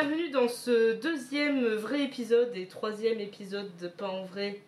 bienvenue 0.00 0.30
dans 0.30 0.48
ce 0.48 0.94
deuxième 0.94 1.66
vrai 1.74 2.02
épisode 2.04 2.50
et 2.54 2.66
troisième 2.66 3.20
épisode 3.20 3.68
de 3.82 3.88
Pas 3.88 4.08
en 4.08 4.24
vrai 4.24 4.60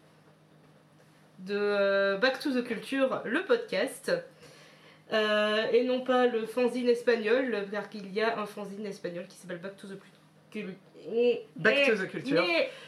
de 1.38 1.56
euh, 1.56 2.19
Back 2.19 2.38
to 2.38 2.51
the 2.51 2.62
Culture, 2.62 3.22
le 3.24 3.42
podcast. 3.45 4.13
Euh, 5.13 5.67
et 5.72 5.85
non 5.85 6.03
pas 6.03 6.26
le 6.26 6.45
fanzine 6.45 6.88
espagnol, 6.88 7.64
car 7.71 7.85
il 7.95 8.13
y 8.13 8.21
a 8.21 8.38
un 8.38 8.45
fanzine 8.45 8.85
espagnol 8.85 9.26
qui 9.26 9.37
s'appelle 9.37 9.60
Back 9.60 9.76
to 9.76 9.88
the 9.88 9.99
Culture. 10.50 10.74
Back 11.56 11.87
to 11.87 11.96
the 11.96 12.10
Culture. 12.10 12.42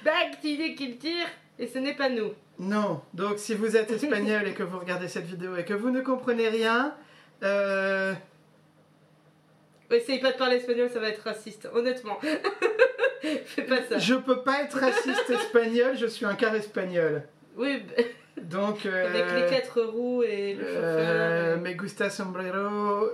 Back 0.05 0.41
to 0.43 0.49
the 0.49 0.77
Culture, 0.77 1.27
et 1.59 1.67
ce 1.67 1.79
n'est 1.79 1.95
pas 1.95 2.11
nous. 2.11 2.33
Non, 2.59 3.01
donc 3.15 3.39
si 3.39 3.55
vous 3.55 3.75
êtes 3.75 3.91
espagnol 3.91 4.47
et 4.47 4.53
que 4.53 4.65
vous 4.65 4.79
regardez 4.79 5.09
cette 5.09 5.27
vidéo 5.27 5.57
et 5.57 5.65
que 5.65 5.75
vous 5.75 5.91
ne 5.91 6.03
comprenez 6.03 6.49
rien, 6.49 6.95
euh, 7.43 8.13
Essaye 9.91 10.21
pas 10.21 10.33
de 10.33 10.39
parler 10.39 10.57
espagnol, 10.57 10.91
ça 10.91 10.99
va 10.99 11.09
être 11.09 11.23
raciste, 11.23 11.69
honnêtement. 11.73 12.19
Fais 13.47 13.63
pas 13.63 13.83
ça. 13.89 13.99
je 13.99 14.15
peux 14.15 14.43
pas 14.43 14.63
être 14.63 14.79
raciste 14.79 15.31
espagnol, 15.31 15.97
je 15.97 16.07
suis 16.07 16.27
un 16.27 16.35
quart 16.35 16.55
espagnol. 16.55 17.23
Oui, 17.57 17.83
bah, 17.97 18.03
Donc, 18.43 18.87
euh, 18.87 19.07
avec 19.09 19.51
les 19.51 19.57
quatre 19.57 19.81
roues 19.83 20.23
et 20.23 20.55
le 20.55 20.65
euh, 20.65 21.55
chauffeur. 21.55 21.63
me 21.63 21.73
gusta 21.73 22.11
sombrero 22.11 23.11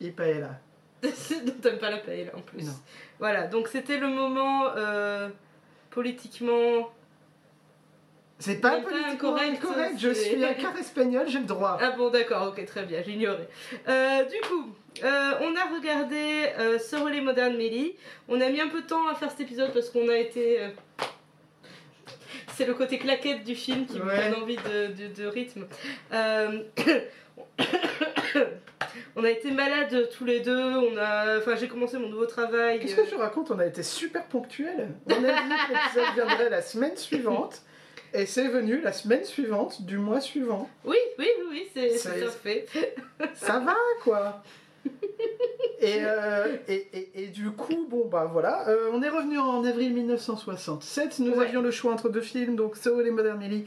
y 0.00 0.10
paella. 0.10 0.60
Non, 1.02 1.10
T'aimes 1.62 1.78
pas 1.78 1.90
la 1.90 1.98
paella 1.98 2.32
en 2.36 2.40
plus. 2.40 2.64
Non. 2.64 2.74
Voilà, 3.18 3.46
donc 3.46 3.68
c'était 3.68 3.98
le 3.98 4.08
moment 4.08 4.66
euh, 4.76 5.28
politiquement. 5.90 6.90
C'est 8.38 8.56
pas 8.56 8.76
pas 8.76 8.82
politiquement 8.82 9.36
incorrect, 9.36 9.60
correct, 9.60 9.94
je 9.98 10.10
suis 10.14 10.42
un 10.42 10.54
quart 10.54 10.76
espagnol, 10.78 11.28
j'ai 11.28 11.40
le 11.40 11.44
droit. 11.44 11.78
Ah 11.80 11.90
bon, 11.90 12.08
d'accord, 12.08 12.48
ok, 12.48 12.64
très 12.64 12.84
bien, 12.84 13.02
j'ignorais. 13.02 13.48
Euh, 13.86 14.24
du 14.24 14.40
coup, 14.48 14.74
euh, 15.04 15.32
on 15.40 15.54
a 15.56 15.74
regardé 15.74 16.46
euh, 16.58 16.78
Sorely 16.78 17.20
Modern 17.20 17.56
Millie. 17.56 17.96
On 18.28 18.40
a 18.40 18.48
mis 18.50 18.60
un 18.60 18.68
peu 18.68 18.82
de 18.82 18.86
temps 18.86 19.08
à 19.08 19.14
faire 19.14 19.30
cet 19.30 19.40
épisode 19.40 19.72
parce 19.72 19.90
qu'on 19.90 20.08
a 20.08 20.16
été. 20.16 20.60
euh, 20.62 20.68
C'est 22.56 22.66
le 22.66 22.74
côté 22.74 22.98
claquette 22.98 23.44
du 23.44 23.54
film 23.54 23.86
qui 23.86 23.98
me 23.98 24.04
donne 24.32 24.42
envie 24.42 24.56
de, 24.56 25.08
de- 25.08 25.14
de 25.14 25.26
rythme. 25.26 25.66
On 29.16 29.24
a 29.24 29.30
été 29.30 29.50
malades 29.50 30.08
tous 30.16 30.24
les 30.24 30.40
deux. 30.40 30.76
On 30.76 30.96
a, 30.96 31.38
enfin, 31.38 31.54
j'ai 31.56 31.68
commencé 31.68 31.98
mon 31.98 32.08
nouveau 32.08 32.26
travail. 32.26 32.80
Qu'est-ce 32.80 32.96
que 32.96 33.08
tu 33.08 33.14
racontes? 33.16 33.50
On 33.50 33.58
a 33.58 33.66
été 33.66 33.82
super 33.82 34.24
ponctuels. 34.26 34.88
On 35.06 35.12
a 35.12 35.16
dit 35.16 35.22
que 35.24 35.24
l'épisode 35.72 36.14
viendrait 36.14 36.50
la 36.50 36.62
semaine 36.62 36.96
suivante. 36.96 37.62
Et 38.12 38.26
c'est 38.26 38.48
venu 38.48 38.80
la 38.80 38.92
semaine 38.92 39.24
suivante 39.24 39.82
du 39.82 39.96
mois 39.98 40.20
suivant. 40.20 40.68
Oui, 40.84 40.96
oui, 41.18 41.28
oui, 41.38 41.44
oui, 41.50 41.68
c'est 41.72 41.96
fait. 42.30 42.66
Ça 43.34 43.58
va 43.60 43.76
quoi 44.02 44.42
et, 45.80 45.98
euh, 46.04 46.56
et, 46.68 46.86
et, 46.92 47.10
et 47.24 47.26
du 47.28 47.50
coup, 47.50 47.86
bon 47.88 48.06
bah 48.08 48.28
voilà, 48.30 48.68
Euh, 48.68 48.90
on 48.92 49.02
est 49.02 49.08
revenu 49.08 49.38
en 49.38 49.64
avril 49.64 49.94
1967. 49.94 51.18
Nous 51.20 51.32
Ouais. 51.32 51.46
avions 51.46 51.62
le 51.62 51.70
choix 51.70 51.92
entre 51.92 52.08
deux 52.08 52.20
films, 52.20 52.56
donc 52.56 52.76
Soul 52.76 53.06
et 53.06 53.10
Modern 53.10 53.38
Millie 53.38 53.64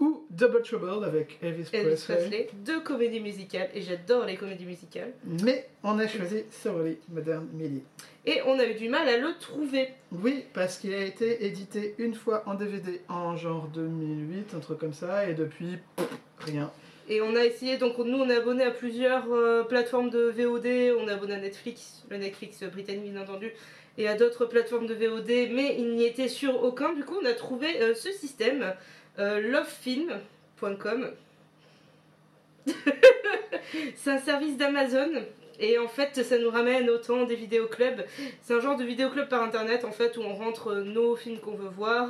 ou 0.00 0.24
Double 0.28 0.60
Trouble 0.62 0.90
avec 1.04 1.38
Elvis, 1.40 1.68
Elvis 1.72 1.94
Presley. 2.04 2.16
Presley, 2.16 2.50
deux 2.64 2.80
comédies 2.80 3.20
musicales, 3.20 3.68
et 3.74 3.80
j'adore 3.80 4.24
les 4.26 4.36
comédies 4.36 4.64
musicales. 4.66 5.12
Mais 5.44 5.68
on 5.84 5.98
a 6.00 6.08
choisi 6.08 6.42
Soul 6.50 6.88
et 6.88 6.98
Modern 7.08 7.46
Millie. 7.52 7.84
Et 8.26 8.40
on 8.46 8.58
a 8.58 8.66
eu 8.66 8.74
du 8.74 8.88
mal 8.88 9.08
à 9.08 9.16
le 9.18 9.38
trouver. 9.38 9.88
Oui, 10.10 10.44
parce 10.52 10.78
qu'il 10.78 10.92
a 10.94 11.04
été 11.04 11.46
édité 11.46 11.94
une 11.98 12.14
fois 12.14 12.42
en 12.46 12.54
DVD 12.54 13.02
en 13.08 13.36
genre 13.36 13.68
2008, 13.72 14.54
un 14.56 14.58
truc 14.60 14.78
comme 14.78 14.94
ça, 14.94 15.28
et 15.28 15.34
depuis, 15.34 15.78
pff, 15.96 16.08
rien. 16.40 16.70
Et 17.08 17.20
on 17.20 17.36
a 17.36 17.44
essayé, 17.44 17.76
donc 17.76 17.98
nous 17.98 18.18
on 18.18 18.30
est 18.30 18.36
abonné 18.36 18.64
à 18.64 18.70
plusieurs 18.70 19.30
euh, 19.30 19.62
plateformes 19.62 20.08
de 20.08 20.20
VOD, 20.20 20.96
on 20.98 21.06
est 21.06 21.12
abonné 21.12 21.34
à 21.34 21.38
Netflix, 21.38 22.02
le 22.08 22.16
Netflix 22.16 22.62
britannique 22.64 23.12
bien 23.12 23.20
entendu, 23.20 23.52
et 23.98 24.08
à 24.08 24.14
d'autres 24.14 24.46
plateformes 24.46 24.86
de 24.86 24.94
VOD, 24.94 25.52
mais 25.52 25.76
il 25.78 25.94
n'y 25.94 26.04
était 26.04 26.28
sur 26.28 26.62
aucun. 26.62 26.94
Du 26.94 27.04
coup 27.04 27.16
on 27.20 27.26
a 27.26 27.34
trouvé 27.34 27.82
euh, 27.82 27.94
ce 27.94 28.10
système, 28.10 28.74
euh, 29.18 29.40
lovefilm.com. 29.40 31.10
C'est 33.96 34.10
un 34.10 34.18
service 34.18 34.56
d'Amazon. 34.56 35.24
Et 35.60 35.78
en 35.78 35.86
fait, 35.86 36.22
ça 36.24 36.38
nous 36.38 36.50
ramène 36.50 36.90
autant 36.90 37.24
des 37.24 37.36
vidéoclubs. 37.36 38.02
C'est 38.42 38.54
un 38.54 38.60
genre 38.60 38.76
de 38.76 38.84
vidéoclub 38.84 39.28
par 39.28 39.42
internet 39.42 39.84
en 39.84 39.92
fait 39.92 40.16
où 40.16 40.22
on 40.22 40.34
rentre 40.34 40.68
euh, 40.68 40.82
nos 40.82 41.14
films 41.14 41.38
qu'on 41.38 41.54
veut 41.54 41.68
voir 41.68 42.08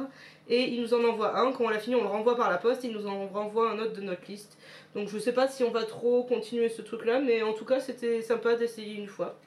et 0.49 0.63
il 0.69 0.81
nous 0.83 0.93
en 0.93 1.03
envoie 1.05 1.39
un. 1.39 1.53
Quand 1.53 1.65
on 1.65 1.69
l'a 1.69 1.79
fini, 1.79 1.97
on 1.97 2.03
le 2.03 2.09
renvoie 2.09 2.37
par 2.37 2.51
la 2.51 2.59
poste. 2.59 2.85
Il 2.85 2.93
nous 2.93 3.07
en 3.07 3.29
renvoie 3.29 3.71
un 3.71 3.79
autre 3.79 3.95
de 3.95 4.03
notre 4.03 4.27
liste. 4.29 4.59
Donc 4.95 5.09
je 5.09 5.19
sais 5.19 5.33
pas 5.33 5.49
si 5.49 5.65
on 5.65 5.71
va 5.71 5.85
trop 5.85 6.25
continuer 6.25 6.69
ce 6.69 6.83
truc 6.83 7.05
là, 7.05 7.21
mais 7.21 7.43
en 7.43 7.53
tout 7.53 7.65
cas 7.65 7.81
c'était 7.81 8.23
sympa 8.23 8.55
d'essayer 8.55 8.95
une 8.97 9.09
fois. 9.09 9.39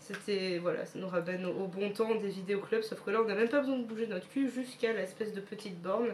C'était 0.00 0.58
voilà, 0.58 0.84
ça 0.84 0.98
nous 0.98 1.08
ramène 1.08 1.46
au, 1.46 1.66
bon 1.66 1.90
temps 1.90 2.14
des 2.16 2.28
vidéoclubs, 2.28 2.82
sauf 2.82 3.00
que 3.00 3.10
là 3.10 3.22
on 3.22 3.24
n'a 3.26 3.34
même 3.34 3.48
pas 3.48 3.60
besoin 3.60 3.78
de 3.78 3.84
bouger 3.84 4.06
notre 4.06 4.28
cul 4.28 4.50
jusqu'à 4.50 4.92
l'espèce 4.92 5.32
de 5.32 5.40
petite 5.40 5.80
borne. 5.80 6.12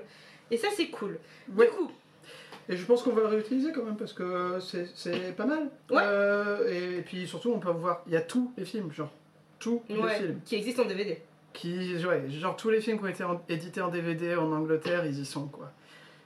Et 0.50 0.56
ça 0.56 0.68
c'est 0.76 0.88
cool. 0.88 1.18
Ouais. 1.56 1.66
Du 1.66 1.72
coup, 1.72 1.90
Et 2.68 2.76
je 2.76 2.84
pense 2.84 3.02
qu'on 3.02 3.12
va 3.12 3.22
le 3.22 3.28
réutiliser 3.28 3.72
quand 3.72 3.82
même, 3.82 3.96
parce 3.96 4.12
que 4.12 4.58
c'est- 4.60 5.34
pas 5.34 5.46
mal. 5.46 5.70
Ouais. 5.90 6.02
Euh, 6.04 6.98
et, 6.98 7.02
puis 7.02 7.26
surtout, 7.26 7.50
on 7.50 7.58
peut 7.58 7.70
voir, 7.70 8.02
il 8.06 8.12
y 8.12 8.16
a 8.16 8.20
tous 8.20 8.52
les 8.56 8.64
films, 8.64 8.92
genre, 8.92 9.10
tous 9.58 9.82
les 9.88 9.96
ouais, 9.96 10.18
films. 10.18 10.40
qui 10.44 10.54
existe 10.54 10.78
en 10.78 10.84
DVD. 10.84 11.20
Qui, 11.52 11.96
ouais, 12.06 12.24
genre 12.30 12.56
tous 12.56 12.70
les 12.70 12.80
films 12.80 12.98
qui 12.98 13.04
ont 13.04 13.08
été 13.08 13.24
en- 13.24 13.42
édités 13.48 13.80
en 13.80 13.88
DVD 13.88 14.36
en 14.36 14.52
Angleterre, 14.52 15.04
ils 15.04 15.18
y 15.18 15.24
sont, 15.26 15.46
quoi. 15.48 15.72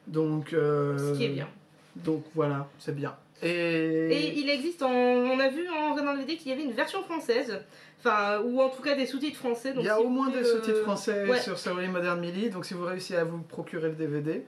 Donc, 0.06 0.52
euh, 0.52 0.98
Ce 1.14 1.16
qui 1.18 1.24
est 1.24 1.28
bien. 1.30 1.48
Donc 1.96 2.24
voilà, 2.34 2.68
c'est 2.78 2.94
bien. 2.94 3.16
Et 3.42 3.48
Et, 3.48 4.38
il 4.38 4.48
existe 4.50 4.82
en. 4.82 4.90
On 4.90 5.38
a 5.40 5.48
vu 5.48 5.68
en 5.68 5.92
regardant 5.92 6.12
le 6.12 6.18
DVD 6.20 6.36
qu'il 6.36 6.50
y 6.50 6.54
avait 6.54 6.62
une 6.64 6.72
version 6.72 7.02
française. 7.04 7.60
Enfin, 8.00 8.40
ou 8.44 8.60
en 8.60 8.68
tout 8.68 8.82
cas 8.82 8.94
des 8.94 9.06
sous-titres 9.06 9.38
français. 9.38 9.72
donc 9.72 9.82
il 9.82 9.86
y 9.86 9.90
a 9.90 9.96
si 9.96 10.02
au 10.02 10.08
moins 10.08 10.28
des 10.28 10.44
sous-titres 10.44 10.78
euh, 10.78 10.82
français 10.82 11.26
ouais. 11.26 11.40
sur 11.40 11.58
Sorry 11.58 11.88
Modern 11.88 12.20
Millie, 12.20 12.50
donc 12.50 12.66
si 12.66 12.74
vous 12.74 12.84
réussissez 12.84 13.16
à 13.16 13.24
vous 13.24 13.38
procurer 13.38 13.88
le 13.88 13.94
DVD, 13.94 14.44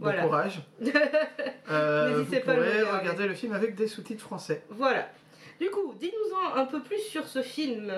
Voilà. 0.00 0.22
bon 0.22 0.28
courage. 0.28 0.60
Euh, 1.70 2.10
vous 2.14 2.18
N'hésitez 2.18 2.40
pas 2.40 2.54
pourrez 2.54 2.80
regarder. 2.80 2.98
regarder 2.98 3.26
le 3.28 3.34
film 3.34 3.52
avec 3.52 3.76
des 3.76 3.86
sous-titres 3.86 4.22
français. 4.24 4.64
Voilà. 4.70 5.08
Du 5.60 5.70
coup, 5.70 5.94
dis-nous-en 6.00 6.56
un 6.56 6.64
peu 6.64 6.80
plus 6.82 6.98
sur 6.98 7.28
ce 7.28 7.42
film. 7.42 7.92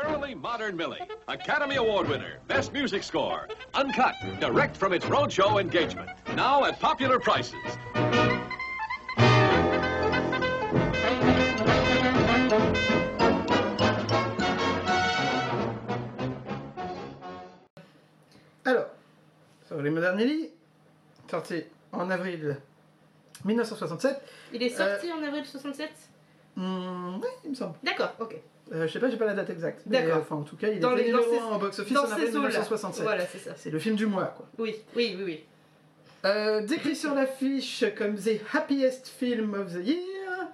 Thoroughly 0.00 0.36
Modern 0.36 0.76
Millie, 0.76 1.00
Academy 1.26 1.74
Award 1.74 2.08
winner, 2.08 2.38
Best 2.46 2.72
Music 2.72 3.02
Score, 3.02 3.48
uncut, 3.74 4.14
direct 4.38 4.76
from 4.76 4.92
its 4.92 5.04
roadshow 5.06 5.60
engagement. 5.60 6.08
Now 6.36 6.64
at 6.64 6.78
popular 6.78 7.18
prices. 7.18 7.56
Alors, 18.64 18.90
Sorry 19.68 19.90
Modern 19.90 20.16
Millie, 20.16 20.50
sorti 21.28 21.64
en 21.92 22.08
avril 22.12 22.56
1967. 23.44 24.22
Il 24.52 24.62
est 24.62 24.76
sorti 24.76 25.10
en 25.10 25.24
avril 25.24 25.44
67 25.44 25.90
Hmm, 26.54 27.20
oui, 27.22 27.28
il 27.44 27.50
me 27.50 27.54
semble. 27.54 27.74
D'accord, 27.84 28.12
ok. 28.18 28.34
Euh, 28.72 28.86
je 28.86 28.92
sais 28.92 29.00
pas, 29.00 29.08
j'ai 29.08 29.16
pas 29.16 29.24
la 29.26 29.34
date 29.34 29.50
exacte. 29.50 29.82
D'accord. 29.86 30.16
euh, 30.16 30.20
Enfin, 30.20 30.36
en 30.36 30.42
tout 30.42 30.56
cas, 30.56 30.68
il 30.68 30.78
Dans 30.80 30.90
dans 30.90 30.96
numéro 30.96 31.40
un 31.40 31.44
en 31.54 31.58
box-office 31.58 31.94
Dans 31.94 32.02
en 32.02 32.10
avril 32.12 32.28
eaux-là. 32.28 32.48
1967. 32.48 33.02
Voilà, 33.02 33.26
c'est 33.26 33.38
ça. 33.38 33.52
C'est 33.56 33.70
le 33.70 33.78
film 33.78 33.96
du 33.96 34.06
mois, 34.06 34.34
quoi. 34.36 34.46
Oui, 34.58 34.76
oui, 34.94 35.14
oui, 35.18 35.24
oui. 35.24 35.44
Euh, 36.24 36.60
décrit 36.62 36.96
sur 36.96 37.14
l'affiche 37.14 37.84
comme 37.96 38.16
The 38.16 38.40
Happiest 38.52 39.08
Film 39.08 39.54
of 39.54 39.72
the 39.72 39.86
Year, 39.86 40.48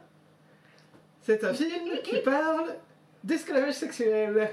c'est 1.22 1.42
un 1.42 1.54
film 1.54 1.98
qui 2.02 2.18
parle 2.24 2.76
d'esclavage 3.24 3.72
sexuel. 3.74 4.50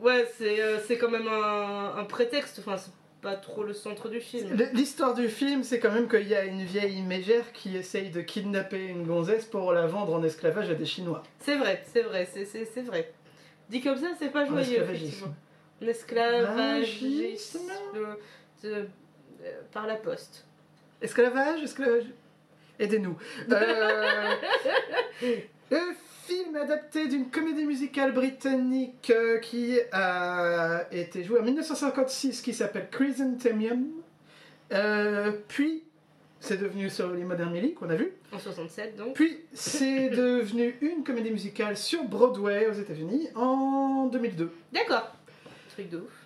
Ouais, 0.00 0.28
c'est 0.36 0.60
euh, 0.60 0.78
quand 1.00 1.10
même 1.10 1.28
un, 1.28 1.94
un 1.96 2.04
prétexte. 2.04 2.58
Enfin, 2.58 2.76
pas 3.22 3.36
trop 3.36 3.62
le 3.62 3.72
centre 3.72 4.08
du 4.08 4.20
film. 4.20 4.56
L'histoire 4.72 5.14
du 5.14 5.28
film, 5.28 5.62
c'est 5.62 5.78
quand 5.78 5.92
même 5.92 6.08
qu'il 6.08 6.26
y 6.28 6.34
a 6.34 6.44
une 6.44 6.64
vieille 6.64 7.00
mégère 7.02 7.52
qui 7.52 7.76
essaye 7.76 8.10
de 8.10 8.20
kidnapper 8.20 8.84
une 8.88 9.06
gonzesse 9.06 9.44
pour 9.46 9.72
la 9.72 9.86
vendre 9.86 10.12
en 10.14 10.22
esclavage 10.24 10.68
à 10.70 10.74
des 10.74 10.84
Chinois. 10.86 11.22
C'est 11.38 11.56
vrai, 11.56 11.82
c'est 11.92 12.02
vrai, 12.02 12.26
c'est- 12.26 12.82
vrai. 12.82 13.12
Dit 13.70 13.80
comme 13.80 13.96
ça, 13.96 14.08
c'est 14.18 14.30
pas 14.30 14.44
joyeux, 14.44 14.82
effectivement. 14.82 15.32
Un 15.80 15.86
esclavagisme 15.86 17.58
Vagisme. 17.58 17.70
euh, 17.94 18.14
de- 18.62 18.88
euh, 19.44 19.60
par 19.72 19.86
la 19.86 19.94
poste. 19.94 20.44
Esclavage, 21.00 21.62
esclavage. 21.62 22.04
Aidez-nous. 22.78 23.16
Euh, 23.50 24.34
le 25.72 25.94
film 26.26 26.54
adapté 26.56 27.08
d'une 27.08 27.30
comédie 27.30 27.64
musicale 27.64 28.12
britannique 28.12 29.10
euh, 29.10 29.38
qui 29.38 29.78
a 29.90 30.84
été 30.92 31.24
jouée 31.24 31.40
en 31.40 31.44
1956 31.44 32.42
qui 32.42 32.52
s'appelle 32.52 32.88
Chrysanthemum. 32.90 33.86
Euh, 34.72 35.32
puis, 35.48 35.82
c'est 36.40 36.58
devenu 36.58 36.90
Sorry 36.90 37.24
Modern 37.24 37.50
Millie 37.50 37.72
qu'on 37.72 37.88
a 37.88 37.94
vu. 37.94 38.12
En 38.32 38.38
67, 38.38 38.96
donc. 38.96 39.14
Puis, 39.14 39.38
c'est 39.54 40.10
devenu 40.10 40.76
une 40.82 41.04
comédie 41.04 41.30
musicale 41.30 41.76
sur 41.76 42.04
Broadway 42.04 42.66
aux 42.66 42.74
États-Unis 42.74 43.28
en 43.34 44.08
2002. 44.12 44.52
D'accord. 44.72 45.16
Truc 45.70 45.88
de 45.88 45.98
ouf. 45.98 46.21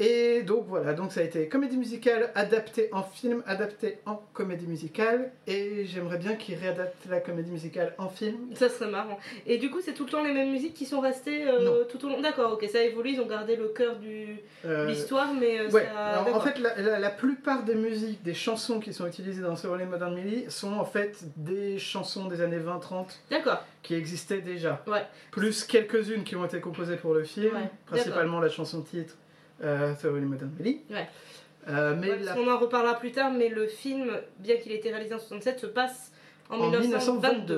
Et 0.00 0.42
donc 0.42 0.64
voilà, 0.66 0.92
donc 0.92 1.12
ça 1.12 1.20
a 1.20 1.22
été 1.22 1.48
comédie 1.48 1.76
musicale 1.76 2.30
adaptée 2.34 2.88
en 2.92 3.02
film, 3.04 3.42
adaptée 3.46 3.98
en 4.06 4.20
comédie 4.32 4.66
musicale. 4.66 5.30
Et 5.46 5.84
j'aimerais 5.86 6.18
bien 6.18 6.34
qu'ils 6.34 6.56
réadaptent 6.56 7.06
la 7.08 7.20
comédie 7.20 7.50
musicale 7.52 7.94
en 7.98 8.08
film. 8.08 8.36
Ça 8.54 8.68
serait 8.68 8.90
marrant. 8.90 9.18
Et 9.46 9.58
du 9.58 9.70
coup, 9.70 9.80
c'est 9.80 9.92
tout 9.94 10.04
le 10.04 10.10
temps 10.10 10.24
les 10.24 10.32
mêmes 10.32 10.50
musiques 10.50 10.74
qui 10.74 10.84
sont 10.86 11.00
restées 11.00 11.46
euh, 11.46 11.84
tout 11.84 12.04
au 12.04 12.08
long? 12.08 12.20
D'accord, 12.20 12.52
ok, 12.54 12.64
ça 12.70 12.78
a 12.78 12.82
évolué, 12.82 13.10
ils 13.10 13.20
ont 13.20 13.26
gardé 13.26 13.54
le 13.56 13.68
cœur 13.68 13.96
du 13.96 14.36
Euh, 14.64 14.86
l'histoire, 14.86 15.32
mais 15.32 15.60
euh, 15.60 15.70
Ouais, 15.70 15.84
ça. 15.84 15.98
alors, 16.20 16.36
en 16.36 16.40
fait, 16.40 16.58
la, 16.58 16.74
la- 16.80 16.98
la 16.98 17.10
plupart 17.10 17.62
des 17.62 17.74
musiques, 17.76 18.22
des 18.22 18.34
chansons 18.34 18.80
qui 18.80 18.92
sont 18.92 19.06
utilisées 19.06 19.42
dans 19.42 19.54
Sorely 19.56 19.84
Modern 19.84 20.14
Millie 20.14 20.46
sont 20.50 20.72
en 20.72 20.84
fait 20.84 21.18
des 21.36 21.78
chansons 21.78 22.26
des 22.26 22.40
années 22.40 22.58
20-30 22.58 23.06
D'accord. 23.30 23.62
qui 23.82 23.94
existaient 23.94 24.40
déjà. 24.40 24.82
Ouais. 24.88 25.04
Plus 25.30 25.64
quelques-unes 25.64 26.24
qui 26.24 26.34
ont 26.34 26.44
été 26.44 26.60
composées 26.60 26.96
pour 26.96 27.14
le 27.14 27.22
film, 27.22 27.54
Ouais, 27.54 27.70
principalement 27.86 28.40
la 28.40 28.48
chanson 28.48 28.80
titre 28.82 29.14
euh, 29.62 29.94
Sorely 29.96 30.24
Modern 30.24 30.50
Millie. 30.58 30.80
Ouais. 30.90 31.08
Euh, 31.68 31.94
mais 31.98 32.10
Ouais, 32.10 32.18
la- 32.18 32.24
parce 32.34 32.38
qu'on 32.38 32.50
en 32.50 32.58
reparlera 32.58 32.98
plus 32.98 33.12
tard, 33.12 33.32
mais 33.32 33.48
le 33.48 33.66
film, 33.66 34.10
bien 34.38 34.56
qu'il 34.58 34.72
ait 34.72 34.76
été 34.76 34.90
réalisé 34.90 35.14
en 35.14 35.18
67, 35.18 35.60
se 35.60 35.66
passe 35.66 36.12
en, 36.50 36.56
en 36.60 36.70
1922. 36.70 36.88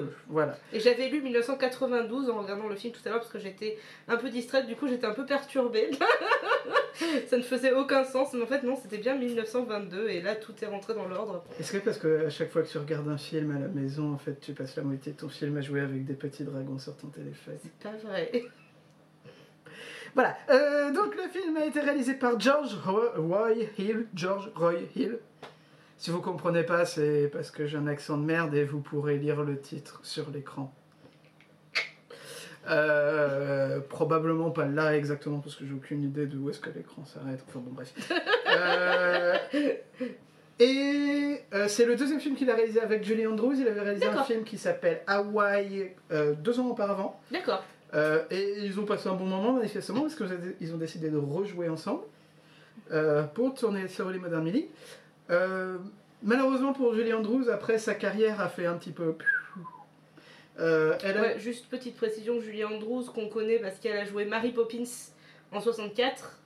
1922. 0.00 0.12
Voilà. 0.28 0.56
Et 0.72 0.78
j'avais 0.78 1.08
lu 1.08 1.20
1992 1.22 2.30
en 2.30 2.40
regardant 2.40 2.68
le 2.68 2.76
film 2.76 2.92
tout 2.94 3.00
à 3.04 3.08
l'heure 3.10 3.18
parce 3.18 3.32
que 3.32 3.40
j'étais 3.40 3.78
un 4.06 4.16
peu 4.16 4.30
distraite, 4.30 4.66
du 4.68 4.76
coup 4.76 4.86
j'étais 4.86 5.06
un 5.06 5.12
peu 5.12 5.26
perturbée. 5.26 5.90
ça 7.26 7.36
ne 7.36 7.42
faisait 7.42 7.72
aucun 7.72 8.04
sens, 8.04 8.32
mais 8.32 8.42
en 8.42 8.46
fait 8.46 8.62
non, 8.62 8.76
c'était 8.80 8.98
bien 8.98 9.16
1922 9.16 10.08
et 10.08 10.20
là 10.22 10.36
tout 10.36 10.52
est 10.62 10.66
rentré 10.66 10.94
dans 10.94 11.08
l'ordre. 11.08 11.44
Est-ce 11.58 11.72
que 11.72 11.78
parce 11.78 11.98
que 11.98 12.26
à 12.26 12.30
chaque 12.30 12.50
fois 12.50 12.62
que 12.62 12.68
tu 12.68 12.78
regardes 12.78 13.08
un 13.08 13.18
film 13.18 13.54
à 13.56 13.58
la 13.58 13.68
maison, 13.68 14.12
en 14.14 14.18
fait, 14.18 14.38
tu 14.40 14.52
passes 14.52 14.76
la 14.76 14.82
moitié 14.84 15.12
de 15.12 15.16
ton 15.18 15.28
film 15.28 15.56
à 15.56 15.60
jouer 15.62 15.80
avec 15.80 16.04
des 16.04 16.14
petits 16.14 16.44
dragons 16.44 16.78
sur 16.78 16.96
ton 16.96 17.08
téléphone? 17.08 17.58
C'est 17.60 17.72
pas 17.90 17.96
vrai. 17.96 18.44
Voilà. 20.16 20.34
Euh, 20.48 20.92
donc 20.92 21.14
le 21.14 21.28
film 21.28 21.58
a 21.58 21.66
été 21.66 21.78
réalisé 21.78 22.14
par 22.14 22.40
George 22.40 22.74
Roy, 22.84 23.50
Hill. 23.76 24.06
George 24.14 24.50
Roy 24.56 24.76
Hill. 24.96 25.18
Si 25.98 26.10
vous 26.10 26.22
comprenez 26.22 26.62
pas, 26.62 26.86
c'est 26.86 27.28
parce 27.30 27.50
que 27.50 27.66
j'ai 27.66 27.76
un 27.76 27.86
accent 27.86 28.16
de 28.16 28.24
merde 28.24 28.54
et 28.54 28.64
vous 28.64 28.80
pourrez 28.80 29.18
lire 29.18 29.42
le 29.42 29.60
titre 29.60 30.00
sur 30.02 30.30
l'écran. 30.30 30.72
Euh, 32.68 33.78
probablement 33.80 34.50
pas 34.50 34.64
là 34.64 34.96
exactement 34.96 35.38
parce 35.38 35.54
que 35.54 35.66
j'ai 35.66 35.74
aucune 35.74 36.02
idée 36.02 36.26
de 36.26 36.38
où 36.38 36.48
est-ce 36.48 36.60
que 36.60 36.70
l'écran 36.70 37.04
s'arrête. 37.04 37.44
Enfin 37.46 37.60
bon 37.60 37.72
bref. 37.72 37.92
Euh, 38.58 39.36
et 40.58 41.42
euh, 41.52 41.68
c'est 41.68 41.84
le 41.84 41.94
deuxième 41.94 42.20
film 42.20 42.36
qu'il 42.36 42.48
a 42.48 42.54
réalisé 42.54 42.80
avec 42.80 43.04
Julie 43.04 43.26
Andrews. 43.26 43.54
Il 43.54 43.68
avait 43.68 43.82
réalisé 43.82 44.06
un 44.06 44.24
film 44.24 44.44
qui 44.44 44.56
s'appelle 44.56 45.02
Hawaii 45.06 45.90
deux 46.38 46.58
ans 46.58 46.68
auparavant. 46.68 47.20
D'accord. 47.30 47.62
Euh, 47.94 48.24
et 48.30 48.64
ils 48.64 48.78
ont 48.80 48.84
passé 48.84 49.08
un 49.08 49.14
bon 49.14 49.26
moment 49.26 49.52
manifestement 49.52 50.02
parce 50.02 50.16
qu'ils 50.16 50.74
ont 50.74 50.78
décidé 50.78 51.08
de 51.08 51.16
rejouer 51.16 51.68
ensemble 51.68 52.02
euh, 52.92 53.22
pour 53.22 53.54
tourner 53.54 53.86
sur 53.88 54.10
les 54.10 54.18
Modern 54.18 54.42
Millie. 54.44 54.66
Malheureusement 56.22 56.72
pour 56.72 56.94
Julie 56.94 57.12
Andrews, 57.12 57.48
après 57.50 57.78
sa 57.78 57.94
carrière 57.94 58.40
a 58.40 58.48
fait 58.48 58.66
un 58.66 58.74
petit 58.74 58.90
peu. 58.90 59.14
Euh, 60.58 60.96
elle 61.04 61.18
a- 61.18 61.38
juste 61.38 61.66
petite 61.68 61.96
précision, 61.96 62.40
Julie 62.40 62.64
Andrews 62.64 63.04
qu'on 63.14 63.28
connaît 63.28 63.58
parce 63.58 63.78
qu'elle 63.78 63.96
a 63.98 64.04
joué 64.06 64.24
Mary 64.24 64.52
Poppins 64.52 64.84
en 65.52 65.60
64. 65.60 66.38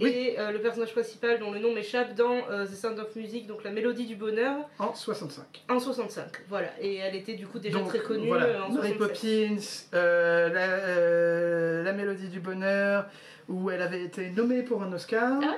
Oui. 0.00 0.08
Et 0.08 0.40
euh, 0.40 0.50
le 0.50 0.60
personnage 0.60 0.92
principal 0.92 1.38
dont 1.38 1.50
le 1.50 1.58
nom 1.58 1.74
m'échappe 1.74 2.14
dans 2.14 2.48
euh, 2.50 2.66
The 2.66 2.74
Sound 2.74 2.98
of 2.98 3.14
Music, 3.16 3.46
donc 3.46 3.64
la 3.64 3.70
mélodie 3.70 4.06
du 4.06 4.16
bonheur, 4.16 4.68
en 4.78 4.94
65. 4.94 5.64
en 5.68 5.78
65. 5.78 6.24
Voilà. 6.48 6.68
Et 6.80 6.96
elle 6.96 7.14
était 7.14 7.34
du 7.34 7.46
coup 7.46 7.58
déjà 7.58 7.78
Donc, 7.78 7.88
très 7.88 8.00
connue 8.00 8.28
voilà, 8.28 8.46
euh, 8.46 8.62
en 8.62 8.70
Mary 8.70 8.94
67. 8.96 9.90
Poppins, 9.92 10.48
la, 10.54 11.82
la 11.82 11.92
Mélodie 11.92 12.28
du 12.28 12.40
Bonheur, 12.40 13.06
où 13.48 13.70
elle 13.70 13.82
avait 13.82 14.02
été 14.02 14.30
nommée 14.30 14.62
pour 14.62 14.82
un 14.82 14.92
Oscar 14.92 15.38
Ah 15.42 15.46
ouais 15.46 15.56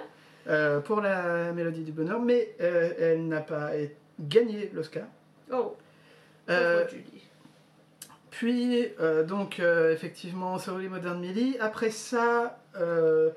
pour 0.85 1.01
la 1.01 1.53
Mélodie 1.53 1.85
du 1.85 1.93
Bonheur, 1.93 2.21
mais 2.21 2.57
elle 2.59 3.29
n'a 3.29 3.41
pas 3.41 3.71
gagné 4.19 4.71
l'Oscar. 4.75 5.05
Oh, 5.53 5.77
Julie. 6.49 7.23
Puis, 8.33 8.89
euh, 8.99 9.23
donc, 9.25 9.61
euh, 9.61 9.93
effectivement, 9.93 10.59
Sorry 10.59 10.89
Modern 10.89 11.21
Millie. 11.21 11.57
Après 11.61 11.91
ça, 11.91 12.59
euh, 12.81 13.31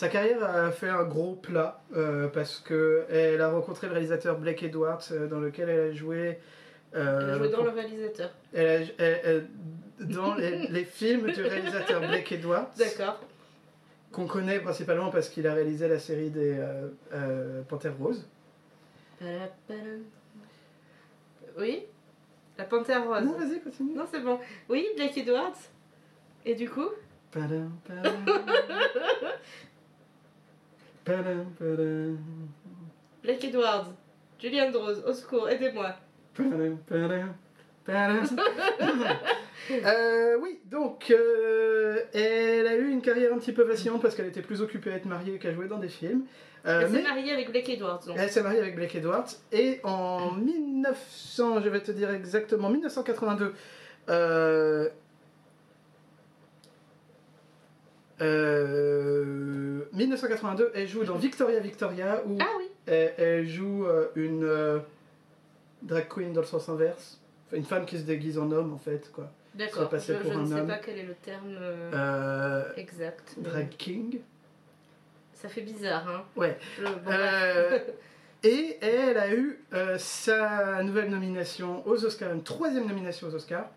sa 0.00 0.08
carrière 0.08 0.42
a 0.42 0.70
fait 0.70 0.88
un 0.88 1.04
gros 1.04 1.34
plat 1.34 1.82
euh, 1.94 2.28
parce 2.28 2.58
que 2.60 3.04
elle 3.10 3.42
a 3.42 3.50
rencontré 3.50 3.86
le 3.86 3.92
réalisateur 3.92 4.38
Blake 4.38 4.62
Edwards, 4.62 5.02
euh, 5.12 5.26
dans 5.26 5.40
lequel 5.40 5.68
elle 5.68 5.90
a 5.90 5.92
joué. 5.92 6.38
euh, 6.94 7.20
Elle 7.22 7.30
a 7.34 7.36
joué 7.38 7.48
dans 7.50 7.62
le 7.64 7.68
réalisateur. 7.70 8.30
elle 8.54 8.66
a- 8.66 8.84
elle- 8.98 9.20
elle- 9.24 9.46
dans 10.06 10.34
les, 10.36 10.66
les 10.68 10.84
films 10.86 11.30
du 11.30 11.42
réalisateur 11.42 12.00
Blake 12.00 12.32
Edwards, 12.32 12.70
D'accord. 12.78 13.20
qu'on 14.10 14.26
connaît 14.26 14.58
principalement 14.60 15.10
parce 15.10 15.28
qu'il 15.28 15.46
a 15.46 15.52
réalisé 15.52 15.86
la 15.86 15.98
série 15.98 16.30
des 16.30 16.56
euh, 17.12 17.60
Panthères 17.68 17.98
Roses. 17.98 18.26
Oui 21.58 21.82
La 22.56 22.64
panthère 22.64 23.04
rose. 23.06 23.22
Non, 23.22 23.32
vas-y, 23.36 23.60
continue. 23.60 23.92
Non, 23.94 24.06
c'est 24.10 24.20
bon. 24.20 24.38
Oui, 24.70 24.86
Blake 24.96 25.18
Edwards. 25.18 25.58
Et 26.46 26.54
du 26.54 26.70
coup? 26.70 26.88
Blake 33.22 33.44
Edwards. 33.44 33.88
Julie 34.38 34.60
Andrews, 34.62 35.00
au 35.06 35.12
secours, 35.12 35.48
aidez-moi. 35.48 35.94
Euh, 39.84 40.36
oui, 40.40 40.58
donc 40.64 41.10
euh, 41.12 42.00
elle 42.12 42.66
a 42.66 42.74
eu 42.74 42.90
une 42.90 43.02
carrière 43.02 43.32
un 43.32 43.38
petit 43.38 43.52
peu 43.52 43.62
vacillante 43.62 44.02
parce 44.02 44.16
qu'elle 44.16 44.26
était 44.26 44.42
plus 44.42 44.62
occupée 44.62 44.90
à 44.90 44.96
être 44.96 45.04
mariée 45.04 45.38
qu'à 45.38 45.52
jouer 45.52 45.68
dans 45.68 45.78
des 45.78 45.88
films. 45.88 46.22
Euh, 46.66 46.80
Elle 46.82 46.90
s'est 46.90 47.02
mariée 47.02 47.30
avec 47.32 47.50
Blake 47.50 47.68
Edwards. 47.68 48.00
donc. 48.04 48.16
elle 48.18 48.30
s'est 48.30 48.42
mariée 48.42 48.58
avec 48.58 48.74
Blake 48.74 48.96
Edwards 48.96 49.28
et 49.52 49.78
en 49.84 50.32
1900, 50.32 51.60
je 51.60 51.68
vais 51.68 51.80
te 51.80 51.92
dire 51.92 52.10
exactement, 52.10 52.68
1982, 52.68 53.54
euh, 58.20 59.24
euh, 59.82 59.84
1982, 59.92 60.72
elle 60.74 60.88
joue 60.88 61.04
dans 61.04 61.16
Victoria 61.16 61.60
Victoria 61.60 62.22
où 62.26 62.36
Ah 62.40 62.48
oui 62.58 62.66
elle, 62.86 63.14
elle 63.18 63.48
joue 63.48 63.86
euh, 63.86 64.08
une 64.14 64.44
euh, 64.44 64.78
drag 65.82 66.08
queen 66.08 66.32
dans 66.32 66.40
le 66.40 66.46
sens 66.46 66.68
inverse. 66.68 67.20
Une 67.52 67.64
femme 67.64 67.84
qui 67.86 67.98
se 67.98 68.04
déguise 68.04 68.38
en 68.38 68.50
homme 68.52 68.72
en 68.72 68.78
fait 68.78 69.10
quoi. 69.12 69.30
D'accord. 69.54 69.90
Je, 69.92 70.12
pour 70.14 70.32
je 70.32 70.38
ne 70.38 70.46
sais 70.46 70.54
homme. 70.54 70.66
pas 70.66 70.78
quel 70.78 70.98
est 70.98 71.04
le 71.04 71.14
terme 71.14 71.56
euh, 71.60 72.62
exact. 72.76 73.34
mais 73.36 73.48
drag 73.48 73.68
king. 73.70 74.20
Ça 75.34 75.48
fait 75.48 75.62
bizarre, 75.62 76.06
hein. 76.08 76.22
Ouais. 76.36 76.58
Bon. 76.82 77.10
Et 78.42 78.78
elle 78.80 79.16
a 79.18 79.34
eu 79.34 79.58
sa 79.98 80.82
nouvelle 80.82 81.10
nomination 81.10 81.86
aux 81.86 82.04
Oscars, 82.04 82.32
une 82.32 82.42
troisième 82.42 82.86
nomination 82.86 83.28
aux 83.28 83.34
Oscars. 83.34 83.68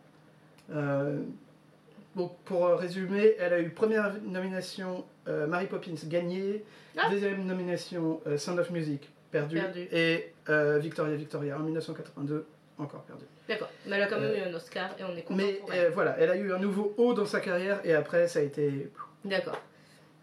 Donc 2.16 2.38
pour 2.46 2.66
euh, 2.68 2.76
résumer, 2.76 3.36
elle 3.40 3.54
a 3.54 3.60
eu 3.60 3.70
première 3.70 4.14
nomination 4.24 5.04
euh, 5.28 5.48
Mary 5.48 5.66
Poppins 5.68 5.96
gagnée, 6.06 6.64
Ah. 6.98 7.10
deuxième 7.10 7.46
nomination 7.46 8.22
euh, 8.28 8.38
Sound 8.38 8.60
of 8.60 8.70
Music 8.70 9.10
perdue, 9.32 9.60
et 9.92 10.32
euh, 10.50 10.78
Victoria 10.80 11.16
Victoria 11.16 11.56
en 11.58 11.62
1982 11.64 12.46
encore 12.78 13.02
perdue. 13.04 13.26
D'accord. 13.48 13.70
Mais 13.88 13.96
elle 13.96 14.04
a 14.04 14.08
quand 14.08 14.20
même 14.20 14.34
eu 14.36 14.42
un 14.50 14.54
Oscar 14.54 14.92
et 15.00 15.04
on 15.04 15.16
est 15.18 15.24
content 15.24 15.36
Mais 15.38 15.54
pour 15.54 15.74
elle. 15.74 15.92
voilà, 15.92 16.16
elle 16.20 16.30
a 16.30 16.36
eu 16.36 16.54
un 16.54 16.60
nouveau 16.60 16.94
haut 16.98 17.14
dans 17.14 17.26
sa 17.26 17.40
carrière 17.40 17.80
et 17.84 17.94
après 17.94 18.28
ça 18.28 18.40
a 18.40 18.42
été... 18.44 18.90
D'accord. 19.26 19.60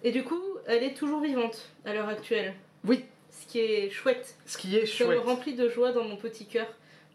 Et 0.03 0.11
du 0.13 0.23
coup, 0.25 0.43
elle 0.67 0.83
est 0.85 0.95
toujours 0.95 1.21
vivante 1.21 1.69
à 1.85 1.93
l'heure 1.93 2.09
actuelle? 2.09 2.55
Oui, 2.87 3.05
Ce 3.41 3.47
qui 3.47 3.61
est 3.61 3.91
chouette. 3.91 4.35
ce 4.47 4.59
qui 4.59 4.77
est 4.77 4.87
Ça 4.87 5.05
me 5.05 5.13
chouette. 5.15 5.25
remplit 5.25 5.55
de 5.55 5.69
joie 5.69 5.93
dans 5.93 6.05
mon 6.05 6.17
petit 6.17 6.47
cœur 6.47 6.67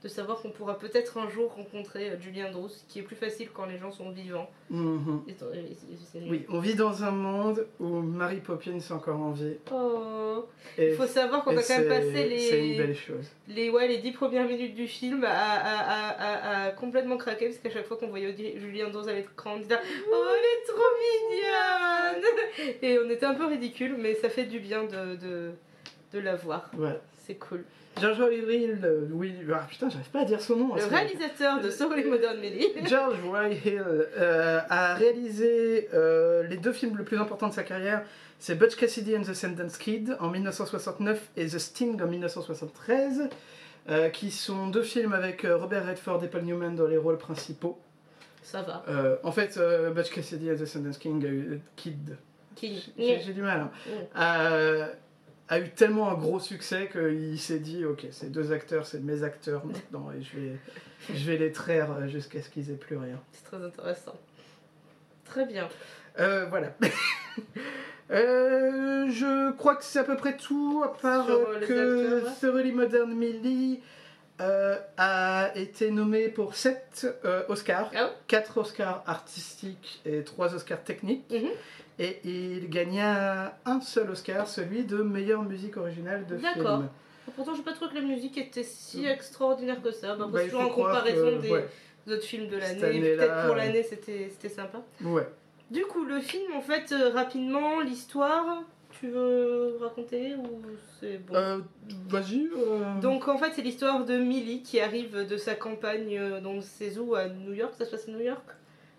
de 0.04 0.10
savoir 0.10 0.40
qu'on 0.40 0.52
pourra 0.52 0.78
peut-être 0.78 1.18
un 1.18 1.28
jour 1.30 1.52
rencontrer 1.56 2.12
euh, 2.12 2.20
Julie 2.22 2.44
Andrews, 2.44 2.70
ce 2.70 2.84
qui 2.88 3.00
est 3.00 3.02
plus 3.02 3.16
facile 3.16 3.50
quand 3.52 3.66
les 3.66 3.80
gens 3.80 3.92
sont 3.92 4.12
vivants. 4.12 4.48
Mhm. 4.70 5.24
Oui, 6.30 6.46
on 6.50 6.60
vit 6.60 6.76
dans 6.76 7.04
un 7.04 7.10
monde 7.10 7.66
où 7.80 7.88
Mary 8.02 8.36
Poppins 8.38 8.76
est 8.78 8.92
encore 8.92 9.20
en 9.20 9.32
vie. 9.32 9.56
Oh. 9.72 10.46
Il 10.78 10.94
faut 10.94 11.08
savoir 11.08 11.44
qu'on 11.44 11.58
a 11.58 11.64
quand 11.64 11.80
même 11.80 11.88
passé 11.88 12.12
C'est 12.14 12.60
une 12.60 12.72
les, 12.74 12.78
belle 12.78 12.96
chose. 12.96 13.26
les, 13.48 13.70
ouais, 13.72 13.88
les 13.88 13.98
10 13.98 14.12
premières 14.12 14.46
minutes 14.48 14.76
du 14.76 14.88
film 14.88 15.24
à, 15.24 15.30
à, 15.32 16.10
à, 16.10 16.66
à- 16.68 16.72
complètement 16.72 17.18
craquer 17.18 17.46
parce 17.48 17.58
qu'à 17.58 17.72
chaque 17.72 17.88
fois 17.88 17.98
qu'on 17.98 18.10
voyait 18.10 18.28
Audi- 18.30 18.60
Julie 18.60 18.84
Andrews 18.84 19.08
à 19.10 19.14
l'écran, 19.14 19.54
on 19.56 19.60
disait 19.60 19.80
Oh, 20.12 20.26
elle 20.36 20.46
est 20.46 20.72
trop 20.72 22.22
mignonne 22.22 22.80
Et 22.82 23.00
on 23.00 23.10
était 23.10 23.26
un 23.26 23.34
peu 23.36 23.46
ridicule, 23.46 23.96
mais 23.98 24.14
ça 24.16 24.30
fait 24.30 24.46
du 24.46 24.60
bien 24.60 24.84
de, 24.84 25.16
de, 25.16 25.52
de 26.16 26.20
la 26.22 26.36
voir. 26.36 26.70
Voilà. 26.74 26.98
C'est 27.26 27.36
cool. 27.36 27.64
George 28.00 28.18
Hill, 28.32 28.80
euh, 28.84 29.08
oui, 29.12 29.34
ah, 29.54 29.66
putain, 29.70 29.90
j'arrive 29.90 30.10
pas 30.10 30.22
à 30.22 30.26
dire 30.26 30.42
son 30.42 30.58
nom. 30.58 30.76
Le 30.76 30.82
c'est- 30.82 30.88
réalisateur 30.90 31.62
de 31.62 31.70
Sorry 31.70 32.04
Modern 32.04 32.38
Millie. 32.40 32.68
George 32.86 33.16
Hill 33.64 33.82
euh, 33.88 34.60
a 34.70 34.96
réalisé 34.96 35.88
euh, 35.94 36.44
les 36.44 36.58
deux 36.58 36.74
films 36.74 36.98
les 36.98 37.06
plus 37.06 37.18
importants 37.18 37.48
de 37.48 37.54
sa 37.54 37.64
carrière. 37.64 38.04
C'est 38.38 38.56
Butch 38.56 38.76
Cassidy 38.76 39.16
and 39.16 39.22
the 39.22 39.34
Sundance 39.34 39.78
Kid 39.78 40.18
en 40.20 40.30
1969 40.30 41.30
et 41.38 41.46
The 41.48 41.58
Sting 41.58 42.02
en 42.02 42.08
1973, 42.08 43.30
euh, 43.90 44.10
qui 44.10 44.30
sont 44.30 44.68
deux 44.68 44.84
films 44.84 45.14
avec 45.14 45.48
Robert 45.50 45.86
Redford 45.88 46.22
et 46.24 46.28
Paul 46.28 46.42
Newman 46.44 46.76
dans 46.76 46.88
les 46.88 46.98
rôles 46.98 47.18
principaux. 47.18 47.80
Ça 48.44 48.62
va. 48.62 48.84
En 49.24 49.32
fait, 49.32 49.58
Butch 49.96 50.12
Cassidy 50.12 50.52
and 50.52 50.58
the 50.58 50.66
Sundance 50.66 50.98
King, 50.98 51.60
Kid, 51.78 52.18
j'ai 52.62 53.20
j'ai 53.22 53.34
du 53.34 53.42
mal. 53.42 53.70
hein. 54.16 54.86
Mm. 54.86 54.86
A 55.48 55.60
eu 55.60 55.70
tellement 55.70 56.10
un 56.10 56.16
gros 56.16 56.40
succès 56.40 56.90
qu'il 56.92 57.40
s'est 57.40 57.60
dit 57.60 57.86
ok 57.86 58.08
ces 58.12 58.28
deux 58.30 58.52
acteurs 58.52 58.88
c'est 58.88 59.00
mes 59.00 59.22
acteurs 59.24 59.64
maintenant 59.66 60.12
et 60.12 60.24
je 60.24 60.40
vais 60.40 60.58
je 61.14 61.24
vais 61.30 61.38
les 61.38 61.52
traire 61.52 61.92
euh, 61.92 62.08
jusqu'à 62.08 62.42
ce 62.42 62.50
qu'ils 62.50 62.72
aient 62.72 62.76
plus 62.76 62.98
rien 62.98 63.20
C'est 63.32 63.44
très 63.44 63.64
intéressant. 63.64 64.16
Très 65.26 65.46
bien. 65.46 65.68
Euh, 66.20 66.46
voilà 66.50 66.70
Euh, 68.12 69.10
je 69.10 69.52
crois 69.54 69.76
que 69.76 69.84
c'est 69.84 69.98
à 69.98 70.04
peu 70.04 70.16
près 70.16 70.38
tout 70.38 70.84
à 70.86 70.90
part 70.96 71.26
Sur, 71.26 71.44
que 71.62 72.20
acteurs, 72.20 72.24
ouais. 72.24 72.32
Thoroughly 72.40 72.72
Modern 72.72 73.12
Millie 73.12 73.80
euh, 74.42 74.78
a 74.98 75.50
été 75.56 75.90
nommé 75.90 76.30
pour 76.30 76.56
7 76.56 77.08
Oscars 77.50 77.90
Ah 77.96 78.06
ouais? 78.06 78.12
4 78.28 78.58
Oscars 78.60 79.04
artistiques 79.08 80.02
et 80.06 80.24
3 80.24 80.54
Oscars 80.54 80.84
techniques 80.84 81.26
Mhm. 81.32 81.50
Et 82.00 82.20
il 82.26 82.70
gagna 82.70 83.58
un 83.66 83.80
seul 83.82 84.10
Oscar 84.10 84.48
celui 84.48 84.84
de 84.84 84.98
meilleure 84.98 85.44
musique 85.44 85.78
originale 85.78 86.26
de 86.28 86.36
D'accord. 86.38 86.80
film 86.80 86.90
Pourtant, 87.36 87.56
j'ai 87.56 87.64
pas 87.64 87.74
trouvé 87.74 87.90
que 87.92 87.96
la 87.96 88.02
musique 88.06 88.38
était 88.38 88.64
si 88.64 89.02
Mm. 89.02 89.06
extraordinaire 89.08 89.82
que 89.82 89.92
ça. 89.92 90.16
Bah, 90.16 90.28
Bah, 90.32 90.44
toujours 90.44 90.62
en 90.62 90.70
comparaison 90.70 91.38
que- 91.38 91.42
des 91.42 91.52
ouais. 91.52 91.68
autres 92.08 92.22
films 92.24 92.48
de 92.50 92.58
l'année. 92.58 93.00
Peut-être 93.16 93.42
pour 93.46 93.54
euh, 93.54 93.56
l'année, 93.56 93.82
c'était 93.84 94.30
c'était 94.30 94.50
sympa. 94.50 94.84
ouais 95.02 95.28
Du 95.72 95.82
coup, 95.86 96.04
le 96.06 96.20
film, 96.22 96.54
en 96.54 96.62
fait, 96.62 96.92
euh, 96.92 97.10
rapidement, 97.10 97.80
l'histoire, 97.82 98.62
tu 99.00 99.08
veux 99.10 99.78
raconter 99.82 100.36
ou 100.36 100.62
c'est 101.00 101.18
bon? 101.18 101.34
Euh, 101.36 101.60
vas-y 102.08 102.48
euh, 102.56 103.00
Donc, 103.02 103.28
en 103.28 103.40
fait, 103.40 103.52
c'est 103.56 103.64
l'histoire 103.64 104.06
de 104.06 104.18
Millie 104.18 104.62
qui 104.62 104.80
arrive 104.80 105.26
de 105.28 105.38
sa 105.38 105.56
campagne, 105.56 106.16
euh, 106.20 106.40
donc 106.42 106.62
c'est 106.64 106.96
où 107.00 107.16
À 107.16 107.28
New 107.28 107.54
York 107.54 107.74
Ça 107.76 107.86
se 107.86 107.90
passe 107.92 108.08
à 108.08 108.12
New 108.12 108.20
York? 108.22 108.46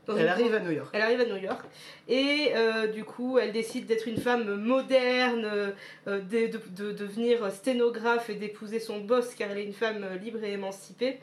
Dans 0.06 0.16
elle 0.16 0.28
arrive 0.28 0.54
à 0.54 0.60
New 0.60 0.70
York 0.70 0.90
Elle 0.92 1.02
arrive 1.02 1.20
à 1.20 1.24
New 1.24 1.36
York 1.36 1.64
et 2.08 2.52
euh, 2.54 2.86
du 2.86 3.04
coup 3.04 3.38
elle 3.38 3.52
décide 3.52 3.86
d'être 3.86 4.06
une 4.06 4.18
femme 4.18 4.54
moderne, 4.54 5.44
euh, 5.44 5.72
de, 6.06 6.46
de- 6.46 6.60
de 6.84 6.92
devenir 6.92 7.50
sténographe 7.50 8.30
et 8.30 8.34
d'épouser 8.34 8.78
son 8.78 9.00
boss 9.00 9.34
car 9.34 9.50
elle 9.50 9.58
est 9.58 9.64
une 9.64 9.72
femme 9.72 10.04
euh, 10.04 10.16
libre 10.16 10.42
et 10.44 10.52
émancipée. 10.52 11.18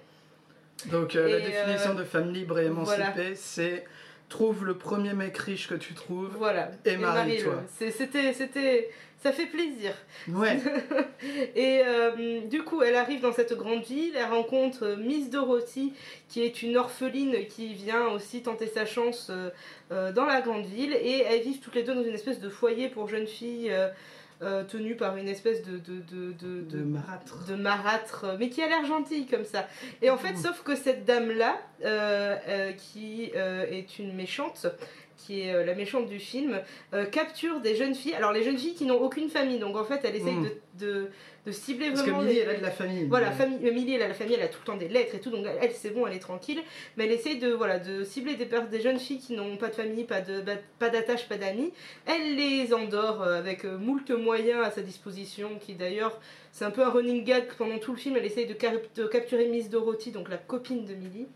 Donc 0.92 1.16
euh, 1.16 1.30
la 1.30 1.40
définition 1.40 1.94
de 1.94 2.04
femme 2.04 2.34
libre 2.34 2.60
et 2.60 2.66
émancipée, 2.66 3.04
voilà. 3.14 3.36
c'est 3.36 3.86
trouve 4.30 4.66
le 4.66 4.76
premier 4.78 5.14
mec 5.14 5.38
riche 5.38 5.68
que 5.68 5.76
tu 5.76 5.94
trouves. 5.94 6.32
Voilà. 6.38 6.72
Et 6.86 6.98
marie-toi. 6.98 7.64
C'était, 7.78 8.34
c'était, 8.34 8.90
ça 9.24 9.32
fait 9.32 9.46
plaisir. 9.48 9.94
Ouais. 10.30 10.60
Et 11.56 11.82
euh, 11.86 12.42
du 12.42 12.62
coup, 12.64 12.82
elle 12.82 12.96
arrive 12.96 13.22
dans 13.22 13.32
cette 13.34 13.54
grande 13.54 13.84
ville, 13.84 14.14
elle 14.16 14.26
rencontre 14.32 14.84
euh, 14.86 14.96
Miss 14.98 15.30
Dorothy, 15.30 15.94
qui 16.30 16.42
est 16.44 16.62
une 16.62 16.78
orpheline 16.78 17.48
qui 17.48 17.74
vient 17.74 18.08
aussi 18.10 18.44
tenter 18.44 18.68
sa 18.68 18.86
chance 18.86 19.32
euh, 19.92 20.12
dans 20.12 20.26
la 20.26 20.42
grande 20.42 20.66
ville, 20.66 20.94
et 20.94 21.20
elles 21.28 21.42
vivent 21.42 21.60
toutes 21.60 21.76
les 21.76 21.84
deux 21.84 21.96
dans 21.96 22.04
une 22.04 22.14
espèce 22.16 22.40
de 22.40 22.50
foyer 22.50 22.90
pour 22.90 23.08
jeunes 23.08 23.28
filles 23.28 23.72
euh, 24.42 24.64
tenues 24.66 24.96
par 24.98 25.16
une 25.16 25.30
espèce 25.30 25.64
de, 25.64 25.78
de, 25.78 26.02
de, 26.02 26.32
de, 26.34 26.62
De 26.62 26.78
de- 26.80 26.84
marâtre. 26.84 27.46
de 27.48 27.56
marâtre, 27.56 28.26
mais 28.40 28.50
qui 28.50 28.62
a 28.62 28.68
l'air 28.68 28.86
gentille 28.86 29.26
comme 29.26 29.46
ça. 29.46 29.68
Et 30.02 30.10
en 30.10 30.18
fait, 30.18 30.34
Mmh. 30.34 30.38
sauf 30.44 30.64
que 30.64 30.76
cette 30.76 31.06
dame-là, 31.06 31.58
euh, 31.86 32.36
euh, 32.50 32.72
qui 32.74 33.32
est 33.34 34.00
une 34.00 34.14
méchante, 34.14 34.66
qui 35.26 35.42
est 35.42 35.54
euh, 35.54 35.66
la 35.66 35.76
méchante 35.76 36.08
du 36.08 36.20
film, 36.20 36.60
euh, 36.94 37.06
capture 37.06 37.60
des 37.62 37.76
jeunes 37.76 37.96
filles. 37.96 38.14
Alors 38.16 38.32
les 38.34 38.44
jeunes 38.44 38.58
filles 38.58 38.74
qui 38.76 38.86
n'ont 38.86 39.02
aucune 39.02 39.30
famille, 39.30 39.60
donc 39.60 39.76
en 39.78 39.84
fait, 39.86 40.02
elle 40.04 40.16
essaye 40.16 40.34
Mmh. 40.34 40.50
de, 40.80 40.86
de, 40.86 41.08
de 41.46 41.52
cibler 41.52 41.90
Parce 41.90 42.02
que 42.02 42.10
vraiment. 42.10 42.24
Millie, 42.24 42.36
les- 42.36 42.42
elle 42.42 42.50
a 42.50 42.58
de 42.58 42.62
la 42.64 42.72
famille. 42.72 43.06
voilà, 43.08 43.32
famille, 43.32 43.60
euh, 43.68 43.74
Millie, 43.74 43.96
elle 43.96 44.02
a 44.02 44.08
la 44.08 44.14
famille, 44.14 44.36
elle 44.36 44.42
a 44.44 44.48
tout 44.48 44.60
le 44.62 44.66
temps 44.66 44.78
des 44.78 44.88
lettres 44.88 45.16
et 45.16 45.20
tout, 45.20 45.30
donc 45.30 45.46
elle, 45.62 45.72
c'est 45.72 45.92
bon, 45.92 46.08
elle 46.08 46.16
est 46.16 46.20
tranquille. 46.20 46.62
Mais 46.98 47.06
elle 47.06 47.12
essaye 47.12 47.38
de, 47.40 47.52
voilà, 47.52 47.80
de 47.80 48.04
cibler 48.04 48.36
des, 48.36 48.48
des 48.72 48.82
jeunes 48.82 49.00
filles 49.00 49.20
qui 49.20 49.34
n'ont 49.34 49.58
pas 49.58 49.68
de 49.70 49.76
famille, 49.76 50.04
pas 50.06 50.22
de- 50.22 50.42
ba- 50.42 50.58
pas 50.80 50.90
d'attache, 50.90 51.28
pas 51.30 51.38
d'amis. 51.38 51.72
Elle 52.06 52.36
les 52.36 52.74
endort 52.74 53.24
avec 53.24 53.64
moult 53.66 54.10
moyens 54.12 54.64
à 54.66 54.72
sa 54.72 54.82
disposition, 54.82 55.50
qui 55.60 55.74
d'ailleurs, 55.76 56.20
c'est 56.52 56.66
un 56.66 56.72
peu 56.72 56.84
un 56.84 56.90
running 56.90 57.24
gag 57.24 57.46
pendant 57.58 57.78
tout 57.80 57.92
le 57.92 57.98
film. 57.98 58.16
Elle 58.18 58.26
essaye 58.26 58.46
de 58.48 59.06
capturer 59.06 59.48
Miss 59.48 59.70
Dorothy, 59.70 60.12
donc 60.12 60.30
la 60.30 60.38
copine 60.38 60.86
de 60.86 60.94
Millie. 60.94 61.28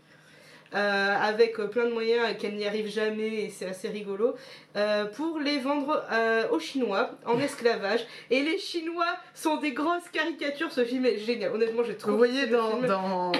Euh, 0.74 1.14
avec 1.20 1.58
euh, 1.58 1.66
plein 1.66 1.86
de 1.86 1.92
moyens 1.92 2.30
et 2.30 2.36
qu'elle 2.36 2.54
n'y 2.56 2.66
arrive 2.66 2.88
jamais 2.88 3.44
et 3.44 3.48
c'est 3.50 3.66
assez 3.66 3.88
rigolo 3.88 4.34
euh, 4.76 5.06
pour 5.06 5.38
les 5.38 5.58
vendre 5.58 6.04
euh, 6.12 6.48
aux 6.50 6.58
Chinois 6.60 7.10
en 7.24 7.38
esclavage 7.40 8.04
et 8.30 8.42
les 8.42 8.58
Chinois 8.58 9.06
sont 9.34 9.56
des 9.56 9.72
grosses 9.72 10.08
caricatures 10.12 10.70
ce 10.72 10.84
film 10.84 11.06
est 11.06 11.18
génial 11.18 11.52
honnêtement 11.52 11.82
j'ai 11.84 11.96
trop 11.96 12.10
Vous 12.12 12.16
voyez 12.18 12.46
dans, 12.46 12.80
dans 12.80 13.32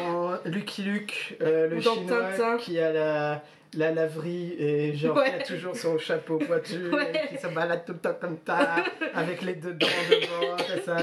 Lucky 0.46 0.82
Luke, 0.82 1.36
le 1.40 1.80
dans 1.82 1.94
chinois 1.94 2.22
Tintin. 2.36 2.56
qui 2.56 2.78
a 2.78 2.92
la, 2.92 3.42
la 3.74 3.90
laverie 3.90 4.54
et 4.58 4.96
genre 4.96 5.16
Ouais. 5.18 5.26
qui 5.28 5.34
a 5.34 5.56
toujours 5.56 5.76
son 5.76 5.98
chapeau 5.98 6.38
pointu 6.38 6.88
Ouais. 6.90 7.12
qui 7.28 7.36
se 7.38 7.46
balade 7.48 7.84
tout 7.84 7.92
le 7.92 7.98
temps 7.98 8.16
comme 8.18 8.38
ça 8.46 8.76
avec 9.14 9.42
les 9.42 9.54
deux 9.54 9.74
dents 9.74 9.86
devant 10.10 10.56
ça. 10.86 10.96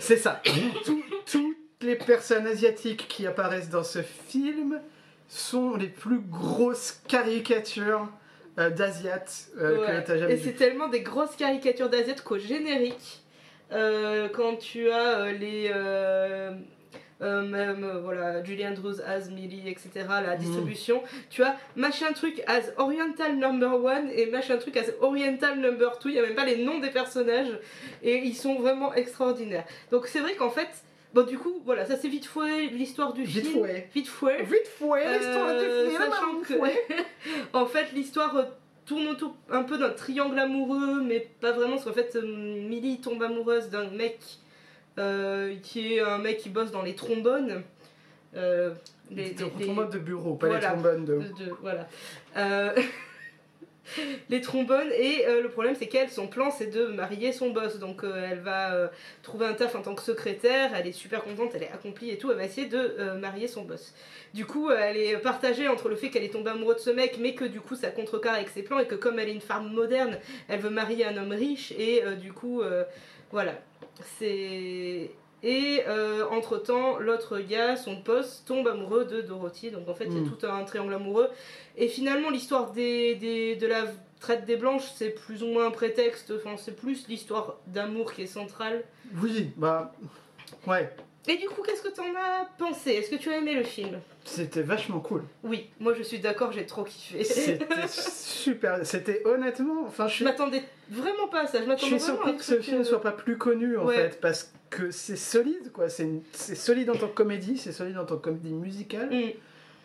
C'est 0.00 0.16
ça. 0.16 0.40
Tout- 0.84 1.04
toutes 1.30 1.56
les 1.82 1.94
personnes 1.96 2.46
asiatiques 2.46 3.06
qui 3.08 3.26
apparaissent 3.26 3.70
dans 3.70 3.84
ce 3.84 4.00
film 4.02 4.80
sont 5.32 5.76
les 5.76 5.86
plus 5.88 6.18
grosses 6.18 7.00
caricatures 7.06 8.08
euh, 8.58 8.68
d'asiates 8.68 9.46
euh, 9.58 9.78
Ouais. 9.80 10.00
que 10.02 10.06
tu 10.06 10.12
as 10.12 10.18
jamais 10.18 10.34
et 10.34 10.38
c'est 10.38 10.52
tellement 10.54 10.88
des 10.88 11.02
grosses 11.02 11.36
caricatures 11.36 11.88
d'Asiates 11.88 12.22
qu'au 12.22 12.36
générique 12.38 13.22
euh, 13.72 14.28
quand 14.28 14.56
tu 14.56 14.90
as 14.90 15.20
euh, 15.20 15.32
les 15.32 15.70
euh, 15.72 16.50
même 17.20 18.00
voilà 18.02 18.42
Julie 18.42 18.66
Andrews 18.66 19.00
as 19.06 19.28
Millie 19.30 19.68
etc 19.68 19.90
la 20.26 20.34
distribution 20.36 21.02
tu 21.28 21.44
as 21.44 21.56
machin 21.76 22.12
truc 22.12 22.42
as 22.48 22.72
Oriental 22.78 23.36
number 23.36 23.74
one 23.84 24.10
et 24.10 24.26
machin 24.26 24.56
truc 24.56 24.76
as 24.76 24.90
Oriental 25.00 25.60
number 25.60 25.98
two. 26.00 26.08
Il 26.08 26.14
y 26.16 26.18
a 26.18 26.22
même 26.22 26.34
pas 26.34 26.46
les 26.46 26.64
noms 26.64 26.78
des 26.80 26.90
personnages 26.90 27.56
et 28.02 28.16
ils 28.18 28.34
sont 28.34 28.56
vraiment 28.58 28.92
extraordinaires. 28.94 29.64
Donc 29.92 30.06
c'est 30.08 30.20
vrai 30.20 30.34
qu'en 30.34 30.50
fait 30.50 30.68
bon 31.14 31.26
du 31.26 31.38
coup 31.38 31.60
voilà 31.64 31.84
ça 31.84 31.96
c'est 31.96 32.08
vite 32.08 32.26
fait 32.26 32.66
l'histoire 32.68 33.12
du 33.12 33.24
Vite 33.24 33.46
film 33.46 33.58
fouet. 33.64 33.88
vite 33.94 34.08
fait 34.08 34.42
Vite 34.44 34.66
fouet, 34.78 35.18
l'histoire 35.18 35.48
Euh, 35.48 35.84
du 35.84 35.90
film. 35.90 36.02
sachant 36.02 36.40
que- 36.40 36.54
fouet. 36.58 36.86
en 37.52 37.66
fait, 37.66 37.92
l'histoire 37.94 38.36
euh, 38.36 38.44
tourne 38.86 39.06
autour 39.08 39.36
un 39.50 39.62
peu 39.62 39.78
d'un 39.78 39.90
triangle 39.90 40.38
amoureux, 40.38 41.02
mais 41.02 41.28
pas 41.40 41.52
vraiment, 41.52 41.74
parce 41.74 41.84
qu'en 41.84 41.92
fait, 41.92 42.16
euh, 42.16 42.22
Millie 42.22 43.00
tombe 43.00 43.22
amoureuse 43.22 43.68
d'un 43.70 43.88
mec 43.90 44.18
euh, 44.98 45.54
qui 45.62 45.94
est 45.94 46.00
un 46.00 46.18
mec 46.18 46.38
qui 46.38 46.48
bosse 46.48 46.70
dans 46.72 46.82
les 46.82 46.94
trombones. 46.94 47.62
Euh, 48.36 48.70
les, 49.10 49.16
Des 49.16 49.22
les- 49.44 49.50
les- 49.58 49.64
trombones 49.66 49.90
de 49.90 49.98
bureau, 49.98 50.34
pas 50.34 50.48
les 50.48 50.60
trombones 50.60 51.04
de. 51.04 51.14
de- 51.14 51.44
de- 51.44 51.54
voilà. 51.62 51.88
Les 54.30 54.40
trombones. 54.40 54.90
Et 54.96 55.26
euh, 55.26 55.42
le 55.42 55.48
problème 55.48 55.74
c'est 55.78 55.86
qu'elle 55.86 56.10
son 56.10 56.26
plan 56.26 56.50
c'est 56.50 56.66
de 56.66 56.86
marier 56.86 57.32
son 57.32 57.50
boss. 57.50 57.78
Donc 57.78 58.04
euh, 58.04 58.28
elle 58.30 58.40
va 58.40 58.74
euh, 58.74 58.88
trouver 59.22 59.46
un 59.46 59.54
taf 59.54 59.74
en 59.74 59.82
tant 59.82 59.94
que 59.94 60.02
secrétaire. 60.02 60.72
Elle 60.74 60.86
est 60.86 60.92
super 60.92 61.22
contente. 61.22 61.52
Elle 61.54 61.64
est 61.64 61.72
accomplie 61.72 62.10
et 62.10 62.18
tout. 62.18 62.30
Elle 62.30 62.36
va 62.36 62.44
essayer 62.44 62.66
de 62.66 63.12
marier 63.18 63.48
son 63.48 63.62
boss. 63.62 63.94
Du 64.34 64.46
coup 64.46 64.70
elle 64.70 64.96
est 64.96 65.16
partagée 65.18 65.68
entre 65.68 65.88
le 65.88 65.96
fait 65.96 66.10
qu'elle 66.10 66.24
est 66.24 66.32
tombée 66.32 66.50
amoureuse 66.50 66.76
de 66.76 66.80
ce 66.80 66.90
mec 66.90 67.18
mais 67.20 67.34
que 67.34 67.44
du 67.44 67.60
coup 67.60 67.74
ça 67.74 67.90
contrecarre 67.90 68.34
avec 68.34 68.48
ses 68.48 68.62
plans 68.62 68.78
et 68.78 68.86
que 68.86 68.94
comme 68.94 69.18
elle 69.18 69.28
est 69.28 69.34
une 69.34 69.40
femme 69.40 69.72
moderne 69.72 70.18
elle 70.48 70.60
veut 70.60 70.70
marier 70.70 71.04
un 71.04 71.16
homme 71.16 71.32
riche. 71.32 71.72
Et 71.72 72.02
du 72.20 72.32
coup 72.32 72.62
voilà. 73.30 73.54
C'est 74.18 75.10
et 75.42 75.82
entre 76.30 76.58
temps, 76.58 76.98
l'autre 76.98 77.38
gars, 77.38 77.76
son 77.76 77.96
poste, 78.02 78.46
tombe 78.46 78.68
amoureux 78.68 79.04
de 79.04 79.20
Dorothy. 79.22 79.70
Donc 79.70 79.88
en 79.88 79.94
fait, 79.94 80.04
il 80.06 80.14
y 80.14 80.18
a 80.18 80.20
Mm. 80.20 80.30
tout 80.36 80.46
un 80.46 80.64
triangle 80.64 80.94
amoureux. 80.94 81.28
Et 81.76 81.88
finalement, 81.88 82.30
l'histoire 82.30 82.72
des, 82.72 83.14
des- 83.14 83.56
de 83.56 83.66
la 83.66 83.84
traite 84.20 84.44
des 84.44 84.56
blanches, 84.56 84.84
c'est 84.96 85.10
plus 85.10 85.42
ou 85.42 85.46
moins 85.46 85.66
un 85.66 85.70
prétexte. 85.70 86.32
Enfin, 86.36 86.56
c'est 86.58 86.76
plus 86.76 87.08
l'histoire 87.08 87.56
d'amour 87.66 88.12
qui 88.12 88.22
est 88.22 88.26
centrale. 88.26 88.84
Oui, 89.22 89.50
bah. 89.56 89.92
Ouais, 90.66 90.94
Et 91.28 91.36
du 91.36 91.48
coup, 91.48 91.62
qu'est-ce 91.62 91.82
que 91.82 91.88
t'en 91.94 92.02
as 92.16 92.44
pensé? 92.58 92.90
Est-ce 92.92 93.10
que 93.10 93.16
tu 93.16 93.30
as 93.30 93.36
aimé 93.38 93.54
le 93.54 93.62
film? 93.62 93.98
C'était 94.24 94.62
vachement 94.62 95.00
cool. 95.00 95.22
Oui, 95.42 95.68
moi 95.80 95.94
je 95.94 96.02
suis 96.02 96.18
d'accord, 96.18 96.52
j'ai 96.52 96.66
trop 96.66 96.84
kiffé. 96.84 97.24
C'était 97.24 97.66
super. 97.88 98.84
C'était 98.86 99.22
honnêtement. 99.26 99.84
Enfin, 99.86 100.08
je 100.08 100.24
m'attendais 100.24 100.62
vraiment 100.90 101.28
pas 101.28 101.42
à 101.42 101.46
ça. 101.46 101.60
Je 101.62 101.66
m'attendais 101.66 101.98
suis 101.98 101.98
vraiment 101.98 102.20
à 102.20 102.24
surpris 102.24 102.36
que 102.36 102.44
ce 102.44 102.60
film 102.60 102.80
euh, 102.80 102.84
soit 102.84 103.00
pas 103.02 103.12
plus 103.12 103.36
connu 103.38 103.76
en 103.78 103.86
ouais. 103.86 103.94
fait, 103.96 104.20
parce 104.20 104.52
que 104.68 104.90
c'est 104.90 105.16
solide 105.16 105.72
quoi. 105.72 105.88
C'est 105.88 106.04
une- 106.04 106.22
solide 106.34 106.90
en 106.90 106.94
tant 106.96 107.08
que 107.08 107.14
comédie, 107.14 107.58
c'est 107.58 107.72
solide 107.72 107.98
en 107.98 108.04
tant 108.04 108.16
que 108.16 108.24
comédie 108.24 108.52
musicale. 108.52 109.08
mm, 109.10 109.30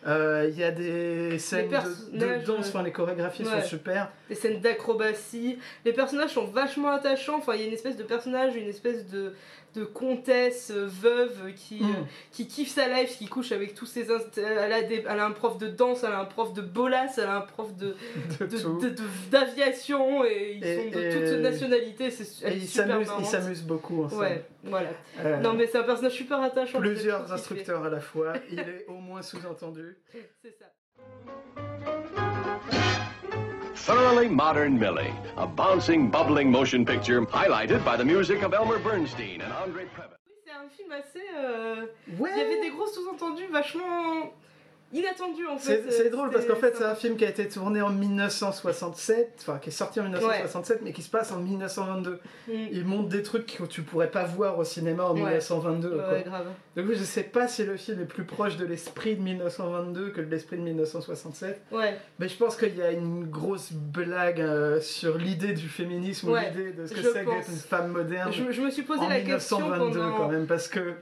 Euh, 0.06 0.48
Il 0.52 0.56
y 0.56 0.62
a 0.62 0.70
des 0.70 1.36
scènes 1.40 1.66
de, 1.68 1.74
de 1.74 1.80
personnages, 1.80 2.44
danse, 2.44 2.66
euh, 2.66 2.68
enfin 2.68 2.82
les 2.84 2.92
chorégraphies 2.92 3.42
ouais. 3.44 3.60
sont 3.62 3.66
super. 3.66 4.12
des 4.28 4.36
scènes 4.36 4.60
d'acrobatie. 4.60 5.58
Les 5.84 5.92
personnages 5.92 6.30
sont 6.30 6.44
vachement 6.46 6.90
attachants. 6.92 7.38
Enfin, 7.38 7.54
il 7.54 7.62
y 7.62 7.64
a 7.64 7.66
une 7.66 7.72
espèce 7.72 7.96
de 7.96 8.04
personnage, 8.04 8.54
une 8.54 8.68
espèce 8.68 9.08
de, 9.08 9.34
de 9.76 9.84
comtesse 9.84 10.72
euh, 10.74 10.86
veuve 10.88 11.52
qui, 11.54 11.76
Mm. 11.82 11.90
euh, 11.90 12.02
qui 12.32 12.48
kiffe 12.48 12.70
sa 12.74 12.88
life, 12.88 13.16
qui 13.18 13.26
couche 13.26 13.52
avec 13.52 13.74
tous 13.74 13.86
ses. 13.86 14.06
Elle 14.38 14.72
a, 14.72 14.82
des- 14.82 15.04
elle 15.08 15.20
a 15.20 15.26
un 15.26 15.30
prof 15.30 15.58
de 15.58 15.68
danse, 15.68 16.02
elle 16.02 16.12
a 16.12 16.20
un 16.20 16.24
prof 16.24 16.52
de 16.54 16.62
bolas, 16.62 17.06
elle 17.18 17.24
a 17.24 17.36
un 17.36 17.40
prof 17.42 17.74
de 17.76 17.94
d'aviation 19.30 20.24
et 20.24 20.54
ils 20.56 20.64
Et- 20.66 20.76
sont 20.76 20.98
de 20.98 21.04
et- 21.04 21.10
toutes 21.32 21.42
nationalités. 21.42 22.10
C'est 22.10 22.48
Et 22.50 22.56
ils 22.56 22.66
s'amusent, 22.68 23.08
ils 23.20 23.24
s'amusent 23.26 23.62
beaucoup 23.62 24.04
ensemble. 24.04 24.22
Ouais, 24.22 24.44
voilà. 24.64 24.90
Euh, 25.20 25.38
Non, 25.40 25.52
mais 25.54 25.66
c'est 25.66 25.78
un 25.78 25.82
personnage 25.82 26.12
super 26.14 26.40
attachant. 26.40 26.80
plusieurs 26.80 27.30
instructeurs 27.32 27.84
à 27.84 27.90
la 27.90 28.00
fois. 28.00 28.32
Il 28.50 28.58
est 28.60 28.86
au 28.88 28.94
moins 28.98 29.22
sous-entendu. 29.22 29.96
C'est 30.42 30.56
ça. 30.58 30.66
Thoroughly 33.86 34.26
Modern 34.28 34.76
Millie, 34.78 35.14
a 35.36 35.46
bouncing, 35.46 36.10
bubbling 36.10 36.50
motion 36.50 36.84
picture 36.84 37.22
highlighted 37.22 37.84
by 37.84 37.96
the 37.96 38.04
music 38.04 38.42
of 38.42 38.52
Elmer 38.52 38.80
Bernstein 38.80 39.40
and 39.40 39.52
Andre 39.52 39.84
Previn. 39.94 40.16
Oui, 40.26 40.34
c'est 40.44 40.50
un 40.52 40.68
film 40.76 40.90
assez. 40.90 41.22
euh, 41.36 41.86
Ouais. 42.18 42.30
Il 42.34 42.38
y 42.38 42.40
avait 42.40 42.60
des 42.62 42.70
gros 42.70 42.88
sous-entendus 42.88 43.46
vachement 43.52 44.32
inattendus 44.92 45.46
en 45.46 45.58
fait. 45.58 45.84
c'est 45.90 46.10
drôle 46.10 46.30
parce 46.30 46.46
qu'en 46.46 46.54
fait 46.56 46.74
c'est 46.76 46.84
un 46.84 46.94
film 46.94 47.16
qui 47.16 47.24
a 47.24 47.28
été 47.28 47.48
tourné 47.48 47.82
en 47.82 47.90
1967, 47.90 49.34
enfin 49.40 49.58
qui 49.58 49.68
est 49.68 49.72
sorti 49.72 50.00
en 50.00 50.04
1967 50.04 50.80
mais 50.82 50.92
qui 50.92 51.02
se 51.02 51.10
passe 51.10 51.32
en 51.32 51.38
1922. 51.38 52.20
Mm. 52.48 52.52
Il 52.72 52.84
montre 52.84 53.08
des 53.08 53.22
trucs 53.22 53.46
que 53.46 53.64
tu 53.64 53.82
pourrais 53.82 54.10
pas 54.10 54.24
voir 54.24 54.58
au 54.58 54.64
cinéma 54.64 55.04
en 55.04 55.14
Ouais. 55.14 55.22
1922. 55.22 55.88
Ouais, 55.90 55.96
quoi. 56.08 56.18
grave. 56.20 56.46
Donc 56.76 56.86
je 56.92 57.04
sais 57.04 57.22
pas 57.22 57.48
si 57.48 57.64
le 57.64 57.76
film 57.76 58.00
est 58.00 58.04
plus 58.06 58.24
proche 58.24 58.56
de 58.56 58.64
l'esprit 58.66 59.16
de 59.16 59.22
1922 59.22 60.10
que 60.10 60.20
de 60.20 60.30
l'esprit 60.30 60.56
de 60.58 60.62
1967, 60.62 61.62
Ouais, 61.72 61.96
mais 62.18 62.28
je 62.28 62.36
pense 62.36 62.56
qu'il 62.56 62.76
y 62.76 62.82
a 62.82 62.90
une 62.92 63.24
grosse 63.24 63.72
blague 63.72 64.40
euh, 64.40 64.80
sur 64.80 65.16
l'idée 65.18 65.52
du 65.52 65.68
féminisme 65.68 66.30
ou 66.30 66.36
l'idée 66.36 66.72
de 66.72 66.86
ce 66.86 66.94
que 66.94 67.02
c'est 67.02 67.24
d'être 67.24 67.48
une 67.48 67.56
femme 67.56 67.88
moderne 67.92 68.32
je, 68.32 68.50
je 68.52 68.60
me 68.60 68.70
suis 68.70 68.82
posé 68.82 69.00
en 69.00 69.08
la 69.08 69.20
question 69.20 69.58
1922 69.60 69.98
pendant. 70.00 70.16
quand 70.16 70.28
même 70.28 70.46
parce 70.46 70.68
que 70.68 70.94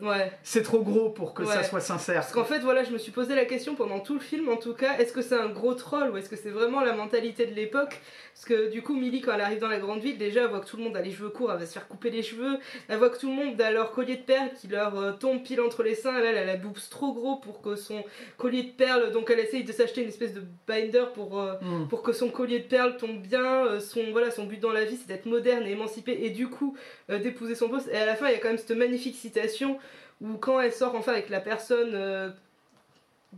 c'est 0.43 0.62
trop 0.62 0.83
gros 0.83 1.11
pour 1.11 1.35
que 1.35 1.45
ça 1.45 1.62
soit 1.64 1.81
sincère. 1.81 2.21
Parce 2.21 2.33
qu'en 2.33 2.45
fait, 2.45 2.61
voilà, 2.61 2.85
je 2.85 2.91
me 2.91 2.99
suis 2.99 3.12
posé 3.12 3.35
la 3.35 3.45
question 3.45 3.74
pendant 3.75 4.00
tout 4.00 4.14
le 4.14 4.21
film, 4.21 4.49
en 4.49 4.57
tout 4.57 4.75
cas, 4.75 4.97
est-ce 4.99 5.12
que 5.12 5.23
c'est 5.23 5.35
un 5.37 5.49
gros 5.49 5.75
troll 5.75 6.11
ou 6.11 6.16
est-ce 6.16 6.28
que 6.28 6.37
c'est 6.37 6.50
vraiment 6.50 6.81
la 6.81 6.93
mentalité 6.95 7.47
de 7.47 7.54
l'époque? 7.54 8.00
Parce 8.35 8.47
que 8.47 8.71
du 8.71 8.83
coup, 8.83 8.95
Millie, 8.95 9.21
quand 9.21 9.33
elle 9.35 9.40
arrive 9.40 9.61
dans 9.61 9.69
la 9.69 9.78
grande 9.78 10.00
ville, 10.00 10.19
déjà, 10.19 10.43
elle 10.43 10.49
voit 10.49 10.61
que 10.61 10.66
tout 10.66 10.76
le 10.76 10.83
monde 10.83 10.97
a 10.97 11.00
les 11.00 11.12
cheveux 11.12 11.28
courts, 11.28 11.52
elle 11.52 11.59
va 11.61 11.66
se 11.66 11.73
faire 11.73 11.87
couper 11.87 12.11
les 12.11 12.23
cheveux. 12.23 12.59
Elle 12.88 12.99
voit 12.99 13.11
que 13.11 13.19
tout 13.19 13.28
le 13.28 13.35
monde 13.35 13.61
a 13.61 13.71
leur 13.71 13.93
collier 13.93 14.16
de 14.16 14.23
perles 14.23 14.50
qui 14.61 14.66
leur 14.69 14.99
euh, 14.99 15.12
tombe 15.12 15.43
pile 15.43 15.61
entre 15.61 15.83
les 15.83 15.95
seins. 15.95 16.19
Là, 16.21 16.31
elle 16.31 16.38
a 16.38 16.45
la 16.45 16.57
boobs 16.57 16.78
trop 16.90 17.12
gros 17.12 17.37
pour 17.37 17.61
que 17.62 17.76
son 17.76 18.02
collier 18.37 18.62
de 18.64 18.71
perles. 18.73 19.12
Donc, 19.12 19.31
elle 19.31 19.38
essaye 19.40 19.64
de 19.64 19.73
s'acheter 19.73 20.02
une 20.02 20.09
espèce 20.09 20.35
de 20.35 20.43
binder 20.66 21.04
pour. 21.14 21.40
euh, 21.40 21.54
Mm. 21.62 21.88
pour 21.88 22.02
que 22.02 22.12
son 22.12 22.28
collier 22.31 22.59
de 22.59 22.64
perles 22.66 22.97
tombe 22.97 23.21
bien, 23.23 23.66
euh, 23.66 23.81
son, 23.81 24.11
voilà, 24.12 24.31
son 24.31 24.45
but 24.45 24.61
dans 24.61 24.73
la 24.73 24.85
vie 24.85 24.97
c'est 24.97 25.07
d'être 25.09 25.26
moderne 25.26 25.64
et 25.66 25.71
émancipée 25.73 26.19
et 26.25 26.31
du 26.31 26.49
coup 26.49 26.76
d'épouser 27.09 27.54
son 27.54 27.69
boss. 27.69 27.87
Et 27.93 27.97
à 27.97 28.07
la 28.07 28.16
fin 28.16 28.26
il 28.28 28.33
y 28.33 28.35
a 28.35 28.38
quand 28.38 28.49
même 28.49 28.59
cette 28.59 28.76
magnifique 28.76 29.14
citation 29.14 29.78
où 30.21 30.35
quand 30.37 30.61
elle 30.61 30.73
sort 30.73 30.95
enfin 30.95 31.12
avec 31.12 31.28
la 31.31 31.40
personne 31.40 31.95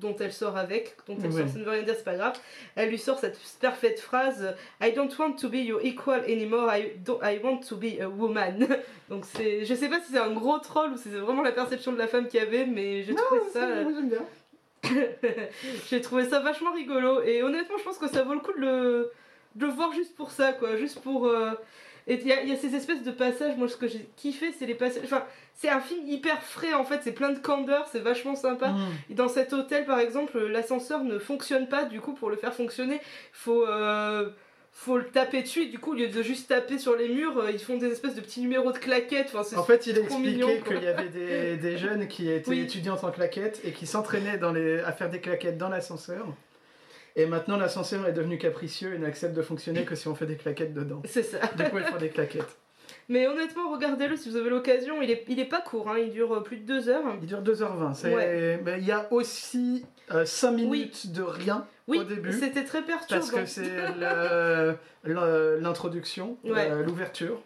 dont 0.00 0.14
elle 0.20 0.32
sort 0.32 0.56
avec, 0.56 0.94
dont 1.08 1.16
elle 1.22 1.30
Ouais. 1.32 1.40
sort, 1.42 1.48
ça 1.48 1.58
ne 1.58 1.64
veut 1.64 1.70
rien 1.70 1.82
dire, 1.82 1.94
c'est 1.96 2.04
pas 2.04 2.14
grave, 2.16 2.34
elle 2.74 2.88
lui 2.90 2.98
sort 2.98 3.18
cette 3.18 3.38
parfaite 3.60 3.98
phrase 4.00 4.54
I 4.80 4.92
don't 4.92 5.10
want 5.18 5.32
to 5.34 5.48
be 5.48 5.56
your 5.56 5.80
equal 5.84 6.20
anymore, 6.24 6.68
I, 6.74 6.92
don't- 7.04 7.20
I 7.22 7.38
want 7.42 7.60
to 7.68 7.76
be 7.76 8.00
a 8.00 8.08
woman. 8.08 8.66
Donc 9.08 9.24
c'est, 9.24 9.64
je 9.64 9.74
sais 9.74 9.88
pas 9.88 10.00
si 10.00 10.12
c'est 10.12 10.18
un 10.18 10.32
gros 10.32 10.58
troll 10.58 10.92
ou 10.92 10.96
si 10.96 11.04
c'est 11.10 11.18
vraiment 11.18 11.42
la 11.42 11.52
perception 11.52 11.92
de 11.92 11.98
la 11.98 12.06
femme 12.06 12.28
qu'il 12.28 12.40
y 12.40 12.42
avait, 12.42 12.66
mais 12.66 13.02
j'ai 13.02 13.14
trouvé 13.14 13.40
ça. 13.52 13.66
moi, 13.82 13.92
j'aime 13.94 14.08
bien. 14.08 14.24
j'ai 15.90 16.00
trouvé 16.00 16.28
ça 16.28 16.40
vachement 16.40 16.72
rigolo 16.72 17.20
et 17.22 17.42
honnêtement 17.42 17.76
je 17.78 17.82
pense 17.84 17.98
que 17.98 18.08
ça 18.08 18.22
vaut 18.22 18.34
le 18.34 18.40
coup 18.40 18.52
de 18.52 18.60
le, 18.60 19.10
de 19.56 19.66
le 19.66 19.72
voir 19.72 19.92
juste 19.92 20.14
pour 20.14 20.30
ça 20.30 20.52
quoi, 20.52 20.76
juste 20.76 21.00
pour... 21.00 21.26
euh, 21.26 21.52
Et 22.08 22.14
il 22.20 22.26
y, 22.26 22.32
a- 22.32 22.42
il 22.42 22.48
y 22.48 22.52
a 22.52 22.56
ces 22.56 22.74
espèces 22.76 23.02
de 23.02 23.10
passages, 23.10 23.56
moi 23.56 23.68
ce 23.68 23.76
que 23.76 23.88
j'ai 23.88 24.08
kiffé 24.16 24.52
c'est 24.58 24.66
les 24.66 24.74
passages... 24.74 25.02
Enfin 25.04 25.24
c'est 25.54 25.70
un 25.70 25.80
film 25.80 26.06
hyper 26.06 26.42
frais 26.42 26.74
en 26.74 26.84
fait, 26.84 27.00
c'est 27.02 27.12
plein 27.12 27.30
de 27.32 27.38
candeur, 27.38 27.88
c'est 27.90 27.98
vachement 28.00 28.34
sympa. 28.36 28.68
Mm. 28.68 28.78
Et 29.10 29.14
dans 29.14 29.28
cet 29.28 29.52
hôtel 29.52 29.84
par 29.86 29.98
exemple 29.98 30.38
l'ascenseur 30.46 31.02
ne 31.04 31.18
fonctionne 31.18 31.68
pas, 31.68 31.84
du 31.84 32.00
coup 32.00 32.12
pour 32.14 32.30
le 32.30 32.36
faire 32.36 32.54
fonctionner 32.54 33.00
faut... 33.32 33.66
euh, 33.66 34.28
Faut 34.78 34.98
le 34.98 35.06
taper 35.06 35.40
dessus 35.40 35.62
et 35.62 35.66
du 35.68 35.78
coup 35.78 35.92
au 35.92 35.94
lieu 35.94 36.08
de 36.08 36.22
juste 36.22 36.48
taper 36.48 36.76
sur 36.78 36.94
les 36.96 37.08
murs, 37.08 37.38
euh, 37.38 37.50
ils 37.50 37.58
font 37.58 37.78
des 37.78 37.86
espèces 37.90 38.14
de 38.14 38.20
petits 38.20 38.42
numéros 38.42 38.72
de 38.72 38.78
claquettes. 38.78 39.28
Enfin, 39.32 39.42
c'est 39.42 39.56
En 39.56 39.64
fait, 39.64 39.86
il 39.86 39.96
a 39.96 40.02
expliqué 40.02 40.60
qu'il 40.66 40.82
y 40.82 40.86
avait 40.86 41.08
des, 41.08 41.56
des 41.66 41.78
jeunes 41.78 42.06
qui 42.08 42.30
étaient 42.30 42.50
Oui. 42.50 42.60
étudiantes 42.60 43.02
en 43.02 43.10
claquettes 43.10 43.58
et 43.64 43.72
qui 43.72 43.86
s'entraînaient 43.86 44.36
dans 44.36 44.52
les, 44.52 44.80
à 44.80 44.92
faire 44.92 45.08
des 45.08 45.20
claquettes 45.22 45.56
dans 45.56 45.70
l'ascenseur. 45.70 46.26
Et 47.18 47.24
maintenant, 47.26 47.56
l'ascenseur 47.56 48.06
est 48.06 48.12
devenu 48.12 48.36
capricieux 48.38 48.94
et 48.94 48.98
n'accepte 48.98 49.34
de 49.34 49.42
fonctionner 49.42 49.84
que 49.84 49.94
si 49.94 50.06
on 50.06 50.14
fait 50.14 50.26
des 50.26 50.36
claquettes 50.36 50.74
dedans. 50.74 51.02
c'est 51.06 51.22
ça. 51.22 51.38
Du 51.56 51.64
coup, 51.64 51.78
il 51.78 51.84
faut 51.84 51.96
des 51.98 52.10
claquettes. 52.10 52.56
Mais 53.08 53.26
honnêtement, 53.26 53.72
regardez-le 53.72 54.16
si 54.16 54.28
vous 54.30 54.36
avez 54.36 54.50
l'occasion. 54.50 55.00
Il 55.00 55.10
est, 55.10 55.24
il 55.28 55.38
est 55.40 55.44
pas 55.46 55.60
court, 55.60 55.88
hein, 55.88 55.96
il 55.98 56.10
dure 56.10 56.32
euh, 56.34 56.40
plus 56.42 56.58
de 56.58 56.66
deux 56.66 56.88
heures. 56.88 57.02
Il 57.22 57.26
dure 57.26 57.40
2h20. 57.42 57.94
c'est- 57.94 58.14
Ouais. 58.14 58.60
Mais 58.64 58.78
il 58.78 58.84
y 58.84 58.92
a 58.92 59.06
aussi 59.12 59.86
5 60.24 60.50
minutes 60.52 61.12
de 61.12 61.22
rien 61.22 61.66
Oui, 61.88 61.98
au 61.98 62.04
début. 62.04 62.32
c'était 62.32 62.64
très 62.64 62.82
perturbant. 62.82 63.20
Parce 63.26 63.30
que 63.30 63.46
c'est 63.46 63.70
l'introduction, 65.04 66.36
Ouais. 66.44 66.68
euh, 66.70 66.82
l'ouverture. 66.82 67.40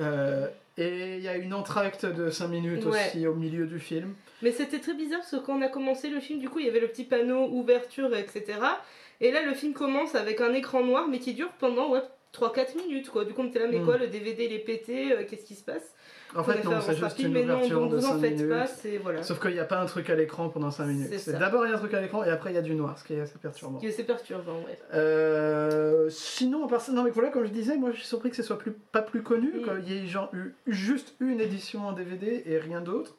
Euh, 0.00 0.46
et 0.76 1.16
il 1.16 1.22
y 1.22 1.28
a 1.28 1.36
une 1.36 1.54
entracte 1.54 2.06
de 2.06 2.30
5 2.30 2.48
minutes 2.48 2.84
Ouais. 2.84 3.08
aussi 3.08 3.26
au 3.26 3.34
milieu 3.34 3.66
du 3.66 3.80
film. 3.80 4.14
Mais 4.42 4.52
c'était 4.52 4.78
très 4.78 4.94
bizarre 4.94 5.20
parce 5.20 5.30
que 5.32 5.36
quand 5.36 5.58
on 5.58 5.62
a 5.62 5.68
commencé 5.68 6.08
le 6.10 6.20
film, 6.20 6.38
du 6.38 6.48
coup, 6.48 6.58
il 6.60 6.66
y 6.66 6.68
avait 6.68 6.80
le 6.80 6.88
petit 6.88 7.04
panneau 7.04 7.48
ouverture, 7.48 8.14
etc. 8.14 8.44
Et 9.20 9.32
là, 9.32 9.42
le 9.42 9.54
film 9.54 9.72
commence 9.72 10.14
avec 10.14 10.40
un 10.40 10.52
écran 10.54 10.84
noir, 10.84 11.08
mais 11.08 11.18
qui 11.18 11.34
dure 11.34 11.50
pendant 11.58 11.90
ouais, 11.90 12.02
3-4 12.32 12.76
minutes. 12.76 13.10
Quoi. 13.10 13.24
Du 13.24 13.32
coup, 13.34 13.42
on 13.42 13.48
était 13.48 13.58
là, 13.58 13.66
mais 13.68 13.80
Mm. 13.80 13.84
quoi, 13.84 13.96
le 13.98 14.06
DVD 14.06 14.44
il 14.44 14.52
est 14.52 14.58
pété, 14.60 15.12
euh, 15.12 15.24
qu'est-ce 15.28 15.44
qui 15.44 15.54
se 15.56 15.64
passe? 15.64 15.92
En 16.36 16.44
fait, 16.44 16.62
non, 16.62 16.78
c'est 16.82 16.94
juste 16.94 17.18
une 17.20 17.32
non, 17.32 17.40
ouverture 17.54 17.80
donc 17.80 17.90
de 17.90 17.96
vous 17.96 18.02
5 18.02 18.08
en 18.14 18.20
faites 18.20 18.32
minutes. 18.34 18.48
pas, 18.50 18.66
voilà. 19.02 19.22
Sauf 19.22 19.40
qu'il 19.40 19.52
n'y 19.52 19.58
a 19.60 19.64
pas 19.64 19.80
un 19.80 19.86
truc 19.86 20.10
à 20.10 20.14
l'écran 20.14 20.50
pendant 20.50 20.70
5 20.70 20.84
minutes. 20.84 21.18
C'est 21.18 21.38
d'abord 21.38 21.64
il 21.64 21.70
y 21.70 21.72
a 21.72 21.76
un 21.76 21.78
truc 21.78 21.94
à 21.94 22.02
l'écran 22.02 22.22
et 22.22 22.28
après 22.28 22.50
il 22.52 22.54
y 22.54 22.58
a 22.58 22.62
du 22.62 22.74
noir, 22.74 22.98
ce 22.98 23.04
qui 23.04 23.14
est 23.14 23.20
assez 23.20 23.38
perturbant. 23.38 23.80
C'est 23.90 24.04
perturbant, 24.04 24.58
ouais. 24.66 24.78
Euh, 24.94 26.08
sinon, 26.10 26.66
part 26.66 26.82
ça, 26.82 26.92
non 26.92 27.02
mais 27.02 27.10
voilà, 27.10 27.30
comme 27.30 27.44
je 27.46 27.50
disais, 27.50 27.76
moi 27.78 27.90
je 27.92 27.96
suis 27.96 28.06
surpris 28.06 28.28
que 28.30 28.36
ce 28.36 28.42
soit 28.42 28.58
plus, 28.58 28.72
pas 28.72 29.00
plus 29.02 29.22
connu, 29.22 29.50
Mm. 29.54 29.64
qu'il 29.84 29.92
y 29.94 29.98
ait 29.98 30.06
genre 30.06 30.28
eu 30.34 30.54
juste 30.66 31.14
une 31.20 31.40
édition 31.40 31.86
en 31.88 31.92
DVD 31.92 32.42
et 32.46 32.58
rien 32.58 32.82
d'autre. 32.82 33.16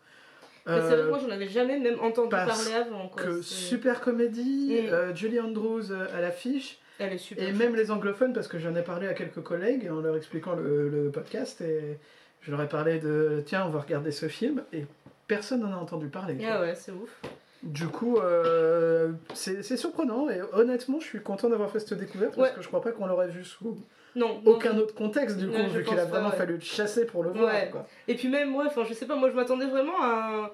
Mais 0.69 0.81
c'est 0.81 0.87
vrai 0.87 0.95
que 0.97 1.01
Euh, 1.01 1.09
moi, 1.09 1.19
j'en 1.19 1.29
avais 1.31 1.47
jamais 1.47 1.79
même 1.79 1.99
entendu 1.99 2.29
parler 2.29 2.73
avant. 2.73 3.07
Quoi. 3.09 3.23
que 3.23 3.41
super 3.41 4.01
comédie, 4.01 4.81
Mm. 4.83 4.93
euh, 4.93 5.15
Julie 5.15 5.39
Andrews 5.39 5.91
euh, 5.91 6.07
à 6.15 6.21
l'affiche, 6.21 6.77
Elle 6.99 7.13
est 7.13 7.17
super. 7.17 7.47
et 7.47 7.51
même 7.53 7.75
les 7.75 7.91
anglophones, 7.91 8.33
parce 8.33 8.47
que 8.47 8.59
j'en 8.59 8.75
ai 8.75 8.81
parlé 8.83 9.07
à 9.07 9.13
quelques 9.13 9.41
collègues 9.41 9.89
en 9.89 10.01
leur 10.01 10.15
expliquant 10.15 10.55
le, 10.55 10.89
le 10.89 11.09
podcast, 11.11 11.61
et 11.61 11.97
je 12.41 12.51
leur 12.51 12.61
ai 12.61 12.67
parlé 12.67 12.99
de 12.99 13.43
tiens, 13.45 13.65
on 13.65 13.69
va 13.69 13.79
regarder 13.81 14.11
ce 14.11 14.27
film, 14.27 14.63
et 14.73 14.85
personne 15.27 15.61
n'en 15.61 15.71
a 15.73 15.77
entendu 15.77 16.07
parler. 16.07 16.35
quoi. 16.35 16.45
Ah 16.49 16.61
ouais, 16.61 16.75
c'est 16.75 16.91
ouf. 16.91 17.21
Du 17.61 17.87
coup, 17.87 18.17
euh, 18.17 19.11
c'est 19.33 19.63
surprenant, 19.75 20.29
et 20.29 20.41
honnêtement, 20.53 20.99
je 20.99 21.05
suis 21.05 21.21
content 21.21 21.49
d'avoir 21.49 21.69
fait 21.71 21.79
cette 21.79 21.93
découverte, 21.97 22.35
parce 22.35 22.49
Ouais. 22.49 22.55
que 22.55 22.61
je 22.61 22.67
crois 22.69 22.81
pas 22.81 22.91
qu'on 22.93 23.05
l'aurait 23.05 23.27
vu 23.27 23.43
sous 23.43 23.77
Non, 24.15 24.41
aucun 24.45 24.73
non. 24.73 24.83
autre 24.83 24.95
contexte, 24.95 25.35
du 25.37 25.47
coup, 25.49 25.67
vu 25.69 25.83
qu'il 25.83 25.93
a 25.99 26.03
pas, 26.03 26.09
vraiment 26.11 26.29
ouais. 26.29 26.37
fallu 26.37 26.53
le 26.55 26.61
chasser 26.61 27.05
pour 27.05 27.21
le 27.23 27.31
voir. 27.31 27.53
Ouais. 27.53 27.69
quoi. 27.69 27.85
Et 28.07 28.15
puis 28.15 28.29
même 28.29 28.55
enfin 28.55 28.83
je 28.87 28.93
sais 28.93 29.05
pas, 29.05 29.15
moi 29.15 29.29
je 29.29 29.35
m'attendais 29.35 29.65
vraiment 29.67 30.01
à, 30.01 30.51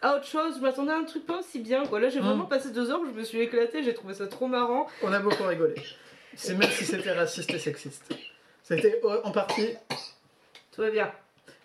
à 0.00 0.16
autre 0.16 0.24
chose, 0.26 0.56
je 0.56 0.60
m'attendais 0.62 0.92
à 0.92 0.96
un 0.96 1.04
truc 1.04 1.26
pas 1.26 1.38
aussi 1.40 1.58
bien 1.60 1.84
quoi. 1.86 2.00
Là 2.00 2.08
j'ai 2.08 2.20
Mm. 2.20 2.24
vraiment 2.24 2.44
passé 2.46 2.70
deux 2.70 2.90
heures, 2.90 3.00
je 3.06 3.12
me 3.18 3.22
suis 3.22 3.40
éclatée, 3.40 3.82
j'ai 3.82 3.92
trouvé 3.94 4.14
ça 4.14 4.26
trop 4.26 4.46
marrant. 4.46 4.86
On 5.02 5.12
a 5.12 5.20
beaucoup 5.20 5.42
rigolé. 5.44 5.74
C'est 6.34 6.54
même 6.54 6.70
si 6.70 6.84
c'était 6.86 7.12
raciste 7.12 7.50
et 7.52 7.58
sexiste. 7.58 8.12
C'était 8.62 9.00
euh, 9.04 9.20
en 9.22 9.30
partie. 9.32 9.74
Tout 10.72 10.80
va 10.80 10.90
bien. 10.90 11.12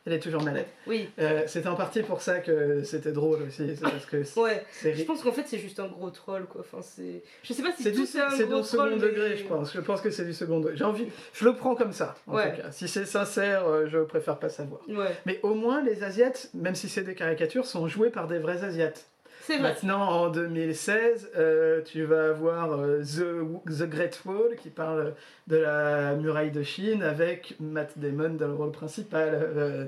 Elle 0.06 0.14
est 0.14 0.20
toujours 0.20 0.42
malade. 0.42 0.66
Oui, 0.88 1.10
Euh, 1.20 1.44
c'était 1.46 1.68
en 1.68 1.76
partie 1.76 2.02
pour 2.02 2.22
ça 2.22 2.40
que 2.40 2.84
c'était 2.84 3.12
drôle 3.12 3.44
aussi. 3.44 3.76
Parce 3.82 4.06
que 4.06 4.18
ouais. 4.40 4.64
Je 4.84 5.04
pense 5.04 5.22
qu'en 5.22 5.32
fait 5.32 5.44
c'est 5.46 5.60
juste 5.60 5.80
un 5.80 5.88
gros 5.88 6.10
troll 6.10 6.46
quoi. 6.46 6.62
Enfin 6.62 6.82
c'est. 6.82 7.22
Je 7.44 7.54
sais 7.54 7.62
pas 7.62 7.72
si 7.74 7.84
c'est 7.84 7.92
tout 7.92 8.02
du, 8.02 8.06
c'est 8.08 8.48
du 8.48 8.64
second 8.64 8.96
degré, 8.98 9.30
mais- 9.32 9.38
je 9.38 9.44
pense. 9.46 9.74
Je 9.74 9.82
pense 9.82 10.02
que 10.02 10.10
c'est 10.10 10.26
du 10.26 10.34
second 10.34 10.60
degré. 10.60 10.78
J'ai 10.78 10.84
envie, 10.86 11.08
je 11.34 11.46
le 11.46 11.54
prends 11.54 11.76
comme 11.76 11.94
ça. 11.94 12.16
En 12.28 12.36
Ouais. 12.36 12.56
tout 12.56 12.62
cas, 12.62 12.72
si 12.72 12.88
c'est 12.88 13.06
sincère, 13.06 13.68
euh, 13.68 13.88
je 13.88 14.00
préfère 14.00 14.38
pas 14.40 14.50
savoir. 14.50 14.82
Ouais, 14.88 15.16
Mais 15.26 15.40
au 15.44 15.54
moins, 15.54 15.84
les 15.84 16.02
Asiates, 16.04 16.50
même 16.54 16.76
si 16.76 16.90
c'est 16.90 17.04
des 17.04 17.14
caricatures, 17.16 17.66
sont 17.66 17.88
joués 17.88 18.10
par 18.10 18.28
des 18.28 18.40
vrais 18.40 18.64
Asiates. 18.64 19.06
C'est 19.54 19.58
vrai. 19.60 19.70
Maintenant, 19.70 20.02
en 20.02 20.30
2016, 20.30 21.32
euh, 21.38 21.82
tu 21.84 22.04
vas 22.04 22.30
avoir 22.30 22.72
euh, 22.74 23.02
The, 23.02 23.70
The 23.80 23.84
Great 23.90 24.22
Wall 24.26 24.56
qui 24.62 24.70
parle 24.70 25.14
de 25.48 25.58
la 25.58 26.16
muraille 26.16 26.52
de 26.52 26.64
Chine 26.64 27.04
avec 27.04 27.56
Matt 27.60 27.98
Damon 27.98 28.30
dans 28.30 28.48
le 28.48 28.54
rôle 28.54 28.72
principal. 28.72 29.30
euh, 29.34 29.86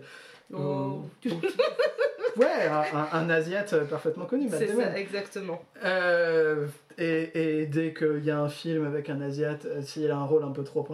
Oh. 0.53 0.57
ou- 0.57 1.29
ouais, 2.41 2.67
un, 2.93 3.07
un, 3.17 3.29
Asiate 3.29 3.85
parfaitement 3.89 4.25
connu, 4.25 4.49
Matt 4.49 4.59
C'est 4.59 4.67
Damon. 4.67 4.81
ça, 4.81 4.97
exactement. 4.99 5.61
Euh, 5.85 6.67
et, 6.97 7.61
et 7.61 7.65
dès 7.67 7.93
qu'il 7.93 8.25
y 8.25 8.31
a 8.31 8.37
un 8.37 8.49
film 8.49 8.85
avec 8.85 9.09
un 9.09 9.21
Asiate, 9.21 9.65
s'il 9.83 10.11
a 10.11 10.17
un 10.17 10.25
rôle 10.25 10.43
un 10.43 10.51
peu 10.51 10.65
trop 10.65 10.85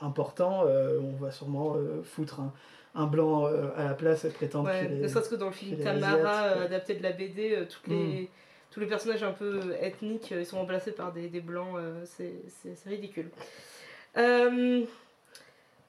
important, 0.00 0.64
on 0.66 1.22
va 1.22 1.30
sûrement 1.30 1.76
foutre 2.02 2.40
un, 2.40 2.52
un 2.96 3.06
blanc 3.06 3.46
euh, 3.46 3.68
à 3.76 3.84
la 3.84 3.94
place 3.94 4.26
prétendre 4.34 4.68
Ouais, 4.68 4.88
ne 4.88 5.06
serait-ce 5.06 5.28
que 5.28 5.34
dans 5.36 5.46
le 5.46 5.52
film 5.52 5.76
Tamara, 5.78 6.44
euh, 6.48 6.64
adapté 6.64 6.94
de 6.94 7.02
la 7.02 7.12
BD, 7.12 7.52
euh, 7.54 7.64
toutes 7.68 7.86
les, 7.88 8.28
tous 8.70 8.80
les 8.80 8.86
personnages 8.86 9.22
un 9.22 9.32
peu 9.32 9.60
ethniques, 9.80 10.30
ils 10.36 10.46
sont 10.46 10.58
remplacés 10.58 10.92
par 10.92 11.12
des, 11.12 11.28
des 11.28 11.40
blancs, 11.40 11.76
c'est 12.04 12.32
ridicule. 12.88 13.28
Euh, 14.16 14.84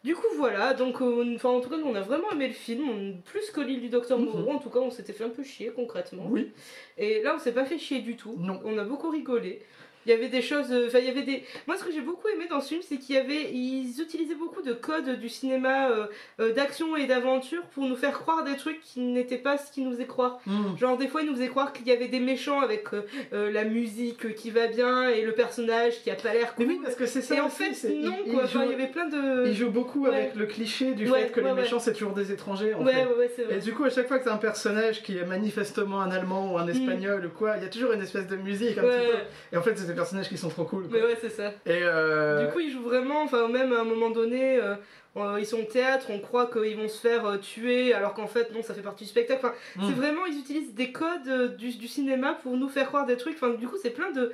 du 0.04 0.16
coup, 0.16 0.28
voilà, 0.38 0.74
donc 0.74 1.02
euh, 1.02 1.34
enfin, 1.36 1.50
en 1.50 1.60
tout 1.60 1.70
cas, 1.70 1.76
on 1.84 1.96
a 1.96 2.02
vraiment 2.02 2.32
aimé 2.32 2.48
le 2.48 2.54
film, 2.54 2.90
on- 2.90 3.14
plus 3.30 3.50
que 3.52 3.62
l'île 3.62 3.82
du 3.82 3.90
Docteur 3.90 4.20
Mhm. 4.20 4.26
Moreau, 4.26 4.52
en 4.52 4.60
tout 4.60 4.70
cas, 4.70 4.80
on 4.80 4.92
s'était 4.92 5.14
fait 5.14 5.24
un 5.24 5.30
peu 5.30 5.44
chier 5.44 5.72
concrètement. 5.76 6.28
Oui, 6.30 6.52
Et 6.98 7.22
là, 7.24 7.34
on 7.36 7.40
s'est 7.40 7.52
pas 7.54 7.66
fait 7.66 7.78
chier 7.78 8.00
du 8.02 8.16
tout, 8.16 8.36
Non. 8.38 8.62
on 8.64 8.78
a 8.78 8.84
beaucoup 8.84 9.10
rigolé. 9.10 9.62
Il 10.08 10.12
y 10.12 10.14
avait 10.14 10.30
des 10.30 10.42
choses. 10.42 10.72
euh, 10.72 10.88
Enfin, 10.88 11.00
il 11.00 11.06
y 11.06 11.10
avait 11.10 11.24
des. 11.24 11.44
Moi, 11.68 11.76
ce 11.78 11.84
que 11.84 11.92
j'ai 11.92 12.00
beaucoup 12.02 12.28
aimé 12.30 12.46
dans 12.50 12.62
ce 12.62 12.70
film, 12.70 12.82
c'est 12.88 12.96
qu'il 12.98 13.16
y 13.16 13.18
avait. 13.18 13.52
Ils 13.52 14.02
utilisaient 14.02 14.36
beaucoup 14.36 14.62
de 14.62 14.72
codes 14.72 15.20
du 15.20 15.28
cinéma 15.28 15.90
euh, 15.90 16.06
euh, 16.40 16.54
d'action 16.54 16.96
et 16.96 17.06
d'aventure 17.08 17.64
pour 17.74 17.86
nous 17.86 17.96
faire 17.98 18.14
croire 18.20 18.44
des 18.46 18.56
trucs 18.56 18.80
qui 18.82 19.02
n'étaient 19.02 19.38
pas 19.38 19.58
ce 19.58 19.70
qu'ils 19.72 19.84
nous 19.84 19.92
faisaient 19.92 20.06
croire. 20.06 20.40
Hmm. 20.46 20.78
Genre, 20.78 20.98
des 20.98 21.08
fois, 21.10 21.22
ils 21.24 21.28
nous 21.28 21.34
faisaient 21.36 21.50
croire 21.50 21.74
qu'il 21.74 21.86
y 21.88 21.92
avait 21.92 22.08
des 22.08 22.22
méchants 22.22 22.62
avec 22.62 22.86
euh, 22.94 23.52
la 23.52 23.66
musique 23.66 24.34
qui 24.36 24.50
va 24.50 24.68
bien 24.68 25.10
et 25.10 25.24
le 25.24 25.34
personnage 25.34 26.02
qui 26.04 26.10
a 26.10 26.16
pas 26.16 26.34
l'air 26.34 26.54
Mais 26.58 26.64
cool. 26.66 26.74
oui, 26.76 26.80
parce 26.82 26.96
que 26.96 27.06
c'est 27.06 27.22
ça. 27.22 27.36
et 27.36 27.40
en 27.42 27.50
fait, 27.50 27.74
c'est- 27.74 27.90
non, 27.90 28.14
il- 28.26 28.32
quoi. 28.32 28.44
il 28.44 28.46
Enfin, 28.46 28.60
il 28.64 28.66
joue- 28.68 28.72
y 28.72 28.74
avait 28.76 28.88
plein 28.92 29.08
de. 29.10 29.48
Il 29.48 29.54
joue 29.54 29.70
beaucoup 29.72 30.04
Ouais. 30.06 30.16
avec 30.16 30.36
le 30.36 30.46
cliché 30.46 30.94
du 30.94 31.10
Ouais, 31.10 31.24
fait 31.24 31.32
que 31.32 31.42
ouais, 31.42 31.48
les 31.50 31.54
méchants 31.62 31.80
c'est 31.80 31.92
toujours 31.94 32.14
des 32.14 32.32
étrangers 32.32 32.74
en 32.74 32.86
fait. 32.86 32.94
c'est 33.36 33.44
vrai. 33.44 33.56
Et 33.58 33.60
du 33.60 33.74
coup, 33.74 33.84
à 33.84 33.90
chaque 33.90 34.08
fois 34.08 34.20
que 34.20 34.24
t'as 34.26 34.34
un 34.34 34.38
personnage 34.38 35.04
qui 35.04 35.18
est 35.18 35.26
manifestement 35.26 36.00
un 36.02 36.12
allemand 36.12 36.54
ou 36.54 36.58
un 36.58 36.68
espagnol 36.68 37.26
ou 37.26 37.30
quoi, 37.38 37.58
il 37.58 37.64
y 37.64 37.66
a 37.66 37.70
toujours 37.70 37.92
une 37.92 38.02
espèce 38.02 38.28
de 38.28 38.36
musique 38.38 38.78
un 38.78 38.84
petit 38.84 39.12
peu. 39.12 39.18
Et 39.54 39.58
en 39.58 39.62
fait, 39.62 39.78
c'est 39.78 39.88
personnages 39.98 40.30
qui 40.30 40.38
sont 40.38 40.50
trop 40.50 40.64
cool. 40.66 40.88
quoi. 40.88 40.98
Mais 40.98 41.06
ouais, 41.06 41.18
c'est 41.20 41.30
ça. 41.30 41.50
Et 41.66 41.82
euh, 41.84 42.46
Du 42.46 42.54
coup, 42.54 42.60
ils 42.62 42.72
jouent 42.72 42.84
vraiment, 42.84 43.22
enfin, 43.24 43.48
même 43.50 43.74
à 43.74 43.82
un 43.82 43.84
moment 43.84 44.10
donné, 44.10 44.58
euh, 44.58 44.76
euh, 45.18 45.38
ils 45.40 45.46
sont 45.46 45.60
au 45.60 45.64
théâtre, 45.64 46.08
on 46.10 46.20
croit 46.20 46.48
qu'ils 46.48 46.78
vont 46.78 46.88
se 46.88 47.00
faire 47.00 47.40
tuer, 47.42 47.94
alors 47.94 48.14
qu'en 48.14 48.28
fait, 48.28 48.54
non, 48.54 48.62
ça 48.64 48.74
fait 48.74 48.82
partie 48.82 49.04
du 49.04 49.10
spectacle. 49.10 49.46
Enfin, 49.46 49.56
Mm. 49.76 49.88
c'est 49.88 49.96
vraiment, 49.96 50.26
ils 50.26 50.40
utilisent 50.40 50.74
des 50.74 50.92
codes 50.92 51.58
du, 51.58 51.76
du 51.76 51.88
cinéma 51.88 52.38
pour 52.44 52.56
nous 52.56 52.70
faire 52.70 52.88
croire 52.88 53.06
des 53.06 53.18
trucs. 53.18 53.36
Enfin, 53.36 53.50
du 53.56 53.68
coup, 53.68 53.78
c'est 53.82 53.90
plein 53.92 54.12
de, 54.12 54.34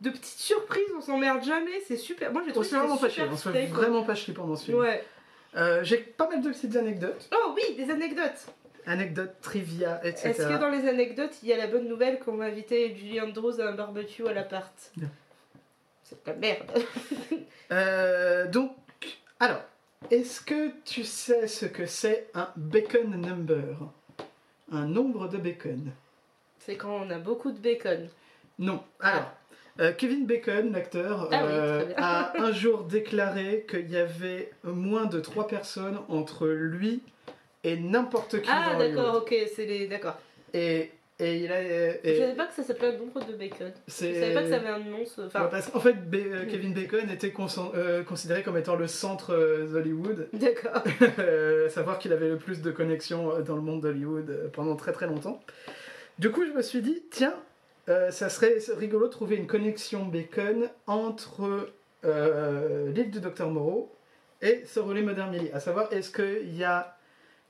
de 0.00 0.10
petites 0.10 0.38
surprises, 0.40 0.84
on 0.96 1.00
s'emmerde 1.00 1.42
jamais, 1.44 1.80
c'est 1.86 1.96
super. 1.96 2.32
Moi, 2.32 2.42
j'ai 2.44 2.50
on 2.50 2.54
trouvé 2.54 2.68
que 2.68 2.74
vraiment 2.76 2.96
pas 2.96 3.08
chier, 3.08 3.22
on 3.30 3.36
se 3.36 3.48
fait 3.48 3.66
vraiment 3.66 4.02
pas 4.02 4.14
chier 4.14 4.34
pendant 4.34 4.56
ce 4.56 4.64
film. 4.66 4.78
Ouais. 4.78 5.04
Euh, 5.56 5.84
J'ai 5.84 5.98
pas 5.98 6.28
mal 6.28 6.42
de 6.42 6.48
petites 6.50 6.74
anecdotes, 6.74 7.30
Oh 7.32 7.54
oui, 7.54 7.76
des 7.76 7.88
anecdotes. 7.92 8.46
Anecdotes, 8.86 9.40
trivia, 9.40 10.00
etc. 10.04 10.28
Est-ce 10.30 10.48
que 10.48 10.58
dans 10.58 10.70
les 10.70 10.88
anecdotes, 10.88 11.36
il 11.42 11.48
y 11.48 11.52
a 11.52 11.56
la 11.56 11.66
bonne 11.66 11.88
nouvelle 11.88 12.18
qu'on 12.18 12.36
va 12.36 12.46
inviter 12.46 12.94
Julie 12.94 13.20
Andrews 13.20 13.60
à 13.60 13.68
un 13.68 13.74
barbecue 13.74 14.26
à 14.26 14.32
l'appart 14.32 14.92
Non. 14.96 15.08
C'est 16.02 16.24
de 16.24 16.30
la 16.30 16.36
merde. 16.36 16.70
Euh, 17.72 18.46
donc, 18.46 18.72
alors, 19.40 19.62
est-ce 20.10 20.42
que 20.42 20.70
tu 20.84 21.02
sais 21.02 21.48
ce 21.48 21.64
que 21.64 21.86
c'est 21.86 22.28
un 22.34 22.48
bacon 22.56 23.18
number? 23.18 23.78
Un 24.70 24.84
nombre 24.84 25.28
de 25.28 25.38
bacon 25.38 25.90
C'est 26.58 26.76
quand 26.76 26.94
on 26.94 27.10
a 27.10 27.18
beaucoup 27.18 27.52
de 27.52 27.58
bacon. 27.58 28.06
Non. 28.58 28.84
Alors, 29.00 29.32
euh, 29.80 29.92
Kevin 29.92 30.26
Bacon, 30.26 30.72
l'acteur, 30.72 31.28
Ah 31.32 31.42
oui, 31.42 31.50
euh, 31.52 31.92
a 31.96 32.38
un 32.40 32.52
jour 32.52 32.84
déclaré 32.84 33.66
qu'il 33.68 33.90
y 33.90 33.96
avait 33.96 34.52
moins 34.62 35.06
de 35.06 35.20
trois 35.20 35.48
personnes 35.48 35.98
entre 36.08 36.46
lui 36.46 37.02
et 37.64 37.76
n'importe 37.76 38.40
qui 38.42 38.48
Ah, 38.52 38.76
d'accord, 38.78 39.16
ok, 39.16 39.34
c'est 39.54 39.64
les. 39.66 39.86
D'accord. 39.88 40.16
Et, 40.52 40.90
et 41.18 41.36
il 41.38 41.50
a... 41.52 41.62
et- 41.62 42.00
Je 42.04 42.18
savais 42.20 42.34
pas 42.34 42.46
que 42.46 42.54
ça 42.54 42.62
s'appelait 42.62 42.88
un 42.94 42.98
nombre 42.98 43.24
de 43.24 43.34
bacon. 43.34 43.72
Je 43.88 43.92
savais 43.92 44.34
pas 44.34 44.42
que 44.42 44.50
ça 44.50 44.56
avait 44.56 44.68
un 44.68 44.78
nom. 44.80 45.04
ce- 45.06 45.20
Ouais, 45.22 45.26
Enfin, 45.28 45.48
parce 45.50 45.68
qu'en 45.70 45.80
fait, 45.80 45.94
euh. 46.14 46.44
Kevin 46.48 46.72
Bacon 46.74 47.08
était 47.10 47.32
euh, 47.74 48.02
considéré 48.02 48.42
comme 48.42 48.56
étant 48.58 48.76
le 48.76 48.86
centre 48.86 49.32
euh, 49.34 49.66
d'Hollywood, 49.66 50.28
d'accord. 50.32 50.82
Euh, 51.18 51.68
savoir 51.68 51.98
qu'il 51.98 52.12
avait 52.12 52.28
le 52.28 52.36
plus 52.36 52.62
de 52.62 52.70
connexions 52.70 53.32
euh, 53.32 53.40
dans 53.42 53.54
le 53.56 53.62
monde 53.62 53.80
d'Hollywood 53.82 54.28
euh, 54.30 54.48
pendant 54.52 54.76
très 54.76 54.92
très 54.92 55.06
longtemps. 55.06 55.40
Du 56.18 56.30
coup, 56.30 56.44
je 56.44 56.52
me 56.52 56.62
suis 56.62 56.82
dit, 56.82 57.02
tiens, 57.10 57.34
euh, 57.88 58.10
ça 58.10 58.28
serait 58.28 58.58
rigolo 58.76 59.06
de 59.06 59.12
trouver 59.12 59.36
une 59.36 59.46
connexion 59.46 60.04
Bacon 60.04 60.68
entre 60.86 61.68
euh, 62.04 62.90
l'île 62.92 63.10
du 63.10 63.20
Docteur 63.20 63.50
Moreau 63.50 63.92
et 64.42 64.62
Sir 64.66 64.86
William 64.86 65.06
Modern 65.06 65.30
Millie. 65.30 65.50
À 65.52 65.60
savoir, 65.60 65.92
est-ce 65.92 66.10
qu'il 66.10 66.54
y 66.56 66.64
a 66.64 66.93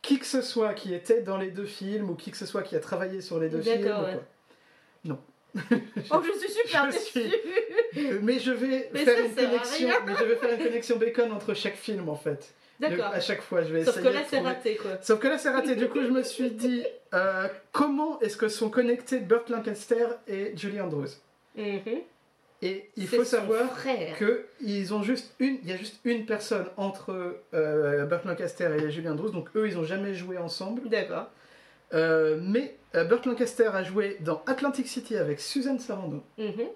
qui 0.05 0.19
que 0.19 0.27
ce 0.27 0.43
soit 0.43 0.75
qui 0.75 0.95
était 0.95 1.23
dans 1.23 1.39
les 1.39 1.51
deux 1.51 1.65
films 1.65 2.11
ou 2.11 2.15
qui 2.15 2.31
que 2.31 2.37
ce 2.37 2.47
soit 2.47 2.63
qui 2.63 2.77
a 2.77 2.81
travaillé 2.81 3.21
sur 3.21 3.41
les 3.41 3.49
deux 3.49 3.63
films 3.63 3.85
ouais. 3.85 4.21
Non. 5.05 5.19
Oh, 6.11 6.21
je 6.25 6.39
suis 6.39 6.53
super 6.53 6.91
Je 6.91 6.97
déçue. 6.97 8.21
Mais 8.23 8.39
je 8.39 8.51
vais 8.51 8.91
Mais 8.93 9.05
faire 9.05 9.17
ça 9.19 9.25
une 9.25 9.35
connexion. 9.35 9.89
Mais 10.07 10.13
je 10.19 10.25
vais 10.25 10.37
faire 10.37 10.53
une 10.59 10.65
connexion 10.65 10.97
bacon 10.97 11.33
entre 11.33 11.55
chaque 11.55 11.77
film 11.77 12.09
en 12.09 12.17
fait. 12.17 12.53
D'accord. 12.81 13.07
à 13.07 13.21
chaque 13.21 13.41
fois, 13.41 13.63
je 13.63 13.73
vais 13.73 13.85
Sauf 13.85 13.97
essayer. 13.97 14.11
que 14.11 14.15
là, 14.15 14.23
c'est 14.29 14.41
raté, 14.41 14.77
quoi. 14.77 14.91
Sauf 15.01 15.21
que 15.21 15.29
là, 15.29 15.39
c'est 15.39 15.51
raté. 15.51 15.77
Du 15.77 15.89
coup, 15.89 16.03
je 16.03 16.09
me 16.09 16.23
suis 16.25 16.51
dit, 16.51 16.85
euh, 17.15 17.47
comment 17.71 18.19
est-ce 18.21 18.37
que 18.37 18.49
sont 18.49 18.69
connectés 18.69 19.21
Burt 19.21 19.49
Lancaster 19.49 20.07
et 20.27 20.53
Julie 20.57 20.81
Andrews? 20.81 21.07
Mhm. 21.57 22.01
Et 22.65 22.91
il 22.97 23.07
faut 23.07 23.25
savoir 23.25 23.71
frère. 23.77 24.17
que 24.19 24.47
ils 24.61 24.93
ont 24.95 25.03
juste 25.03 25.35
une, 25.39 25.59
il 25.63 25.69
y 25.69 25.73
a 25.73 25.77
juste 25.77 26.01
une 26.05 26.25
personne 26.25 26.67
entre 26.79 27.37
euh, 27.53 28.07
Burt 28.07 28.25
Lancaster 28.25 28.71
et 28.83 28.91
Julie 28.91 29.09
Andrews. 29.09 29.31
Donc 29.31 29.51
eux, 29.55 29.69
ils 29.69 29.77
ont 29.79 29.85
jamais 29.85 30.15
joué 30.15 30.39
ensemble. 30.39 30.89
D'accord. 30.89 31.29
Euh, 31.93 32.39
mais 32.43 32.77
euh, 32.95 33.05
Burt 33.05 33.27
Lancaster 33.27 33.67
a 33.73 33.83
joué 33.83 34.17
dans 34.21 34.43
Atlantic 34.47 34.89
City 34.89 35.17
avec 35.17 35.41
Susan 35.41 35.79
Sarandon. 35.79 36.23
Mhm. 36.39 36.67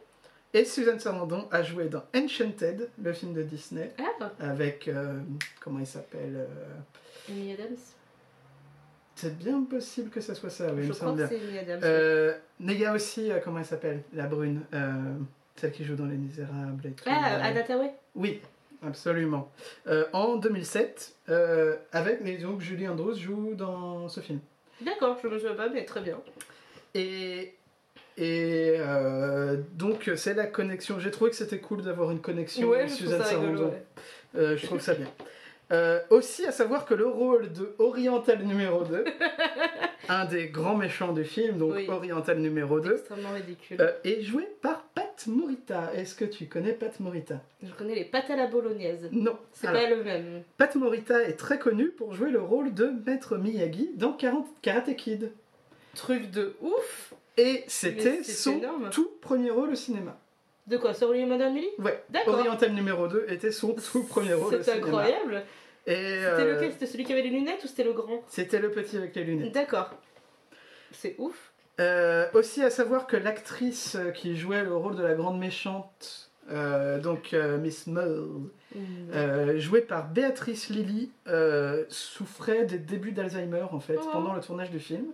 Et 0.55 0.65
Susan 0.65 0.99
Sarandon 0.99 1.49
a 1.51 1.63
joué 1.63 1.87
dans 1.89 2.05
Enchanted, 2.15 2.89
le 3.03 3.13
film 3.13 3.33
de 3.35 3.43
Disney, 3.43 3.91
Ah, 4.21 4.31
avec 4.41 4.89
euh, 4.89 5.19
comment 5.61 5.79
il 5.81 5.87
s'appelle 5.87 6.37
euh, 6.37 7.31
Amy 7.31 7.53
Adams. 7.53 7.77
C'est 9.15 9.37
bien 9.37 9.63
possible 9.65 10.11
que 10.11 10.21
ça 10.21 10.35
soit 10.35 10.49
ça, 10.51 10.67
oui, 10.73 10.79
il 10.79 10.83
je 10.85 10.89
me 10.89 10.95
crois 10.95 11.09
semble 11.09 11.23
que 11.23 11.29
bien. 11.29 11.39
c'est 11.39 11.49
Amy 11.49 11.59
Adams. 11.59 12.35
Mais 12.61 12.75
il 12.75 12.81
y 12.81 12.85
a 12.87 12.95
aussi, 12.95 13.31
comment 13.45 13.59
elle 13.59 13.65
s'appelle 13.67 14.03
La 14.15 14.27
brune, 14.27 14.63
celle 15.59 15.73
qui 15.73 15.85
joue 15.85 15.95
dans 15.97 16.07
Les 16.07 16.17
Misérables 16.17 16.87
et 16.87 16.91
tout. 16.93 17.05
Ah, 17.07 17.53
Tawai. 17.67 17.91
Oui, 18.15 18.41
absolument. 18.87 19.51
Euh, 19.87 20.05
en 20.13 20.37
2007, 20.37 21.15
euh, 21.29 21.77
avec, 21.93 22.21
mais 22.23 22.37
donc 22.39 22.61
Julie 22.61 22.89
Andrews 22.89 23.15
joue 23.15 23.55
dans 23.55 24.09
ce 24.09 24.21
film. 24.21 24.41
D'accord, 24.81 25.19
je 25.23 25.29
me 25.29 25.39
souviens 25.39 25.55
pas, 25.55 25.69
mais 25.69 25.85
très 25.85 26.01
bien. 26.01 26.19
Et, 26.95 27.55
et 28.17 28.77
euh, 28.79 29.57
donc 29.75 30.11
c'est 30.17 30.35
la 30.35 30.47
connexion. 30.47 30.99
J'ai 30.99 31.11
trouvé 31.11 31.31
que 31.31 31.37
c'était 31.37 31.59
cool 31.59 31.83
d'avoir 31.83 32.11
une 32.11 32.21
connexion 32.21 32.69
Ouais, 32.69 32.79
avec 32.81 32.91
Suzanne. 32.91 33.23
Sarandon. 33.25 33.67
ouais. 33.71 33.83
Euh, 34.37 34.57
je 34.57 34.67
trouve 34.67 34.81
ça 34.81 34.95
bien. 34.95 35.09
Euh, 35.71 36.01
aussi 36.09 36.47
à 36.47 36.53
savoir 36.53 36.87
que 36.87 36.95
le 36.95 37.07
rôle 37.07 37.53
de 37.53 37.75
Oriental 37.79 38.43
numéro 38.43 38.85
2, 38.85 39.05
un 40.09 40.25
des 40.25 40.49
grands 40.49 40.77
méchants 40.77 41.13
du 41.13 41.25
film, 41.25 41.59
donc 41.59 41.75
Oui. 41.75 41.87
Oriental 41.89 42.39
numéro 42.39 42.81
2, 42.81 42.93
Extrêmement 42.95 43.33
ridicule. 43.33 43.77
euh, 43.81 43.93
est 44.05 44.23
joué 44.23 44.49
par 44.63 44.85
Pat 44.95 45.08
Morita. 45.27 45.91
Est-ce 45.95 46.15
que 46.15 46.25
tu 46.25 46.47
connais 46.47 46.73
Pat 46.73 46.99
Morita? 47.01 47.41
Je 47.63 47.73
connais 47.73 47.95
les 47.95 48.05
pâtes 48.05 48.31
à 48.31 48.37
la 48.37 48.47
bolognaise. 48.47 49.09
Non. 49.13 49.37
C'est 49.53 49.67
pas 49.67 49.89
le 49.89 50.03
même. 50.05 50.43
Pat 50.57 50.75
Morita 50.77 51.23
est 51.25 51.35
très 51.37 51.59
connu 51.59 51.89
pour 51.89 52.15
jouer 52.15 52.31
le 52.31 52.41
rôle 52.41 52.73
de 52.75 52.93
Maître 53.07 53.37
Miyagi 53.37 53.91
dans 53.95 54.13
Karate 54.13 54.97
Kid. 54.97 55.33
Truc 55.95 56.31
de 56.31 56.55
ouf 56.61 57.15
Et 57.37 57.65
c'était 57.67 58.23
c'est 58.23 58.33
son 58.33 58.59
énorme. 58.59 58.91
tout 58.91 59.11
premier 59.21 59.51
rôle 59.51 59.71
au 59.71 59.75
cinéma. 59.75 60.17
De 60.67 60.77
quoi? 60.77 60.93
Sur 60.95 61.09
William 61.11 61.31
Modern 61.31 61.53
Millie 61.55 61.71
Ouais, 61.79 62.03
D'accord. 62.11 62.35
Oriental 62.35 62.73
numéro 62.73 63.09
2 63.09 63.27
était 63.31 63.51
son 63.53 63.75
tout 63.75 64.03
premier 64.05 64.35
rôle 64.35 64.55
au 64.55 64.63
C'est 64.63 64.75
cinéma. 64.75 64.87
incroyable. 64.87 65.43
Et 65.87 65.95
C'était 65.95 66.25
euh, 66.27 66.55
lequel 66.55 66.73
C'était 66.73 66.87
celui 66.87 67.05
qui 67.05 67.13
avait 67.13 67.23
les 67.23 67.31
lunettes 67.31 67.65
ou 67.65 67.67
c'était 67.67 67.85
le 67.85 67.95
grand? 67.95 68.23
C'était 68.29 68.59
le 68.59 68.71
petit 68.71 68.97
avec 68.99 69.15
les 69.17 69.25
lunettes. 69.25 69.53
D'accord. 69.53 69.91
C'est 70.93 71.15
ouf. 71.19 71.53
Euh, 71.81 72.27
aussi 72.35 72.63
à 72.63 72.71
savoir 72.71 73.07
que 73.07 73.17
l'actrice 73.17 73.95
euh, 73.95 74.11
qui 74.11 74.37
jouait 74.37 74.65
le 74.65 74.75
rôle 74.75 74.97
de 74.97 75.03
la 75.03 75.15
grande 75.15 75.39
méchante, 75.39 76.31
euh, 76.51 76.99
donc 76.99 77.35
euh, 77.35 77.59
Miss 77.59 77.87
Mull, 77.87 78.51
euh, 79.15 79.59
jouée 79.59 79.83
par 79.83 80.09
Béatrice 80.09 80.71
Lilly, 80.71 81.11
souffrait 81.89 82.65
des 82.65 82.79
débuts 82.79 83.13
d'Alzheimer 83.13 83.67
en 83.71 83.81
fait 83.81 83.99
Oh. 84.01 84.09
pendant 84.13 84.35
le 84.35 84.41
tournage 84.41 84.71
du 84.71 84.81
film. 84.81 85.07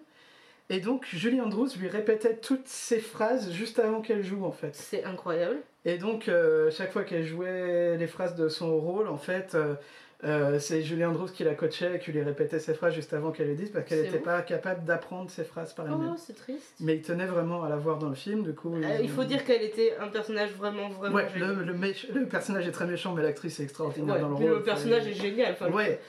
Et 0.71 0.81
donc 0.81 1.07
Julie 1.13 1.43
Andrews 1.43 1.69
lui 1.79 1.89
répétait 1.89 2.37
toutes 2.37 2.67
ses 2.67 2.99
phrases 2.99 3.53
juste 3.53 3.79
avant 3.79 4.01
qu'elle 4.01 4.25
joue 4.25 4.45
en 4.47 4.53
fait. 4.53 4.75
C'est 4.75 5.05
incroyable. 5.05 5.59
Et 5.85 5.99
donc 5.99 6.31
chaque 6.71 6.93
fois 6.93 7.05
qu'elle 7.05 7.25
jouait 7.27 7.99
les 7.99 8.07
phrases 8.07 8.35
de 8.35 8.49
son 8.49 8.79
rôle 8.79 9.09
en 9.09 9.19
fait, 9.19 9.55
euh, 10.23 10.59
c'est 10.59 10.83
Julie 10.83 11.05
Andrews 11.05 11.27
qui 11.29 11.45
la 11.45 11.55
coachait 11.55 11.97
et 11.97 11.99
qui 11.99 12.13
lui 12.13 12.23
répétait 12.23 12.59
ses 12.59 12.73
phrases 12.75 12.95
juste 12.95 13.13
avant 13.13 13.31
qu'elle 13.33 13.49
les 13.49 13.55
dise 13.55 13.71
parce 13.71 13.85
qu'elle 13.87 14.03
n'était 14.03 14.19
pas 14.19 14.41
capable 14.43 14.85
d'apprendre 14.85 15.31
ses 15.31 15.45
phrases 15.45 15.73
par 15.75 15.87
elle-même. 15.87 16.13
Oh, 16.15 16.17
c'est 16.19 16.37
triste. 16.37 16.75
Mais 16.81 16.97
il 16.97 17.03
tenait 17.03 17.27
vraiment 17.27 17.63
à 17.65 17.69
la 17.69 17.77
voir 17.77 17.99
dans 17.99 18.09
le 18.09 18.15
film, 18.15 18.43
du 18.43 18.55
coup. 18.55 18.75
Euh, 18.75 18.99
il 19.03 19.11
faut 19.11 19.25
dire 19.25 19.45
qu'elle 19.45 19.63
était 19.63 19.95
un 20.01 20.09
personnage 20.09 20.53
vraiment, 20.53 20.89
vraiment 20.91 21.17
Ouais, 21.17 21.27
le, 21.37 21.55
le, 21.65 21.75
méch- 21.75 22.11
le 22.15 22.27
personnage 22.27 22.67
est 22.67 22.73
très 22.73 22.87
méchant, 22.87 23.13
mais 23.13 23.23
l'actrice 23.23 23.61
est 23.61 23.65
extraordinaire 23.65 24.15
Ouais, 24.15 24.21
dans 24.21 24.29
le 24.29 24.35
rôle. 24.35 24.51
le 24.51 24.63
personnage 24.63 25.07
est 25.07 25.15
génial. 25.15 25.53
Enfin, 25.53 25.71
Ouais, 25.71 26.01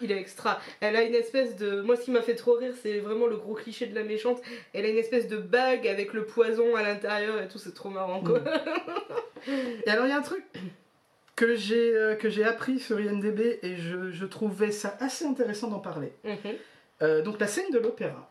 Il 0.00 0.12
est 0.12 0.18
extra. 0.20 0.60
Elle 0.80 0.94
a 0.94 1.02
une 1.02 1.14
espèce 1.14 1.56
de. 1.56 1.80
Moi, 1.80 1.96
ce 1.96 2.02
qui 2.02 2.10
m'a 2.10 2.20
fait 2.22 2.34
trop 2.34 2.52
rire, 2.54 2.74
c'est 2.82 2.98
vraiment 3.00 3.26
le 3.26 3.36
gros 3.36 3.54
cliché 3.54 3.86
de 3.86 3.94
la 3.94 4.04
méchante. 4.04 4.40
Elle 4.74 4.84
a 4.84 4.88
une 4.88 4.98
espèce 4.98 5.26
de 5.26 5.38
bague 5.38 5.88
avec 5.88 6.12
le 6.12 6.24
poison 6.26 6.76
à 6.76 6.82
l'intérieur 6.82 7.40
et 7.42 7.48
tout, 7.48 7.58
c'est 7.58 7.72
trop 7.74 7.88
marrant 7.88 8.20
quoi. 8.22 8.40
et 9.86 9.88
alors 9.90 10.04
il 10.06 10.10
y 10.10 10.12
a 10.12 10.18
un 10.18 10.22
truc 10.22 10.44
que 11.36 11.54
j'ai 11.54 11.94
euh, 11.94 12.14
que 12.16 12.30
j'ai 12.30 12.44
appris 12.44 12.80
sur 12.80 12.98
IMDb 12.98 13.58
et 13.62 13.76
je, 13.76 14.10
je 14.10 14.26
trouvais 14.26 14.72
ça 14.72 14.96
assez 15.00 15.24
intéressant 15.26 15.68
d'en 15.68 15.78
parler. 15.78 16.12
Mhm, 16.24 16.36
Euh, 17.02 17.20
donc 17.22 17.38
la 17.38 17.46
scène 17.46 17.70
de 17.72 17.78
l'opéra 17.78 18.30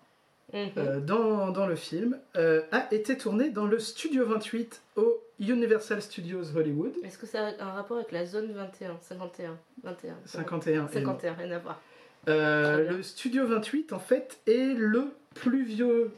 mhm. 0.51 0.69
euh, 0.77 0.99
dans, 0.99 1.51
dans 1.51 1.67
le 1.67 1.75
film 1.75 2.19
a 2.33 2.87
été 2.91 3.15
tournée 3.15 3.49
dans 3.51 3.67
le 3.67 3.77
Studio 3.77 4.25
28 4.25 4.81
au 4.95 5.21
Universal 5.39 6.01
Studios 6.01 6.57
Hollywood. 6.57 6.93
Est-ce 7.03 7.19
que 7.19 7.27
ça 7.27 7.47
a 7.47 7.63
un 7.63 7.71
rapport 7.73 7.97
avec 7.97 8.11
la 8.11 8.25
zone 8.25 8.51
21 8.53 8.97
51 9.01 9.57
21 9.83 10.15
51. 10.25 10.73
et 10.73 10.77
non. 10.77 10.87
51, 10.87 11.33
rien 11.33 11.51
à 11.51 11.59
voir. 11.59 11.79
Le 12.25 13.03
Studio 13.03 13.45
28, 13.45 13.93
en 13.93 13.99
fait, 13.99 14.39
est 14.47 14.73
le 14.75 15.11
plus 15.35 15.63
vieux 15.63 16.09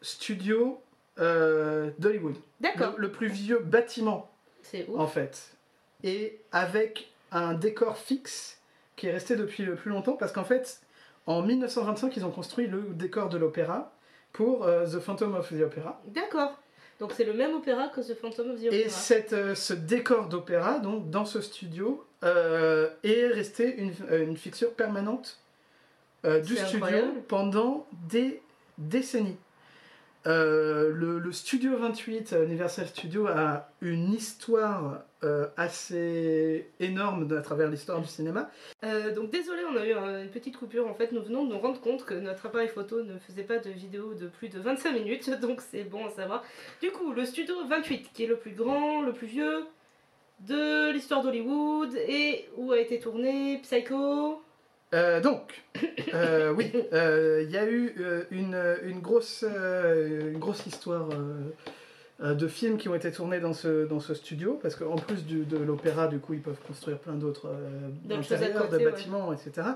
studio 0.00 0.80
d'Hollywood. 1.18 2.36
D'accord. 2.60 2.94
Le, 2.96 3.02
le 3.02 3.12
plus 3.12 3.28
vieux 3.28 3.58
bâtiment, 3.58 4.30
C'est 4.62 4.86
ouf. 4.88 4.98
en 4.98 5.06
fait. 5.06 5.55
Et 6.04 6.38
avec 6.52 7.10
un 7.32 7.54
décor 7.54 7.96
fixe 7.98 8.58
qui 8.96 9.06
est 9.08 9.12
resté 9.12 9.36
depuis 9.36 9.64
le 9.64 9.74
plus 9.74 9.90
longtemps, 9.90 10.12
parce 10.14 10.32
qu'en 10.32 10.44
fait, 10.44 10.80
en 11.26 11.42
1925, 11.42 12.16
ils 12.16 12.24
ont 12.24 12.30
construit 12.30 12.66
le 12.66 12.82
décor 12.92 13.28
de 13.28 13.36
l'opéra 13.38 13.92
pour 14.32 14.64
euh, 14.64 14.86
The 14.86 15.00
Phantom 15.00 15.34
of 15.34 15.48
the 15.50 15.62
Opera. 15.62 16.00
D'accord. 16.06 16.58
Donc 16.98 17.12
c'est 17.14 17.24
le 17.24 17.34
même 17.34 17.54
opéra 17.54 17.88
que 17.88 18.00
The 18.00 18.14
Phantom 18.18 18.52
of 18.52 18.60
the 18.60 18.64
Et 18.72 18.84
Opera. 18.86 18.88
cette, 18.90 19.32
euh, 19.34 19.54
ce 19.54 19.74
décor 19.74 20.28
d'opéra, 20.28 20.78
donc 20.78 21.10
dans 21.10 21.24
ce 21.26 21.40
studio, 21.42 22.06
euh, 22.24 22.88
est 23.02 23.26
resté 23.26 23.76
une, 23.76 23.92
une 24.10 24.36
fixture 24.36 24.72
permanente 24.72 25.38
du 26.24 26.56
studio 26.56 26.76
incroyable. 26.78 27.20
pendant 27.28 27.86
des 28.08 28.42
décennies. 28.78 29.36
Euh, 30.26 30.90
le, 30.92 31.30
Studio 31.32 31.76
28, 31.76 32.32
euh, 32.32 32.44
Universal 32.46 32.86
Studio, 32.88 33.26
a 33.28 33.68
une 33.80 34.12
histoire 34.12 35.02
euh, 35.22 35.46
assez 35.56 36.68
énorme 36.80 37.28
à 37.36 37.40
travers 37.42 37.68
l'histoire 37.68 38.00
du 38.00 38.08
cinéma. 38.08 38.50
Euh, 38.84 39.14
donc 39.14 39.30
désolé, 39.30 39.62
on 39.72 39.76
a 39.76 39.86
eu 39.86 39.92
un- 39.92 40.22
une 40.24 40.30
petite 40.30 40.56
coupure. 40.56 40.86
En 40.88 40.94
fait, 40.94 41.12
nous 41.12 41.22
venons 41.22 41.44
de 41.44 41.52
nous 41.52 41.58
rendre 41.60 41.80
compte 41.80 42.04
que 42.04 42.14
notre 42.14 42.46
appareil 42.46 42.68
photo 42.68 43.02
ne 43.02 43.18
faisait 43.18 43.44
pas 43.44 43.58
de 43.58 43.70
vidéo 43.70 44.14
de 44.14 44.26
plus 44.26 44.48
de 44.48 44.58
25 44.58 44.92
minutes, 44.92 45.30
donc 45.40 45.60
c'est 45.70 45.84
bon 45.84 46.06
à 46.06 46.10
savoir. 46.10 46.42
Du 46.82 46.90
coup, 46.90 47.12
le 47.12 47.24
studio 47.24 47.54
28, 47.68 48.10
qui 48.12 48.24
est 48.24 48.28
le 48.28 48.36
plus 48.36 48.52
grand, 48.52 49.02
le 49.02 49.12
plus 49.12 49.26
vieux 49.28 49.64
de 50.40 50.90
l'histoire 50.92 51.22
d'Hollywood, 51.22 51.94
et 52.08 52.48
où 52.56 52.72
a 52.72 52.78
été 52.80 52.98
tourné 52.98 53.58
Psycho. 53.62 54.42
Euh, 54.94 55.20
donc, 55.20 55.64
euh, 56.14 56.52
oui, 56.52 56.70
euh, 56.92 57.42
il 57.44 57.50
y 57.50 57.56
a 57.58 57.68
eu 57.68 57.94
une, 58.30 58.76
une 58.84 59.00
grosse, 59.00 59.44
une 59.44 60.38
grosse 60.38 60.64
histoire 60.66 61.08
de 62.20 62.48
films 62.48 62.78
qui 62.78 62.88
ont 62.88 62.94
été 62.94 63.10
tournés 63.12 63.40
dans 63.40 63.52
ce, 63.52 63.84
dans 63.86 64.00
ce 64.00 64.14
studio, 64.14 64.58
parce 64.62 64.74
qu'en 64.74 64.96
plus 64.96 65.24
du- 65.26 65.44
de 65.44 65.58
l'opéra, 65.58 66.06
du 66.06 66.18
coup, 66.18 66.32
ils 66.34 66.40
peuvent 66.40 66.60
construire 66.66 66.98
plein 66.98 67.12
d'autres 67.14 67.48
intérieurs, 68.10 68.70
de 68.70 68.76
ouais. 68.78 68.84
bâtiments, 68.84 69.32
etc. 69.32 69.68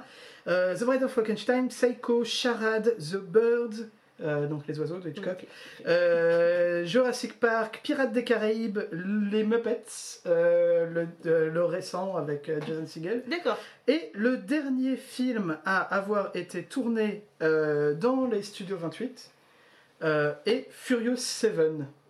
The 0.46 0.84
Bride 0.84 1.02
of 1.02 1.10
Frankenstein, 1.12 1.68
Psycho, 1.68 2.24
Charade, 2.24 2.94
The 2.98 3.16
Bird, 3.18 3.90
euh, 4.22 4.46
donc 4.46 4.66
les 4.66 4.78
oiseaux 4.78 4.98
de 4.98 5.08
Hitchcock, 5.10 5.46
euh, 5.86 6.84
Jurassic 6.84 7.38
Park, 7.38 7.80
Pirates 7.82 8.12
des 8.12 8.24
Caraïbes, 8.24 8.80
les 8.92 9.44
Muppets, 9.44 10.20
euh, 10.26 11.06
le, 11.24 11.48
le 11.48 11.64
récent 11.64 12.16
avec 12.16 12.50
Jason 12.66 12.86
Segel. 12.86 13.22
D'accord. 13.28 13.58
Et 13.88 14.10
le 14.14 14.36
dernier 14.36 14.96
film 14.96 15.58
à 15.64 15.80
avoir 15.80 16.30
été 16.34 16.62
tourné 16.64 17.24
dans 17.40 18.28
les 18.30 18.42
studios 18.42 18.76
28 18.76 19.32
euh, 20.02 20.32
est 20.46 20.66
Furious 20.70 21.16
7 21.16 21.52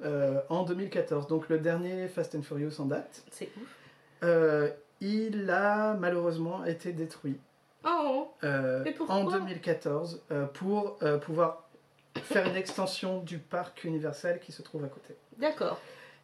euh, 0.03 0.41
en 0.49 0.63
2014. 0.65 1.27
Donc 1.27 1.49
le 1.49 1.59
dernier 1.59 2.09
Fast 2.09 2.35
and 2.35 2.43
Furious 2.43 2.81
en 2.81 2.87
date. 2.87 3.25
C'est 3.31 3.49
ouf. 3.57 3.77
Euh, 4.23 4.71
il 5.01 5.51
a 5.51 5.95
malheureusement 5.95 6.65
été 6.65 6.93
détruit 6.93 7.39
Oh, 7.85 8.29
Mais 8.43 8.95
en 9.09 9.25
2014 9.25 10.23
euh, 10.31 10.45
pour 10.45 10.99
pouvoir 11.23 11.70
faire 12.33 12.47
une 12.47 12.57
extension 12.57 13.21
du 13.21 13.39
parc 13.39 13.85
Universal 13.85 14.41
qui 14.41 14.53
se 14.53 14.63
trouve 14.63 14.85
à 14.85 14.89
côté. 14.89 15.15
d'accord. 15.39 15.81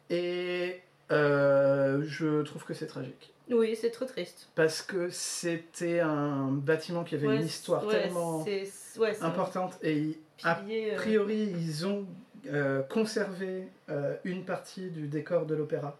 Et 0.09 0.81
euh, 1.11 2.01
je 2.05 2.41
trouve 2.43 2.63
que 2.63 2.73
c'est 2.73 2.87
tragique. 2.87 3.33
Oui, 3.49 3.77
c'est 3.79 3.91
trop 3.91 4.05
triste. 4.05 4.49
Parce 4.55 4.81
que 4.81 5.09
c'était 5.09 5.99
un 5.99 6.47
bâtiment 6.51 7.03
qui 7.03 7.15
avait 7.15 7.27
Ouais, 7.27 7.35
une 7.37 7.45
histoire 7.45 7.85
ouais, 7.85 8.03
tellement 8.03 8.43
ouais, 8.43 8.67
importante 9.21 9.77
et 9.83 10.19
a 10.43 10.59
euh, 10.59 10.95
priori 10.95 11.53
ils 11.57 11.87
ont 11.87 12.05
euh, 12.47 12.83
conservé 12.83 13.67
une 14.25 14.43
partie 14.43 14.89
du 14.89 15.07
décor 15.07 15.45
de 15.45 15.55
l'opéra 15.55 15.97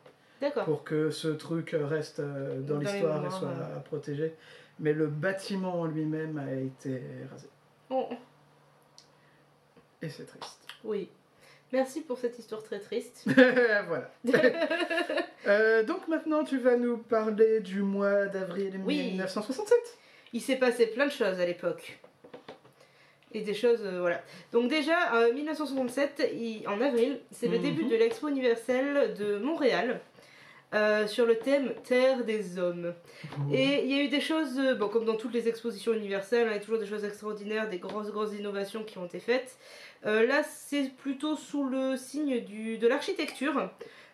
pour 0.65 0.84
que 0.84 1.10
ce 1.10 1.30
truc 1.30 1.76
reste 1.78 2.22
dans 2.22 2.78
l'histoire 2.78 3.26
et 3.26 3.30
soit 3.30 3.84
protégé. 3.86 4.36
Mais 4.80 4.93
le 4.93 5.08
bâtiment 5.08 5.82
en 5.82 5.86
lui-même 5.86 6.38
a 6.38 6.54
été 6.54 7.02
rasé. 7.32 7.48
Oh, 7.89 8.08
Et 10.02 10.10
c'est 10.10 10.26
triste. 10.26 10.60
oui. 10.84 11.10
Merci 11.74 12.00
pour 12.00 12.18
cette 12.18 12.40
histoire 12.40 12.64
très 12.64 12.80
triste. 12.80 13.26
voilà. 13.88 14.10
Euh, 15.48 15.82
donc 15.84 16.10
maintenant 16.10 16.44
tu 16.44 16.58
vas 16.58 16.76
nous 16.76 16.98
parler 16.98 17.62
du 17.62 17.82
mois 17.82 18.26
d'avril 18.26 18.82
Oui. 18.86 19.12
1967. 19.12 19.78
Il 20.34 20.42
s'est 20.42 20.58
passé 20.58 20.88
plein 20.88 21.06
de 21.06 21.12
choses 21.12 21.40
à 21.40 21.46
l'époque. 21.46 22.00
Et 23.34 23.42
des 23.42 23.54
choses, 23.54 23.80
euh, 23.84 24.02
voilà. 24.02 24.22
Donc 24.52 24.70
déjà, 24.70 25.16
euh, 25.16 25.32
1967, 25.34 26.30
il- 26.34 26.68
en 26.68 26.82
avril, 26.82 27.20
c'est 27.32 27.48
le 27.48 27.58
Mhm. 27.58 27.64
début 27.64 27.84
de 27.86 27.96
l'Expo 27.96 28.28
universelle 28.28 29.14
de 29.14 29.38
Montréal. 29.38 30.02
Euh, 30.74 31.08
sur 31.08 31.26
le 31.26 31.40
thème 31.40 31.74
Terre 31.86 32.26
des 32.26 32.60
hommes. 32.60 32.94
Et 33.54 33.86
il 33.86 33.90
y 33.90 33.98
a 33.98 34.04
eu 34.04 34.10
des 34.10 34.20
choses, 34.20 34.60
euh, 34.60 34.76
bon, 34.76 34.90
comme 34.90 35.06
dans 35.06 35.16
toutes 35.16 35.34
les 35.34 35.48
expositions 35.48 35.94
universelles, 35.94 36.48
hein, 36.48 36.52
il 36.52 36.56
y 36.56 36.58
a 36.58 36.60
toujours 36.60 36.78
des 36.78 36.86
choses 36.86 37.06
extraordinaires, 37.06 37.70
des 37.70 37.78
grosses, 37.78 38.12
grosses 38.12 38.34
innovations 38.34 38.84
qui 38.84 38.98
ont 38.98 39.06
été 39.06 39.20
faites. 39.20 39.58
Euh, 40.06 40.28
là, 40.28 40.44
c'est 40.44 40.92
plutôt 40.98 41.38
sous 41.38 41.64
le 41.64 41.96
signe 41.96 42.42
du, 42.42 42.78
de 42.78 42.86
l'architecture. 42.86 43.70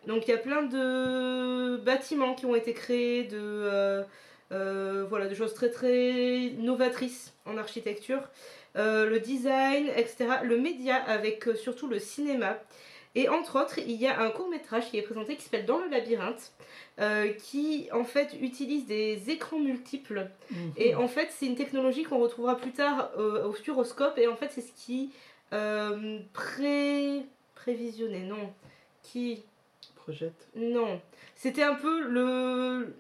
Donc 0.06 0.28
il 0.28 0.32
y 0.32 0.34
a 0.36 0.38
plein 0.38 0.62
de 0.62 1.78
bâtiments 1.78 2.36
qui 2.36 2.46
ont 2.46 2.56
été 2.56 2.74
créés, 2.74 3.24
de, 3.24 4.06
voilà, 4.52 5.28
de 5.28 5.34
choses 5.34 5.56
très 5.56 5.72
très 5.72 6.52
novatrices 6.60 7.34
en 7.46 7.58
architecture. 7.58 8.22
Le 8.76 9.18
design, 9.18 9.88
etc. 9.96 10.26
Le 10.44 10.58
média 10.58 10.98
avec 10.98 11.46
surtout 11.56 11.88
le 11.88 12.00
cinéma. 12.00 12.60
Et 13.16 13.30
entre 13.30 13.62
autres, 13.62 13.78
il 13.78 13.92
y 13.92 14.08
a 14.08 14.20
un 14.22 14.30
court 14.32 14.50
métrage 14.50 14.90
qui 14.90 14.98
est 14.98 15.04
présenté 15.04 15.36
qui 15.36 15.44
s'appelle 15.44 15.66
Dans 15.66 15.78
le 15.80 15.88
labyrinthe, 15.88 16.52
euh, 17.00 17.32
qui 17.34 17.88
en 17.92 18.04
fait 18.04 18.36
utilise 18.42 18.86
des 18.88 19.30
écrans 19.30 19.60
multiples. 19.60 20.30
Mhm. 20.50 20.74
Et 20.78 20.96
en 20.96 21.08
fait, 21.08 21.30
c'est 21.32 21.46
une 21.46 21.56
technologie 21.56 22.04
qu'on 22.04 22.20
retrouvera 22.20 22.58
plus 22.58 22.72
tard 22.72 23.12
euh, 23.18 23.46
au 23.46 23.54
futuroscope. 23.54 24.18
Et 24.18 24.28
en 24.28 24.36
fait, 24.36 24.50
c'est 24.52 24.62
ce 24.62 24.72
qui 24.74 25.12
euh, 25.54 26.20
pré... 26.34 27.22
prévisionnait, 27.56 28.24
non. 28.24 28.52
Qui 29.04 29.44
Projette. 29.96 30.48
non, 30.56 31.00
c'était 31.36 31.64
un 31.64 31.76
peu 31.76 32.02
le, 32.02 32.94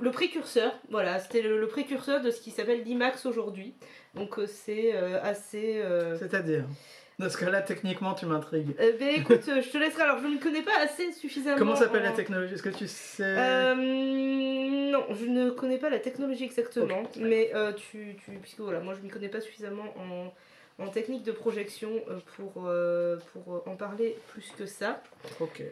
le 0.00 0.10
précurseur, 0.10 0.72
voilà, 0.90 1.20
c'était 1.20 1.42
le, 1.42 1.60
le 1.60 1.68
précurseur 1.68 2.20
de 2.20 2.30
ce 2.32 2.40
qui 2.40 2.50
s'appelle 2.50 2.82
l'IMAX 2.82 3.26
aujourd'hui. 3.26 3.74
Donc 4.14 4.40
c'est 4.46 4.94
euh, 4.94 5.20
assez... 5.22 5.80
euh, 5.80 6.16
C'est-à-dire? 6.18 6.64
Dans 7.18 7.30
ce 7.30 7.36
cas-là, 7.36 7.62
techniquement, 7.62 8.14
tu 8.14 8.26
m'intrigues. 8.26 8.74
euh, 8.80 8.92
ben 8.98 9.14
écoute, 9.20 9.42
euh, 9.48 9.62
je 9.62 9.70
te 9.70 9.78
laisserai, 9.78 10.02
alors 10.02 10.18
je 10.18 10.26
ne 10.26 10.38
connais 10.38 10.62
pas 10.62 10.76
assez 10.80 11.12
suffisamment... 11.12 11.56
Comment 11.56 11.76
s'appelle 11.76 12.02
la 12.02 12.10
en- 12.10 12.14
technologie? 12.14 12.54
Est-ce 12.54 12.62
que 12.62 12.70
tu 12.70 12.88
sais? 12.88 13.22
Euh, 13.24 13.74
non, 14.90 15.06
je 15.14 15.26
ne 15.26 15.50
connais 15.50 15.78
pas 15.78 15.90
la 15.90 16.00
technologie 16.00 16.44
exactement, 16.44 17.04
mais 17.20 17.52
euh, 17.54 17.72
tu, 17.72 18.16
tu, 18.24 18.32
puisque 18.42 18.58
voilà, 18.60 18.80
moi 18.80 18.94
je 18.94 19.00
m'y 19.00 19.08
connais 19.10 19.28
pas 19.28 19.40
suffisamment 19.40 19.94
en, 19.98 20.84
en 20.84 20.88
technique 20.88 21.22
de 21.22 21.30
projection 21.32 21.90
euh, 22.10 22.18
pour, 22.36 22.64
euh, 22.66 23.16
pour 23.32 23.62
en 23.68 23.76
parler 23.76 24.16
plus 24.32 24.50
que 24.58 24.66
ça. 24.66 25.00
Ok. 25.38 25.62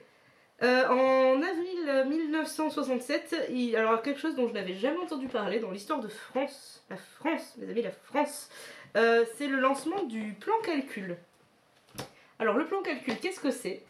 Euh, 0.62 0.86
en 0.86 1.42
avril 1.42 2.08
1967, 2.08 3.48
il, 3.50 3.74
alors 3.74 4.00
quelque 4.00 4.20
chose 4.20 4.36
dont 4.36 4.46
je 4.46 4.52
n'avais 4.54 4.74
jamais 4.74 4.98
entendu 4.98 5.26
parler 5.26 5.58
dans 5.58 5.72
l'histoire 5.72 5.98
de 5.98 6.06
France, 6.08 6.84
la 6.88 6.96
France, 6.96 7.54
mes 7.58 7.68
amis, 7.68 7.82
la 7.82 7.90
France, 7.90 8.48
euh, 8.96 9.24
c'est 9.36 9.48
le 9.48 9.58
lancement 9.58 10.04
du 10.04 10.34
plan 10.34 10.54
calcul. 10.64 11.16
Alors 12.42 12.56
le 12.58 12.66
plan 12.66 12.82
calcul, 12.82 13.16
qu'est-ce 13.18 13.38
que 13.40 13.50
c'est? 13.52 13.82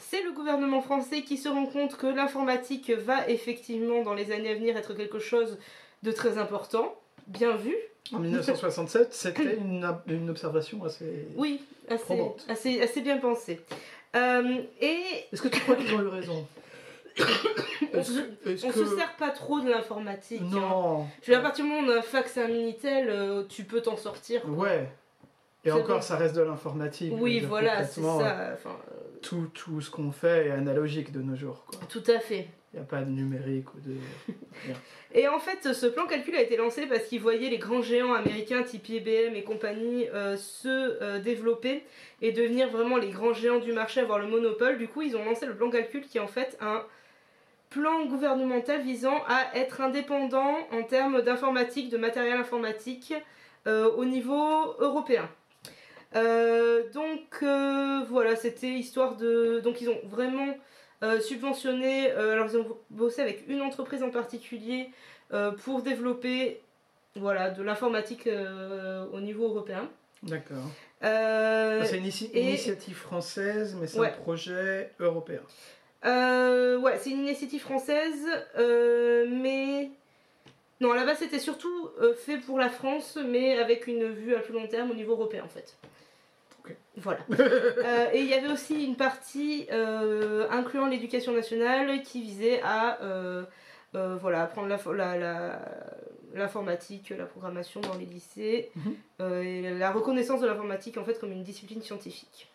C'est 0.00 0.22
le 0.22 0.32
gouvernement 0.32 0.82
français 0.82 1.22
qui 1.22 1.36
se 1.38 1.48
rend 1.48 1.66
compte 1.66 1.96
que 1.96 2.06
l'informatique 2.08 2.90
va 2.90 3.28
effectivement 3.28 4.02
dans 4.02 4.12
les 4.14 4.32
années 4.32 4.50
à 4.50 4.54
venir 4.54 4.76
être 4.76 4.92
quelque 4.94 5.18
chose 5.20 5.56
de 6.02 6.10
très 6.12 6.36
important. 6.36 6.94
Bien 7.28 7.54
vu, 7.56 7.74
En 8.12 8.18
1967, 8.18 9.14
c'était 9.14 9.54
une, 9.56 9.84
ob- 9.84 10.02
une 10.08 10.28
observation 10.30 10.82
assez. 10.84 11.28
oui, 11.36 11.60
assez, 11.88 12.20
assez, 12.48 12.82
assez 12.82 13.00
bien 13.00 13.18
pensé. 13.18 13.60
Euh, 14.16 14.56
et 14.80 14.98
Est-ce 15.32 15.40
que 15.40 15.48
tu 15.48 15.60
crois 15.60 15.76
qu'ils 15.76 15.94
ont 15.94 16.00
eu 16.02 16.08
raison? 16.08 16.44
On 17.94 18.02
se, 18.02 18.18
est-ce 18.46 18.66
on 18.66 18.70
que- 18.70 18.84
se 18.86 18.96
sert 18.96 19.14
pas 19.16 19.30
trop 19.30 19.60
de 19.60 19.68
l'informatique. 19.70 20.40
hein. 20.42 20.48
Non. 20.50 21.06
Je 21.22 21.26
veux 21.30 21.32
dire, 21.36 21.38
à 21.38 21.42
partir 21.42 21.64
du 21.64 21.70
moment 21.70 21.86
où 21.86 21.90
on 21.90 21.94
a 21.94 21.98
un 21.98 22.02
fax 22.02 22.36
et 22.38 22.42
un 22.42 22.48
Minitel, 22.48 23.08
euh, 23.10 23.44
tu 23.48 23.64
peux 23.64 23.80
t'en 23.82 23.96
sortir. 23.96 24.42
quoi. 24.42 24.50
Ouais. 24.52 24.88
Et 25.64 25.70
encore, 25.70 26.02
ça 26.02 26.16
reste 26.16 26.34
de 26.34 26.42
l'informatique. 26.42 27.12
Oui, 27.16 27.40
dire, 27.40 27.48
voilà, 27.48 27.84
c'est 27.84 28.00
ça. 28.00 28.52
Enfin, 28.54 28.76
euh, 28.90 28.94
Tout, 29.20 29.48
tout 29.54 29.80
ce 29.80 29.90
qu'on 29.90 30.10
fait 30.10 30.48
est 30.48 30.50
analogique 30.50 31.12
de 31.12 31.22
nos 31.22 31.36
jours. 31.36 31.64
quoi. 31.66 31.78
tout 31.88 32.02
à 32.08 32.18
fait. 32.18 32.48
Il 32.72 32.78
n'y 32.78 32.82
a 32.82 32.86
pas 32.86 33.02
de 33.02 33.10
numérique 33.10 33.72
ou 33.74 33.80
de. 33.80 33.94
Et 35.14 35.28
en 35.28 35.38
fait, 35.38 35.74
ce 35.74 35.86
plan 35.86 36.06
calcul 36.06 36.34
a 36.34 36.40
été 36.40 36.56
lancé 36.56 36.86
parce 36.86 37.04
qu'ils 37.04 37.20
voyaient 37.20 37.50
les 37.50 37.58
grands 37.58 37.82
géants 37.82 38.14
américains 38.14 38.62
type 38.62 38.88
IBM 38.88 39.34
et 39.34 39.44
compagnie 39.44 40.08
euh, 40.08 40.38
se 40.38 40.68
euh, 40.68 41.18
développer 41.20 41.84
et 42.22 42.32
devenir 42.32 42.70
vraiment 42.70 42.96
les 42.96 43.10
grands 43.10 43.34
géants 43.34 43.58
du 43.58 43.72
marché, 43.72 44.00
avoir 44.00 44.18
le 44.18 44.26
monopole. 44.26 44.78
Du 44.78 44.88
coup, 44.88 45.02
ils 45.02 45.16
ont 45.16 45.24
lancé 45.24 45.44
le 45.44 45.54
plan 45.54 45.68
calcul 45.68 46.06
qui 46.06 46.16
est 46.16 46.22
en 46.22 46.26
fait 46.26 46.56
un 46.62 46.82
plan 47.68 48.06
gouvernemental 48.06 48.80
visant 48.80 49.22
à 49.28 49.54
être 49.54 49.82
indépendant 49.82 50.56
en 50.72 50.82
termes 50.82 51.20
d'informatique, 51.20 51.90
de 51.90 51.98
matériel 51.98 52.38
informatique 52.38 53.14
euh, 53.66 53.90
au 53.92 54.06
niveau 54.06 54.74
européen. 54.78 55.28
Euh, 56.14 56.82
donc 56.92 57.20
euh, 57.42 58.00
voilà, 58.08 58.36
c'était 58.36 58.68
histoire 58.70 59.16
de. 59.16 59.60
Donc 59.60 59.80
ils 59.80 59.88
ont 59.88 59.98
vraiment 60.04 60.54
euh, 61.02 61.20
subventionné. 61.20 62.10
alors 62.10 62.46
ils 62.50 62.56
ont 62.58 62.76
bossé 62.90 63.22
avec 63.22 63.44
une 63.48 63.62
entreprise 63.62 64.02
en 64.02 64.10
particulier 64.10 64.90
pour 65.64 65.82
développer 65.82 66.60
voilà, 67.16 67.50
de 67.50 67.62
l'informatique 67.62 68.28
au 69.12 69.20
niveau 69.20 69.46
européen. 69.48 69.88
D'accord. 70.22 70.68
C'est 71.00 71.96
une 71.96 72.04
inici- 72.04 72.30
et- 72.34 72.42
initiative 72.42 72.96
française, 72.96 73.74
mais 73.80 73.86
c'est 73.86 73.98
Ouais. 73.98 74.08
un 74.08 74.22
projet 74.22 74.90
européen. 75.00 75.40
Ouais, 76.04 76.98
c'est 77.00 77.10
une 77.10 77.20
initiative 77.20 77.62
française, 77.62 78.26
mais. 79.28 79.90
Non, 80.82 80.90
à 80.90 80.96
la 80.96 81.04
base, 81.04 81.18
c'était 81.18 81.38
surtout 81.38 81.88
euh, 82.00 82.12
fait 82.12 82.38
pour 82.38 82.58
la 82.58 82.68
France, 82.68 83.16
mais 83.24 83.56
avec 83.56 83.86
une 83.86 84.10
vue 84.10 84.34
à 84.34 84.40
plus 84.40 84.52
long 84.52 84.66
terme 84.66 84.90
au 84.90 84.94
niveau 84.94 85.12
européen, 85.12 85.44
en 85.44 85.48
fait. 85.48 85.76
Voilà. 86.96 87.20
Euh, 87.30 88.08
et 88.12 88.20
il 88.20 88.26
y 88.26 88.34
avait 88.34 88.48
aussi 88.52 88.84
une 88.84 88.96
partie 88.96 89.66
euh, 89.70 90.46
incluant 90.50 90.86
l'éducation 90.86 91.32
nationale 91.32 92.02
qui 92.02 92.20
visait 92.22 92.60
à 92.64 92.98
voilà, 93.94 94.42
apprendre 94.42 94.68
la- 94.68 94.78
la- 94.94 95.18
la- 95.18 95.60
l'informatique, 96.34 97.10
la, 97.10 97.26
programmation 97.26 97.80
dans 97.80 97.94
les 97.94 98.06
lycées, 98.06 98.70
Mhm. 98.74 99.42
et 99.44 99.70
la 99.78 99.92
reconnaissance 99.92 100.40
de 100.40 100.46
l'informatique 100.46 100.96
en 100.96 101.04
fait 101.04 101.18
comme 101.20 101.30
une 101.32 101.42
discipline 101.44 101.82
scientifique. 101.82 102.48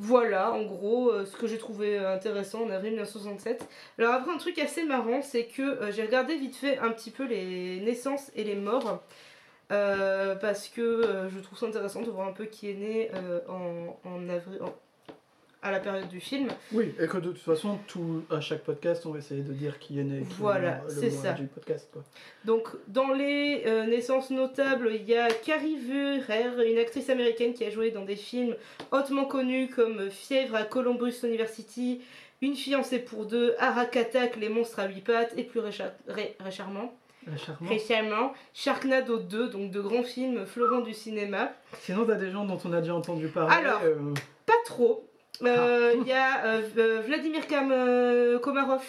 Voilà, 0.00 0.52
en 0.52 0.62
gros, 0.64 1.10
euh, 1.10 1.24
ce 1.24 1.36
que 1.36 1.46
j'ai 1.46 1.58
trouvé 1.58 1.96
euh, 1.98 2.12
intéressant 2.14 2.64
en 2.64 2.70
avril 2.70 2.92
1967. 2.92 3.68
Alors 3.98 4.14
après, 4.14 4.32
un 4.32 4.38
truc 4.38 4.58
assez 4.58 4.82
marrant, 4.84 5.22
c'est 5.22 5.44
que 5.46 5.62
euh, 5.62 5.92
j'ai 5.92 6.02
regardé 6.02 6.36
vite 6.36 6.56
fait 6.56 6.78
un 6.78 6.90
petit 6.90 7.12
peu 7.12 7.24
les 7.24 7.80
naissances 7.80 8.32
et 8.34 8.42
les 8.42 8.56
morts, 8.56 9.02
parce 9.68 10.68
que 10.68 11.28
je 11.32 11.38
trouve 11.40 11.58
ça 11.58 11.66
intéressant 11.66 12.02
de 12.02 12.10
voir 12.10 12.28
un 12.28 12.32
peu 12.32 12.44
qui 12.44 12.70
est 12.70 12.74
né 12.74 13.10
en, 13.48 13.98
en 14.04 14.28
avril, 14.28 14.60
à 15.64 15.70
la 15.72 15.80
période 15.80 16.08
du 16.08 16.20
film. 16.20 16.48
Oui, 16.72 16.94
et 17.00 17.06
que 17.08 17.16
de 17.16 17.30
toute 17.32 17.38
façon, 17.40 17.78
tout, 17.88 18.22
à 18.30 18.40
chaque 18.40 18.62
podcast, 18.62 19.04
on 19.06 19.10
va 19.10 19.18
essayer 19.18 19.42
de 19.42 19.52
dire 19.52 19.78
qui 19.80 19.98
est 19.98 20.04
né. 20.04 20.20
qui 20.28 20.36
Voilà, 20.38 20.82
c'est 20.88 21.10
ça. 21.10 21.32
du 21.32 21.46
podcast. 21.46 21.88
Quoi. 21.92 22.02
Donc, 22.44 22.68
dans 22.86 23.12
les 23.12 23.62
euh, 23.66 23.86
naissances 23.86 24.30
notables, 24.30 24.90
il 24.94 25.04
y 25.08 25.16
a 25.16 25.28
Carrie 25.28 25.76
Vurer, 25.78 26.70
une 26.70 26.78
actrice 26.78 27.10
américaine 27.10 27.54
qui 27.54 27.64
a 27.64 27.70
joué 27.70 27.90
dans 27.90 28.04
des 28.04 28.14
films 28.16 28.54
hautement 28.92 29.24
connus 29.24 29.68
comme 29.68 30.10
Fièvre 30.10 30.54
à 30.54 30.62
Columbus 30.64 31.14
University, 31.24 32.02
Une 32.42 32.54
fiancée 32.56 32.98
pour 32.98 33.24
deux, 33.24 33.54
Arakatak, 33.58 34.36
Les 34.36 34.50
monstres 34.50 34.78
à 34.80 34.86
huit 34.86 35.02
pattes, 35.02 35.32
et 35.38 35.44
plus 35.44 35.60
récha- 35.60 35.92
ré- 36.08 36.36
récemment, 36.40 36.92
La 37.26 37.38
charmante. 37.38 37.68
récemment, 37.70 38.34
Sharknado 38.52 39.18
2, 39.18 39.48
donc 39.48 39.70
de 39.70 39.80
grands 39.80 40.02
films 40.02 40.44
florents 40.44 40.82
du 40.82 40.92
cinéma. 40.92 41.52
Sinon, 41.80 42.04
t'as 42.04 42.16
des 42.16 42.30
gens 42.30 42.44
dont 42.44 42.58
on 42.66 42.72
a 42.74 42.80
déjà 42.82 42.94
entendu 42.94 43.28
parler. 43.28 43.54
Alors, 43.54 43.80
euh, 43.84 44.12
Pas 44.44 44.52
trop. 44.66 45.08
Euh, 45.42 45.92
Ah. 45.94 45.98
Il 46.00 46.06
y 46.06 46.12
a 46.12 46.44
euh, 46.46 46.62
euh, 46.78 47.00
Vladimir 47.06 47.46
Kam- 47.46 47.72
euh, 47.72 48.38
Komarov 48.38 48.84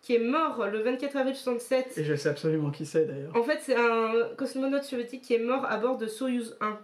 qui 0.00 0.16
est 0.16 0.18
mort 0.18 0.66
le 0.66 0.80
24 0.80 1.16
avril 1.16 1.34
67. 1.36 1.96
et 1.98 2.02
je 2.04 2.14
sais 2.16 2.28
absolument 2.28 2.70
qui 2.70 2.86
c'est 2.86 3.04
d'ailleurs. 3.04 3.36
En 3.36 3.42
fait, 3.44 3.58
c'est 3.62 3.76
un 3.76 4.12
cosmonaute 4.36 4.82
soviétique 4.84 5.22
qui 5.22 5.34
est 5.34 5.38
mort 5.38 5.64
à 5.70 5.76
bord 5.76 5.96
de 5.98 6.06
Soyuz 6.08 6.56
1. 6.60 6.78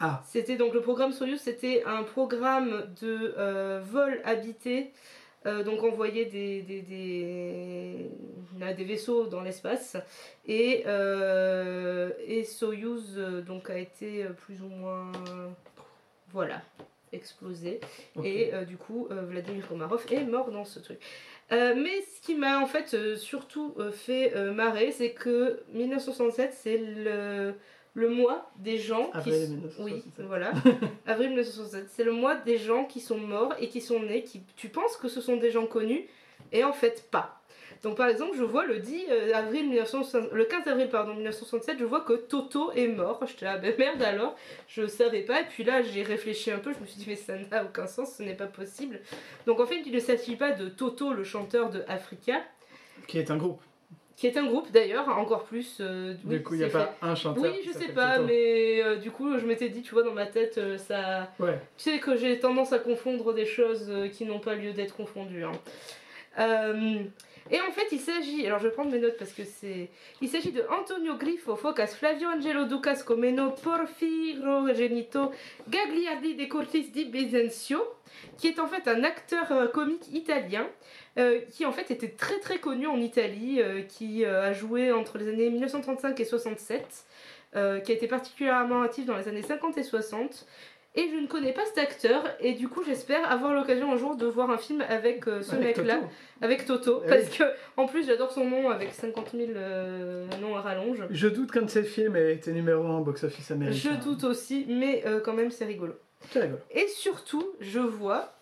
Ah, 0.00 0.22
C'était 0.26 0.56
donc 0.56 0.72
le 0.72 0.80
programme 0.80 1.12
Soyuz, 1.12 1.40
c'était 1.40 1.82
un 1.84 2.02
programme 2.02 2.86
de 3.02 3.34
euh, 3.36 3.80
vol 3.84 4.20
habité, 4.24 4.92
euh, 5.46 5.64
donc 5.64 5.82
envoyer 5.82 6.24
des, 6.26 6.62
des, 6.62 6.80
des, 6.82 8.10
là, 8.58 8.72
des 8.72 8.84
vaisseaux 8.84 9.26
dans 9.26 9.42
l'espace. 9.42 9.96
Et, 10.46 10.84
euh, 10.86 12.10
et 12.26 12.44
Soyuz 12.44 13.16
euh, 13.18 13.42
donc, 13.42 13.68
a 13.68 13.78
été 13.78 14.24
euh, 14.24 14.28
plus 14.30 14.62
ou 14.62 14.68
moins. 14.68 15.12
Voilà, 16.32 16.60
explosé. 17.16 17.80
Et 18.22 18.54
euh, 18.54 18.64
du 18.64 18.76
coup, 18.76 19.08
euh, 19.10 19.22
Vladimir 19.22 19.66
Komarov 19.66 20.04
est 20.10 20.24
mort 20.24 20.50
dans 20.50 20.64
ce 20.64 20.78
truc. 20.78 20.98
Euh, 21.52 21.74
mais 21.76 22.02
ce 22.02 22.20
qui 22.20 22.34
m'a 22.34 22.60
en 22.60 22.66
fait 22.66 23.16
surtout 23.16 23.74
fait 23.92 24.34
marrer, 24.52 24.92
c'est 24.92 25.12
que 25.12 25.62
1967, 25.72 26.52
c'est 26.52 26.78
le, 26.78 27.54
le 27.94 28.08
mois 28.08 28.50
des 28.56 28.78
gens 28.78 29.10
qui. 29.10 29.16
Avril 29.18 29.34
s- 29.34 29.50
1967. 29.50 29.94
Oui, 30.18 30.24
voilà. 30.26 30.52
Avril 31.06 31.28
1967. 31.30 31.86
C'est 31.88 32.04
le 32.04 32.12
mois 32.12 32.34
des 32.34 32.58
gens 32.58 32.84
qui 32.84 33.00
sont 33.00 33.18
morts 33.18 33.54
et 33.60 33.68
qui 33.68 33.80
sont 33.80 34.00
nés, 34.00 34.22
qui 34.24 34.42
tu 34.56 34.68
penses 34.68 34.96
que 34.96 35.08
ce 35.08 35.20
sont 35.20 35.36
des 35.36 35.50
gens 35.50 35.66
connus, 35.66 36.06
et 36.52 36.64
en 36.64 36.72
fait 36.72 37.08
pas. 37.10 37.35
Donc 37.82 37.96
par 37.96 38.08
exemple, 38.08 38.36
je 38.36 38.42
vois 38.42 38.64
le 38.66 38.78
10 38.78 39.04
euh, 39.10 39.34
avril 39.34 39.68
1960 39.68 40.32
le 40.32 40.44
15 40.44 40.66
avril 40.68 40.88
pardon 40.88 41.14
1967, 41.14 41.76
je 41.78 41.84
vois 41.84 42.00
que 42.00 42.14
Toto 42.14 42.72
est 42.72 42.88
mort. 42.88 43.20
J'étais 43.26 43.44
là, 43.44 43.58
ben 43.58 43.74
merde 43.78 44.02
alors, 44.02 44.36
je 44.68 44.86
savais 44.86 45.22
pas. 45.22 45.40
Et 45.42 45.44
puis 45.44 45.62
là, 45.64 45.82
j'ai 45.82 46.02
réfléchi 46.02 46.50
un 46.50 46.58
peu, 46.58 46.72
je 46.72 46.78
me 46.80 46.86
suis 46.86 46.98
dit 46.98 47.04
mais 47.08 47.16
ça 47.16 47.34
n'a 47.50 47.64
aucun 47.64 47.86
sens, 47.86 48.14
ce 48.16 48.22
n'est 48.22 48.34
pas 48.34 48.46
possible. 48.46 49.00
Donc 49.46 49.60
en 49.60 49.66
fait, 49.66 49.80
il 49.84 49.92
ne 49.92 50.00
s'agit 50.00 50.36
pas 50.36 50.52
de 50.52 50.68
Toto, 50.68 51.12
le 51.12 51.24
chanteur 51.24 51.70
de 51.70 51.84
Africa, 51.88 52.40
Qui 53.06 53.18
est 53.18 53.30
un 53.30 53.36
groupe. 53.36 53.60
qui 54.16 54.26
est 54.26 54.36
un 54.38 54.46
groupe 54.46 54.72
d'ailleurs, 54.72 55.08
encore 55.10 55.44
plus. 55.44 55.76
euh, 55.80 56.14
oui, 56.24 56.36
du 56.38 56.42
coup, 56.42 56.54
il 56.54 56.58
n'y 56.60 56.64
a 56.64 56.68
pas 56.70 56.94
un 57.02 57.14
chanteur. 57.14 57.44
oui, 57.44 57.60
je 57.66 57.72
sais 57.72 57.92
pas, 57.92 58.18
mais 58.18 58.82
euh, 58.82 58.96
du 58.96 59.10
coup, 59.10 59.38
je 59.38 59.44
m'étais 59.44 59.68
dit, 59.68 59.82
tu 59.82 59.92
vois, 59.92 60.02
dans 60.02 60.14
ma 60.14 60.26
tête, 60.26 60.56
euh, 60.58 60.78
ça. 60.78 61.30
Ouais. 61.38 61.60
Tu 61.76 61.90
sais 61.90 61.98
que 61.98 62.16
j'ai 62.16 62.40
tendance 62.40 62.72
à 62.72 62.78
confondre 62.78 63.34
des 63.34 63.44
choses 63.44 63.92
qui 64.14 64.24
n'ont 64.24 64.40
pas 64.40 64.54
lieu 64.54 64.72
d'être 64.72 64.96
confondues. 64.96 65.44
hein. 65.44 65.52
Et 67.50 67.60
en 67.60 67.70
fait, 67.70 67.86
il 67.92 68.00
s'agit, 68.00 68.46
alors 68.46 68.58
je 68.58 68.68
vais 68.68 68.74
prendre 68.74 68.90
mes 68.90 68.98
notes 68.98 69.16
parce 69.18 69.32
que 69.32 69.44
c'est. 69.44 69.88
Il 70.20 70.28
s'agit 70.28 70.52
de 70.52 70.64
Antonio 70.70 71.16
Grifo, 71.16 71.56
Focas, 71.56 71.88
Flavio 71.88 72.28
Angelo 72.28 72.64
Ducas 72.64 73.02
Comeno, 73.04 73.50
Porfiro 73.50 74.72
Genito, 74.74 75.30
Gagliardi 75.68 76.34
de 76.34 76.46
Cortis 76.46 76.90
di 76.90 77.04
Besenzio, 77.04 77.78
qui 78.38 78.48
est 78.48 78.58
en 78.58 78.66
fait 78.66 78.88
un 78.88 79.04
acteur 79.04 79.52
euh, 79.52 79.68
comique 79.68 80.12
italien. 80.12 80.66
euh, 81.18 81.40
qui 81.50 81.64
en 81.64 81.72
fait 81.72 81.90
était 81.90 82.10
très 82.10 82.38
très 82.40 82.58
connu 82.58 82.86
en 82.86 83.00
Italie, 83.00 83.60
euh, 83.62 83.82
qui 83.82 84.24
a 84.24 84.52
joué 84.52 84.92
entre 84.92 85.18
les 85.18 85.28
années 85.28 85.48
1935 85.50 86.18
et 86.20 86.24
67, 86.24 86.84
euh, 87.54 87.80
qui 87.80 87.92
a 87.92 87.94
été 87.94 88.06
particulièrement 88.06 88.82
actif 88.82 89.06
dans 89.06 89.16
les 89.16 89.28
années 89.28 89.42
50 89.42 89.78
et 89.78 89.82
60. 89.82 90.46
Et 90.98 91.10
je 91.12 91.16
ne 91.16 91.26
connais 91.26 91.52
pas 91.52 91.64
cet 91.66 91.76
acteur, 91.78 92.24
et 92.40 92.54
du 92.54 92.68
coup 92.68 92.82
j'espère 92.82 93.30
avoir 93.30 93.52
l'occasion 93.52 93.92
un 93.92 93.98
jour 93.98 94.16
de 94.16 94.24
voir 94.24 94.50
un 94.50 94.56
film 94.56 94.82
avec 94.88 95.28
euh, 95.28 95.42
ce 95.42 95.54
mec-là, 95.54 96.00
avec 96.40 96.64
Toto, 96.64 97.02
Eh 97.04 97.08
parce 97.08 97.24
oui. 97.24 97.36
que 97.38 97.44
en 97.76 97.84
plus 97.86 98.06
j'adore 98.06 98.32
son 98.32 98.46
nom 98.48 98.70
avec 98.70 98.92
50 98.94 99.32
000 99.32 99.50
euh, 99.56 100.26
noms 100.40 100.56
à 100.56 100.62
rallonge. 100.62 101.02
Je 101.10 101.28
doute 101.28 101.52
qu'un 101.52 101.62
de 101.62 101.70
ces 101.70 101.82
films 101.84 102.16
ait 102.16 102.32
été 102.32 102.50
numéro 102.52 102.82
1 102.82 102.98
au 102.98 103.04
box-office 103.04 103.50
américain. 103.50 103.90
Je 103.94 104.04
doute 104.08 104.24
aussi, 104.24 104.64
mais 104.68 105.02
euh, 105.06 105.20
quand 105.20 105.34
même 105.34 105.50
c'est 105.50 105.66
rigolo. 105.66 105.92
C'est 106.30 106.40
rigolo. 106.40 106.58
Et 106.70 106.86
surtout, 106.88 107.46
je 107.60 107.78
vois. 107.78 108.32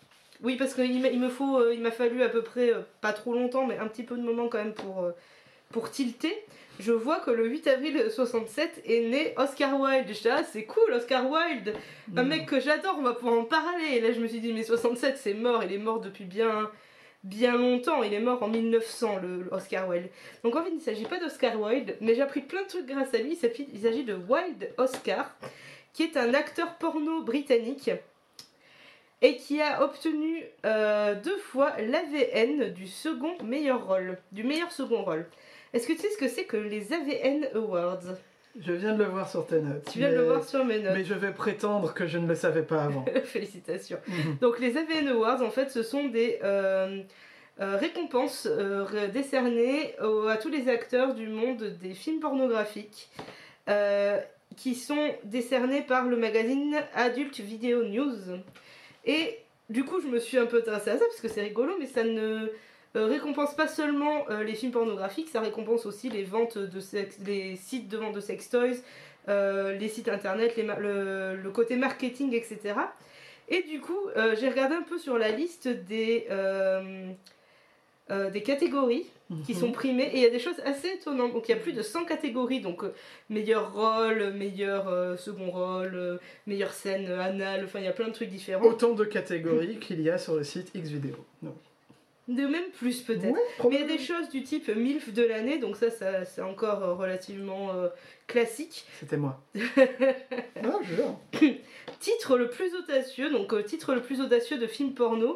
Oui, 0.41 0.55
parce 0.55 0.73
qu'il 0.73 1.01
me 1.19 1.29
faut, 1.29 1.69
il 1.71 1.81
m'a 1.81 1.91
fallu 1.91 2.23
à 2.23 2.29
peu 2.29 2.41
près 2.41 2.71
pas 3.01 3.11
trop 3.13 3.33
longtemps, 3.33 3.65
mais 3.67 3.77
un 3.77 3.87
petit 3.87 4.03
peu 4.03 4.15
de 4.15 4.21
moment 4.23 4.47
quand 4.47 4.57
même 4.59 4.73
pour 4.73 5.09
pour 5.71 5.91
tilter. 5.91 6.33
Je 6.79 6.91
vois 6.91 7.19
que 7.19 7.31
le 7.31 7.47
8 7.47 7.67
avril 7.67 8.11
67 8.13 8.81
est 8.85 9.01
né 9.07 9.33
Oscar 9.37 9.79
Wilde. 9.79 10.07
J'étais 10.09 10.29
là, 10.29 10.43
c'est 10.43 10.65
cool, 10.65 10.91
Oscar 10.93 11.23
Wilde, 11.29 11.73
un 12.17 12.23
Mm. 12.23 12.27
mec 12.27 12.45
que 12.47 12.59
j'adore, 12.59 12.95
on 12.99 13.03
va 13.03 13.13
pouvoir 13.13 13.39
en 13.39 13.43
parler. 13.45 13.93
Et 13.93 14.01
là, 14.01 14.11
je 14.11 14.19
me 14.19 14.27
suis 14.27 14.39
dit, 14.41 14.51
mais 14.51 14.63
67, 14.63 15.17
c'est 15.17 15.33
mort, 15.33 15.63
il 15.63 15.71
est 15.73 15.77
mort 15.77 15.99
depuis 16.01 16.25
bien 16.25 16.69
bien 17.23 17.57
longtemps. 17.57 18.03
Il 18.03 18.13
est 18.13 18.19
mort 18.19 18.43
en 18.43 18.47
1900, 18.49 19.17
le, 19.19 19.43
le 19.43 19.51
Oscar 19.53 19.87
Wilde. 19.89 20.09
Donc 20.43 20.55
en 20.55 20.63
fait, 20.63 20.69
il 20.69 20.75
ne 20.75 20.79
s'agit 20.81 21.05
pas 21.05 21.19
d'Oscar 21.19 21.59
Wilde, 21.59 21.97
mais 21.99 22.13
j'ai 22.13 22.21
appris 22.21 22.41
plein 22.41 22.61
de 22.61 22.67
trucs 22.67 22.85
grâce 22.85 23.15
à 23.15 23.17
lui. 23.17 23.31
Il 23.31 23.35
s'agit- 23.35 23.67
Il 23.73 23.81
s'agit 23.81 24.03
de 24.03 24.13
Wilde 24.13 24.69
Oscar, 24.77 25.35
qui 25.93 26.03
est 26.03 26.17
un 26.17 26.35
acteur 26.35 26.75
porno 26.75 27.23
britannique 27.23 27.89
et 29.23 29.37
qui 29.37 29.59
a 29.59 29.83
obtenu 29.83 30.43
euh, 30.67 31.15
deux 31.15 31.37
fois 31.37 31.73
l'AVN 31.79 32.69
du 32.73 32.85
second 32.85 33.35
meilleur 33.43 33.87
rôle, 33.87 34.19
du 34.31 34.43
meilleur 34.43 34.71
second 34.71 35.03
rôle. 35.03 35.25
Est-ce 35.75 35.87
que 35.87 35.93
tu 35.93 35.99
sais 35.99 36.09
ce 36.09 36.17
que 36.17 36.27
c'est 36.27 36.45
que 36.45 36.57
les 36.57 36.93
AVN 36.93 37.47
Awards? 37.55 37.99
Je 38.59 38.71
viens 38.71 38.93
de 38.93 39.03
le 39.03 39.09
voir 39.09 39.29
sur 39.29 39.45
tes 39.45 39.59
notes. 39.59 39.83
Tu 39.91 39.99
viens 39.99 40.09
de 40.09 40.15
le 40.15 40.23
voir 40.23 40.43
sur 40.43 40.63
mes 40.63 40.79
notes. 40.79 40.93
Mais 40.95 41.03
je 41.03 41.13
vais 41.13 41.31
prétendre 41.33 41.93
que 41.93 42.07
je 42.07 42.17
ne 42.17 42.25
le 42.27 42.35
savais 42.35 42.63
pas 42.63 42.83
avant. 42.85 43.03
Félicitations. 43.25 43.99
Mhm. 44.07 44.37
Donc 44.39 44.59
les 44.59 44.77
AVN 44.77 45.09
Awards, 45.09 45.41
en 45.41 45.49
fait, 45.49 45.69
ce 45.69 45.83
sont 45.83 46.05
des 46.07 46.39
euh, 46.43 47.01
euh, 47.59 47.75
récompenses 47.75 48.47
euh, 48.49 48.85
décernées 49.09 49.93
au- 50.01 50.27
à 50.27 50.37
tous 50.37 50.47
les 50.49 50.69
acteurs 50.69 51.13
du 51.13 51.27
monde 51.27 51.63
des 51.81 51.93
films 51.93 52.19
pornographiques. 52.21 53.09
euh, 53.67 54.19
qui 54.55 54.75
sont 54.75 55.09
décernés 55.25 55.81
par 55.81 56.05
le 56.05 56.15
magazine 56.15 56.77
Adult 56.93 57.37
Video 57.41 57.83
News. 57.83 58.15
Et 59.03 59.39
du 59.69 59.83
coup, 59.83 59.99
je 59.99 60.07
me 60.07 60.19
suis 60.19 60.37
un 60.37 60.45
peu 60.45 60.59
intéressée 60.59 60.91
à 60.91 60.97
ça 60.97 61.03
parce 61.05 61.19
que 61.19 61.27
c'est 61.27 61.41
rigolo, 61.41 61.73
mais 61.77 61.87
ça 61.87 62.05
ne 62.05 62.47
euh, 62.95 63.05
récompense 63.07 63.55
pas 63.55 63.67
seulement 63.67 64.25
euh, 64.29 64.43
les 64.43 64.53
films 64.55 64.71
pornographiques, 64.71 65.29
ça 65.29 65.41
récompense 65.41 65.85
aussi 65.85 66.09
les 66.09 66.23
ventes 66.23 66.57
de 66.57 66.79
sex- 66.79 67.17
les 67.25 67.55
sites 67.55 67.87
de 67.89 67.97
vente 67.97 68.13
de 68.15 68.19
sextoys, 68.21 68.77
euh, 69.27 69.73
les 69.77 69.89
sites 69.89 70.07
internet, 70.09 70.55
les 70.55 70.63
le, 70.63 71.35
le 71.35 71.49
côté 71.51 71.75
marketing, 71.75 72.33
etc. 72.33 72.75
Et 73.49 73.63
du 73.63 73.79
coup, 73.81 73.99
euh, 74.17 74.35
j'ai 74.39 74.49
regardé 74.49 74.75
un 74.75 74.81
peu 74.83 74.97
sur 74.97 75.17
la 75.17 75.29
liste 75.31 75.67
des, 75.67 76.25
euh, 76.31 77.11
euh, 78.11 78.29
des 78.29 78.41
catégories 78.43 79.05
qui 79.43 79.53
Mhm. 79.53 79.59
sont 79.59 79.71
primées 79.71 80.03
et 80.13 80.17
il 80.17 80.21
y 80.21 80.25
a 80.25 80.29
des 80.29 80.37
choses 80.39 80.59
assez 80.65 80.87
étonnantes. 80.89 81.33
Donc 81.33 81.49
il 81.49 81.51
y 81.51 81.55
a 81.55 81.57
plus 81.57 81.73
de 81.73 81.81
100 81.81 82.05
catégories, 82.05 82.61
donc 82.61 82.83
euh, 82.83 82.93
meilleur 83.29 83.73
rôle, 83.73 84.31
meilleur 84.33 84.87
euh, 84.87 85.17
second 85.17 85.49
rôle, 85.49 85.95
euh, 85.95 86.17
meilleure 86.45 86.73
scène 86.73 87.07
euh, 87.09 87.19
anale, 87.19 87.63
enfin 87.65 87.79
il 87.79 87.85
y 87.85 87.87
a 87.87 87.91
plein 87.93 88.07
de 88.07 88.13
trucs 88.13 88.29
différents. 88.29 88.63
Autant 88.65 88.93
de 88.93 89.03
catégories 89.03 89.79
qu'il 89.79 90.01
y 90.01 90.11
a 90.11 90.19
sur 90.19 90.35
le 90.35 90.43
site 90.43 90.71
Xvideo. 90.75 91.15
Non. 91.41 91.55
De 92.27 92.47
même 92.47 92.71
plus 92.71 93.01
peut-être. 93.01 93.23
Ouais, 93.25 93.31
Mais 93.33 93.39
il 93.39 93.39
y 93.39 93.53
a 93.53 93.57
probablement. 93.57 93.87
des 93.87 93.99
choses 93.99 94.29
du 94.29 94.41
type 94.43 94.67
MILF 94.69 95.13
de 95.13 95.23
l'année, 95.23 95.59
donc 95.59 95.75
ça, 95.77 95.91
ça 95.91 96.25
c'est 96.25 96.41
encore 96.41 96.83
euh, 96.83 96.93
relativement 96.95 97.71
euh, 97.75 97.87
classique. 98.25 98.85
C'était 98.99 99.17
moi. 99.17 99.39
non, 100.63 100.79
je 100.83 100.95
jure. 100.95 101.19
Titre 101.99 102.37
le 102.37 102.49
plus 102.49 102.73
audacieux, 102.75 103.29
donc 103.29 103.53
euh, 103.53 103.61
titre 103.63 103.93
le 103.93 104.01
plus 104.01 104.21
audacieux 104.21 104.57
de 104.57 104.67
film 104.67 104.93
porno. 104.93 105.35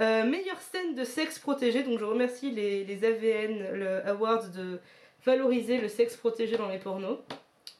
Euh, 0.00 0.24
meilleure 0.24 0.60
scène 0.60 0.94
de 0.94 1.04
sexe 1.04 1.38
protégé, 1.38 1.82
donc 1.82 1.98
je 1.98 2.04
remercie 2.04 2.50
les, 2.50 2.84
les 2.84 3.04
AVN, 3.04 3.74
le 3.74 4.06
Awards 4.08 4.48
de 4.48 4.80
valoriser 5.26 5.78
le 5.78 5.88
sexe 5.88 6.16
protégé 6.16 6.56
dans 6.56 6.68
les 6.68 6.78
pornos. 6.78 7.18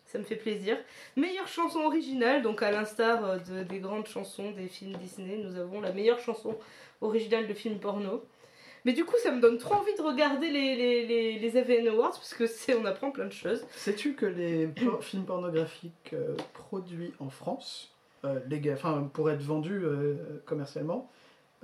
Ça 0.07 0.19
me 0.19 0.25
fait 0.25 0.37
plaisir. 0.37 0.77
Meilleure 1.17 1.49
chanson 1.49 1.81
originale, 1.81 2.43
donc 2.43 2.63
à 2.63 2.71
l'instar 2.71 3.41
de- 3.41 3.63
des 3.63 3.79
grandes 3.79 4.07
chansons 4.07 4.51
des 4.51 4.69
films 4.69 4.95
Disney, 4.99 5.39
nous 5.39 5.57
avons 5.59 5.81
la 5.81 5.91
meilleure 5.93 6.21
chanson 6.21 6.59
originale 7.01 7.47
de 7.49 7.55
film 7.55 7.79
porno. 7.79 8.23
Mais 8.85 8.93
du 8.93 9.05
coup, 9.05 9.15
ça 9.23 9.31
me 9.31 9.41
donne 9.41 9.59
trop 9.59 9.75
envie 9.75 9.95
de 9.97 10.03
regarder 10.03 10.49
les, 10.49 10.75
les, 10.75 11.07
les, 11.07 11.39
les 11.39 11.57
AVN 11.57 11.89
Awards 11.89 12.11
parce 12.13 12.35
que 12.35 12.47
c'est 12.47 12.75
on 12.75 12.85
apprend 12.85 13.11
plein 13.11 13.27
de 13.27 13.33
choses. 13.33 13.65
Sais-tu 13.77 14.15
que 14.15 14.27
les 14.27 14.67
por- 14.67 15.05
films 15.05 15.25
pornographiques 15.25 16.13
euh, 16.15 16.35
produits 16.53 17.13
en 17.21 17.31
France, 17.31 17.93
euh, 18.25 18.41
enfin, 18.73 19.09
pour 19.13 19.31
être 19.31 19.43
vendus 19.43 19.83
euh, 19.85 20.15
commercialement, 20.47 21.11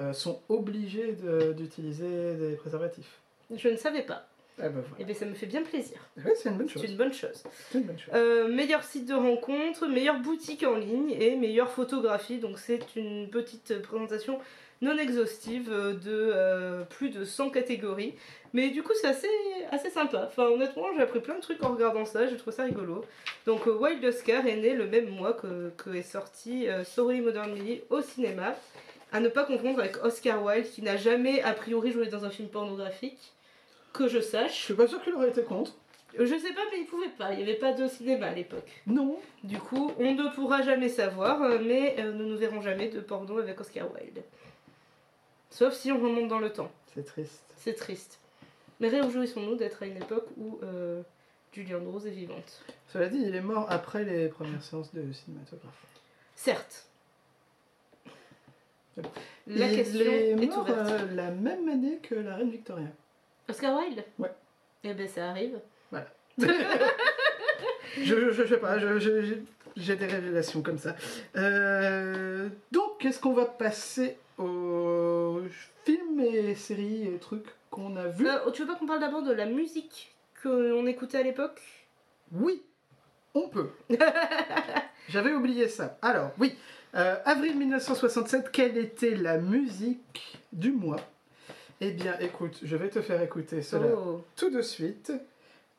euh, 0.01 0.12
sont 0.12 0.41
obligés 0.49 1.12
de- 1.12 1.53
d'utiliser 1.53 2.35
des 2.35 2.55
préservatifs? 2.55 3.19
Je 3.55 3.69
ne 3.69 3.77
savais 3.77 4.03
pas. 4.03 4.27
Ah 4.61 4.69
bah 4.71 4.81
Et 4.81 4.89
voilà. 4.91 5.05
bien 5.05 5.14
ça 5.14 5.25
me 5.25 5.35
fait 5.35 5.47
bien 5.47 5.62
plaisir. 5.62 5.99
Ouais, 6.16 6.35
c'est 6.37 6.49
une 6.49 6.57
bonne 6.59 6.69
chose. 6.69 6.83
C'est 6.83 6.89
une 6.91 6.97
bonne 6.97 7.12
chose. 7.12 7.45
Une 7.75 7.83
bonne 7.83 7.99
chose. 7.99 8.12
Euh, 8.14 8.49
meilleur 8.49 8.83
site 8.83 9.07
de 9.07 9.14
rencontre, 9.14 9.87
meilleure 9.87 10.19
boutique 10.21 10.64
en 10.64 10.75
ligne 10.77 11.11
et 11.12 11.37
meilleure 11.37 11.71
photographie. 11.71 12.39
Donc 12.39 12.59
c'est 12.59 12.97
une 12.97 13.29
petite 13.31 13.81
présentation 13.83 14.41
non 14.81 14.97
exhaustive 14.97 15.70
euh, 15.72 15.95
de 15.95 16.31
euh, 16.35 16.83
plus 16.85 17.11
de 17.11 17.24
100 17.24 17.51
catégories. 17.51 18.14
Mais 18.53 18.70
du 18.70 18.83
coup 18.83 18.93
c'est 19.01 19.09
assez, 19.09 19.29
assez 19.70 19.91
sympa. 19.91 20.24
Enfin 20.29 20.45
honnêtement 20.45 20.87
j'ai 20.97 21.03
appris 21.03 21.20
plein 21.20 21.35
de 21.35 21.41
trucs 21.41 21.62
en 21.62 21.72
regardant 21.72 22.05
ça, 22.05 22.26
j'ai 22.26 22.37
trouvé 22.37 22.57
ça 22.57 22.64
rigolo. 22.64 23.05
Donc 23.47 23.66
euh, 23.66 23.76
Wild 23.76 24.05
Oscar 24.05 24.47
est 24.47 24.57
né 24.57 24.74
le 24.74 24.87
même 24.87 25.09
mois 25.11 25.35
que, 25.35 25.70
que 25.76 25.91
est 25.91 26.03
sorti 26.03 26.66
Sorry 26.85 27.20
Modern 27.20 27.53
Millie 27.53 27.83
au 27.91 28.01
cinéma. 28.01 28.55
À 29.11 29.20
ne 29.20 29.29
pas 29.29 29.45
confondre 29.45 29.81
avec 29.81 30.05
Oscar 30.05 30.43
Wilde 30.43 30.66
qui 30.70 30.83
n'a 30.83 30.97
jamais 30.97 31.41
a 31.43 31.55
priori 31.55 31.93
joué 31.93 32.07
dans 32.07 32.24
un 32.24 32.31
film 32.31 32.49
pornographique. 32.49 33.33
Que 33.95 34.07
je 34.07 34.18
Je 34.18 34.22
sache. 34.22 34.64
suis 34.64 34.74
pas 34.74 34.87
sûr 34.87 35.03
qu'il 35.03 35.14
aurait 35.14 35.31
été 35.31 35.43
contre. 35.43 35.74
Je 36.18 36.24
sais 36.26 36.53
pas 36.53 36.61
mais 36.70 36.81
il 36.81 36.87
pouvait 36.87 37.09
pas, 37.09 37.33
il 37.33 37.37
n'y 37.39 37.43
avait 37.43 37.55
pas 37.55 37.72
de 37.72 37.87
cinéma 37.87 38.26
à 38.26 38.35
l'époque. 38.35 38.83
Non. 38.87 39.18
Du 39.45 39.59
coup, 39.59 39.93
on 39.99 40.14
ne 40.14 40.35
pourra 40.35 40.62
jamais 40.62 40.89
savoir, 40.89 41.41
mais 41.61 41.97
nous 42.14 42.26
ne 42.26 42.37
verrons 42.37 42.61
jamais 42.61 42.89
de 42.89 43.01
porno 43.01 43.39
avec 43.39 43.61
Oscar 43.61 43.87
Wilde. 43.95 44.22
Sauf 45.51 45.75
si 45.75 45.91
on 45.93 45.99
remonte 46.01 46.29
dans 46.29 46.39
le 46.39 46.53
temps. 46.53 46.71
C'est 46.95 47.05
triste. 47.05 47.43
C'est 47.57 47.75
triste. 47.75 48.19
Mais 48.81 48.89
réjouissons-nous 48.89 49.57
d'être 49.57 49.83
à 49.83 49.87
une 49.87 49.97
époque 49.97 50.27
où 50.37 50.59
euh, 50.63 51.03
Julie 51.53 51.75
Andrews 51.75 52.07
est 52.07 52.11
vivante. 52.11 52.63
Cela 52.93 53.09
dit, 53.09 53.19
il 53.21 53.35
est 53.35 53.41
mort 53.41 53.67
après 53.71 54.05
les 54.05 54.29
premières 54.29 54.63
séances 54.63 54.93
de 54.95 55.13
cinématographe. 55.13 55.85
Certes. 56.37 56.87
La 59.47 59.67
il 59.69 59.77
question 59.77 60.01
est 60.01 60.29
est, 60.31 60.37
mort 60.47 60.61
ouverte. 60.63 60.79
euh, 60.91 61.15
la 61.15 61.31
même 61.31 61.69
année 61.69 61.99
que 62.03 62.15
la 62.15 62.37
reine 62.37 62.51
Victoria. 62.51 62.89
Oscar 63.49 63.79
Wilde? 63.79 64.05
Ouais. 64.19 64.33
Eh 64.85 64.95
ben 64.95 65.09
ça 65.09 65.31
arrive. 65.31 65.59
Je, 67.97 68.05
je, 68.05 68.31
je 68.31 68.45
sais 68.47 68.59
pas, 68.59 68.77
j'ai 69.77 69.97
des 69.97 70.07
révélations 70.07 70.63
comme 70.63 70.79
ça. 70.79 70.95
Euh, 71.37 72.49
donc, 72.71 73.05
est-ce 73.05 73.19
qu'on 73.19 73.33
va 73.33 73.45
passer 73.47 74.17
aux 74.37 74.47
films 75.85 76.21
et 76.21 76.55
séries 76.55 77.07
et 77.07 77.19
trucs 77.19 77.47
qu'on 77.71 77.97
a 77.97 78.07
vus 78.09 78.27
Euh, 78.29 78.51
tu 78.53 78.63
veux 78.63 78.69
pas 78.69 78.75
qu'on 78.77 78.87
parle 78.87 79.01
d'abord 79.01 79.23
de 79.23 79.33
la 79.33 79.47
musique 79.47 80.15
qu'on 80.43 80.87
écoutait 80.87 81.19
à 81.19 81.23
l'époque? 81.23 81.61
Oui, 82.33 82.63
on 83.35 83.49
peut. 83.49 83.71
J'avais 85.09 85.33
oublié 85.33 85.69
ça. 85.69 85.99
Alors, 86.03 86.31
oui, 86.39 86.55
euh, 86.95 87.17
avril 87.25 87.57
1967, 87.57 88.51
quelle 88.51 88.77
était 88.77 89.15
la 89.15 89.39
musique 89.39 90.39
du 90.53 90.71
mois? 90.73 91.01
Eh 91.81 91.93
bien, 91.93 92.19
écoute, 92.21 92.59
je 92.63 92.77
vais 92.77 92.89
te 92.91 93.01
faire 93.01 93.23
écouter 93.23 93.63
cela 93.63 93.87
Oh. 93.97 94.23
tout 94.37 94.51
de 94.51 94.61
suite. 94.63 95.13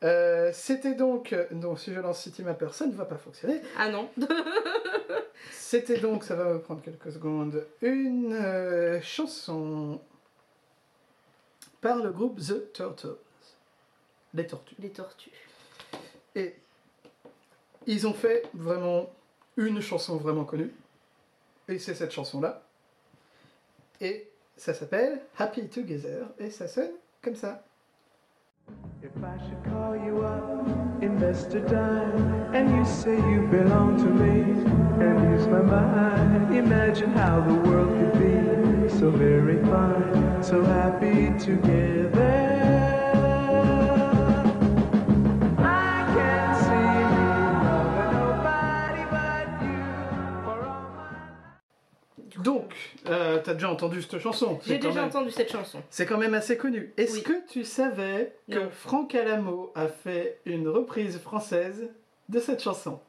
Euh, 0.03 0.49
C'était 0.53 0.93
donc, 0.93 1.35
non, 1.51 1.75
si 1.75 1.93
je 1.93 1.99
lance 1.99 2.21
City 2.21 2.41
Mapper, 2.41 2.69
ça 2.71 2.87
ne 2.87 2.93
va 2.93 3.03
pas 3.05 3.17
fonctionner. 3.17 3.61
Ah 3.77 3.89
non. 3.89 4.09
C'était 5.69 5.99
donc, 5.99 6.23
ça 6.23 6.33
va 6.33 6.51
me 6.51 6.59
prendre 6.59 6.81
quelques 6.81 7.11
secondes, 7.11 7.63
une 7.83 8.33
euh, 8.33 8.99
chanson 9.03 10.01
par 11.79 11.97
le 11.97 12.09
groupe 12.09 12.39
The 12.39 12.73
Turtles. 12.73 13.19
Les 14.33 14.47
Tortues. 14.47 14.75
Les 14.79 14.89
tortues. 14.89 15.29
Et 16.33 16.55
ils 17.85 18.07
ont 18.07 18.15
fait 18.15 18.49
vraiment 18.55 19.11
une 19.57 19.79
chanson 19.79 20.17
vraiment 20.17 20.43
connue. 20.43 20.73
Et 21.67 21.77
c'est 21.77 21.93
cette 21.93 22.13
chanson-là. 22.13 22.63
Et 24.01 24.27
ça 24.57 24.73
s'appelle 24.73 25.21
Happy 25.37 25.69
Together. 25.69 26.25
Et 26.39 26.49
ça 26.49 26.67
sonne 26.67 26.93
comme 27.21 27.35
ça. 27.35 27.63
If 29.03 29.11
I 29.17 29.37
should 29.37 29.63
call 29.63 30.03
you 30.03 30.23
up, 30.23 30.88
invest 31.01 31.53
a 31.53 31.61
dime, 31.61 32.53
and 32.53 32.69
you 32.75 32.85
say 32.85 33.15
you 33.15 33.47
belong 33.49 33.97
to 33.97 34.09
me, 34.21 34.41
and 35.05 35.31
use 35.31 35.47
my 35.47 35.61
mind, 35.61 36.55
imagine 36.55 37.11
how 37.11 37.39
the 37.41 37.53
world 37.53 37.89
could 37.97 38.13
be. 38.19 38.89
So 38.99 39.09
very 39.11 39.63
fine, 39.65 40.43
so 40.43 40.63
happy 40.63 41.37
together. 41.39 42.48
Euh, 53.09 53.39
t'as 53.43 53.53
déjà 53.53 53.69
entendu 53.71 54.01
cette 54.01 54.19
chanson 54.19 54.59
J'ai 54.65 54.77
déjà 54.77 54.93
même- 55.01 55.05
entendu 55.09 55.31
cette 55.31 55.51
chanson. 55.51 55.81
C'est 55.89 56.05
quand 56.05 56.17
même 56.17 56.33
assez 56.33 56.57
connu. 56.57 56.93
Est-ce 56.97 57.15
Oui. 57.15 57.23
que 57.23 57.47
tu 57.49 57.63
savais 57.63 58.33
que 58.51 58.59
Non. 58.59 58.69
Franck 58.71 59.15
Alamo 59.15 59.71
a 59.75 59.87
fait 59.87 60.39
une 60.45 60.67
reprise 60.67 61.17
française 61.19 61.89
de 62.29 62.39
cette 62.39 62.61
chanson? 62.61 62.99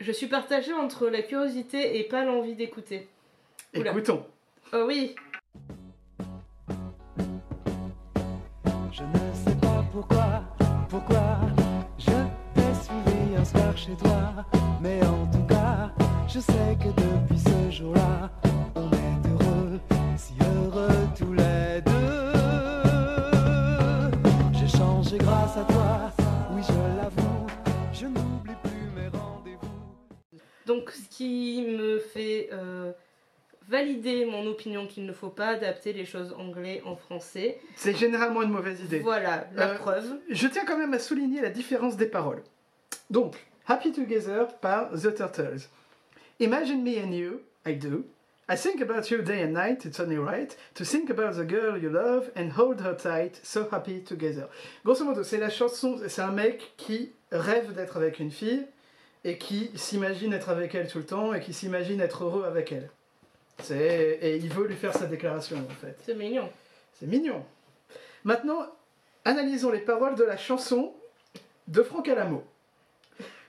Je 0.00 0.12
suis 0.12 0.26
partagée 0.26 0.74
entre 0.74 1.08
la 1.08 1.22
curiosité 1.22 1.98
et 1.98 2.04
pas 2.04 2.24
l'envie 2.24 2.54
d'écouter. 2.54 3.08
Écoutons. 3.72 4.24
Oh 4.72 4.84
oui, 4.86 5.14
Je 8.92 9.02
ne 9.02 9.34
sais 9.34 9.54
pas 9.60 9.84
pourquoi, 9.92 10.42
pourquoi 10.88 11.38
je 11.98 12.10
t'ai 12.54 12.74
suivi 12.82 13.36
un 13.36 13.44
soir 13.44 13.76
chez 13.76 13.94
toi. 13.96 14.44
Mais 14.80 15.00
en 15.04 15.26
tout 15.30 15.44
cas, 15.46 15.90
je 16.28 16.40
sais 16.40 16.76
que 16.80 16.88
depuis 16.88 17.38
ce 17.38 17.70
jour-là, 17.76 18.30
on 18.74 18.90
est 18.90 19.28
heureux, 19.30 19.80
si 20.16 20.34
heureux 20.40 20.88
tous 21.16 21.32
les 21.32 21.80
deux. 21.82 22.32
J'ai 24.52 24.68
changé 24.68 25.18
grâce 25.18 25.56
à 25.56 25.64
toi, 25.64 26.12
oui 26.52 26.62
je 26.66 26.96
l'avoue, 26.96 27.46
je 27.92 28.06
n'oublie 28.06 28.54
plus 28.62 28.90
mes 28.96 29.08
rendez-vous. 29.08 30.38
donc 30.66 30.90
ce 30.90 31.08
qui 31.16 31.64
me 31.68 31.98
fait 31.98 32.48
euh, 32.52 32.92
valider 33.68 34.26
mon 34.26 34.46
opinion 34.46 34.86
qu'il 34.86 35.06
ne 35.06 35.12
faut 35.12 35.30
pas 35.30 35.48
adapter 35.48 35.92
les 35.92 36.04
choses 36.04 36.34
anglais 36.38 36.82
en 36.84 36.96
français. 36.96 37.58
C'est 37.76 37.96
généralement 37.96 38.42
une 38.42 38.50
mauvaise 38.50 38.80
idée. 38.80 38.98
Voilà, 39.00 39.46
la 39.54 39.68
Euh, 39.70 39.74
preuve. 39.76 40.18
Je 40.30 40.46
tiens 40.48 40.64
quand 40.66 40.78
même 40.78 40.92
à 40.94 40.98
souligner 40.98 41.40
la 41.40 41.50
différence 41.50 41.96
des 41.96 42.06
paroles. 42.06 42.42
Donc, 43.10 43.36
Happy 43.68 43.92
Together 43.92 44.48
par 44.60 44.90
The 44.90 45.14
Turtles. 45.14 45.68
Imagine 46.38 46.84
me 46.84 46.98
and 46.98 47.14
you, 47.14 47.40
I 47.64 47.72
do. 47.72 48.04
I 48.48 48.56
think 48.56 48.80
about 48.80 49.10
you 49.10 49.22
day 49.22 49.42
and 49.42 49.54
night, 49.54 49.86
it's 49.86 49.98
only 49.98 50.18
right 50.18 50.54
to 50.74 50.84
think 50.84 51.10
about 51.10 51.34
the 51.34 51.44
girl 51.44 51.76
you 51.76 51.90
love 51.90 52.30
and 52.36 52.52
hold 52.52 52.80
her 52.80 52.94
tight, 52.94 53.40
so 53.42 53.66
happy 53.70 54.00
together. 54.00 54.48
Grosso 54.84 55.04
modo, 55.04 55.24
c'est 55.24 55.38
la 55.38 55.48
chanson, 55.50 55.98
c'est 56.06 56.22
un 56.22 56.30
mec 56.30 56.74
qui 56.76 57.10
rêve 57.32 57.72
d'être 57.72 57.96
avec 57.96 58.20
une 58.20 58.30
fille 58.30 58.66
et 59.24 59.38
qui 59.38 59.70
s'imagine 59.74 60.32
être 60.32 60.50
avec 60.50 60.74
elle 60.74 60.88
tout 60.88 60.98
le 60.98 61.06
temps 61.06 61.34
et 61.34 61.40
qui 61.40 61.52
s'imagine 61.52 62.00
être 62.00 62.22
heureux 62.24 62.44
avec 62.44 62.70
elle. 62.70 62.90
C'est 63.62 64.18
et 64.20 64.36
il 64.36 64.52
veut 64.52 64.66
lui 64.66 64.76
faire 64.76 64.92
sa 64.92 65.06
déclaration 65.06 65.56
en 65.56 65.74
fait. 65.74 65.98
C'est 66.04 66.14
mignon. 66.14 66.48
C'est 66.92 67.06
mignon. 67.06 67.44
Maintenant, 68.24 68.66
analysons 69.24 69.72
les 69.72 69.80
paroles 69.80 70.14
de 70.14 70.24
la 70.24 70.36
chanson 70.36 70.94
de 71.66 71.82
Franck 71.82 72.08
Alamo. 72.08 72.44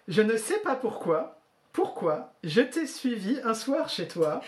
Je 0.07 0.21
ne 0.21 0.37
sais 0.37 0.59
pas 0.59 0.75
pourquoi, 0.75 1.36
pourquoi 1.81 2.33
je 2.43 2.61
t'ai 2.61 2.87
suivi 2.87 3.39
un 3.43 3.53
soir 3.53 3.87
chez 3.87 4.07
toi, 4.07 4.41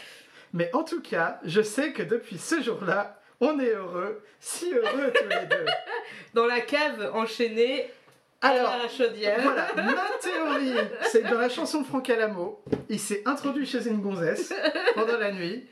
mais 0.51 0.71
en 0.73 0.83
tout 0.83 0.99
cas, 0.99 1.39
je 1.43 1.61
sais 1.61 1.93
que 1.93 2.01
depuis 2.01 2.39
ce 2.39 2.59
jour-là, 2.59 3.15
On 3.39 3.59
est 3.59 3.69
heureux, 3.69 4.23
si 4.39 4.73
heureux 4.73 5.13
tous 5.13 5.29
les 5.29 5.45
deux. 5.45 5.65
Dans 6.33 6.47
la 6.47 6.59
cave 6.59 7.11
enchaînée 7.13 7.89
Alors, 8.41 8.71
à 8.71 8.77
la 8.79 8.89
chaudière. 8.89 9.39
voilà, 9.43 9.67
ma 9.75 10.09
théorie, 10.19 10.73
c'est 11.03 11.21
que 11.21 11.29
dans 11.29 11.39
la 11.39 11.47
chanson 11.49 11.81
de 11.81 11.85
Franck 11.85 12.09
Alamo, 12.09 12.61
il 12.89 12.99
s'est 12.99 13.21
introduit 13.25 13.65
chez 13.67 13.87
une 13.87 14.01
gonzesse 14.01 14.51
pendant 14.95 15.17
la 15.19 15.31
nuit, 15.31 15.67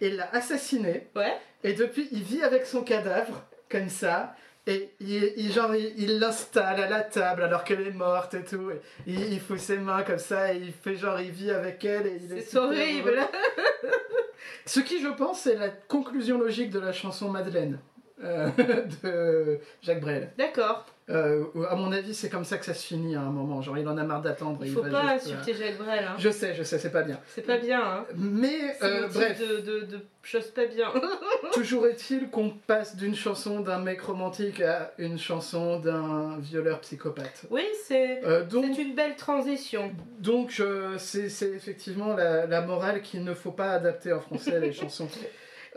il 0.00 0.16
l'a 0.16 0.30
assassinée, 0.32 1.08
Ouais. 1.14 1.36
et 1.62 1.74
depuis, 1.74 2.08
il 2.10 2.22
vit 2.22 2.42
avec 2.42 2.64
son 2.66 2.82
cadavre, 2.82 3.44
comme 3.70 3.88
ça, 3.90 4.34
et 4.66 4.90
il, 5.00 5.32
il- 5.36 5.52
genre, 5.52 5.74
il 5.74 6.18
l'installe 6.18 6.80
à 6.80 6.88
la 6.88 7.00
table 7.02 7.42
alors 7.42 7.62
qu'elle 7.64 7.86
est 7.86 7.90
morte 7.92 8.34
et 8.34 8.44
tout. 8.44 8.70
et 8.70 8.80
il, 9.06 9.32
il 9.34 9.40
fout 9.40 9.58
ses 9.58 9.78
mains 9.78 10.02
comme 10.02 10.18
ça, 10.18 10.52
et 10.54 10.58
il 10.58 10.72
fait 10.72 10.96
genre, 10.96 11.20
il 11.20 11.30
vit 11.30 11.50
avec 11.50 11.84
elle, 11.84 12.06
et 12.06 12.20
il 12.22 12.32
est 12.36 12.40
C'est 12.42 12.56
horrible. 12.58 13.18
Ce 14.66 14.80
qui, 14.80 15.00
je 15.00 15.08
pense, 15.08 15.40
c'est 15.42 15.56
la 15.56 15.68
conclusion 15.68 16.38
logique 16.38 16.70
de 16.70 16.80
la 16.80 16.92
chanson 16.92 17.28
Madeleine 17.28 17.78
euh, 18.24 18.48
de 19.04 19.58
Jacques 19.82 20.00
Brel. 20.00 20.32
D'accord. 20.38 20.86
Euh, 21.08 21.44
à 21.70 21.76
mon 21.76 21.92
avis, 21.92 22.14
c'est 22.14 22.28
comme 22.28 22.44
ça 22.44 22.58
que 22.58 22.64
ça 22.64 22.74
se 22.74 22.84
finit 22.84 23.14
à 23.14 23.20
un 23.20 23.30
moment. 23.30 23.62
Genre, 23.62 23.78
il 23.78 23.86
en 23.86 23.96
a 23.96 24.02
marre 24.02 24.22
d'attendre. 24.22 24.58
Il 24.64 24.72
faut 24.72 24.82
va 24.82 24.90
pas 24.90 25.12
juste, 25.14 25.28
euh, 25.28 25.34
insulter 25.38 25.54
Jacques 25.54 25.78
Brel. 25.78 26.04
Hein. 26.04 26.16
Je 26.18 26.30
sais, 26.30 26.54
je 26.54 26.64
sais, 26.64 26.80
c'est 26.80 26.90
pas 26.90 27.02
bien. 27.02 27.20
C'est 27.28 27.46
pas 27.46 27.58
bien. 27.58 27.80
Hein. 27.80 28.06
Mais 28.16 28.76
euh, 28.82 29.06
bref, 29.06 29.38
de, 29.38 29.60
de, 29.60 29.80
de 29.86 30.00
choses 30.24 30.48
pas 30.48 30.66
bien. 30.66 30.92
toujours 31.52 31.86
est-il 31.86 32.28
qu'on 32.30 32.50
passe 32.50 32.96
d'une 32.96 33.14
chanson 33.14 33.60
d'un 33.60 33.78
mec 33.78 34.00
romantique 34.00 34.60
à 34.60 34.92
une 34.98 35.16
chanson 35.16 35.78
d'un 35.78 36.38
violeur 36.40 36.80
psychopathe. 36.80 37.42
oui, 37.50 37.62
c'est. 37.84 38.24
Euh, 38.24 38.44
donc, 38.44 38.64
C'est 38.74 38.82
une 38.82 38.94
belle 38.96 39.14
transition. 39.14 39.92
donc 40.18 40.60
c'est 40.98 41.26
effectivement 41.54 42.14
la, 42.16 42.46
la 42.46 42.62
morale 42.62 43.00
qu'il 43.00 43.22
ne 43.22 43.34
faut 43.34 43.52
pas 43.52 43.70
adapter 43.70 44.12
en 44.12 44.20
français 44.20 44.58
les 44.58 44.72
chansons 44.72 45.08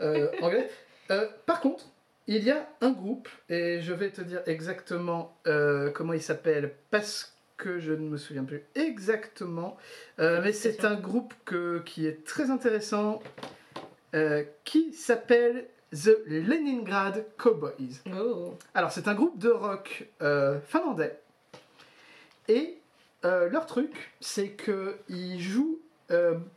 anglaises. 0.42 0.70
Par 1.46 1.60
contre, 1.60 1.84
il 2.30 2.44
y 2.44 2.52
a 2.52 2.68
un 2.80 2.92
groupe, 2.92 3.28
et 3.48 3.80
je 3.80 3.92
vais 3.92 4.10
te 4.10 4.20
dire 4.20 4.40
exactement 4.46 5.36
euh, 5.48 5.90
comment 5.90 6.12
il 6.12 6.22
s'appelle, 6.22 6.72
parce 6.90 7.36
que 7.56 7.80
je 7.80 7.92
ne 7.92 8.08
me 8.08 8.16
souviens 8.16 8.44
plus 8.44 8.62
exactement, 8.76 9.76
euh, 10.20 10.40
mais 10.44 10.52
c'est 10.52 10.84
un 10.84 10.94
groupe 10.94 11.34
que, 11.44 11.80
qui 11.80 12.06
est 12.06 12.24
très 12.24 12.52
intéressant, 12.52 13.20
euh, 14.14 14.44
qui 14.62 14.92
s'appelle 14.92 15.66
The 15.90 16.18
Leningrad 16.24 17.26
Cowboys. 17.36 18.00
Oh. 18.16 18.54
Alors, 18.74 18.92
c'est 18.92 19.08
un 19.08 19.14
groupe 19.14 19.36
de 19.36 19.50
rock 19.50 20.08
finlandais. 20.68 21.18
Et 22.46 22.78
leur 23.24 23.66
truc, 23.66 24.12
c'est 24.20 24.50
qu'ils 24.50 25.40
jouent 25.40 25.80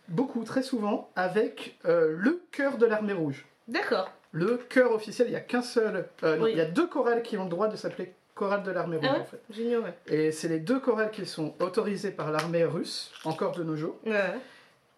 beaucoup, 0.07 0.43
très 0.43 0.61
souvent, 0.61 1.11
avec 1.15 1.79
le 1.83 2.43
chœur 2.51 2.77
de 2.77 2.85
l'armée 2.85 3.13
rouge. 3.13 3.47
D'accord. 3.67 4.11
Le 4.33 4.57
chœur 4.57 4.91
officiel, 4.91 5.27
il 5.27 5.31
n'y 5.31 5.37
a 5.37 5.41
qu'un 5.41 5.61
seul. 5.61 6.07
euh, 6.23 6.37
Oui. 6.41 6.51
Il 6.51 6.57
y 6.57 6.61
a 6.61 6.65
deux 6.65 6.87
chorales 6.87 7.21
qui 7.23 7.37
ont 7.37 7.43
le 7.45 7.49
droit 7.49 7.67
de 7.67 7.75
s'appeler 7.77 8.13
chorale 8.35 8.63
de 8.63 8.71
l'armée 8.71 8.97
rouge, 8.97 9.07
Ah 9.09 9.13
ouais 9.13 9.19
en 9.21 9.25
fait. 9.25 9.39
J'ignorais. 9.51 9.93
Et 10.07 10.31
c'est 10.31 10.47
les 10.47 10.59
deux 10.59 10.79
chorales 10.79 11.11
qui 11.11 11.25
sont 11.25 11.53
autorisées 11.59 12.09
par 12.11 12.31
l'armée 12.31 12.65
russe, 12.65 13.11
encore 13.25 13.51
de 13.53 13.63
nos 13.63 13.75
jours. 13.75 13.95
Ouais. 14.05 14.33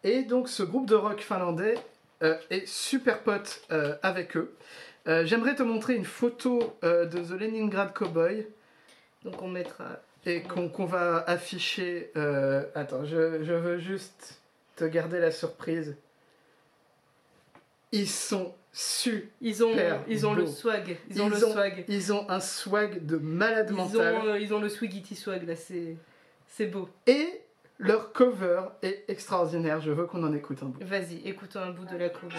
Et 0.03 0.23
donc 0.23 0.47
ce 0.49 0.63
groupe 0.63 0.87
de 0.87 0.95
rock 0.95 1.19
finlandais 1.19 1.75
euh, 2.23 2.37
est 2.49 2.65
super 2.65 3.23
pote 3.23 3.61
euh, 3.71 3.95
avec 4.03 4.37
eux. 4.37 4.55
Euh, 5.07 5.25
J'aimerais 5.25 5.53
te 5.55 5.63
montrer 5.63 5.95
une 5.95 6.05
photo 6.05 6.77
de 6.81 7.05
The 7.05 7.31
Leningrad 7.39 7.93
Cowboy 7.93 8.47
Donc 9.25 9.41
on 9.41 9.47
mettra. 9.49 9.99
et 10.25 10.41
qu'on 10.43 10.85
va 10.85 11.25
afficher. 11.27 12.11
attends, 12.73 13.03
je, 13.03 13.43
je 13.43 13.53
veux 13.53 13.77
juste 13.79 14.39
te 14.77 14.85
garder 14.85 15.19
la 15.19 15.31
surprise. 15.31 15.95
Ils 17.91 18.09
sont 18.09 18.53
su. 18.77 19.29
Ils 19.41 19.63
ont, 19.63 19.69
Super 19.71 20.01
ils 20.07 20.27
ont 20.27 20.33
le 20.33 20.45
swag. 20.45 20.97
Ils, 21.09 21.21
ont 21.21 21.27
Ils 21.27 21.31
le 21.39 21.45
ont- 21.45 21.51
swag. 21.53 21.85
Ils 21.87 22.11
ont 22.13 22.29
un 22.29 22.41
swag 22.41 23.05
de 23.05 23.15
malade 23.17 23.67
Ils 23.69 23.75
mental. 23.75 24.15
ont, 24.15 24.25
euh, 24.27 24.39
ils 24.39 24.53
ont 24.53 24.59
le 24.59 24.67
swagity 24.67 25.15
swag 25.15 25.47
là. 25.47 25.55
C'est, 25.55 25.95
c'est 26.47 26.65
beau. 26.67 26.89
Et 27.07 27.41
leur 27.79 28.11
cover 28.11 28.61
est 28.81 29.05
extraordinaire. 29.07 29.79
Je 29.79 29.91
veux 29.91 30.05
qu'on 30.05 30.23
en 30.23 30.33
écoute 30.33 30.57
un 30.61 30.65
bout. 30.67 30.83
Vas-y, 30.83 31.21
écoutons 31.25 31.61
un 31.61 31.71
bout 31.71 31.85
de 31.85 31.95
la 31.97 32.09
cover. 32.09 32.35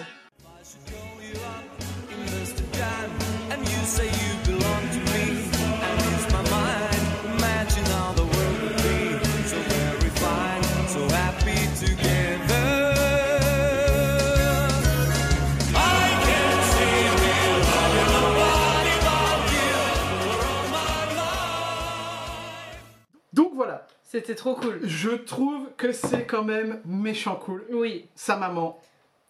C'était 24.17 24.35
trop 24.35 24.55
cool. 24.55 24.81
je 24.83 25.11
trouve 25.11 25.69
que 25.77 25.93
c'est 25.93 26.25
quand 26.25 26.43
même 26.43 26.81
méchant 26.87 27.37
cool. 27.37 27.67
Oui. 27.71 28.07
Sa 28.15 28.37
maman 28.37 28.81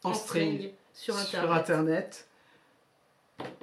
en, 0.04 0.14
string, 0.14 0.70
Sur 0.94 1.16
internet. 1.16 1.40
sur 1.44 1.52
internet. 1.52 2.28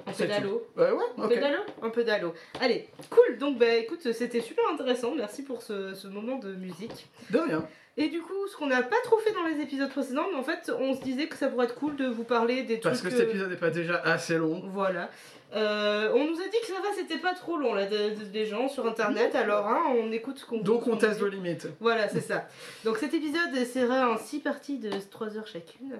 Un 0.06 0.12
C'est 0.12 0.26
pédalo. 0.26 0.66
Ouais, 0.76 0.90
ouais, 0.90 1.04
Un 1.16 1.22
ok. 1.24 1.28
pédalo 1.30 1.58
Un 1.82 1.88
pédalo. 1.88 2.34
Allez, 2.60 2.88
cool. 3.08 3.38
Donc 3.38 3.58
bah 3.58 3.74
écoute, 3.74 4.12
c'était 4.12 4.40
super 4.42 4.64
intéressant. 4.70 5.14
Merci 5.16 5.42
pour 5.44 5.62
ce, 5.62 5.94
ce 5.94 6.06
moment 6.08 6.36
de 6.38 6.54
musique. 6.54 7.08
De 7.30 7.38
rien. 7.38 7.66
Et 7.96 8.08
du 8.10 8.20
coup, 8.20 8.46
ce 8.50 8.56
qu'on 8.56 8.66
n'a 8.66 8.82
pas 8.82 9.00
trop 9.04 9.18
fait 9.18 9.32
dans 9.32 9.44
les 9.44 9.62
épisodes 9.62 9.88
précédents, 9.90 10.26
mais 10.30 10.36
en 10.38 10.42
fait, 10.42 10.70
on 10.78 10.94
se 10.94 11.00
disait 11.00 11.26
que 11.28 11.36
ça 11.36 11.48
pourrait 11.48 11.66
être 11.66 11.76
cool 11.76 11.96
de 11.96 12.06
vous 12.06 12.24
parler 12.24 12.64
des 12.64 12.76
Parce 12.78 13.00
que 13.00 13.06
trucs. 13.06 13.18
cet 13.18 13.26
euh, 13.28 13.30
épisode 13.30 13.50
n'est 13.50 13.56
pas 13.56 13.70
déjà 13.70 13.96
assez 14.00 14.36
long. 14.36 14.62
Voilà. 14.66 15.10
Euh, 15.54 16.10
on 16.14 16.24
nous 16.24 16.40
a 16.40 16.44
dit 16.44 16.58
que 16.60 16.66
ça 16.66 16.74
va, 16.80 16.88
c'était 16.96 17.18
pas 17.18 17.32
trop 17.34 17.56
long 17.56 17.74
là, 17.74 17.86
de- 17.86 18.14
de- 18.18 18.24
des 18.24 18.44
gens 18.46 18.68
sur 18.68 18.86
internet. 18.86 19.34
Alors, 19.34 19.66
hein, 19.68 19.82
on 19.96 20.10
écoute 20.10 20.38
ce 20.38 20.44
qu'on 20.46 20.58
Donc 20.58 20.86
on 20.86 20.96
teste 20.96 21.20
vos 21.20 21.28
limites. 21.28 21.68
Voilà, 21.80 22.08
c'est 22.08 22.20
ça. 22.20 22.48
Donc 22.84 22.96
cet 22.98 23.14
épisode 23.14 23.54
sera 23.64 24.10
en 24.10 24.18
6 24.18 24.40
parties 24.40 24.78
de 24.78 24.90
3 25.10 25.36
heures 25.36 25.46
chacune. 25.46 25.98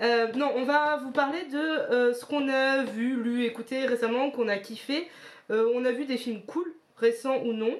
Euh, 0.00 0.26
non, 0.32 0.50
on 0.56 0.64
va 0.64 0.96
vous 0.96 1.12
parler 1.12 1.44
de 1.52 1.56
euh, 1.58 2.14
ce 2.14 2.24
qu'on 2.24 2.48
a 2.48 2.82
vu, 2.84 3.14
lu, 3.22 3.44
écouté 3.44 3.86
récemment, 3.86 4.30
qu'on 4.30 4.48
a 4.48 4.56
kiffé. 4.58 5.08
On 5.50 5.84
a 5.84 5.92
vu 5.92 6.06
des 6.06 6.16
films 6.16 6.42
cool, 6.44 6.72
récents 6.96 7.38
ou 7.44 7.52
non. 7.52 7.72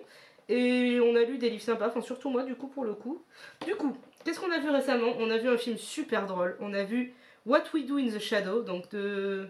Et 0.49 1.01
on 1.03 1.17
a 1.17 1.23
lu 1.23 1.39
des 1.39 1.51
livres 1.51 1.65
sympas, 1.65 1.89
enfin 1.89 2.01
surtout 2.01 2.31
moi 2.31 2.45
du 2.45 2.55
coup 2.55 2.69
pour 2.69 2.85
le 2.85 2.95
coup. 2.95 3.21
Du 3.67 3.75
coup, 3.75 3.97
qu'est-ce 4.25 4.39
qu'on 4.39 4.53
a 4.53 4.59
vu 4.61 4.71
récemment? 4.71 5.13
On 5.19 5.29
a 5.31 5.37
vu 5.39 5.49
un 5.49 5.57
film 5.57 5.77
super 5.77 6.27
drôle. 6.27 6.57
On 6.61 6.73
a 6.73 6.85
vu 6.85 7.13
What 7.45 7.65
We 7.75 7.85
Do 7.85 7.97
in 7.99 8.07
the 8.07 8.21
Shadow, 8.21 8.63
donc 8.63 8.89
de 8.91 9.49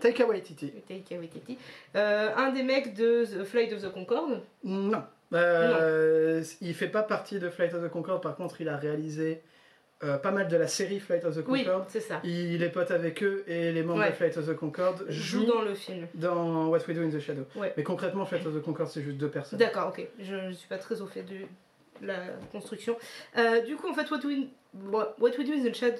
Taika 0.00 0.26
Waititi. 0.26 0.70
Taika 0.88 1.16
Waititi. 1.16 1.56
Euh, 1.96 2.30
un 2.36 2.50
des 2.52 2.62
mecs 2.62 2.94
de 2.94 3.24
The 3.24 3.44
Flight 3.44 3.72
of 3.72 3.82
the 3.82 3.92
Concorde. 3.92 4.40
Non. 4.64 5.02
Euh, 5.32 6.42
Il 6.60 6.74
fait 6.74 6.88
pas 6.88 7.02
partie 7.02 7.38
de 7.38 7.48
Flight 7.50 7.74
of 7.74 7.82
the 7.84 7.88
Concorde, 7.90 8.22
par 8.22 8.36
contre 8.36 8.60
il 8.60 8.68
a 8.68 8.76
réalisé 8.76 9.40
euh, 10.02 10.18
pas 10.18 10.30
mal 10.32 10.48
de 10.48 10.56
la 10.56 10.68
série 10.68 11.00
Flight 11.00 11.24
of 11.24 11.34
the 11.36 11.44
Oui, 11.48 11.64
Concorde. 11.64 11.84
c'est 11.88 12.00
ça. 12.00 12.20
Il 12.24 12.62
est 12.62 12.68
pote 12.68 12.90
avec 12.90 13.22
eux 13.22 13.44
et 13.46 13.72
les 13.72 13.82
membres 13.82 14.00
Ouais. 14.00 14.10
de 14.10 14.14
Flight 14.14 14.36
of 14.36 14.46
the 14.46 14.54
Concorde 14.54 15.06
Joue 15.08 15.40
jouent 15.40 15.46
dans 15.46 15.62
le 15.62 15.74
film. 15.74 16.06
dans 16.14 16.66
What 16.68 16.80
We 16.88 16.96
Do 16.96 17.02
in 17.02 17.10
the 17.10 17.20
Shadow. 17.20 17.44
Ouais. 17.56 17.72
Mais 17.76 17.82
concrètement, 17.82 18.26
Flight 18.26 18.46
of 18.46 18.54
the 18.54 18.62
Concorde 18.62 18.90
c'est 18.90 19.02
juste 19.02 19.16
deux 19.16 19.30
personnes. 19.30 19.58
D'accord, 19.58 19.88
ok. 19.96 20.06
Je 20.20 20.34
ne 20.34 20.52
suis 20.52 20.68
pas 20.68 20.78
très 20.78 21.00
au 21.00 21.06
fait 21.06 21.22
de 21.22 21.36
la 22.02 22.16
construction. 22.52 22.96
Euh, 23.38 23.62
du 23.62 23.76
coup, 23.76 23.88
en 23.88 23.94
fait, 23.94 24.10
What 24.10 24.18
We, 24.24 24.46
What 24.92 25.14
We 25.20 25.36
Do 25.46 25.52
in 25.52 25.70
the 25.70 25.74
Shadow. 25.74 25.96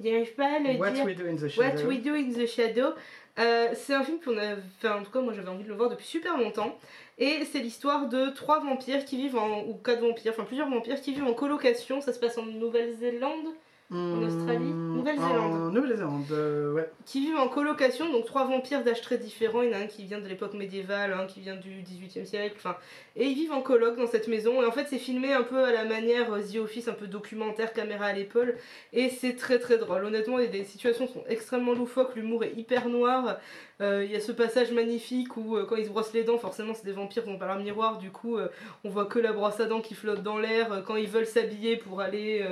J'arrive 0.00 0.34
pas 0.34 0.56
à 0.56 0.58
le 0.58 0.78
What 0.78 0.90
dire. 0.90 1.04
We 1.04 1.16
Do 1.16 1.26
in 1.26 1.36
the 1.36 1.42
What 1.42 1.48
Shadow. 1.48 1.88
We 1.88 2.02
Do 2.02 2.14
in 2.14 2.30
the 2.30 2.46
Shadow. 2.46 2.94
Euh, 3.38 3.68
c'est 3.74 3.94
un 3.94 4.02
film 4.02 4.18
qu'on 4.20 4.36
a. 4.36 4.54
Enfin, 4.78 5.00
en 5.00 5.04
tout 5.04 5.10
cas, 5.10 5.20
moi 5.20 5.32
j'avais 5.32 5.48
envie 5.48 5.64
de 5.64 5.68
le 5.68 5.74
voir 5.74 5.90
depuis 5.90 6.06
super 6.06 6.36
longtemps. 6.36 6.76
Et 7.18 7.44
c'est 7.44 7.60
l'histoire 7.60 8.08
de 8.08 8.30
trois 8.30 8.60
vampires 8.60 9.04
qui 9.04 9.16
vivent 9.16 9.36
en. 9.36 9.64
ou 9.64 9.74
quatre 9.74 10.00
vampires, 10.00 10.32
enfin 10.32 10.44
plusieurs 10.44 10.68
vampires 10.70 11.00
qui 11.00 11.12
vivent 11.14 11.24
en 11.24 11.34
colocation. 11.34 12.00
Ça 12.00 12.12
se 12.12 12.18
passe 12.18 12.38
en 12.38 12.44
Nouvelle-Zélande. 12.44 13.48
Hmm, 13.90 14.22
Australie 14.22 14.74
Nouvelle-Zélande. 14.74 15.52
En 15.54 15.70
Nouvelle-Zélande, 15.70 16.26
euh, 16.32 16.74
ouais. 16.74 16.90
qui 17.06 17.20
vivent 17.20 17.38
en 17.38 17.48
colocation, 17.48 18.12
donc 18.12 18.26
trois 18.26 18.44
vampires 18.44 18.84
d'âge 18.84 19.00
très 19.00 19.16
différents. 19.16 19.62
Il 19.62 19.70
y 19.70 19.74
en 19.74 19.78
a 19.78 19.80
un 19.80 19.86
qui 19.86 20.04
vient 20.04 20.20
de 20.20 20.28
l'époque 20.28 20.52
médiévale, 20.52 21.14
un 21.14 21.24
qui 21.24 21.40
vient 21.40 21.56
du 21.56 21.70
18e 21.70 22.26
siècle, 22.26 22.56
enfin. 22.58 22.76
Et 23.16 23.24
ils 23.24 23.34
vivent 23.34 23.52
en 23.52 23.62
coloc 23.62 23.96
dans 23.96 24.06
cette 24.06 24.28
maison. 24.28 24.60
Et 24.62 24.66
en 24.66 24.72
fait, 24.72 24.86
c'est 24.90 24.98
filmé 24.98 25.32
un 25.32 25.42
peu 25.42 25.64
à 25.64 25.72
la 25.72 25.86
manière 25.86 26.30
euh, 26.34 26.42
The 26.42 26.56
Office, 26.56 26.86
un 26.88 26.92
peu 26.92 27.06
documentaire, 27.06 27.72
caméra 27.72 28.04
à 28.06 28.12
l'épaule. 28.12 28.56
Et 28.92 29.08
c'est 29.08 29.36
très 29.36 29.58
très 29.58 29.78
drôle. 29.78 30.04
Honnêtement, 30.04 30.36
les, 30.36 30.64
situations 30.64 31.06
sont 31.06 31.24
extrêmement 31.26 31.72
loufoques, 31.72 32.14
l'humour 32.14 32.44
est 32.44 32.52
hyper 32.56 32.90
noir. 32.90 33.38
Euh, 33.80 34.04
Il 34.04 34.12
y 34.12 34.16
a 34.16 34.20
ce 34.20 34.32
passage 34.32 34.70
magnifique 34.70 35.34
où, 35.38 35.56
euh, 35.56 35.64
quand 35.64 35.76
ils 35.76 35.86
se 35.86 35.90
brossent 35.90 36.12
les 36.12 36.24
dents, 36.24 36.36
forcément, 36.36 36.74
c'est 36.74 36.84
des 36.84 36.92
vampires 36.92 37.24
qui 37.24 37.30
n'ont 37.30 37.38
pas 37.38 37.46
leur 37.46 37.58
miroir. 37.58 37.96
Du 37.96 38.10
coup, 38.10 38.36
on 38.84 38.90
voit 38.90 39.06
que 39.06 39.18
la 39.18 39.32
brosse 39.32 39.60
à 39.60 39.64
dents 39.64 39.80
qui 39.80 39.94
flotte 39.94 40.22
dans 40.22 40.36
l'air. 40.36 40.84
Quand 40.86 40.96
ils 40.96 41.08
veulent 41.08 41.26
s'habiller 41.26 41.78
pour 41.78 42.02
aller. 42.02 42.44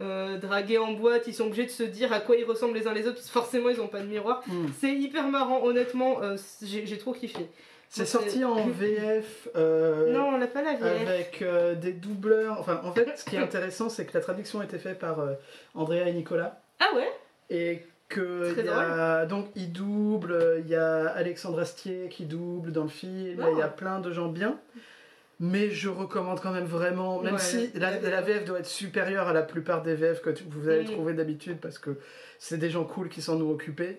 Euh, 0.00 0.04
euh, 0.34 0.38
draguer 0.38 0.78
en 0.78 0.92
boîte, 0.92 1.26
ils 1.26 1.34
sont 1.34 1.46
obligés 1.46 1.64
de 1.66 1.70
se 1.70 1.82
dire 1.82 2.12
à 2.12 2.20
quoi 2.20 2.36
ils 2.36 2.44
ressemblent 2.44 2.74
les 2.76 2.86
uns 2.86 2.92
les 2.94 3.06
autres, 3.06 3.16
parce 3.16 3.26
que 3.26 3.32
forcément 3.32 3.68
ils 3.68 3.80
ont 3.80 3.88
pas 3.88 4.00
de 4.00 4.06
miroir. 4.06 4.42
Hmm. 4.46 4.66
C'est 4.80 4.92
hyper 4.94 5.28
marrant, 5.28 5.64
honnêtement, 5.64 6.22
euh, 6.22 6.36
j'ai 6.62 6.98
trop 6.98 7.12
kiffé. 7.12 7.48
C'est 7.90 8.04
sorti 8.04 8.38
c'est- 8.40 8.44
en 8.44 8.66
VF. 8.68 9.48
euh, 9.56 10.12
non, 10.12 10.28
on 10.34 10.36
l'a 10.38 10.46
pas 10.46 10.62
la 10.62 10.74
VF. 10.74 11.08
Avec 11.08 11.40
euh, 11.42 11.74
des 11.74 11.92
doubleurs. 11.92 12.58
Enfin, 12.60 12.80
en 12.84 12.92
fait, 12.92 13.18
ce 13.18 13.24
qui 13.24 13.36
est 13.36 13.40
intéressant, 13.40 13.88
c'est 13.88 14.04
que 14.04 14.12
la 14.12 14.20
traduction 14.20 14.60
a 14.60 14.64
été 14.64 14.78
faite 14.78 14.98
par 14.98 15.20
euh, 15.20 15.32
Andrea 15.74 16.06
et 16.06 16.12
Nicolas. 16.12 16.60
Ah 16.80 16.94
ouais? 16.94 17.08
Et 17.48 17.82
que 18.10 18.54
il 18.58 18.64
y 18.64 18.68
a, 18.68 19.24
donc 19.26 19.46
il 19.56 19.72
double, 19.72 20.56
il 20.64 20.68
y 20.70 20.74
a 20.74 21.08
Alexandre 21.08 21.60
Astier 21.60 22.08
qui 22.10 22.24
double 22.24 22.72
dans 22.72 22.84
le 22.84 22.88
film, 22.88 23.42
il 23.52 23.58
y 23.58 23.62
a 23.62 23.68
plein 23.68 24.00
de 24.00 24.12
gens 24.12 24.28
bien. 24.28 24.58
Mais 25.40 25.70
je 25.70 25.88
recommande 25.88 26.40
quand 26.40 26.50
même 26.50 26.64
vraiment, 26.64 27.20
même 27.20 27.34
Ouais, 27.34 27.38
si 27.40 27.70
la, 27.74 28.00
la 28.00 28.20
VF 28.22 28.44
doit 28.44 28.58
être 28.58 28.66
supérieure 28.66 29.28
à 29.28 29.32
la 29.32 29.42
plupart 29.42 29.82
des 29.82 29.94
VF 29.94 30.20
que 30.20 30.30
tu- 30.30 30.44
vous 30.50 30.68
allez 30.68 30.84
trouver 30.84 31.12
d'habitude 31.14 31.58
parce 31.60 31.78
que 31.78 31.98
c'est 32.40 32.58
des 32.58 32.70
gens 32.70 32.84
cool 32.84 33.08
qui 33.08 33.22
s'en 33.22 33.36
nous 33.36 33.50
occupés. 33.50 33.98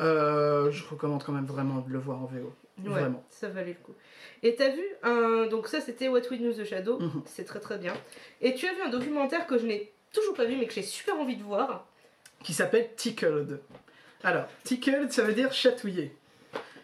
euh, 0.00 0.70
je 0.72 0.82
recommande 0.88 1.22
quand 1.22 1.32
même 1.32 1.44
vraiment 1.46 1.78
de 1.80 1.92
le 1.92 1.98
voir 2.00 2.18
en 2.20 2.26
VO. 2.26 2.52
Ouais, 2.82 2.88
Vraiment. 2.88 3.22
ça 3.30 3.48
valait 3.48 3.76
le 3.78 3.84
coup. 3.84 3.94
Et 4.42 4.56
t'as 4.56 4.70
vu 4.70 4.82
un. 5.04 5.46
Donc, 5.46 5.68
ça, 5.68 5.80
c'était 5.80 6.08
What 6.08 6.22
We 6.30 6.40
Knew 6.40 6.52
the 6.54 6.64
Shadow. 6.64 6.98
Mhm. 6.98 7.22
C'est 7.26 7.44
très 7.44 7.60
très 7.60 7.78
bien. 7.78 7.92
Et 8.40 8.54
tu 8.54 8.66
as 8.66 8.72
vu 8.72 8.80
un 8.82 8.88
documentaire 8.88 9.46
que 9.46 9.58
je 9.58 9.66
n'ai 9.66 9.92
toujours 10.12 10.34
pas 10.34 10.46
vu, 10.46 10.56
mais 10.56 10.66
que 10.66 10.72
j'ai 10.72 10.82
super 10.82 11.14
envie 11.16 11.36
de 11.36 11.44
voir. 11.44 11.86
qui 12.42 12.52
s'appelle 12.54 12.88
Tickled. 12.96 13.60
Alors, 14.24 14.46
Tickled, 14.64 15.12
ça 15.12 15.22
veut 15.22 15.34
dire 15.34 15.52
chatouiller. 15.52 16.12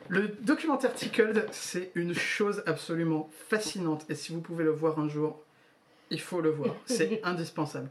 Le 0.09 0.29
documentaire 0.29 0.95
Tickled, 0.95 1.47
c'est 1.53 1.91
une 1.95 2.15
chose 2.15 2.63
absolument 2.67 3.29
fascinante. 3.49 4.07
Et 4.09 4.15
si 4.15 4.33
vous 4.33 4.41
pouvez 4.41 4.65
le 4.65 4.71
voir 4.71 4.99
un 4.99 5.09
jour, 5.09 5.43
il 6.11 6.21
faut 6.21 6.41
le 6.41 6.51
voir. 6.51 6.75
C'est 6.87 7.21
indispensable. 7.25 7.91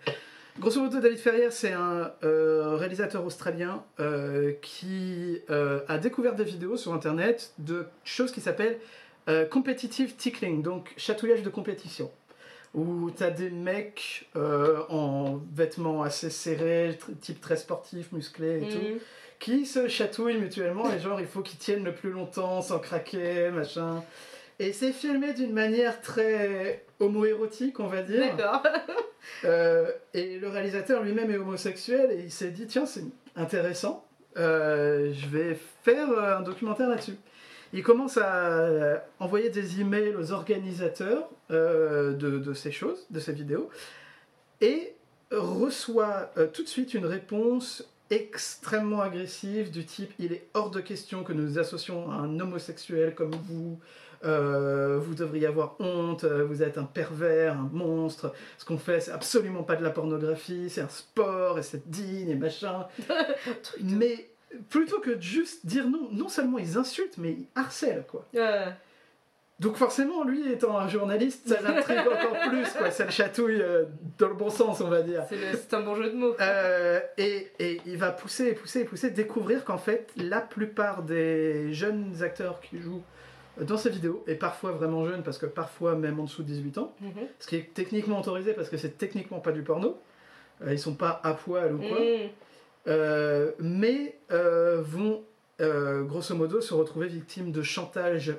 Grosso 0.59 0.81
modo, 0.81 0.99
David 0.99 1.19
Ferrier, 1.19 1.51
c'est 1.51 1.73
un 1.73 2.11
euh, 2.23 2.75
réalisateur 2.77 3.23
australien 3.23 3.83
euh, 3.99 4.53
qui 4.63 5.39
euh, 5.51 5.81
a 5.87 5.99
découvert 5.99 6.33
des 6.33 6.45
vidéos 6.45 6.77
sur 6.77 6.93
Internet 6.93 7.53
de 7.59 7.85
choses 8.03 8.31
qui 8.31 8.41
s'appellent 8.41 8.79
competitive 9.51 10.15
tickling, 10.15 10.63
donc 10.63 10.93
chatouillage 10.95 11.43
de 11.43 11.49
compétition. 11.49 12.09
Où 12.73 13.11
t'as 13.11 13.29
des 13.29 13.49
mecs 13.49 14.29
en 14.33 15.41
vêtements 15.53 16.01
assez 16.01 16.29
serrés, 16.29 16.97
type 17.19 17.41
très 17.41 17.57
sportif, 17.57 18.13
musclé 18.13 18.63
et 18.63 18.69
tout, 18.69 18.77
Mhm. 18.77 18.99
Qui 19.39 19.65
se 19.65 19.87
chatouillent 19.87 20.37
mutuellement 20.37 20.91
et 20.91 20.99
genre 20.99 21.19
il 21.19 21.27
faut 21.27 21.41
qu'ils 21.41 21.59
tiennent 21.59 21.83
le 21.83 21.93
plus 21.93 22.11
longtemps 22.11 22.61
sans 22.61 22.79
craquer, 22.79 23.49
machin. 23.49 24.03
Et 24.59 24.73
c'est 24.73 24.91
filmé 24.91 25.33
d'une 25.33 25.53
manière 25.53 26.01
très 26.01 26.85
homo-érotique, 26.99 27.79
on 27.79 27.87
va 27.87 28.01
dire. 28.01 28.35
D'accord. 28.35 28.63
Euh, 29.43 29.91
et 30.13 30.39
le 30.39 30.47
réalisateur 30.47 31.03
lui-même 31.03 31.29
est 31.29 31.37
homosexuel 31.37 32.11
et 32.11 32.23
il 32.23 32.31
s'est 32.31 32.49
dit 32.49 32.65
tiens 32.65 32.85
c'est 32.85 33.03
intéressant, 33.35 34.07
euh, 34.37 35.11
je 35.13 35.27
vais 35.27 35.59
faire 35.83 36.09
un 36.17 36.41
documentaire 36.41 36.87
là-dessus. 36.87 37.17
Il 37.73 37.83
commence 37.83 38.17
à 38.17 39.03
envoyer 39.19 39.49
des 39.49 39.81
emails 39.81 40.15
aux 40.15 40.31
organisateurs 40.31 41.29
euh, 41.51 42.13
de, 42.13 42.39
de 42.39 42.53
ces 42.53 42.71
choses, 42.71 43.05
de 43.09 43.19
ces 43.19 43.33
vidéos, 43.33 43.69
et 44.61 44.95
reçoit 45.29 46.31
tout 46.53 46.63
de 46.63 46.69
suite 46.69 46.93
une 46.93 47.05
réponse 47.05 47.83
extrêmement 48.09 49.01
agressive 49.01 49.71
du 49.71 49.85
type 49.85 50.11
il 50.19 50.33
est 50.33 50.47
hors 50.53 50.69
de 50.69 50.79
question 50.79 51.23
que 51.23 51.33
nous 51.33 51.43
nous 51.43 51.59
associons 51.59 52.11
à 52.11 52.15
un 52.15 52.39
homosexuel 52.39 53.15
comme 53.15 53.31
vous, 53.31 53.79
euh, 54.25 54.97
vous 54.99 55.15
devriez 55.15 55.47
avoir 55.47 55.75
honte, 55.79 56.23
euh, 56.23 56.45
vous 56.45 56.63
êtes 56.63 56.77
un 56.77 56.83
pervers, 56.83 57.53
un 57.53 57.69
monstre, 57.71 58.33
ce 58.57 58.65
qu'on 58.65 58.77
fait 58.77 58.99
c'est 58.99 59.11
absolument 59.11 59.63
pas 59.63 59.75
de 59.75 59.83
la 59.83 59.89
pornographie, 59.89 60.69
c'est 60.69 60.81
un 60.81 60.89
sport 60.89 61.59
et 61.59 61.63
c'est 61.63 61.89
digne 61.89 62.29
et 62.29 62.35
machin. 62.35 62.87
Mais 63.83 64.29
plutôt 64.69 64.99
que 64.99 65.11
de 65.11 65.21
juste 65.21 65.65
dire 65.65 65.89
non, 65.89 66.09
non 66.11 66.29
seulement 66.29 66.57
ils 66.57 66.77
insultent, 66.77 67.17
mais 67.17 67.31
ils 67.31 67.47
harcèlent 67.55 68.05
quoi. 68.07 68.25
Donc 69.59 69.75
forcément, 69.75 70.23
lui 70.23 70.51
étant 70.51 70.77
un 70.77 70.87
journaliste, 70.87 71.47
ça 71.49 71.61
l'intrigue 71.61 71.97
encore 72.11 72.49
plus, 72.49 72.67
quoi. 72.77 72.91
Ça 72.91 73.05
le 73.05 73.11
chatouille 73.11 73.59
euh, 73.61 73.85
dans 74.19 74.27
le 74.27 74.35
bon 74.35 74.49
sens, 74.51 74.81
on 74.81 74.87
va 74.87 75.01
dire. 75.01 75.23
c'est 75.29 75.73
un 75.73 75.81
bon 75.81 75.95
jeu 75.95 76.11
de 76.11 76.15
mots. 76.15 76.35
Euh, 76.39 76.99
et, 77.17 77.47
et 77.57 77.81
il 77.87 77.97
va 77.97 78.11
pousser 78.11 78.49
et 78.49 78.53
pousser 78.53 78.81
et 78.81 78.85
pousser, 78.85 79.09
découvrir 79.09 79.65
qu'en 79.65 79.79
fait, 79.79 80.11
la 80.15 80.41
plupart 80.41 81.01
des 81.01 81.73
jeunes 81.73 82.21
acteurs 82.21 82.61
qui 82.61 82.77
jouent 82.79 83.01
dans 83.59 83.77
ces 83.77 83.89
vidéos, 83.89 84.23
et 84.27 84.35
parfois 84.35 84.73
vraiment 84.73 85.03
jeunes, 85.07 85.23
parce 85.23 85.39
que 85.39 85.47
parfois 85.47 85.95
même 85.95 86.19
en 86.19 86.25
dessous 86.25 86.43
de 86.43 86.47
18 86.49 86.77
ans, 86.77 86.93
Mhm. 87.01 87.09
ce 87.39 87.47
qui 87.47 87.55
est 87.55 87.73
techniquement 87.73 88.19
autorisé 88.19 88.53
parce 88.53 88.69
que 88.69 88.77
c'est 88.77 88.99
techniquement 88.99 89.39
pas 89.39 89.51
du 89.51 89.63
porno, 89.63 89.99
euh, 90.61 90.71
ils 90.71 90.77
sont 90.77 90.93
pas 90.93 91.19
à 91.23 91.33
poil 91.33 91.73
ou 91.73 91.79
quoi, 91.79 91.97
Mhm. 91.99 93.53
mais 93.59 94.15
vont 94.29 95.23
grosso 95.59 96.35
modo 96.35 96.61
se 96.61 96.75
retrouver 96.75 97.07
victimes 97.07 97.51
de 97.51 97.63
chantage 97.63 98.35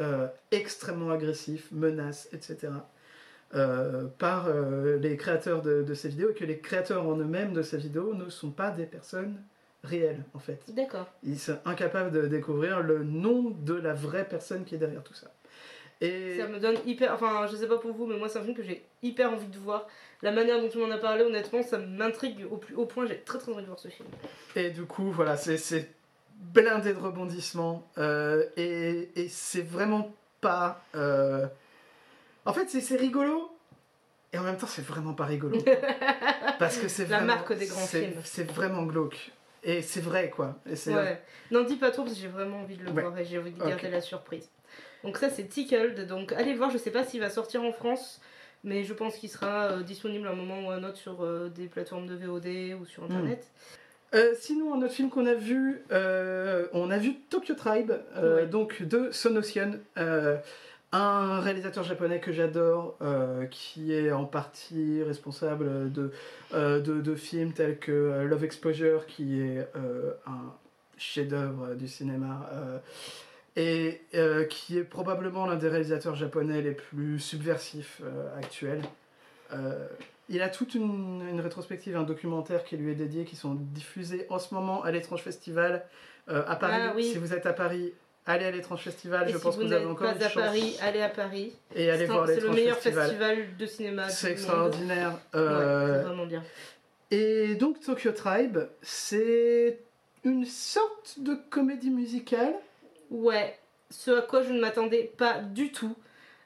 euh, 0.00 0.28
extrêmement 0.50 1.10
agressif, 1.10 1.68
menaces, 1.72 2.28
etc. 2.32 2.68
euh, 3.54 4.04
par 4.18 4.46
euh, 4.48 4.98
les 4.98 5.16
créateurs 5.16 5.62
de, 5.62 5.82
de 5.82 5.94
ces 5.94 6.08
vidéos 6.08 6.30
et 6.30 6.34
que 6.34 6.44
les 6.44 6.58
créateurs 6.58 7.06
en 7.06 7.16
eux-mêmes 7.16 7.52
de 7.52 7.62
ces 7.62 7.78
vidéos 7.78 8.14
ne 8.14 8.28
sont 8.30 8.50
pas 8.50 8.70
des 8.70 8.86
personnes 8.86 9.42
réelles 9.84 10.24
en 10.34 10.38
fait. 10.38 10.60
D'accord. 10.68 11.06
Ils 11.22 11.38
sont 11.38 11.58
incapables 11.64 12.10
de 12.10 12.26
découvrir 12.26 12.80
le 12.80 13.04
nom 13.04 13.50
de 13.50 13.74
la 13.74 13.94
vraie 13.94 14.26
personne 14.26 14.64
qui 14.64 14.74
est 14.74 14.78
derrière 14.78 15.02
tout 15.02 15.14
ça. 15.14 15.28
Et 16.00 16.36
Ça 16.38 16.46
me 16.46 16.60
donne 16.60 16.76
hyper. 16.86 17.12
Enfin, 17.12 17.46
je 17.50 17.56
sais 17.56 17.66
pas 17.66 17.78
pour 17.78 17.92
vous, 17.92 18.06
mais 18.06 18.16
moi, 18.16 18.28
c'est 18.28 18.38
un 18.38 18.42
film 18.42 18.54
que 18.54 18.62
j'ai 18.62 18.84
hyper 19.02 19.32
envie 19.32 19.48
de 19.48 19.58
voir. 19.58 19.88
La 20.22 20.30
manière 20.30 20.60
dont 20.60 20.68
tu 20.68 20.78
m'en 20.78 20.90
as 20.90 20.98
parlé, 20.98 21.24
honnêtement, 21.24 21.62
ça 21.62 21.78
m'intrigue 21.78 22.46
au 22.50 22.56
plus 22.56 22.74
haut 22.76 22.86
point. 22.86 23.06
J'ai 23.06 23.18
très 23.18 23.38
très 23.38 23.52
envie 23.52 23.62
de 23.62 23.66
voir 23.66 23.78
ce 23.78 23.88
film. 23.88 24.08
Et 24.54 24.70
du 24.70 24.84
coup, 24.84 25.10
voilà, 25.10 25.36
c'est 25.36 25.88
blindé 26.38 26.94
de 26.94 26.98
rebondissements. 26.98 27.86
euh, 27.98 28.44
et 28.56 29.10
et 29.16 29.28
c'est 29.28 29.62
vraiment 29.62 30.12
pas. 30.40 30.82
euh, 30.94 31.46
En 32.46 32.52
fait, 32.52 32.68
c'est 32.68 32.96
rigolo. 32.96 33.50
Et 34.32 34.38
en 34.38 34.42
même 34.42 34.56
temps, 34.56 34.66
c'est 34.66 34.84
vraiment 34.84 35.14
pas 35.14 35.24
rigolo. 35.24 35.58
Parce 36.58 36.76
que 36.78 36.88
c'est 36.88 37.06
La 37.08 37.18
vraiment- 37.18 37.34
marque 37.34 37.52
des 37.54 37.66
grands 37.66 37.86
films. 37.86 38.12
C'est 38.24 38.44
vraiment 38.50 38.84
glauque. 38.84 39.32
Et 39.64 39.82
c'est 39.82 40.00
vrai, 40.00 40.30
quoi. 40.30 40.56
Et 40.66 40.90
Ouais. 40.94 41.22
N'en 41.50 41.62
dis 41.64 41.76
pas 41.76 41.90
trop 41.90 42.02
parce 42.04 42.14
que 42.14 42.20
j'ai 42.20 42.28
vraiment 42.28 42.60
envie 42.60 42.76
de 42.76 42.84
le 42.84 42.90
Ouais. 42.90 43.02
voir 43.02 43.18
et 43.18 43.24
j'ai 43.24 43.38
envie 43.38 43.50
de 43.52 43.58
garder 43.58 43.90
la 43.90 44.00
surprise. 44.00 44.48
Donc 45.02 45.16
ça 45.18 45.30
c'est 45.30 45.44
Tickled, 45.44 46.06
donc 46.06 46.32
allez 46.32 46.52
le 46.52 46.58
voir, 46.58 46.70
je 46.70 46.78
sais 46.78 46.90
pas 46.90 47.04
s'il 47.04 47.20
va 47.20 47.30
sortir 47.30 47.62
en 47.62 47.72
France, 47.72 48.20
mais 48.64 48.84
je 48.84 48.92
pense 48.94 49.16
qu'il 49.16 49.28
sera 49.30 49.64
euh, 49.72 49.82
disponible 49.82 50.26
à 50.28 50.30
un 50.30 50.34
moment 50.34 50.66
ou 50.66 50.70
à 50.70 50.74
un 50.74 50.84
autre 50.84 50.96
sur 50.96 51.24
des 51.50 51.66
plateformes 51.66 52.06
de 52.06 52.14
VOD 52.14 52.80
ou 52.80 52.84
sur 52.86 53.04
internet. 53.04 53.46
Euh, 54.14 54.32
sinon, 54.40 54.74
un 54.74 54.78
autre 54.82 54.94
film 54.94 55.10
qu'on 55.10 55.26
a 55.26 55.34
vu, 55.34 55.82
euh, 55.92 56.66
on 56.72 56.90
a 56.90 56.98
vu 56.98 57.14
Tokyo 57.28 57.54
Tribe, 57.54 57.92
euh, 58.16 58.36
Ouais. 58.36 58.46
donc 58.46 58.82
de 58.82 59.10
Sonosian, 59.10 59.72
euh, 59.98 60.36
un 60.92 61.40
réalisateur 61.40 61.84
japonais 61.84 62.18
que 62.18 62.32
j'adore, 62.32 62.96
qui 63.50 63.92
est 63.92 64.10
en 64.10 64.24
partie 64.24 65.02
responsable 65.02 65.92
de, 65.92 66.10
de, 66.54 66.80
de 66.80 67.14
films 67.14 67.52
tels 67.52 67.78
que 67.78 68.24
Love 68.26 68.44
Exposure, 68.44 69.04
qui 69.04 69.42
est 69.42 69.68
un 70.26 70.54
chef-d'œuvre 70.96 71.74
du 71.74 71.86
cinéma, 71.88 72.48
et 73.56 74.00
qui 74.48 74.78
est 74.78 74.84
probablement 74.84 75.44
l'un 75.44 75.56
des 75.56 75.68
réalisateurs 75.68 76.14
japonais 76.14 76.62
les 76.62 76.72
plus 76.72 77.18
subversifs 77.18 78.00
actuels. 78.38 78.80
Il 80.28 80.42
a 80.42 80.48
toute 80.48 80.74
une, 80.74 81.26
une 81.30 81.40
rétrospective, 81.40 81.96
un 81.96 82.02
documentaire 82.02 82.64
qui 82.64 82.76
lui 82.76 82.92
est 82.92 82.94
dédié, 82.94 83.24
qui 83.24 83.36
sont 83.36 83.54
diffusés 83.54 84.26
en 84.28 84.38
ce 84.38 84.52
moment 84.54 84.82
à 84.82 84.90
l'étrange 84.90 85.22
festival 85.22 85.86
euh, 86.28 86.42
à 86.46 86.56
Paris. 86.56 86.80
Ah 86.90 86.92
oui. 86.94 87.04
Si 87.12 87.16
vous 87.18 87.32
êtes 87.32 87.46
à 87.46 87.54
Paris, 87.54 87.94
allez 88.26 88.44
à 88.44 88.50
l'étrange 88.50 88.82
festival. 88.82 89.26
Et 89.28 89.32
je 89.32 89.38
si 89.38 89.42
pense 89.42 89.54
vous 89.56 89.62
que 89.62 89.66
vous 89.68 89.72
avez 89.72 89.86
encore 89.86 90.10
pas 90.10 90.16
une 90.16 90.22
à 90.22 90.28
chance. 90.28 90.42
Paris, 90.42 90.76
allez 90.82 91.00
à 91.00 91.08
Paris. 91.08 91.52
Et 91.74 91.90
allez 91.90 92.04
C'est 92.04 92.10
un- 92.10 92.14
voir 92.14 92.26
C'est 92.26 92.34
le 92.34 92.40
l'étrange 92.40 92.56
meilleur 92.56 92.76
festival. 92.76 93.06
festival 93.08 93.56
de 93.58 93.66
cinéma. 93.66 94.08
C'est 94.10 94.32
extraordinaire. 94.32 95.12
Ouais, 95.12 95.40
Euh, 95.40 95.94
c'est 96.02 96.08
vraiment 96.08 96.26
bien. 96.26 96.42
et 97.10 97.54
donc 97.54 97.80
Tokyo 97.80 98.12
Tribe, 98.12 98.58
c'est 98.82 99.78
une 100.24 100.44
sorte 100.44 101.14
de 101.20 101.36
comédie 101.48 101.90
musicale. 101.90 102.54
Ouais, 103.10 103.58
ce 103.88 104.10
à 104.10 104.20
quoi 104.20 104.42
je 104.42 104.52
ne 104.52 104.60
m'attendais 104.60 105.10
pas 105.16 105.38
du 105.38 105.72
tout. 105.72 105.96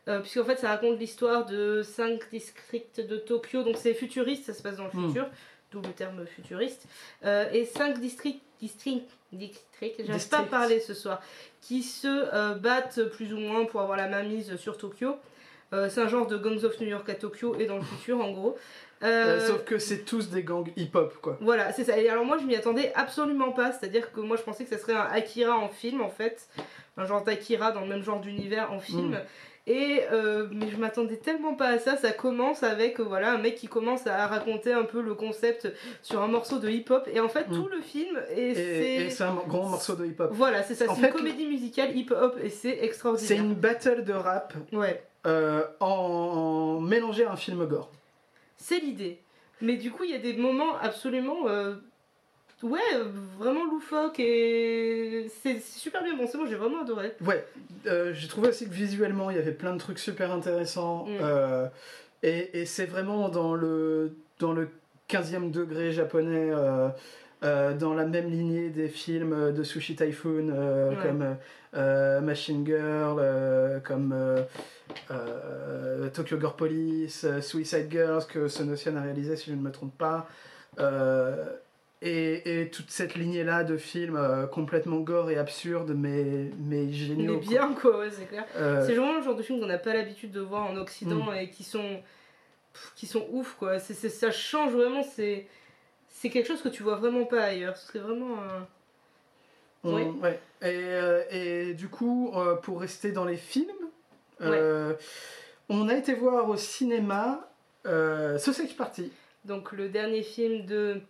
Euh, 0.09 0.20
Puisqu'en 0.20 0.44
fait, 0.44 0.57
ça 0.57 0.68
raconte 0.68 0.98
l'histoire 0.98 1.46
de 1.46 1.82
cinq 1.82 2.20
districts 2.32 3.00
de 3.00 3.16
Tokyo. 3.16 3.62
Donc, 3.62 3.76
c'est 3.76 3.94
futuriste, 3.94 4.44
ça 4.46 4.55
se 4.55 4.62
passe 4.62 4.76
dans 4.76 4.84
le 4.84 4.90
Hmm. 4.92 5.07
futur, 5.09 5.26
d'où 5.70 5.80
le 5.80 5.88
terme 5.92 6.26
futuriste. 6.26 6.86
Euh, 7.24 7.48
et 7.53 7.64
cinq 7.64 7.98
districts, 8.00 8.42
districts, 8.61 9.11
districts, 9.32 10.00
j'arrive 10.05 10.28
pas 10.28 10.38
à 10.38 10.42
parler 10.42 10.80
ce 10.80 10.92
soir, 10.94 11.22
qui 11.61 11.82
se 11.82 12.07
euh, 12.34 12.55
battent 12.55 13.05
plus 13.11 13.32
ou 13.32 13.38
moins 13.38 13.64
pour 13.64 13.80
avoir 13.80 13.96
la 13.96 14.09
main 14.09 14.22
mise 14.24 14.57
sur 14.57 14.76
Tokyo. 14.76 15.14
Euh, 15.72 15.88
c'est 15.88 16.00
un 16.03 16.09
genre 16.09 16.26
de 16.26 16.36
Gangs 16.36 16.64
of 16.64 16.78
New 16.80 16.88
York 16.88 17.09
à 17.09 17.14
Tokyo 17.14 17.55
et 17.59 17.66
dans 17.66 17.76
le 17.76 17.82
futur, 17.82 18.20
en 18.20 18.30
gros. 18.32 18.59
Sauf 19.00 19.64
que 19.64 19.78
c'est 19.78 20.05
tous 20.05 20.28
des 20.30 20.44
gangs 20.44 20.70
hip-hop, 20.76 21.14
quoi. 21.20 21.36
voilà, 21.40 21.72
c'est 21.72 21.82
ça. 21.84 21.98
Et 21.98 22.09
alors 22.09 22.24
moi, 22.24 22.38
je 22.38 22.44
m'y 22.44 22.55
attendais 22.55 22.92
absolument 22.94 23.50
pas. 23.50 23.72
C'est-à-dire 23.72 24.12
que 24.12 24.20
moi, 24.20 24.36
je 24.36 24.42
pensais 24.42 24.62
que 24.64 24.70
ça 24.70 24.78
serait 24.78 24.92
un 24.94 25.07
Akira 25.11 25.57
en 25.59 25.68
film, 25.68 26.03
en 26.03 26.09
fait. 26.11 26.46
Un 26.96 27.05
genre 27.07 27.24
d'Akira 27.24 27.72
dans 27.72 27.80
le 27.80 27.86
même 27.88 28.03
genre 28.05 28.20
d'univers 28.20 28.70
en 28.72 28.78
film. 28.80 29.12
Mm. 29.12 29.20
Et 29.69 30.01
euh, 30.11 30.49
mais 30.51 30.69
je 30.71 30.77
m'attendais 30.77 31.17
tellement 31.19 31.55
pas 31.55 31.69
à 31.69 31.79
ça. 31.79 31.97
Ça 31.97 32.11
commence 32.11 32.65
avec 32.65 32.99
euh, 32.99 33.05
voilà 33.05 33.33
un 33.33 33.39
mec 33.39 33.55
qui 33.55 33.69
commence 33.69 34.09
à 34.09 34.27
raconter 34.27 34.73
un 34.73 34.83
peu 34.83 35.01
le 35.01 35.15
concept 35.15 35.73
sur 36.03 36.21
un 36.21 36.27
morceau 36.27 36.59
de 36.59 36.69
hip-hop. 36.69 37.09
Et 37.13 37.21
en 37.21 37.29
fait, 37.29 37.49
Mm. 37.49 37.55
tout 37.55 37.69
le 37.69 37.81
film 37.81 38.19
et, 38.37 38.55
c'est 38.55 39.11
c'est 39.11 39.23
un 39.25 39.35
grand 39.47 39.69
morceau 39.69 39.95
de 39.95 40.05
hip-hop. 40.07 40.31
voilà, 40.33 40.65
c'est 40.65 40.75
ça. 40.75 40.87
C'est 40.89 40.95
une 40.97 41.01
fait, 41.01 41.11
comédie 41.11 41.47
musicale 41.47 41.97
hip-hop 41.97 42.37
et 42.43 42.49
c'est 42.51 42.71
C'est 42.77 42.85
extraordinaire. 42.85 43.41
une 43.45 43.55
battle 43.55 44.03
de 44.05 44.13
rap 44.13 44.53
Ouais, 44.73 45.01
euh, 45.29 45.63
en 45.79 46.81
mélangé 46.81 47.25
à 47.25 47.31
un 47.33 47.37
film 47.37 47.65
gore. 47.67 47.89
c'est 48.57 48.81
l'idée. 48.81 49.21
Mais 49.61 49.77
du 49.77 49.93
coup, 49.93 50.03
il 50.03 50.11
y 50.11 50.15
a 50.15 50.19
des 50.19 50.33
moments 50.33 50.77
absolument 50.83 51.47
euh, 51.47 51.75
ouais, 52.63 52.81
vraiment 53.39 53.65
loufoque 53.65 54.19
et 54.21 55.27
c'est 55.43 55.61
super 55.61 56.03
bien 56.03 56.17
pensé. 56.17 56.39
Moi, 56.39 56.47
j'ai 56.49 56.55
vraiment 56.57 56.83
adoré. 56.83 57.13
Ouais, 57.25 57.45
euh, 57.87 58.13
j'ai 58.15 58.29
trouvé 58.29 58.49
aussi 58.49 58.67
que 58.67 58.73
visuellement 58.75 59.31
il 59.31 59.37
y 59.37 59.41
avait 59.41 59.53
plein 59.53 59.73
de 59.75 59.79
trucs 59.79 59.99
super 59.99 60.33
intéressants. 60.33 61.07
Mm. 61.07 61.19
euh, 61.23 61.67
et 62.23 62.61
et 62.61 62.67
c'est 62.67 62.87
vraiment 62.87 63.29
dans 63.29 63.55
le, 63.55 64.17
dans 64.39 64.53
le 64.53 64.69
15e 65.09 65.51
degré 65.51 65.93
japonais, 65.93 66.51
euh, 66.53 66.89
euh, 67.45 67.75
dans 67.77 67.95
la 67.95 68.07
même 68.07 68.31
lignée 68.31 68.71
des 68.71 68.89
films 68.89 69.53
de 69.53 69.63
Sushi 69.65 69.97
Typhoon, 69.97 70.49
Ouais. 70.49 70.97
comme 71.03 71.37
Machine 72.25 72.65
Girl, 72.65 73.81
comme 73.85 74.15
Tokyo 76.15 76.37
Gore 76.37 76.55
Police, 76.57 77.27
Suicide 77.41 77.89
Girls, 77.91 78.27
que 78.27 78.47
Sonocian 78.49 78.97
a 78.97 79.03
réalisé 79.03 79.37
si 79.37 79.51
je 79.51 79.57
ne 79.57 79.61
me 79.63 79.71
trompe 79.73 79.97
pas. 79.99 80.29
Euh, 80.79 81.45
et, 82.05 82.62
et 82.62 82.68
toute 82.70 82.90
cette 82.90 83.14
lignée-là 83.14 83.62
de 83.64 83.76
films 83.76 84.16
euh, 84.16 84.46
complètement 84.46 84.98
gore 84.98 85.30
et 85.30 85.38
absurdes, 85.38 85.92
mais, 85.96 86.50
mais 86.59 86.90
géniaux. 86.92 87.34
Mais 87.34 87.46
bien, 87.46 87.72
quoi, 87.74 88.00
ouais, 88.00 88.11
c'est 88.11 88.26
clair. 88.26 88.44
Euh, 88.57 88.84
C'est 88.86 88.94
vraiment 88.94 89.16
le 89.18 89.22
genre 89.22 89.36
de 89.36 89.42
film 89.42 89.61
qu'on 89.61 89.66
n'a 89.66 89.78
pas 89.78 89.94
l'habitude 89.94 90.32
de 90.32 90.40
voir 90.40 90.68
en 90.70 90.76
Occident 90.76 91.32
et 91.32 91.48
qui 91.48 91.62
sont, 91.64 92.00
pff, 92.72 92.92
qui 92.96 93.07
sont 93.07 93.26
ouf, 93.30 93.55
quoi. 93.59 93.78
C'est, 93.78 93.94
c'est- 93.94 94.09
ça 94.09 94.30
change 94.32 94.72
vraiment, 94.72 95.03
c'est, 95.03 95.46
c'est 96.09 96.28
quelque 96.28 96.48
chose 96.48 96.61
que 96.62 96.68
tu 96.68 96.82
vois 96.82 96.96
vraiment 96.96 97.24
pas 97.24 97.42
ailleurs. 97.44 97.76
C'est 97.76 97.98
vraiment. 98.00 98.36
On- 99.84 99.94
Oui. 99.94 100.03
ouais. 100.22 100.38
Et, 100.62 100.66
euh, 100.66 101.22
et 101.30 101.74
du 101.74 101.88
coup, 101.88 102.32
euh, 102.36 102.55
pour 102.57 102.80
rester 102.80 103.11
dans 103.12 103.24
les 103.24 103.36
films, 103.36 103.70
euh, 104.40 104.94
on 105.68 105.88
a 105.88 105.94
été 105.94 106.14
voir 106.14 106.48
au 106.48 106.57
cinéma 106.57 107.48
euh, 107.86 108.38
Sausage 108.38 108.76
Party. 108.76 109.11
Donc, 109.44 109.72
le 109.72 109.88
dernier 109.88 110.22
film 110.22 110.66
de. 110.66 111.00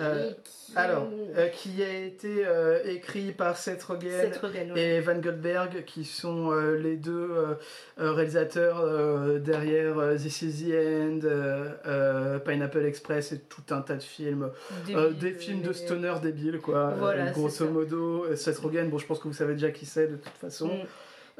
Euh, 0.00 0.30
qui- 0.44 0.72
alors, 0.76 1.08
euh, 1.36 1.48
qui 1.48 1.82
a 1.82 2.04
été 2.04 2.44
euh, 2.46 2.80
écrit 2.84 3.32
par 3.32 3.56
Seth 3.56 3.82
Rogen 3.84 4.10
Seth 4.10 4.36
Rogen, 4.38 4.72
ouais. 4.72 4.96
et 4.96 5.00
Van 5.00 5.14
Goldberg, 5.18 5.84
qui 5.84 6.04
sont 6.04 6.50
les 6.52 6.96
deux 6.96 7.30
réalisateurs 7.96 9.40
derrière 9.40 9.96
This 10.16 10.42
Is 10.42 10.64
the 10.64 10.74
End, 10.74 12.40
Pineapple 12.44 12.84
Express 12.84 13.32
et 13.32 13.40
tout 13.40 13.62
un 13.70 13.80
tas 13.80 13.96
de 13.96 14.02
films 14.02 14.50
Débile, 14.86 15.18
des 15.18 15.32
films 15.32 15.62
de 15.62 15.72
stoner 15.72 16.14
débiles 16.22 16.58
quoi. 16.58 16.94
Voilà, 16.98 17.30
grosso 17.30 17.66
modo, 17.68 18.34
Seth 18.36 18.58
Rogen, 18.58 18.88
bon 18.90 18.98
je 18.98 19.06
pense 19.06 19.18
que 19.18 19.28
vous 19.28 19.34
savez 19.34 19.54
déjà 19.54 19.70
qui 19.70 19.86
c'est 19.86 20.08
de 20.08 20.16
toute 20.16 20.36
façon. 20.38 20.68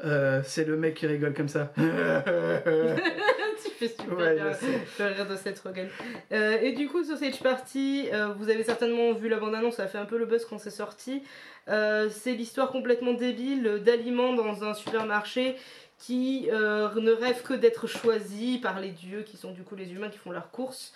Mm. 0.03 0.41
C'est 0.43 0.65
le 0.65 0.77
mec 0.77 0.95
qui 0.95 1.05
rigole 1.05 1.33
comme 1.33 1.49
ça. 1.49 1.71
fais 3.79 3.87
super 3.87 4.17
Ouais, 4.17 4.35
bien 4.35 4.51
je 4.51 5.03
le 5.03 5.09
rire 5.11 5.27
de 5.27 5.35
Seth 5.35 5.59
Rogen. 5.59 5.87
Euh, 6.31 6.59
et 6.61 6.71
du 6.73 6.87
coup, 6.87 7.03
Sausage 7.03 7.39
Party, 7.41 8.09
euh, 8.11 8.33
vous 8.37 8.49
avez 8.49 8.63
certainement 8.63 9.13
vu 9.13 9.29
la 9.29 9.37
bande-annonce, 9.37 9.75
ça 9.75 9.83
a 9.83 9.87
fait 9.87 9.97
un 9.97 10.05
peu 10.05 10.17
le 10.17 10.25
buzz 10.25 10.45
quand 10.45 10.57
c'est 10.57 10.69
sorti. 10.69 11.23
Euh, 11.69 12.09
c'est 12.09 12.33
l'histoire 12.33 12.71
complètement 12.71 13.13
débile 13.13 13.81
d'aliments 13.83 14.33
dans 14.33 14.63
un 14.63 14.73
supermarché 14.73 15.55
qui 15.99 16.49
euh, 16.51 16.93
ne 16.95 17.11
rêve 17.11 17.41
que 17.41 17.53
d'être 17.53 17.87
choisi 17.87 18.59
par 18.59 18.79
les 18.79 18.91
dieux, 18.91 19.23
qui 19.23 19.37
sont 19.37 19.51
du 19.51 19.63
coup 19.63 19.75
les 19.75 19.91
humains 19.91 20.09
qui 20.09 20.17
font 20.17 20.31
leurs 20.31 20.51
courses. 20.51 20.93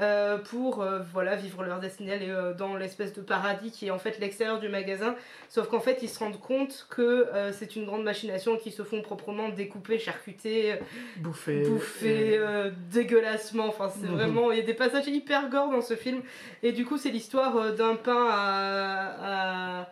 Euh, 0.00 0.38
pour 0.38 0.82
euh, 0.82 1.00
voilà, 1.12 1.34
vivre 1.36 1.64
leur 1.64 1.80
destinée 1.80 2.18
euh, 2.22 2.54
dans 2.54 2.76
l'espèce 2.76 3.12
de 3.12 3.20
paradis 3.20 3.70
qui 3.72 3.86
est 3.86 3.90
en 3.90 3.98
fait 3.98 4.18
l'extérieur 4.20 4.60
du 4.60 4.68
magasin. 4.68 5.14
Sauf 5.48 5.68
qu'en 5.68 5.80
fait, 5.80 5.98
ils 6.02 6.08
se 6.08 6.18
rendent 6.18 6.40
compte 6.40 6.86
que 6.90 7.26
c'est 7.52 7.74
une 7.76 7.84
grande 7.86 8.04
machination 8.04 8.56
qu'ils 8.56 8.72
se 8.72 8.82
font 8.82 9.00
proprement 9.02 9.48
découper, 9.48 9.98
charcuter, 9.98 10.74
euh, 12.38 12.70
dégueulassement. 12.92 13.66
Enfin, 13.66 13.88
c'est 13.88 14.06
Mhm. 14.06 14.14
vraiment. 14.14 14.52
Il 14.52 14.58
y 14.58 14.60
a 14.60 14.64
des 14.64 14.74
passages 14.74 15.06
hyper 15.08 15.48
gore 15.48 15.70
dans 15.70 15.80
ce 15.82 15.94
film. 15.96 16.20
Et 16.62 16.72
du 16.72 16.84
coup, 16.84 16.98
c'est 16.98 17.10
l'histoire 17.10 17.72
d'un 17.74 17.94
pain 17.96 18.26
à, 18.30 19.80
à, 19.80 19.86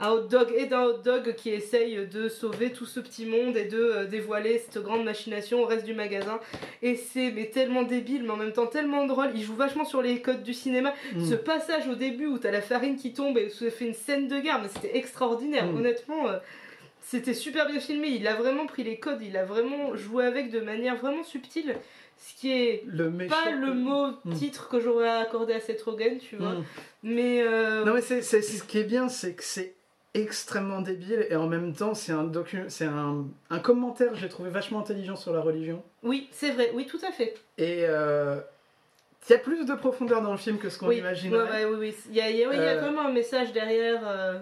à 0.00 0.12
hot 0.12 0.22
dog 0.22 0.52
et 0.56 0.66
d'un 0.66 0.82
hot 0.82 0.98
dog 1.04 1.34
qui 1.36 1.50
essaye 1.50 2.06
de 2.08 2.28
sauver 2.28 2.72
tout 2.72 2.84
ce 2.84 2.98
petit 2.98 3.26
monde 3.26 3.56
et 3.56 3.64
de 3.66 3.78
euh, 3.78 4.04
dévoiler 4.06 4.58
cette 4.58 4.82
grande 4.82 5.04
machination 5.04 5.62
au 5.62 5.66
reste 5.66 5.86
du 5.86 5.94
magasin. 5.94 6.40
Et 6.82 6.96
c'est 6.96 7.30
mais 7.30 7.46
tellement 7.46 7.84
débile, 7.84 8.24
mais 8.24 8.30
en 8.30 8.36
même 8.36 8.52
temps 8.52 8.66
tellement 8.66 9.06
drôle. 9.06 9.30
Il 9.36 9.42
joue 9.42 9.54
vachement 9.54 9.84
sur 9.84 10.02
les 10.02 10.20
codes 10.20 10.42
du 10.42 10.52
cinéma. 10.52 10.92
Mm. 11.14 11.24
Ce 11.30 11.34
passage 11.34 11.86
au 11.88 11.94
début 11.94 12.26
où 12.26 12.38
t'as 12.38 12.50
la 12.50 12.60
farine 12.60 12.96
qui 12.96 13.12
tombe 13.12 13.38
et 13.38 13.46
où 13.46 13.50
ça 13.50 13.70
fait 13.70 13.86
une 13.86 13.94
scène 13.94 14.26
de 14.26 14.38
guerre, 14.40 14.60
mais 14.60 14.68
c'était 14.68 14.96
extraordinaire. 14.96 15.66
Mm. 15.66 15.76
Honnêtement, 15.76 16.28
euh, 16.28 16.38
c'était 17.00 17.34
super 17.34 17.66
bien 17.68 17.78
filmé. 17.78 18.08
Il 18.08 18.26
a 18.26 18.34
vraiment 18.34 18.66
pris 18.66 18.82
les 18.82 18.98
codes, 18.98 19.22
il 19.22 19.36
a 19.36 19.44
vraiment 19.44 19.94
joué 19.94 20.24
avec 20.24 20.50
de 20.50 20.58
manière 20.60 20.96
vraiment 20.96 21.22
subtile. 21.22 21.76
Ce 22.16 22.40
qui 22.40 22.50
est 22.52 22.82
Le 22.86 23.10
méchant. 23.10 23.34
pas 23.44 23.50
le 23.52 23.74
mot 23.74 24.06
Mm. 24.24 24.34
titre 24.34 24.68
que 24.68 24.80
j'aurais 24.80 25.08
accordé 25.08 25.52
à 25.52 25.60
Seth 25.60 25.82
Rogen, 25.82 26.18
tu 26.18 26.34
vois. 26.36 26.56
Mais. 27.04 27.42
euh, 27.42 27.84
Non 27.84 27.94
mais 27.94 28.00
c'est 28.02 28.22
ce 28.22 28.62
qui 28.64 28.78
est 28.78 28.84
bien, 28.84 29.08
c'est 29.08 29.34
que 29.34 29.44
c'est 29.44 29.74
extrêmement 30.14 30.80
débile 30.80 31.26
et 31.28 31.36
en 31.36 31.46
même 31.48 31.74
temps 31.74 31.94
c'est 31.94 32.12
un 32.12 32.24
docu 32.24 32.62
c'est 32.68 32.84
un, 32.84 33.24
un 33.50 33.58
commentaire 33.58 34.12
que 34.12 34.16
j'ai 34.18 34.28
trouvé 34.28 34.48
vachement 34.50 34.80
intelligent 34.80 35.16
sur 35.16 35.32
la 35.32 35.40
religion 35.40 35.82
Oui, 36.02 36.28
c'est 36.32 36.50
vrai, 36.52 36.70
oui, 36.74 36.86
tout 36.86 37.00
à 37.06 37.10
fait. 37.12 37.34
et 37.58 37.84
euh, 37.88 38.40
il 39.28 39.32
y 39.32 39.34
a 39.34 39.38
plus 39.38 39.64
de 39.64 39.74
profondeur 39.74 40.22
dans 40.22 40.32
le 40.32 40.38
film 40.38 40.58
que 40.58 40.68
ce 40.68 40.78
qu'on 40.78 40.86
oui, 40.88 41.00
ouais, 41.02 41.30
ouais, 41.32 41.64
oui, 41.64 41.76
oui. 41.78 41.94
Il 42.10 42.14
y 42.16 42.20
a, 42.20 42.30
y 42.30 42.44
a- 42.44 42.54
y 42.54 42.58
a 42.58 42.60
Euh. 42.76 42.80
vraiment 42.80 43.06
un 43.06 43.12
message 43.12 43.52
derrière. 43.52 44.02
euh, 44.06 44.38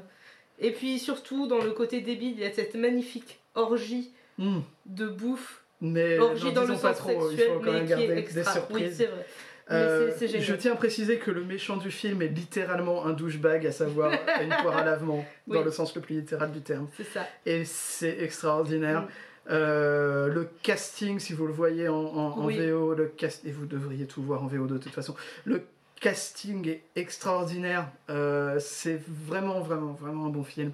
Et 0.59 0.73
puis 0.73 0.99
surtout, 0.99 1.47
dans 1.47 1.59
le 1.63 1.71
côté 1.71 2.01
débile, 2.01 2.33
il 2.33 2.41
y 2.41 2.45
a 2.45 2.53
cette 2.53 2.75
magnifique 2.75 3.39
orgie 3.55 4.11
Mm. 4.39 4.61
de 4.87 5.07
bouffe. 5.07 5.63
Mais 5.81 6.19
Orgie 6.19 6.53
dans 6.53 6.65
le 6.65 6.77
pas 6.77 6.95
trop, 6.95 7.09
sexuel, 7.29 7.31
il 7.33 7.53
faut 7.55 7.59
quand 7.61 7.65
mais 7.67 7.79
même 7.79 7.87
garder 7.87 8.07
des 8.09 8.19
extra. 8.19 8.43
Oui, 8.43 8.53
surprises. 8.55 8.97
c'est 8.97 9.07
vrai. 9.07 9.27
Euh, 9.71 10.11
je 10.21 10.55
tiens 10.55 10.73
à 10.73 10.77
préciser 10.77 11.19
que 11.19 11.31
le 11.31 11.45
méchant 11.45 11.77
du 11.77 11.91
film 11.91 12.21
est 12.21 12.29
littéralement 12.29 13.07
un 13.07 13.13
douchebag, 13.13 13.67
à 13.67 13.73
savoir 13.73 14.13
une 14.43 14.49
poire 14.63 14.77
à 14.79 14.85
lavement, 14.85 15.25
dans 15.47 15.63
le 15.63 15.71
sens 15.71 15.95
le 15.95 16.01
plus 16.03 16.17
littéral 16.17 16.51
du 16.51 16.61
terme. 16.61 16.89
C'est 16.97 17.05
ça. 17.07 17.27
Et 17.47 17.65
c'est 17.65 18.19
extraordinaire. 18.23 19.03
Mm. 19.03 19.07
Euh, 19.51 20.29
le 20.29 20.49
casting, 20.63 21.19
si 21.19 21.33
vous 21.33 21.47
le 21.47 21.53
voyez 21.53 21.89
en, 21.89 21.95
en- 21.97 22.39
en 22.39 22.45
Oui. 22.47 22.59
VO, 22.59 22.95
le 22.95 23.07
cast, 23.07 23.45
et 23.45 23.51
vous 23.51 23.67
devriez 23.67 24.07
tout 24.07 24.23
voir 24.23 24.43
en 24.45 24.47
VO 24.47 24.67
de 24.67 24.79
toute 24.79 24.93
façon, 24.93 25.15
le 25.45 25.63
casting 26.01 26.69
est 26.69 26.83
extraordinaire. 26.97 27.89
Euh, 28.11 28.59
c'est 28.61 29.01
vraiment, 29.09 29.61
vraiment, 29.61 29.93
vraiment 29.93 30.27
un 30.27 30.31
bon 30.31 30.45
film. 30.45 30.73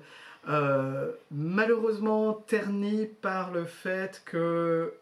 Malheureusement 1.31 2.33
terni 2.47 3.07
par 3.07 3.51
le 3.53 3.65
fait 3.65 4.23
que 4.25 4.93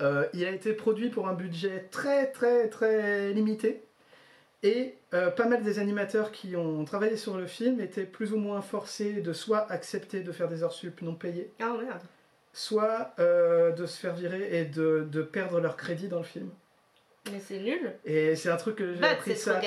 euh, 0.00 0.26
il 0.34 0.44
a 0.44 0.50
été 0.50 0.72
produit 0.72 1.08
pour 1.08 1.28
un 1.28 1.32
budget 1.34 1.86
très, 1.90 2.30
très, 2.30 2.68
très 2.68 3.32
limité. 3.32 3.82
Et 4.62 4.94
euh, 5.14 5.30
pas 5.30 5.46
mal 5.46 5.62
des 5.62 5.78
animateurs 5.78 6.32
qui 6.32 6.56
ont 6.56 6.84
travaillé 6.84 7.16
sur 7.16 7.36
le 7.36 7.46
film 7.46 7.80
étaient 7.80 8.04
plus 8.04 8.32
ou 8.32 8.36
moins 8.38 8.62
forcés 8.62 9.20
de 9.20 9.32
soit 9.32 9.70
accepter 9.70 10.20
de 10.20 10.32
faire 10.32 10.48
des 10.48 10.62
heures 10.62 10.72
sup 10.72 11.02
non 11.02 11.14
payées, 11.14 11.52
Ah 11.60 11.74
merde. 11.80 12.00
soit 12.52 13.12
euh, 13.18 13.70
de 13.72 13.86
se 13.86 13.98
faire 13.98 14.14
virer 14.14 14.60
et 14.60 14.64
de, 14.64 15.06
de 15.10 15.22
perdre 15.22 15.60
leur 15.60 15.76
crédit 15.76 16.08
dans 16.08 16.18
le 16.18 16.24
film. 16.24 16.50
Mais 17.30 17.40
c'est 17.40 17.58
nul. 17.58 17.92
Et 18.04 18.34
c'est 18.34 18.50
un 18.50 18.56
truc 18.56 18.76
que 18.76 18.94
j'ai 18.94 19.00
Bad 19.00 19.12
appris 19.12 19.36
ça 19.36 19.60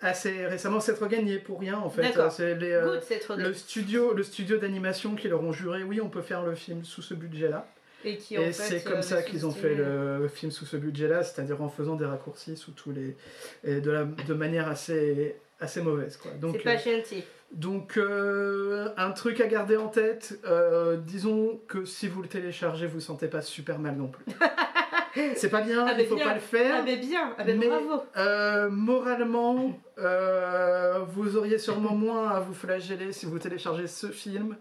assez 0.00 0.46
récemment. 0.46 0.78
Seth 0.78 0.98
Rogen 0.98 1.24
n'y 1.24 1.32
est 1.32 1.38
pour 1.38 1.58
rien 1.58 1.78
en 1.78 1.90
fait. 1.90 2.14
C'est 2.30 2.54
les, 2.54 2.78
Good 2.82 3.38
le 3.38 3.54
studio, 3.54 4.12
le 4.12 4.22
studio 4.22 4.58
d'animation 4.58 5.14
qui 5.14 5.28
leur 5.28 5.42
ont 5.42 5.52
juré 5.52 5.82
oui 5.82 6.00
on 6.02 6.10
peut 6.10 6.22
faire 6.22 6.44
le 6.44 6.54
film 6.54 6.84
sous 6.84 7.02
ce 7.02 7.14
budget-là. 7.14 7.66
Et 8.06 8.16
qui 8.16 8.38
en 8.38 8.40
Et 8.42 8.46
fait, 8.46 8.52
c'est 8.52 8.86
euh, 8.86 8.90
comme 8.90 9.02
ça 9.02 9.20
les 9.20 9.24
qu'ils 9.24 9.46
ont 9.46 9.50
fait 9.50 9.74
le 9.74 10.28
film 10.32 10.50
sous 10.52 10.64
ce 10.64 10.76
budget-là, 10.76 11.22
c'est-à-dire 11.24 11.60
en 11.60 11.68
faisant 11.68 11.96
des 11.96 12.06
raccourcis 12.06 12.56
sous 12.56 12.70
tous 12.72 12.92
les 12.92 13.16
et 13.64 13.80
de, 13.80 13.90
la, 13.90 14.04
de 14.04 14.34
manière 14.34 14.68
assez 14.68 15.36
assez 15.60 15.82
mauvaise 15.82 16.16
quoi. 16.16 16.30
Donc 16.32 16.52
C'est 16.56 16.62
pas 16.62 16.74
euh, 16.74 16.96
gentil. 16.98 17.24
donc 17.52 17.96
euh, 17.96 18.90
un 18.96 19.10
truc 19.10 19.40
à 19.40 19.46
garder 19.46 19.76
en 19.76 19.88
tête, 19.88 20.38
euh, 20.46 20.96
disons 20.98 21.60
que 21.66 21.84
si 21.84 22.08
vous 22.08 22.22
le 22.22 22.28
téléchargez, 22.28 22.86
vous 22.86 23.00
sentez 23.00 23.26
pas 23.28 23.42
super 23.42 23.78
mal 23.78 23.96
non 23.96 24.08
plus. 24.08 24.24
C'est 25.34 25.48
pas 25.48 25.62
bien, 25.62 25.86
Ah, 25.88 25.94
il 25.98 26.04
faut 26.04 26.14
bien. 26.14 26.26
pas 26.26 26.34
le 26.34 26.40
faire. 26.40 26.74
Ah 26.80 26.82
mais 26.84 26.98
bien, 26.98 27.32
ah 27.38 27.44
mais- 27.44 27.54
bravo. 27.66 28.02
Euh, 28.18 28.68
moralement, 28.68 29.80
euh, 29.98 30.98
vous 31.08 31.38
auriez 31.38 31.56
sûrement 31.58 31.94
moins 31.94 32.28
à 32.28 32.40
vous 32.40 32.52
flageller 32.52 33.12
si 33.12 33.24
vous 33.24 33.38
téléchargez 33.38 33.86
ce 33.86 34.08
film 34.08 34.56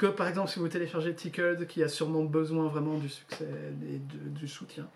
que 0.00 0.06
par 0.06 0.26
exemple 0.28 0.48
si 0.50 0.58
vous 0.58 0.68
téléchargez 0.68 1.14
Tickled 1.14 1.66
qui 1.66 1.82
a 1.82 1.88
sûrement 1.88 2.24
besoin 2.24 2.68
vraiment 2.68 2.96
du 2.98 3.08
succès 3.08 3.44
et 3.88 3.98
de- 3.98 4.28
du 4.30 4.48
soutien. 4.48 4.88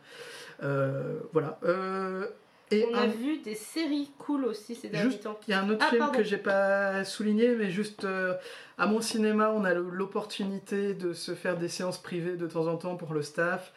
Euh, 0.62 1.18
voilà. 1.32 1.58
Euh, 1.64 2.26
et 2.70 2.86
On 2.90 2.94
a 2.96 3.06
vu 3.06 3.38
des 3.38 3.54
séries 3.54 4.10
cool 4.18 4.46
aussi 4.46 4.74
ces 4.74 4.88
derniers 4.88 5.10
Juste- 5.10 5.24
temps. 5.24 5.38
il 5.46 5.50
y 5.50 5.54
a 5.54 5.60
un 5.62 5.68
autre 5.68 5.84
Ah, 5.86 5.90
film 5.90 5.98
pardon. 6.00 6.16
que 6.18 6.24
j'ai 6.24 6.38
pas 6.38 7.04
souligné, 7.04 7.54
mais 7.54 7.70
juste 7.70 8.04
euh, 8.04 8.34
à 8.78 8.86
mon 8.86 9.00
cinéma, 9.02 9.52
on 9.54 9.64
a 9.64 9.74
l'opportunité 9.74 10.94
de 10.94 11.12
se 11.12 11.34
faire 11.34 11.58
des 11.58 11.68
séances 11.68 12.02
privées 12.02 12.36
de 12.36 12.46
temps 12.46 12.66
en 12.66 12.76
temps 12.76 12.96
pour 12.96 13.12
le 13.12 13.20
staff. 13.22 13.72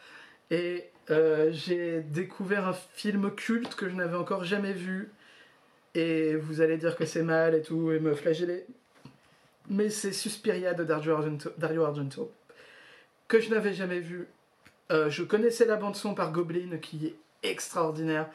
Et 0.50 0.84
j'ai 1.50 2.00
découvert 2.00 2.66
un 2.68 2.72
film 2.94 3.30
culte 3.34 3.74
que 3.74 3.88
je 3.88 3.94
n'avais 3.94 4.16
encore 4.16 4.44
jamais 4.44 4.72
vu. 4.72 5.10
Et 5.94 6.36
vous 6.36 6.60
allez 6.62 6.76
dire 6.78 6.96
que 6.96 7.04
c'est 7.04 7.22
mal 7.22 7.54
et 7.54 7.62
tout, 7.62 7.92
et 7.92 7.98
me 8.00 8.14
flageller. 8.14 8.64
Mais 9.70 9.90
c'est 9.90 10.12
Suspiria 10.12 10.74
de 10.74 10.84
Dario 10.84 11.12
Argento, 11.14 11.50
Dario 11.58 11.84
Argento, 11.84 12.30
que 13.28 13.40
je 13.40 13.50
n'avais 13.50 13.72
jamais 13.74 14.00
vu. 14.00 14.26
Euh, 14.90 15.10
je 15.10 15.22
connaissais 15.22 15.66
la 15.66 15.76
bande-son 15.76 16.14
par 16.14 16.32
Goblin, 16.32 16.78
qui 16.80 17.06
est 17.06 17.14
extraordinaire. 17.48 18.26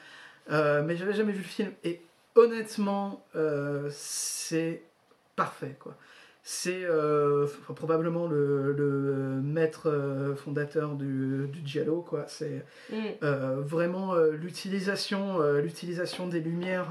Euh, 0.51 0.84
mais 0.84 0.95
j'avais 0.95 1.13
jamais 1.13 1.31
vu 1.31 1.39
le 1.39 1.43
film. 1.47 1.71
Et 1.84 2.01
honnêtement, 2.36 3.23
euh, 3.36 3.89
c'est 3.91 4.81
parfait, 5.36 5.75
quoi. 5.79 5.95
C'est 6.45 6.84
euh, 6.84 7.47
probablement 7.73 8.27
le, 8.27 8.73
le 8.73 9.41
maître 9.41 10.36
fondateur 10.43 10.95
du, 10.95 11.47
du 11.47 11.61
giallo, 11.65 12.01
quoi. 12.01 12.25
C'est 12.27 12.65
Mm. 12.91 13.25
vraiment 13.61 14.13
l'utilisation 14.15 15.41
l'utilisation 15.53 16.27
des 16.27 16.41
lumières 16.41 16.89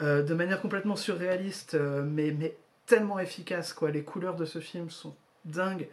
de 0.00 0.34
manière 0.34 0.60
complètement 0.60 0.96
surréaliste, 0.96 1.78
mais, 2.04 2.34
mais 2.36 2.56
tellement 2.86 3.18
efficace, 3.18 3.72
quoi. 3.72 3.90
Les 3.90 4.02
couleurs 4.02 4.36
de 4.36 4.44
ce 4.44 4.58
film 4.58 4.90
sont 4.90 5.14
dingues. 5.44 5.88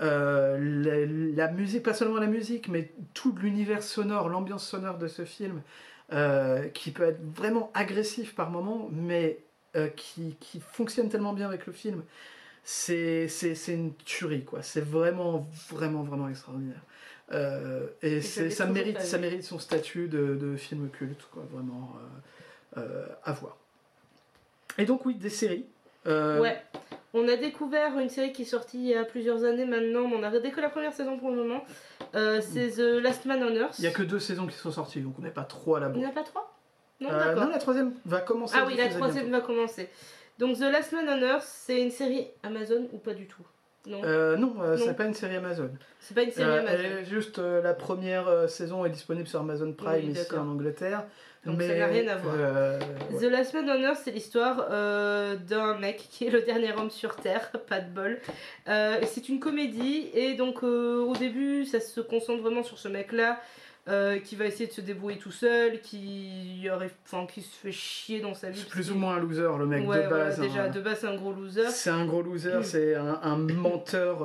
Euh, 0.00 0.58
la, 0.58 1.46
la 1.46 1.52
musique, 1.52 1.82
pas 1.82 1.94
seulement 1.94 2.18
la 2.18 2.26
musique, 2.26 2.68
mais 2.68 2.90
tout 3.14 3.34
l'univers 3.36 3.82
sonore, 3.82 4.28
l'ambiance 4.28 4.66
sonore 4.66 4.98
de 4.98 5.06
ce 5.06 5.24
film, 5.24 5.62
euh, 6.12 6.68
qui 6.68 6.90
peut 6.90 7.04
être 7.04 7.20
vraiment 7.34 7.70
agressif 7.74 8.34
par 8.34 8.50
moments, 8.50 8.88
mais 8.90 9.38
euh, 9.76 9.88
qui, 9.88 10.36
qui 10.40 10.60
fonctionne 10.60 11.08
tellement 11.08 11.32
bien 11.32 11.46
avec 11.46 11.66
le 11.66 11.72
film. 11.72 12.02
C'est 12.64 13.28
une 13.68 13.94
tuerie, 14.04 14.44
quoi. 14.44 14.62
C'est 14.62 14.80
vraiment, 14.80 15.48
vraiment, 15.70 16.02
vraiment 16.02 16.28
extraordinaire. 16.28 16.82
Et 18.02 18.20
j'avais 18.20 18.50
ça, 18.50 18.66
mérite, 18.66 19.00
ça 19.00 19.18
mérite 19.18 19.42
son 19.42 19.58
statut 19.58 20.06
de, 20.06 20.36
de 20.36 20.56
film 20.56 20.88
culte, 20.90 21.26
quoi. 21.32 21.44
Vraiment 21.50 21.96
à 22.76 23.32
voir. 23.32 23.56
Et 24.78 24.84
donc, 24.84 25.04
oui, 25.06 25.14
des 25.14 25.30
séries. 25.30 25.66
Euh, 26.06 26.40
Ouais. 26.40 26.60
On 27.14 27.28
a 27.28 27.36
découvert 27.36 27.98
une 27.98 28.08
série 28.08 28.32
qui 28.32 28.42
est 28.42 28.46
sortie 28.46 28.78
il 28.78 28.86
y 28.86 28.94
a 28.94 29.04
plusieurs 29.04 29.44
années 29.44 29.66
maintenant, 29.66 30.08
mais 30.08 30.16
on 30.16 30.22
a 30.22 30.28
regardé 30.28 30.50
que 30.50 30.62
la 30.62 30.70
première 30.70 30.94
saison 30.94 31.18
pour 31.18 31.30
le 31.30 31.36
moment. 31.36 31.62
Euh, 32.14 32.40
c'est 32.40 32.70
The 32.70 33.02
Last 33.02 33.26
Man 33.26 33.42
on 33.42 33.54
Earth. 33.54 33.78
Il 33.78 33.82
n'y 33.82 33.88
a 33.88 33.90
que 33.90 34.02
deux 34.02 34.18
saisons 34.18 34.46
qui 34.46 34.56
sont 34.56 34.70
sorties, 34.70 35.00
donc 35.02 35.14
on 35.18 35.22
n'est 35.22 35.30
pas 35.30 35.44
trop 35.44 35.76
à 35.76 35.80
la 35.80 35.88
Il 35.90 35.98
n'y 35.98 36.06
en 36.06 36.08
a 36.08 36.12
pas 36.12 36.22
trois? 36.22 36.56
Non, 37.00 37.10
Euh, 37.10 37.18
d'accord. 37.18 37.44
non, 37.44 37.50
la 37.50 37.58
troisième 37.58 37.92
va 38.06 38.20
commencer. 38.22 38.54
Ah 38.58 38.64
oui, 38.66 38.76
la 38.78 38.88
troisième 38.88 39.28
bientôt. 39.28 39.40
va 39.46 39.46
commencer. 39.54 39.90
Donc 40.38 40.56
The 40.56 40.62
Last 40.72 40.92
Man 40.92 41.06
on 41.06 41.20
Earth, 41.22 41.44
c'est 41.46 41.82
une 41.82 41.90
série 41.90 42.28
Amazon 42.42 42.88
ou 42.92 42.98
pas 42.98 43.12
du 43.12 43.26
tout? 43.26 43.42
Non, 43.86 44.00
Euh, 44.04 44.36
non, 44.36 44.54
Non. 44.54 44.76
c'est 44.78 44.94
pas 44.94 45.04
une 45.04 45.12
série 45.14 45.36
Amazon. 45.36 45.68
c'est 46.00 46.14
pas 46.14 46.22
une 46.22 46.30
série 46.30 46.48
Euh, 46.48 46.60
Amazon. 46.60 46.76
elle 46.78 46.86
est 47.00 47.04
juste 47.04 47.38
euh, 47.40 47.60
la 47.60 47.74
première 47.74 48.26
euh, 48.28 48.46
saison 48.46 48.86
est 48.86 48.90
disponible 48.90 49.26
sur 49.28 49.40
Amazon 49.40 49.72
Prime 49.74 49.92
Oui, 50.06 50.12
ici 50.12 50.34
en 50.34 50.48
Angleterre. 50.48 51.04
Donc 51.44 51.56
mais, 51.58 51.66
ça 51.66 51.74
n'a 51.74 51.86
rien 51.86 52.06
à 52.08 52.16
voir. 52.16 52.34
euh, 52.38 52.78
ouais. 53.10 53.18
The 53.18 53.30
Last 53.30 53.52
Man 53.54 53.68
on 53.68 53.82
Earth, 53.82 54.00
c'est 54.04 54.12
l'histoire 54.12 54.68
euh, 54.70 55.34
d'un 55.36 55.76
mec 55.76 55.96
qui 56.10 56.26
est 56.26 56.30
le 56.30 56.42
dernier 56.42 56.72
homme 56.72 56.90
sur 56.90 57.16
Terre, 57.16 57.50
pas 57.68 57.80
de 57.80 57.90
bol. 57.90 58.20
Euh, 58.68 59.00
c'est 59.06 59.28
une 59.28 59.40
comédie, 59.40 60.08
et 60.14 60.34
donc 60.34 60.62
euh, 60.62 61.00
au 61.00 61.16
début, 61.16 61.64
ça 61.64 61.80
se 61.80 62.00
concentre 62.00 62.42
vraiment 62.42 62.62
sur 62.62 62.78
ce 62.78 62.86
mec-là. 62.88 63.40
qui 64.24 64.36
va 64.36 64.44
essayer 64.46 64.68
de 64.68 64.72
se 64.72 64.80
débrouiller 64.80 65.18
tout 65.18 65.32
seul, 65.32 65.80
qui, 65.80 66.68
arrive, 66.70 66.92
enfin, 67.04 67.26
qui 67.26 67.42
se 67.42 67.56
fait 67.56 67.72
chier 67.72 68.20
dans 68.20 68.34
sa 68.34 68.48
vie. 68.50 68.60
C'est 68.60 68.68
plus 68.68 68.92
ou 68.92 68.94
moins 68.94 69.16
un 69.16 69.18
loser, 69.18 69.48
le 69.58 69.66
mec 69.66 69.88
Ouais, 69.88 70.04
de 70.04 70.08
base. 70.08 70.38
déjà, 70.38 70.64
hein. 70.66 70.68
de 70.70 70.80
base, 70.80 70.98
c'est 71.00 71.08
un 71.08 71.16
gros 71.16 71.32
loser. 71.32 71.68
C'est 71.70 71.90
un 71.90 72.04
gros 72.06 72.22
loser, 72.22 72.58
Mm. 72.58 72.62
c'est 72.62 72.94
un, 72.94 73.18
un 73.20 73.36
menteur. 73.36 74.18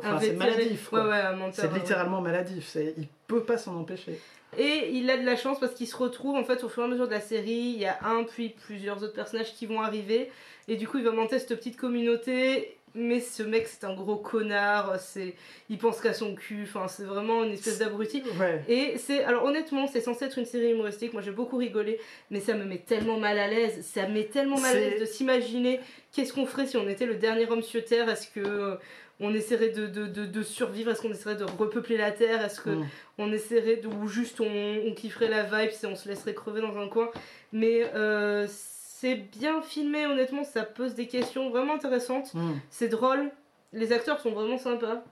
Enfin, 0.00 0.18
c'est 0.20 0.32
maladif. 0.32 0.88
quoi. 0.88 1.02
Ouais, 1.02 1.08
ouais, 1.10 1.16
un 1.20 1.32
menteur. 1.36 1.54
C'est 1.56 1.68
ouais. 1.70 1.78
littéralement 1.80 2.22
maladif. 2.22 2.74
Il 2.96 3.06
peut 3.28 3.44
pas 3.44 3.58
s'en 3.58 3.76
empêcher. 3.76 4.18
Et 4.56 4.90
il 4.94 5.08
a 5.10 5.18
de 5.18 5.26
la 5.26 5.36
chance 5.36 5.60
parce 5.60 5.74
qu'il 5.74 5.86
se 5.86 5.96
retrouve 5.96 6.34
en 6.34 6.44
fait 6.44 6.64
au 6.64 6.68
fur 6.68 6.82
et 6.82 6.86
à 6.86 6.88
mesure 6.88 7.06
de 7.06 7.12
la 7.12 7.20
série. 7.20 7.74
Il 7.74 7.78
y 7.78 7.84
a 7.84 7.98
un 8.02 8.24
puis 8.24 8.48
plusieurs 8.48 9.02
autres 9.02 9.12
personnages 9.12 9.54
qui 9.54 9.66
vont 9.66 9.80
arriver. 9.82 10.30
Et 10.66 10.76
du 10.76 10.88
coup, 10.88 10.98
il 10.98 11.04
va 11.04 11.12
monter 11.12 11.38
cette 11.38 11.54
petite 11.54 11.76
communauté. 11.76 12.74
Mais 12.94 13.20
ce 13.20 13.42
mec, 13.42 13.68
c'est 13.68 13.84
un 13.84 13.94
gros 13.94 14.16
connard. 14.16 14.98
C'est, 14.98 15.34
il 15.68 15.76
pense 15.76 16.00
qu'à 16.00 16.14
son 16.14 16.34
cul. 16.34 16.62
Enfin, 16.62 16.88
c'est 16.88 17.04
vraiment 17.04 17.44
une 17.44 17.52
espèce 17.52 17.78
d'abruti. 17.78 18.22
Ouais. 18.40 18.64
Et 18.66 18.96
c'est, 18.96 19.22
alors 19.22 19.44
honnêtement, 19.44 19.86
c'est 19.86 20.00
censé 20.00 20.24
être 20.24 20.38
une 20.38 20.46
série 20.46 20.70
humoristique. 20.70 21.12
Moi, 21.12 21.20
j'ai 21.20 21.30
beaucoup 21.30 21.58
rigolé, 21.58 22.00
mais 22.30 22.40
ça 22.40 22.54
me 22.54 22.64
met 22.64 22.78
tellement 22.78 23.18
mal 23.18 23.38
à 23.38 23.48
l'aise. 23.48 23.84
Ça 23.84 24.08
me 24.08 24.14
met 24.14 24.24
tellement 24.24 24.58
mal 24.58 24.74
à 24.74 24.80
l'aise 24.80 25.00
de 25.00 25.04
s'imaginer 25.04 25.78
qu'est-ce 26.12 26.32
qu'on 26.32 26.46
ferait 26.46 26.66
si 26.66 26.78
on 26.78 26.88
était 26.88 27.06
le 27.06 27.16
dernier 27.16 27.48
homme 27.50 27.62
sur 27.62 27.84
Terre. 27.84 28.08
Est-ce 28.08 28.28
que 28.28 28.78
on 29.20 29.34
essaierait 29.34 29.70
de, 29.70 29.86
de, 29.86 30.06
de, 30.06 30.26
de 30.26 30.42
survivre 30.42 30.90
Est-ce 30.90 31.02
qu'on 31.02 31.10
essaierait 31.10 31.36
de 31.36 31.44
repeupler 31.44 31.96
la 31.96 32.12
Terre 32.12 32.44
Est-ce 32.44 32.60
que 32.60 32.70
Mm. 32.70 32.86
on 33.18 33.32
essaierait 33.32 33.76
de, 33.76 33.88
ou 33.88 34.06
juste 34.08 34.40
on, 34.40 34.46
on 34.86 34.94
kifferait 34.94 35.28
la 35.28 35.42
vibe 35.42 35.70
et 35.82 35.86
on 35.86 35.96
se 35.96 36.08
laisserait 36.08 36.34
crever 36.34 36.60
dans 36.60 36.76
un 36.78 36.88
coin. 36.88 37.10
Mais 37.52 37.90
euh, 37.94 38.46
c'est 38.48 39.14
bien 39.16 39.60
filmé, 39.62 40.06
honnêtement, 40.06 40.44
ça 40.44 40.62
pose 40.64 40.94
des 40.94 41.06
questions 41.06 41.50
vraiment 41.50 41.74
intéressantes. 41.74 42.32
Mm. 42.34 42.52
C'est 42.70 42.88
drôle, 42.88 43.30
les 43.72 43.92
acteurs 43.92 44.20
sont 44.20 44.30
vraiment 44.32 44.58
sympas. 44.58 45.02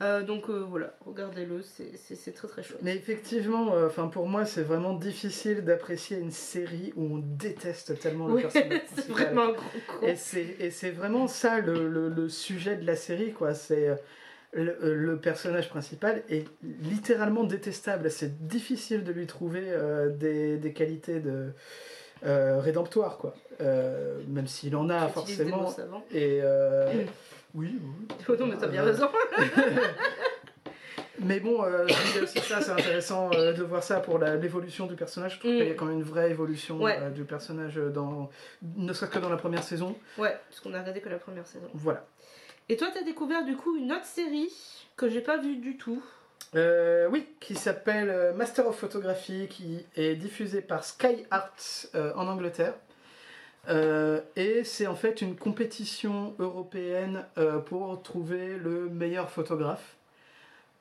Euh, 0.00 0.22
donc 0.22 0.48
euh, 0.48 0.64
voilà, 0.68 0.94
regardez-le, 1.04 1.60
c'est- 1.62 1.96
très 2.32 2.46
très 2.46 2.62
chouette. 2.62 2.78
Mais 2.82 2.94
effectivement, 2.94 3.74
euh, 3.74 3.88
pour 4.08 4.28
moi, 4.28 4.44
c'est 4.44 4.62
vraiment 4.62 4.94
difficile 4.94 5.62
d'apprécier 5.64 6.18
une 6.18 6.30
série 6.30 6.92
où 6.94 7.16
on 7.16 7.18
déteste 7.18 7.98
tellement 7.98 8.28
le 8.28 8.34
Oui, 8.34 8.42
personnage 8.42 8.82
c'est 8.94 9.08
vraiment 9.08 9.42
un 9.42 9.52
gros. 9.52 10.06
Et 10.06 10.14
c'est, 10.14 10.90
vraiment 10.90 11.26
ça 11.26 11.58
le, 11.58 11.88
le- 11.88 12.08
le 12.10 12.28
sujet 12.28 12.76
de 12.76 12.86
la 12.86 12.94
série, 12.94 13.32
quoi. 13.32 13.54
C'est 13.54 13.88
le, 14.52 14.94
le 14.94 15.18
personnage 15.18 15.68
principal 15.68 16.22
est 16.30 16.46
littéralement 16.82 17.42
détestable. 17.44 18.08
C'est 18.10 18.46
difficile 18.46 19.02
de 19.02 19.10
lui 19.12 19.26
trouver 19.26 19.62
des, 20.16 20.58
des 20.58 20.72
qualités 20.72 21.18
de 21.20 21.52
rédemptoires, 22.22 23.18
quoi. 23.18 23.34
Même 23.60 24.46
s'il 24.46 24.76
en 24.76 24.88
a 24.90 25.08
forcément. 25.08 25.74
Et 26.12 26.40
Mm. 26.40 27.06
Oui, 27.58 27.78
oui. 27.82 28.06
Oh 28.28 28.36
non, 28.38 28.46
mais 28.46 28.56
t'as 28.56 28.66
bien 28.68 28.82
Euh, 28.82 28.86
raison. 28.86 29.08
Mais 31.20 31.40
bon, 31.40 31.64
euh, 31.64 31.84
je 31.88 32.12
dis 32.12 32.20
aussi 32.22 32.38
ça, 32.38 32.60
c'est 32.60 32.70
intéressant 32.70 33.30
euh, 33.34 33.52
de 33.52 33.64
voir 33.64 33.82
ça 33.82 33.98
pour 33.98 34.18
l'évolution 34.20 34.86
du 34.86 34.94
personnage. 34.94 35.34
Je 35.34 35.38
trouve 35.40 35.50
Mm. 35.52 35.56
qu'il 35.56 35.66
y 35.66 35.70
a 35.72 35.74
quand 35.74 35.86
même 35.86 35.96
une 35.96 36.04
vraie 36.04 36.30
évolution 36.30 36.80
Ouais. 36.80 36.96
euh, 37.00 37.10
du 37.10 37.24
personnage, 37.24 37.74
dans, 37.74 38.30
ne 38.76 38.92
serait-ce 38.92 39.10
que 39.10 39.18
dans 39.18 39.28
la 39.28 39.36
première 39.36 39.64
saison. 39.64 39.96
Ouais, 40.16 40.38
parce 40.48 40.60
qu'on 40.60 40.72
a 40.74 40.78
regardé 40.80 41.00
que 41.00 41.08
la 41.08 41.18
première 41.18 41.46
saison. 41.46 41.66
Voilà. 41.74 42.04
Et 42.68 42.76
toi, 42.76 42.88
t'as 42.94 43.02
découvert 43.02 43.44
du 43.44 43.56
coup 43.56 43.76
une 43.76 43.90
autre 43.90 44.04
série 44.04 44.52
que 44.96 45.08
j'ai 45.08 45.20
pas 45.20 45.38
vue 45.38 45.56
du 45.56 45.76
tout. 45.76 46.00
Euh, 46.54 47.08
oui, 47.10 47.26
qui 47.40 47.56
s'appelle 47.56 48.32
Master 48.36 48.68
of 48.68 48.76
Photography, 48.78 49.48
qui 49.48 49.84
est 49.96 50.14
diffusé 50.14 50.60
par 50.60 50.84
Sky 50.84 51.26
euh, 51.96 52.12
en 52.14 52.28
Angleterre. 52.28 52.74
Euh, 53.68 54.20
et 54.36 54.64
c'est 54.64 54.86
en 54.86 54.94
fait 54.94 55.20
une 55.20 55.36
compétition 55.36 56.34
européenne 56.38 57.24
euh, 57.36 57.58
pour 57.58 58.00
trouver 58.02 58.56
le 58.56 58.88
meilleur 58.88 59.30
photographe. 59.30 59.96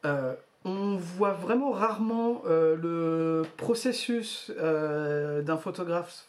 Euh, 0.06 0.34
on 0.64 0.96
voit 0.96 1.34
vraiment 1.34 1.72
rarement 1.72 2.42
le 2.46 3.44
processus 3.56 4.52
d'un 4.52 5.58
photographe, 5.58 6.28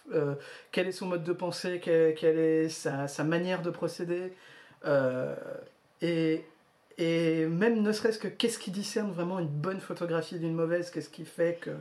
quel 0.71 0.87
est 0.87 0.93
son 0.93 1.07
mode 1.07 1.25
de 1.25 1.33
pensée, 1.33 1.81
quelle, 1.83 2.39
est 2.39 2.69
sa, 2.69 3.25
manière 3.25 3.63
de 3.63 3.71
procéder. 3.71 4.33
Et, 6.03 6.45
et 6.99 7.47
même 7.47 7.83
ne 7.83 7.91
serait-ce 7.91 8.21
que 8.21 8.29
qu'est-ce 8.29 8.61
qui 8.61 8.71
discerne 8.71 9.11
vraiment 9.11 9.41
une 9.41 9.49
bonne 9.49 9.81
photographie 9.81 10.39
d'une 10.39 10.55
mauvaise, 10.55 10.91
qu'est-ce 10.91 11.11
qui 11.11 11.25
fait 11.25 11.59
que 11.61 11.73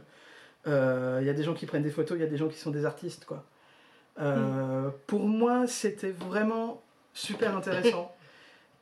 il 0.65 1.27
y 1.27 1.29
a 1.29 1.33
des 1.33 1.43
gens 1.43 1.53
qui 1.53 1.67
prennent 1.67 1.83
des 1.83 1.91
photos, 1.91 2.17
il 2.17 2.21
y 2.21 2.25
a 2.25 2.29
des 2.29 2.37
gens 2.37 2.47
qui 2.47 2.57
sont 2.57 2.71
des 2.71 2.85
artistes 2.85 3.25
quoi. 3.25 3.45
Euh, 4.19 4.89
Pour 5.07 5.27
moi, 5.27 5.67
c'était 5.67 6.11
vraiment 6.11 6.81
super 7.13 7.55
intéressant. 7.55 8.13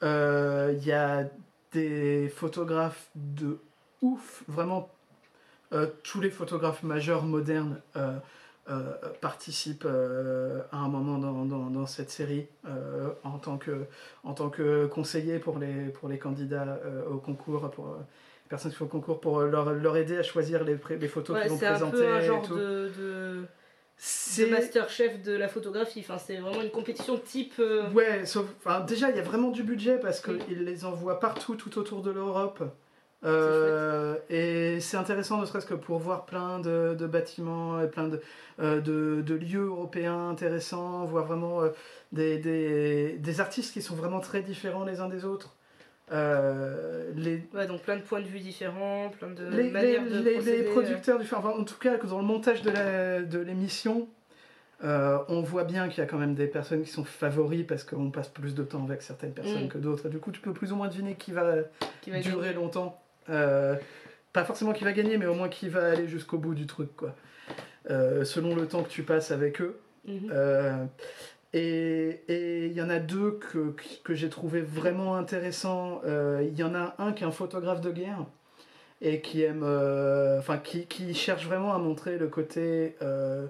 Euh, 0.03 0.73
Il 0.77 0.85
y 0.85 0.91
a 0.91 1.23
des 1.71 2.27
photographes 2.29 3.09
de 3.15 3.59
ouf, 4.01 4.43
vraiment. 4.47 4.89
euh, 5.73 5.87
tous 6.03 6.19
les 6.21 6.29
photographes 6.29 6.83
majeurs 6.83 7.23
modernes 7.23 7.79
euh, 7.95 8.17
euh, 8.69 8.91
participent 9.21 9.85
euh, 9.85 10.61
à 10.71 10.77
un 10.77 10.89
moment 10.89 11.17
dans, 11.17 11.45
dans- 11.45 11.69
dans 11.69 11.85
cette 11.87 12.11
série 12.11 12.47
euh, 12.67 13.09
en, 13.23 13.39
tant 13.39 13.57
que, 13.57 13.85
en 14.23 14.33
tant 14.33 14.49
que 14.49 14.85
conseiller 14.87 15.39
pour 15.39 15.57
les, 15.59 15.85
pour 15.89 16.09
les 16.09 16.19
candidats 16.19 16.79
euh, 16.85 17.05
au 17.09 17.17
concours, 17.17 17.71
pour 17.71 17.87
euh, 17.87 17.97
les 17.97 18.49
personnes 18.49 18.71
qui 18.71 18.77
font 18.77 18.85
le 18.85 18.91
concours, 18.91 19.21
pour 19.21 19.41
leur, 19.41 19.71
leur 19.71 19.95
aider 19.97 20.17
à 20.17 20.23
choisir 20.23 20.63
les, 20.65 20.77
photos 21.07 21.35
Ouais, 21.37 21.41
qu'ils 21.43 21.51
vont 21.51 21.57
c'est 21.57 21.65
un 21.67 21.71
présenter. 21.71 21.97
peu 21.97 22.13
un 22.13 22.19
et 22.19 22.25
genre 22.25 22.41
tout. 22.41 22.55
de, 22.55 22.91
de, 22.97 23.01
de 23.01 23.45
C'est- 23.97 24.47
masterchef 24.47 25.21
de 25.23 25.31
la 25.33 25.47
photographie. 25.47 26.01
Enfin, 26.01 26.17
c'est 26.17 26.35
vraiment 26.37 26.61
une 26.61 26.69
compétition 26.71 27.17
type. 27.17 27.53
euh, 27.59 27.89
Ouais, 27.91 28.25
sauf, 28.25 28.45
enfin, 28.59 28.81
déjà 28.81 29.09
il 29.09 29.15
y 29.15 29.19
a 29.19 29.23
vraiment 29.23 29.49
du 29.49 29.63
budget 29.63 29.97
parce 29.99 30.21
Oui. 30.27 30.37
qu'ils 30.39 30.63
les 30.65 30.85
envoient 30.85 31.19
partout, 31.19 31.55
tout 31.55 31.77
autour 31.79 32.01
de 32.01 32.11
l'Europe. 32.11 32.63
Euh, 33.23 34.17
et 34.29 34.79
c'est 34.81 34.97
intéressant, 34.97 35.39
ne 35.39 35.45
serait-ce 35.45 35.65
que 35.65 35.73
pour 35.73 35.97
voir 35.97 36.25
plein 36.25 36.59
de, 36.59 36.95
de 36.99 37.07
bâtiments 37.07 37.81
et 37.81 37.87
plein 37.87 38.07
de, 38.07 38.21
euh, 38.59 38.81
de, 38.81 39.21
de 39.25 39.33
lieux 39.33 39.65
européens 39.65 40.29
intéressants, 40.29 41.05
voir 41.05 41.25
vraiment 41.25 41.61
des, 42.11 42.37
des, 42.37 43.13
des 43.17 43.39
artistes 43.41 43.73
qui 43.73 43.81
sont 43.81 43.95
vraiment 43.95 44.19
très 44.19 44.41
différents 44.41 44.83
les 44.83 44.99
uns 44.99 45.09
des 45.09 45.25
autres. 45.25 45.54
Euh, 46.11 47.11
les, 47.15 47.41
Ouais, 47.53 47.65
donc 47.65 47.81
plein 47.81 47.95
de 47.95 48.01
points 48.01 48.19
de 48.21 48.27
vue 48.27 48.39
différents, 48.39 49.09
plein 49.09 49.29
de 49.29 49.43
les, 49.49 49.63
les, 49.63 49.69
manières 49.71 50.03
de 50.03 50.09
les- 50.09 50.23
les 50.23 50.33
procéder, 50.35 50.67
euh. 50.67 50.71
producteurs 50.71 51.17
du 51.19 51.25
enfin, 51.33 51.49
en 51.49 51.63
tout 51.63 51.79
cas 51.79 51.97
dans 51.97 52.19
le 52.19 52.23
montage 52.25 52.61
de 52.61 53.39
l'émission 53.39 54.07
euh, 54.83 55.17
on 55.29 55.41
voit 55.41 55.63
bien 55.63 55.87
qu'il 55.89 55.99
y 55.99 56.01
a 56.01 56.05
quand 56.05 56.17
même 56.19 56.35
des 56.35 56.45
personnes 56.47 56.83
qui 56.83 56.91
sont 56.91 57.05
favoris 57.05 57.65
parce 57.65 57.83
qu'on 57.83 58.11
passe 58.11 58.27
plus 58.27 58.53
de 58.53 58.61
temps 58.63 58.83
avec 58.83 59.01
certaines 59.01 59.33
personnes 59.33 59.65
Mm. 59.65 59.69
que 59.69 59.77
d'autres 59.79 60.09
du 60.09 60.19
coup 60.19 60.31
tu 60.31 60.41
peux 60.41 60.53
plus 60.53 60.71
ou 60.71 60.75
moins 60.75 60.89
deviner 60.89 61.15
qui 61.15 61.31
va 61.31 61.55
qui 62.01 62.11
va 62.11 62.19
durer 62.19 62.49
gagner. 62.49 62.53
longtemps 62.53 63.01
pas 63.25 64.43
forcément 64.43 64.73
qui 64.73 64.83
va 64.83 64.91
gagner 64.91 65.17
mais 65.17 65.25
au 65.25 65.33
moins 65.33 65.49
qui 65.49 65.69
va 65.69 65.89
aller 65.89 66.07
jusqu'au 66.07 66.37
bout 66.37 66.53
du 66.53 66.67
truc 66.67 66.95
quoi 66.95 67.15
selon 67.89 68.55
le 68.55 68.67
temps 68.67 68.83
que 68.83 68.89
tu 68.89 69.01
passes 69.01 69.31
avec 69.31 69.59
eux. 69.59 69.79
Mhm. 70.07 70.29
Et 71.57 72.67
il 72.67 72.73
y 72.73 72.81
en 72.81 72.89
a 72.89 72.99
deux 72.99 73.31
que, 73.31 73.73
que 74.03 74.13
j'ai 74.13 74.27
trouvé 74.27 74.59
vraiment 74.59 75.15
intéressants. 75.15 76.01
Euh, 76.05 76.45
Il 76.45 76.59
y 76.59 76.63
en 76.63 76.75
a 76.75 76.95
un 76.99 77.13
qui 77.13 77.23
est 77.23 77.27
un 77.27 77.31
photographe 77.31 77.79
de 77.79 77.91
guerre 77.91 78.25
et 79.01 79.21
qui 79.21 79.41
aime, 79.41 79.63
euh, 79.63 80.37
enfin 80.39 80.57
qui, 80.57 80.85
qui 80.85 81.13
cherche 81.13 81.45
vraiment 81.45 81.73
à 81.73 81.77
montrer 81.77 82.17
le 82.17 82.27
côté 82.27 82.95
euh, 83.01 83.47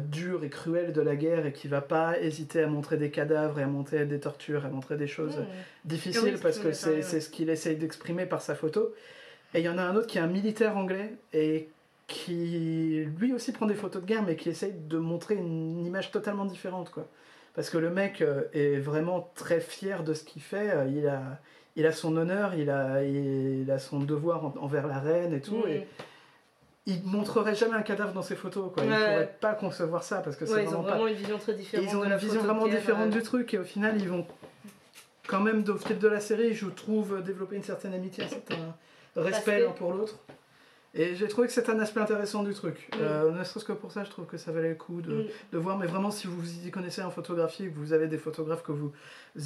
dur 0.00 0.42
et 0.42 0.48
cruel 0.48 0.92
de 0.92 1.00
la 1.00 1.14
guerre 1.14 1.46
et 1.46 1.52
qui 1.52 1.68
va 1.68 1.80
pas 1.80 2.18
hésiter 2.18 2.64
à 2.64 2.66
montrer 2.66 2.96
des 2.96 3.12
cadavres 3.12 3.60
et 3.60 3.62
à 3.62 3.68
montrer 3.68 4.06
des 4.06 4.18
tortures, 4.18 4.66
à 4.66 4.68
montrer 4.68 4.96
des 4.96 5.06
choses 5.06 5.38
difficiles 5.84 6.32
Oui, 6.34 6.40
parce 6.42 6.56
ce 6.56 6.60
que 6.60 6.72
c'est 6.72 7.20
ce 7.20 7.30
qu'il 7.30 7.48
essaye 7.48 7.76
d'exprimer 7.76 8.26
par 8.26 8.42
sa 8.42 8.56
photo. 8.56 8.92
Et 9.54 9.60
il 9.60 9.64
y 9.64 9.68
en 9.68 9.78
a 9.78 9.82
un 9.82 9.94
autre 9.94 10.08
qui 10.08 10.18
est 10.18 10.20
un 10.20 10.26
militaire 10.26 10.76
anglais 10.76 11.12
et 11.32 11.68
qui 12.10 13.04
lui 13.18 13.32
aussi 13.32 13.52
prend 13.52 13.66
des 13.66 13.74
photos 13.74 14.02
de 14.02 14.06
guerre 14.06 14.22
mais 14.24 14.34
qui 14.36 14.48
essaye 14.48 14.72
de 14.74 14.98
montrer 14.98 15.36
une 15.36 15.86
image 15.86 16.10
totalement 16.10 16.44
différente 16.44 16.90
quoi. 16.90 17.06
Parce 17.54 17.70
que 17.70 17.78
le 17.78 17.90
mec 17.90 18.20
euh, 18.20 18.42
est 18.52 18.76
vraiment 18.78 19.30
très 19.34 19.60
fier 19.60 20.02
de 20.02 20.12
ce 20.14 20.24
qu'il 20.24 20.42
fait, 20.42 20.70
euh, 20.70 20.86
il 20.88 21.06
a, 21.06 21.38
il 21.76 21.86
a 21.86 21.92
son 21.92 22.16
honneur, 22.16 22.54
il 22.54 22.68
a, 22.70 23.02
il 23.04 23.70
a 23.70 23.78
son 23.78 24.00
devoir 24.00 24.44
en- 24.44 24.54
envers 24.60 24.86
la 24.86 24.98
reine 24.98 25.32
et 25.34 25.40
tout, 25.40 25.56
Mhm. 25.64 25.68
et 25.68 25.86
il 26.86 27.02
montrerait 27.04 27.54
jamais 27.54 27.76
un 27.76 27.82
cadavre 27.82 28.12
dans 28.12 28.22
ses 28.22 28.34
photos 28.36 28.72
quoi. 28.72 28.84
Il 28.84 28.90
Ouais. 28.90 28.96
pourrait 28.98 29.36
pas 29.40 29.54
concevoir 29.54 30.02
ça 30.02 30.18
parce 30.20 30.36
que 30.36 30.46
c'est 30.46 30.52
Ouais, 30.54 30.62
ils 30.64 30.68
ont 30.68 30.82
vraiment 30.82 30.82
pas 30.84 30.90
vraiment 30.94 31.06
une 31.08 31.14
vision 31.14 31.38
très 31.38 31.52
et 31.52 31.56
différente. 31.56 31.86
ils 31.88 31.96
ont 31.96 32.00
de 32.00 32.04
une 32.06 32.10
la 32.10 32.16
vision 32.16 32.40
vraiment 32.42 32.66
différente 32.66 33.08
euh, 33.08 33.18
du 33.18 33.22
truc 33.22 33.54
et 33.54 33.58
au 33.58 33.64
final 33.64 33.96
ils 34.00 34.08
vont 34.08 34.26
quand 35.28 35.40
même 35.40 35.62
au 35.68 35.76
fil 35.76 35.98
de 35.98 36.08
la 36.08 36.18
série 36.20 36.54
je 36.54 36.66
trouve 36.66 37.22
développer 37.22 37.54
une 37.56 37.62
certaine 37.62 37.94
amitié, 37.94 38.24
un 38.24 38.28
certain 38.28 38.56
Respect. 39.16 39.60
l'un 39.60 39.70
pour 39.72 39.92
l'autre. 39.92 40.18
Et 40.92 41.14
j'ai 41.14 41.28
trouvé 41.28 41.46
que 41.46 41.52
c'est 41.52 41.68
un 41.68 41.78
aspect 41.78 42.00
intéressant 42.00 42.42
du 42.42 42.52
truc. 42.52 42.88
Mm. 42.92 42.98
Euh, 43.00 43.30
ne 43.30 43.44
serait-ce 43.44 43.64
que 43.64 43.72
pour 43.72 43.92
ça, 43.92 44.02
je 44.02 44.10
trouve 44.10 44.26
que 44.26 44.36
ça 44.36 44.50
valait 44.50 44.70
le 44.70 44.74
coup 44.74 45.00
de, 45.02 45.12
Mm. 45.14 45.26
de 45.52 45.58
voir. 45.58 45.78
Mais 45.78 45.86
vraiment, 45.86 46.10
si 46.10 46.26
vous 46.26 46.36
vous 46.36 46.66
y 46.66 46.70
connaissez 46.72 47.00
en 47.02 47.10
photographie, 47.10 47.64
que 47.70 47.76
vous 47.78 47.92
avez 47.92 48.08
des 48.08 48.18
photographes 48.18 48.64
que 48.64 48.72
vous 48.72 48.92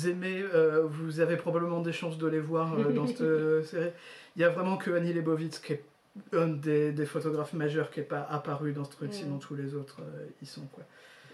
aimez, 0.09 0.40
euh, 0.55 0.82
vous 0.86 1.20
avez 1.20 1.36
probablement 1.36 1.80
des 1.80 1.92
chances 1.92 2.16
de 2.16 2.26
les 2.26 2.40
voir 2.40 2.72
euh, 2.78 2.92
dans 2.92 3.07
cette 3.07 3.20
euh, 3.20 3.62
série. 3.64 3.90
Il 4.36 4.42
y 4.42 4.45
a 4.45 4.49
vraiment 4.49 4.76
que 4.78 4.90
Annie 4.92 5.12
Leibovitz 5.12 5.59
qui 5.59 5.74
est 5.74 5.84
un 6.32 6.47
des, 6.49 6.92
des 6.92 7.07
photographes 7.07 7.53
majeurs 7.53 7.90
qui 7.90 8.01
n'est 8.01 8.07
pas 8.07 8.26
apparu 8.30 8.72
dans 8.72 8.84
ce 8.84 8.90
truc, 8.92 9.11
Mm. 9.11 9.12
sinon 9.12 9.38
tous 9.38 9.55
les 9.55 9.74
autres 9.74 10.01
y 10.42 10.47
sont. 10.47 10.66
Quoi. 10.72 10.84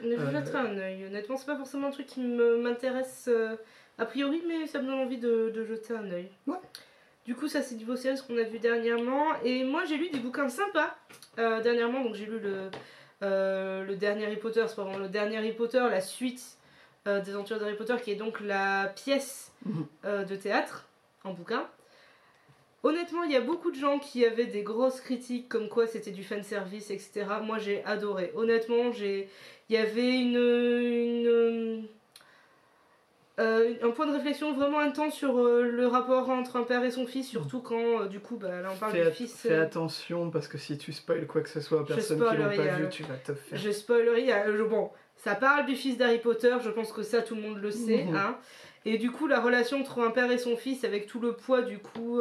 Mais 0.02 0.16
je 0.18 0.26
jetterai 0.30 0.58
un 0.58 0.76
œil. 0.78 1.04
Honnêtement, 1.06 1.36
c'est 1.36 1.46
pas 1.46 1.56
forcément 1.56 1.86
un 1.88 1.90
truc 1.92 2.06
qui 2.06 2.20
m'intéresse 2.20 3.28
a 3.98 4.06
priori, 4.06 4.42
mais 4.48 4.66
ça 4.66 4.80
me 4.80 4.86
donne 4.86 4.98
envie 4.98 5.18
de, 5.18 5.50
de 5.54 5.64
jeter 5.64 5.94
un 5.94 6.10
œil. 6.10 6.30
Ouais. 6.46 6.56
Du 7.26 7.34
coup, 7.34 7.48
ça 7.48 7.62
c'est 7.62 7.74
niveau 7.76 7.96
série 7.96 8.16
ce 8.16 8.22
qu'on 8.22 8.36
a 8.38 8.42
vu 8.42 8.58
dernièrement. 8.58 9.26
Et 9.44 9.64
moi 9.64 9.84
j'ai 9.84 9.96
lu 9.96 10.08
des 10.10 10.18
bouquins 10.18 10.48
sympas 10.48 10.96
euh, 11.38 11.60
dernièrement. 11.62 12.02
Donc 12.02 12.14
j'ai 12.14 12.26
lu 12.26 12.38
le, 12.40 12.70
euh, 13.22 13.84
le 13.84 13.96
dernier 13.96 14.26
Harry 14.26 14.36
Potter, 14.36 14.64
c'est 14.66 14.74
pas 14.76 14.84
vraiment 14.84 14.98
le 14.98 15.08
dernier 15.08 15.36
Harry 15.36 15.52
Potter, 15.52 15.78
la 15.90 16.00
suite 16.00 16.42
euh, 17.06 17.20
des 17.20 17.32
aventures 17.34 17.58
d'Harry 17.58 17.76
Potter, 17.76 17.94
qui 18.02 18.10
est 18.12 18.16
donc 18.16 18.40
la 18.40 18.92
pièce 18.96 19.52
Mhm. 19.66 19.86
de 20.26 20.36
théâtre 20.36 20.86
en 21.24 21.32
bouquin. 21.34 21.66
Honnêtement, 22.82 23.24
il 23.24 23.30
y 23.32 23.36
a 23.36 23.42
beaucoup 23.42 23.70
de 23.70 23.76
gens 23.76 23.98
qui 23.98 24.24
avaient 24.24 24.46
des 24.46 24.62
grosses 24.62 25.02
critiques 25.02 25.50
comme 25.50 25.68
quoi 25.68 25.86
c'était 25.86 26.12
du 26.12 26.24
fan 26.24 26.42
service, 26.42 26.90
etc. 26.90 27.26
Moi 27.42 27.58
j'ai 27.58 27.84
adoré. 27.84 28.32
Honnêtement, 28.34 28.90
j'ai 28.90 29.28
il 29.68 29.74
y 29.74 29.76
avait 29.76 30.18
une, 30.18 30.36
une- 30.36 31.86
euh, 33.38 33.74
un 33.82 33.90
point 33.90 34.06
de 34.06 34.12
réflexion 34.12 34.52
vraiment 34.52 34.80
intense 34.80 35.14
sur 35.14 35.38
euh, 35.38 35.62
le 35.62 35.86
rapport 35.86 36.28
entre 36.28 36.56
un 36.56 36.62
père 36.64 36.84
et 36.84 36.90
son 36.90 37.06
fils, 37.06 37.28
surtout 37.28 37.60
quand 37.60 38.02
euh, 38.02 38.06
du 38.06 38.20
coup 38.20 38.36
bah, 38.36 38.60
là 38.60 38.68
on 38.72 38.76
parle 38.76 38.92
Fais, 38.92 39.04
du 39.06 39.10
fils. 39.12 39.34
fais 39.34 39.54
attention 39.54 40.30
parce 40.30 40.48
que 40.48 40.58
si 40.58 40.76
tu 40.76 40.92
spoil 40.92 41.26
quoi 41.26 41.40
que 41.40 41.48
ce 41.48 41.60
soit 41.60 41.78
aux 41.78 41.86
Je 41.86 41.94
personnes 41.94 42.18
qui 42.18 42.24
spoilerai, 42.24 42.56
pas 42.56 42.76
vu, 42.76 42.88
tu 42.90 43.02
vas 43.04 43.14
te 43.16 43.32
faire. 43.34 43.58
Je 43.58 43.70
spoilerai, 43.70 44.26
je- 44.56 44.62
bon, 44.64 44.90
ça 45.16 45.34
parle 45.34 45.64
du 45.66 45.74
fils 45.76 45.96
d'Harry 45.96 46.18
Potter, 46.18 46.54
je 46.62 46.70
pense 46.70 46.92
que 46.92 47.02
ça 47.02 47.22
tout 47.22 47.34
le 47.34 47.40
monde 47.42 47.58
le 47.58 47.70
sait, 47.70 48.04
Mhm. 48.04 48.16
hein. 48.16 48.36
Et 48.84 48.98
du 48.98 49.10
coup, 49.10 49.26
la 49.26 49.40
relation 49.40 49.78
entre 49.80 50.00
un 50.02 50.10
père 50.10 50.30
et 50.30 50.38
son 50.38 50.56
fils, 50.56 50.84
avec 50.84 51.06
tout 51.06 51.20
le 51.20 51.32
poids 51.34 51.62
du 51.62 51.78
coup 51.78 52.20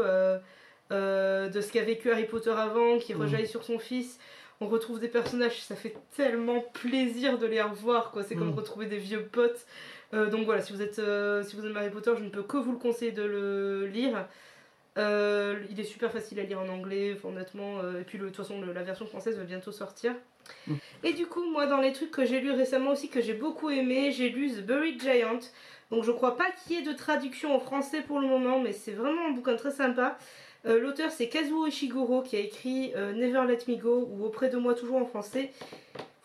de 0.91 1.62
ce 1.62 1.72
qu'a 1.72 1.84
vécu 1.84 2.12
Harry 2.12 2.26
Potter 2.26 2.51
avant, 2.55 2.97
qui 2.97 3.14
Mhm. 3.14 3.22
rejaillit 3.22 3.47
sur 3.47 3.64
son 3.64 3.80
fils, 3.80 4.20
on 4.62 4.68
retrouve 4.68 4.99
des 4.99 5.07
personnages, 5.07 5.62
ça 5.62 5.76
fait 5.76 5.95
tellement 6.18 6.60
plaisir 6.74 7.38
de 7.38 7.45
les 7.45 7.62
revoir, 7.62 8.12
quoi. 8.12 8.24
C'est 8.24 8.36
comme 8.36 8.49
Mhm. 8.49 8.55
retrouver 8.55 8.86
des 8.88 8.97
vieux 8.97 9.24
potes. 9.24 9.66
Euh, 10.14 10.30
donc 10.30 10.45
voilà, 10.45 10.62
si 10.62 10.74
vous 10.74 10.82
êtes, 10.82 10.99
euh, 10.99 11.43
si 11.43 11.55
vous 11.55 11.66
aimez 11.66 11.78
Harry 11.80 11.89
Potter, 11.91 12.12
je 12.18 12.24
ne 12.24 12.30
peux 12.30 12.43
que 12.43 12.57
vous 12.57 12.72
le 12.72 12.78
conseiller 12.78 13.12
de 13.12 13.24
le 13.24 13.86
lire. 13.88 14.28
Euh, 14.97 15.60
il 15.70 15.80
est 15.80 15.84
super 15.84 16.12
facile 16.12 16.39
à 16.39 16.43
lire 16.43 16.60
en 16.60 16.68
anglais, 16.68 17.16
honnêtement. 17.24 17.80
euh, 17.80 18.01
et 18.01 18.03
puis, 18.03 18.18
de 18.18 18.26
toute 18.26 18.36
façon, 18.36 18.60
le- 18.60 18.74
la 18.74 18.84
version 18.84 19.05
française 19.05 19.38
va 19.38 19.43
bientôt 19.43 19.72
sortir. 19.72 20.14
Mm. 20.68 20.74
Et 21.03 21.14
du 21.14 21.28
coup, 21.28 21.43
moi, 21.51 21.68
dans 21.68 21.78
les 21.80 21.93
trucs 21.93 22.12
que 22.12 22.26
j'ai 22.26 22.39
lus 22.39 22.51
récemment 22.51 22.91
aussi, 22.91 23.07
que 23.10 23.22
j'ai 23.22 23.36
beaucoup 23.36 23.70
aimé, 23.70 24.12
j'ai 24.12 24.30
lu 24.30 24.49
The 24.51 24.66
Buried 24.66 24.99
Giant. 25.01 25.39
Donc, 25.91 26.03
je 26.03 26.12
crois 26.12 26.36
pas 26.36 26.47
qu'il 26.51 26.76
y 26.76 26.80
ait 26.80 26.84
de 26.84 26.93
traduction 26.93 27.55
en 27.55 27.60
français 27.60 28.01
pour 28.01 28.20
le 28.20 28.28
moment, 28.28 28.60
mais 28.60 28.74
c'est 28.74 28.91
vraiment 28.91 29.28
un 29.28 29.32
bouquin 29.32 29.55
très 29.55 29.72
sympa. 29.72 30.18
Euh, 30.66 30.80
L'auteur, 30.80 31.12
c'est 31.12 31.30
Kazuo 31.30 31.68
Ishiguro 31.68 32.22
qui 32.22 32.36
a 32.36 32.39
écrit 32.39 32.91
Never 33.16 33.43
Let 33.47 33.60
Me 33.72 33.78
Go 33.78 34.10
ou 34.12 34.26
Auprès 34.26 34.49
de 34.49 34.57
moi, 34.57 34.74
toujours 34.74 34.97
en 34.97 35.05
français. 35.05 35.51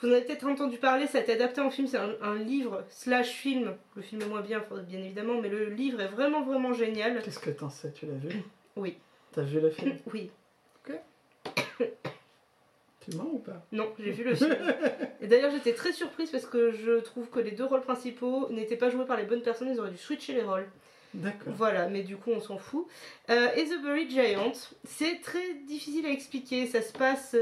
Vous 0.01 0.09
en 0.09 0.13
avez 0.13 0.23
peut-être 0.23 0.47
entendu 0.47 0.77
parler, 0.79 1.07
ça 1.07 1.19
a 1.19 1.21
été 1.21 1.33
adapté 1.33 1.61
en 1.61 1.71
film, 1.71 1.87
c'est 1.87 1.99
un, 1.99 2.15
un 2.21 2.37
livre 2.37 2.85
slash 2.91 3.31
film. 3.31 3.75
Le 3.97 4.03
film 4.03 4.23
est 4.23 4.27
moins 4.27 4.43
bien, 4.43 4.63
bien 4.87 4.99
évidemment, 4.99 5.41
mais 5.41 5.49
le 5.49 5.67
livre 5.71 6.01
est 6.01 6.09
vraiment 6.09 6.43
vraiment 6.43 6.73
génial. 6.73 7.23
Qu'est-ce 7.23 7.39
que 7.39 7.51
t'en 7.51 7.71
sais? 7.71 7.93
Tu 7.93 8.07
l'as 8.07 8.15
vu? 8.15 8.43
Oui. 8.77 8.97
T'as 9.33 9.43
vu 9.43 9.61
le 9.61 9.71
film? 9.71 9.97
Oui, 10.13 10.31
Tu 13.01 13.17
mens 13.17 13.29
ou 13.33 13.39
pas? 13.39 13.67
Non, 13.73 13.93
j'ai 13.99 14.13
vu 14.13 14.25
le 14.25 14.35
film. 14.35 14.57
Et 15.21 15.27
d'ailleurs, 15.27 15.51
j'étais 15.51 15.75
très 15.75 15.93
surprise 15.93 16.31
parce 16.31 16.47
que 16.47 16.73
je 16.73 17.01
trouve 17.01 17.29
que 17.29 17.39
les 17.39 17.51
deux 17.51 17.65
rôles 17.65 17.83
principaux 17.83 18.49
n'étaient 18.51 18.77
pas 18.77 18.89
joués 18.89 19.05
par 19.05 19.19
les 19.19 19.25
bonnes 19.25 19.43
personnes, 19.43 19.69
ils 19.71 19.79
auraient 19.79 19.91
dû 19.91 19.99
switcher 19.99 20.33
les 20.33 20.43
rôles. 20.43 20.67
D'accord. 21.13 21.53
Voilà, 21.55 21.89
mais 21.89 22.03
du 22.03 22.17
coup, 22.17 22.31
on 22.31 22.41
s'en 22.41 22.57
fout. 22.59 22.89
Euh, 23.31 23.49
et 23.57 23.67
The 23.67 23.81
Buried 23.83 24.11
Giant, 24.11 24.53
c'est 24.85 25.21
très 25.21 25.55
difficile 25.67 26.07
à 26.07 26.11
expliquer. 26.11 26.67
Ça 26.67 26.81
se 26.83 26.93
passe 26.93 27.37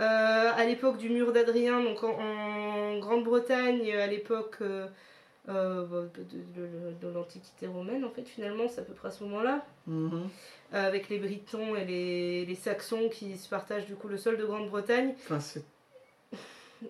euh, 0.00 0.50
à 0.56 0.64
l'époque 0.64 0.98
du 0.98 1.08
mur 1.10 1.32
d'Adrien, 1.32 1.82
donc 1.82 2.02
en, 2.02 2.18
en 2.18 2.98
Grande-Bretagne, 2.98 3.92
à 3.92 4.06
l'époque 4.06 4.56
euh, 4.60 4.86
euh, 5.48 6.06
de, 6.14 6.22
de- 6.22 6.66
de- 6.66 6.94
de 7.08 7.08
l'Antiquité 7.14 7.66
romaine, 7.66 8.04
en 8.04 8.10
fait, 8.10 8.24
finalement, 8.26 8.64
c'est 8.68 8.80
à 8.80 8.84
peu 8.84 8.94
près 8.94 9.08
à 9.08 9.10
ce 9.10 9.22
moment-là. 9.24 9.64
Mhm. 9.86 10.28
Avec 10.72 11.08
les 11.08 11.18
Britons 11.18 11.76
et 11.76 11.84
les, 11.84 12.44
les 12.46 12.54
Saxons 12.54 13.08
qui 13.08 13.36
se 13.36 13.48
partagent 13.48 13.86
du 13.86 13.94
coup 13.94 14.08
le 14.08 14.16
sol 14.16 14.36
de 14.36 14.44
Grande-Bretagne. 14.44 15.14
Enfin, 15.24 15.40
c'est 15.40 15.62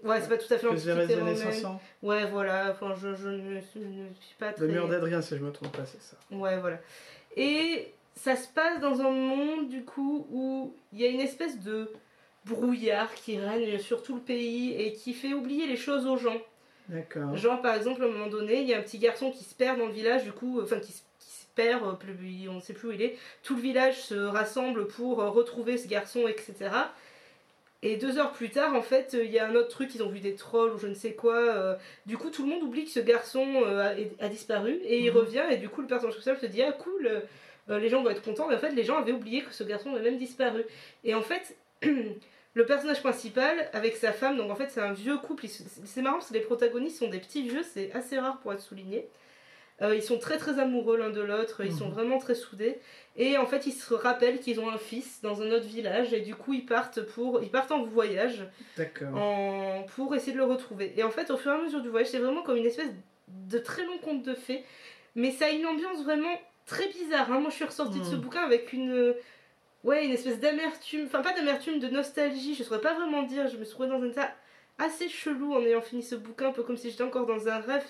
Ouais, 0.03 0.21
c'est 0.21 0.29
pas 0.29 0.39
tout 0.39 0.53
à 0.53 0.59
fait 0.59 0.67
l'Antiquité 0.67 0.95
des 1.07 1.13
années 1.13 1.21
romaine. 1.21 1.37
500. 1.37 1.81
Ouais, 2.03 2.29
voilà, 2.31 2.71
enfin, 2.73 2.95
je, 3.01 3.15
je 3.15 3.29
ne, 3.29 3.61
je 3.61 3.79
ne 3.79 4.07
suis 4.21 4.35
pas 4.39 4.53
très... 4.53 4.67
Le 4.67 4.73
mur 4.73 4.89
d'Adrien, 4.89 5.21
si 5.23 5.37
je 5.37 5.43
me 5.45 5.53
trompe 5.53 5.77
pas, 5.77 5.85
c'est 5.85 6.03
ça. 6.03 6.17
Ouais, 6.33 6.59
voilà. 6.59 6.79
Et 7.37 7.93
ça 8.17 8.35
se 8.35 8.49
passe 8.49 8.81
dans 8.81 9.01
un 9.03 9.11
monde, 9.11 9.69
du 9.69 9.85
coup, 9.85 10.27
où 10.33 10.75
il 10.93 11.01
y 11.01 11.05
a 11.05 11.09
une 11.09 11.21
espèce 11.21 11.61
de 11.61 11.93
brouillard 12.45 13.14
qui 13.14 13.38
règne 13.38 13.78
sur 13.78 14.03
tout 14.03 14.14
le 14.14 14.20
pays 14.20 14.74
et 14.78 14.92
qui 14.92 15.12
fait 15.14 15.32
oublier 15.34 15.66
les 15.66 15.76
choses 15.76 16.07
aux 16.07 16.16
gens. 16.16 16.40
D'accord. 16.88 17.34
Genre, 17.36 17.62
par 17.62 17.74
exemple, 17.74 18.03
à 18.03 18.07
un 18.07 18.11
moment 18.11 18.26
donné, 18.26 18.61
il 18.61 18.68
y 18.68 18.74
a 18.74 18.78
un 18.78 18.82
petit 18.82 18.99
garçon 18.99 19.30
qui 19.30 19.45
se 19.45 19.55
perd 19.55 19.78
dans 19.78 19.86
le 19.86 19.92
village, 19.92 20.24
du 20.24 20.32
coup, 20.32 20.61
enfin, 20.62 20.78
qui, 20.80 20.92
se- 20.92 21.03
qui 21.18 21.30
se 21.30 21.47
perd, 21.55 21.82
euh, 21.82 22.49
on 22.51 22.55
ne 22.55 22.61
sait 22.61 22.74
plus 22.74 22.88
où 22.88 22.92
il 22.92 23.01
est. 23.01 23.16
Tout 23.42 23.57
le 23.57 23.62
village 23.62 24.03
se 24.03 24.14
rassemble 24.14 24.86
pour 24.88 25.20
euh, 25.22 25.30
retrouver 25.30 25.78
ce 25.78 25.88
garçon, 25.88 26.28
etc. 26.28 26.70
Et 27.82 27.97
deux 27.97 28.18
heures 28.18 28.32
plus 28.32 28.51
tard, 28.51 28.74
en 28.74 28.82
fait, 28.82 29.14
euh, 29.14 29.24
il 29.24 29.30
y 29.30 29.38
a 29.38 29.47
un 29.47 29.55
autre 29.55 29.68
truc, 29.68 29.95
ils 29.95 30.03
ont 30.03 30.09
vu 30.09 30.20
des 30.20 30.34
trolls 30.34 30.72
ou 30.74 30.78
je 30.78 30.86
ne 30.86 30.95
sais 30.95 31.12
quoi. 31.12 31.36
euh, 31.36 31.74
du 32.07 32.16
coup, 32.18 32.28
tout 32.30 32.42
le 32.42 32.49
monde 32.51 32.62
oublie 32.62 32.84
que 32.84 32.90
ce 32.90 33.01
garçon 33.01 33.47
euh, 33.64 33.95
a, 34.20 34.24
a 34.24 34.28
disparu 34.28 34.80
et 34.84 35.01
il 35.01 35.11
Mhm. 35.11 35.16
revient. 35.18 35.42
Et 35.51 35.57
du 35.57 35.68
coup, 35.70 35.80
le 35.80 35.86
personnage 35.86 36.14
principal 36.16 36.38
se 36.38 36.47
dit 36.47 36.62
Ah, 36.62 36.72
cool, 36.72 37.07
euh, 37.07 37.20
euh, 37.70 37.78
les 37.78 37.88
gens 37.88 38.03
vont 38.03 38.11
être 38.11 38.22
contents. 38.22 38.47
Mais 38.49 38.55
en 38.57 38.59
fait, 38.59 38.70
les 38.72 38.84
gens 38.84 38.99
avaient 38.99 39.12
oublié 39.12 39.42
que 39.42 39.53
ce 39.55 39.64
garçon 39.64 39.95
avait 39.95 40.11
même 40.11 40.18
disparu. 40.18 40.64
Et 41.05 41.14
en 41.14 41.22
fait, 41.22 41.57
le 42.55 42.65
personnage 42.67 43.01
principal 43.01 43.69
avec 43.73 43.97
sa 43.97 44.13
femme, 44.13 44.37
donc 44.37 44.51
en 44.51 44.55
fait, 44.57 44.71
c'est 44.71 44.81
un 44.81 44.93
vieux 44.93 45.19
couple. 45.19 45.47
C'est 45.49 46.03
marrant 46.03 46.19
parce 46.19 46.29
que 46.29 46.35
les 46.35 46.41
protagonistes 46.41 46.99
sont 46.99 47.09
des 47.09 47.19
petits 47.19 47.43
vieux, 47.43 47.63
c'est 47.63 47.93
assez 47.93 48.19
rare 48.19 48.39
pour 48.39 48.53
être 48.53 48.61
souligné. 48.61 49.09
Euh, 49.83 49.97
ils 49.97 50.03
sont 50.05 50.19
très 50.21 50.39
très 50.39 50.61
amoureux 50.61 50.97
l'un 50.97 51.11
de 51.11 51.21
l'autre, 51.21 51.65
ils 51.65 51.73
sont 51.73 51.89
Mhm. 51.89 51.95
vraiment 51.95 52.19
très 52.19 52.37
soudés. 52.37 52.79
Et 53.17 53.37
en 53.37 53.47
fait, 53.47 53.67
ils 53.67 53.73
se 53.73 53.93
rappellent 53.93 54.39
qu'ils 54.39 54.61
ont 54.61 54.69
un 54.71 54.79
fils 54.79 55.21
dans 55.23 55.43
un 55.43 55.51
autre 55.51 55.67
village 55.67 56.13
et 56.15 56.21
du 56.21 56.37
coup, 56.37 56.53
ils 56.55 56.65
partent 56.65 57.03
pour, 57.03 57.43
ils 57.43 57.51
partent 57.51 57.73
en 57.73 57.83
voyage 57.83 58.47
en- 59.17 59.83
pour 59.97 60.15
essayer 60.15 60.33
de 60.33 60.39
le 60.39 60.45
retrouver. 60.45 60.95
Et 60.97 61.03
en 61.03 61.11
fait, 61.11 61.31
au 61.33 61.37
fur 61.37 61.51
et 61.51 61.55
à 61.57 61.59
mesure 61.59 61.81
du 61.83 61.89
voyage, 61.89 62.09
c'est 62.11 62.19
vraiment 62.21 62.43
comme 62.43 62.57
une 62.57 62.67
espèce 62.67 62.91
de 63.29 63.59
très 63.59 63.85
long 63.85 63.99
conte 63.99 64.23
de 64.23 64.35
fées, 64.35 64.65
mais 65.17 65.33
ça 65.33 65.47
a 65.47 65.51
une 65.51 65.67
ambiance 65.67 66.05
vraiment 66.05 66.41
très 66.67 66.87
bizarre. 66.89 67.33
hein. 67.33 67.41
Moi, 67.41 67.51
je 67.51 67.57
suis 67.57 67.65
ressortie 67.65 67.99
de 67.99 68.05
ce 68.05 68.15
Mhm. 68.15 68.21
bouquin 68.21 68.43
avec 68.43 68.73
une, 68.73 69.13
ouais, 69.85 70.05
une 70.05 70.11
espèce 70.12 70.41
d'amertume, 70.41 71.05
enfin 71.07 71.22
pas 71.22 71.32
d'amertume, 71.32 71.78
de 71.78 71.89
nostalgie. 71.89 72.55
Je 72.55 72.62
saurais 72.64 72.80
pas 72.80 72.95
vraiment 72.95 73.22
dire. 73.22 73.49
Je 73.49 73.57
me 73.57 73.64
suis 73.64 73.72
trouvée 73.74 73.89
dans 73.89 74.03
un 74.03 74.09
état 74.09 74.32
assez 74.78 75.09
chelou 75.09 75.55
en 75.55 75.61
ayant 75.62 75.80
fini 75.82 76.03
ce 76.03 76.14
bouquin, 76.16 76.49
un 76.49 76.53
peu 76.53 76.62
comme 76.64 76.76
si 76.76 76.91
j'étais 76.91 77.05
encore 77.05 77.26
dans 77.26 77.49
un 77.49 77.59
rêve. 77.59 77.85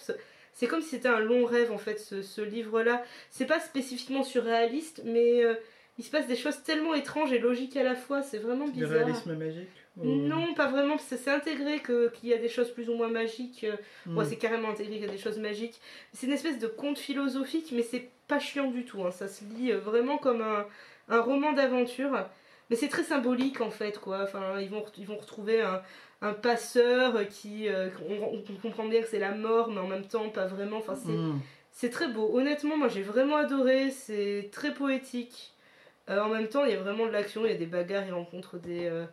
C'est 0.52 0.66
comme 0.66 0.82
si 0.82 0.90
c'était 0.90 1.08
un 1.08 1.18
long 1.20 1.44
rêve 1.46 1.72
en 1.72 1.78
fait, 1.78 1.98
ce, 1.98 2.22
ce 2.22 2.40
livre-là. 2.40 3.02
C'est 3.30 3.46
pas 3.46 3.58
spécifiquement 3.58 4.22
surréaliste, 4.22 5.02
mais 5.04 5.42
euh, 5.42 5.54
il 5.98 6.04
se 6.04 6.10
passe 6.10 6.26
des 6.26 6.36
choses 6.36 6.62
tellement 6.62 6.94
étranges 6.94 7.32
et 7.32 7.38
logiques 7.38 7.76
à 7.76 7.82
la 7.82 7.94
fois, 7.94 8.22
c'est 8.22 8.38
vraiment 8.38 8.66
Du 8.66 8.72
bizarre. 8.80 8.90
réalisme 8.90 9.34
magique 9.34 9.68
ou- 9.96 10.04
Non, 10.04 10.54
pas 10.54 10.66
vraiment, 10.68 10.96
parce 10.96 11.08
que 11.08 11.16
c'est 11.16 11.30
intégré 11.30 11.78
que- 11.80 12.10
qu'il 12.10 12.28
y 12.28 12.34
a 12.34 12.38
des 12.38 12.48
choses 12.48 12.70
plus 12.70 12.88
ou 12.90 12.94
moins 12.94 13.08
magiques. 13.08 13.64
euh, 13.64 13.76
Hmm. 14.06 14.18
Ouais, 14.18 14.24
c'est 14.24 14.36
carrément 14.36 14.68
intégré 14.70 14.94
qu'il 14.96 15.06
y 15.06 15.08
a 15.08 15.12
des 15.12 15.18
choses 15.18 15.38
magiques. 15.38 15.80
C'est 16.12 16.26
une 16.26 16.32
espèce 16.32 16.58
de 16.58 16.66
conte 16.66 16.98
philosophique, 16.98 17.70
mais 17.72 17.82
c'est 17.82 18.08
pas 18.28 18.38
chiant 18.38 18.70
du 18.70 18.84
tout. 18.84 19.02
hein. 19.04 19.10
Ça 19.10 19.26
se 19.28 19.42
lit 19.56 19.72
euh, 19.72 19.78
vraiment 19.78 20.18
comme 20.18 20.42
un, 20.42 20.66
un 21.08 21.20
roman 21.20 21.52
d'aventure. 21.52 22.26
Mais 22.70 22.76
c'est 22.76 22.88
très 22.88 23.02
symbolique 23.04 23.60
en 23.60 23.70
fait, 23.70 23.98
quoi. 23.98 24.22
Enfin, 24.22 24.58
ils 24.60 24.70
vont, 24.70 24.80
ret- 24.80 24.92
ils 24.96 25.06
vont 25.06 25.16
retrouver 25.18 25.60
un, 25.60 25.82
un 26.22 26.32
passeur 26.32 27.28
qui. 27.28 27.68
euh, 27.68 27.90
on, 28.08 28.38
on 28.38 28.56
comprend 28.62 28.86
bien 28.86 29.02
que 29.02 29.08
c'est 29.08 29.18
la 29.18 29.32
mort, 29.32 29.70
mais 29.70 29.80
en 29.80 29.86
même 29.86 30.06
temps, 30.06 30.28
pas 30.30 30.46
vraiment. 30.46 30.78
Enfin, 30.78 30.94
c'est. 30.96 31.12
Hmm. 31.12 31.40
C'est 31.76 31.90
très 31.90 32.06
beau. 32.08 32.30
Honnêtement, 32.32 32.76
moi 32.76 32.86
j'ai 32.88 33.02
vraiment 33.02 33.36
adoré. 33.36 33.90
C'est 33.90 34.48
très 34.52 34.72
poétique. 34.72 35.52
Euh, 36.08 36.20
en 36.20 36.28
même 36.28 36.48
temps, 36.48 36.64
il 36.64 36.70
y 36.72 36.74
a 36.76 36.80
vraiment 36.80 37.04
de 37.06 37.10
l'action. 37.10 37.44
Il 37.44 37.50
y 37.50 37.54
a 37.54 37.58
des 37.58 37.66
bagarres, 37.66 38.04
il 38.06 38.12
rencontre 38.12 38.58
des, 38.58 38.86
euh, 38.86 39.04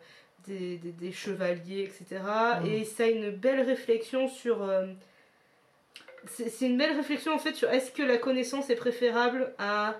des, 0.46 0.76
des- 0.78 0.92
des 0.92 1.12
chevaliers, 1.12 1.82
etc. 1.82 2.22
Mm. 2.62 2.66
Et 2.66 2.84
ça 2.84 3.04
a 3.04 3.06
une 3.08 3.30
belle 3.32 3.60
réflexion 3.62 4.28
sur. 4.28 4.62
euh, 4.62 4.86
c'est 6.26 6.48
c'est 6.48 6.66
une 6.66 6.78
belle 6.78 6.96
réflexion 6.96 7.34
en 7.34 7.38
fait 7.38 7.54
sur 7.54 7.68
est-ce 7.70 7.90
que 7.90 8.02
la 8.02 8.16
connaissance 8.16 8.70
est 8.70 8.76
préférable 8.76 9.52
à, 9.58 9.96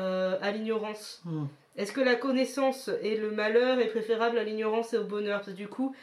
euh, 0.00 0.36
à 0.40 0.50
l'ignorance 0.50 1.20
Hmm. 1.24 1.44
est-ce 1.76 1.92
que 1.92 2.00
la 2.00 2.14
connaissance 2.14 2.90
et 3.02 3.16
le 3.16 3.30
malheur 3.30 3.78
est 3.78 3.86
préférable 3.88 4.38
à 4.38 4.44
l'ignorance 4.44 4.92
et 4.94 4.98
au 4.98 5.04
bonheur 5.04 5.38
Parce 5.40 5.52
que 5.52 5.56
du 5.56 5.68
coup, 5.68 5.94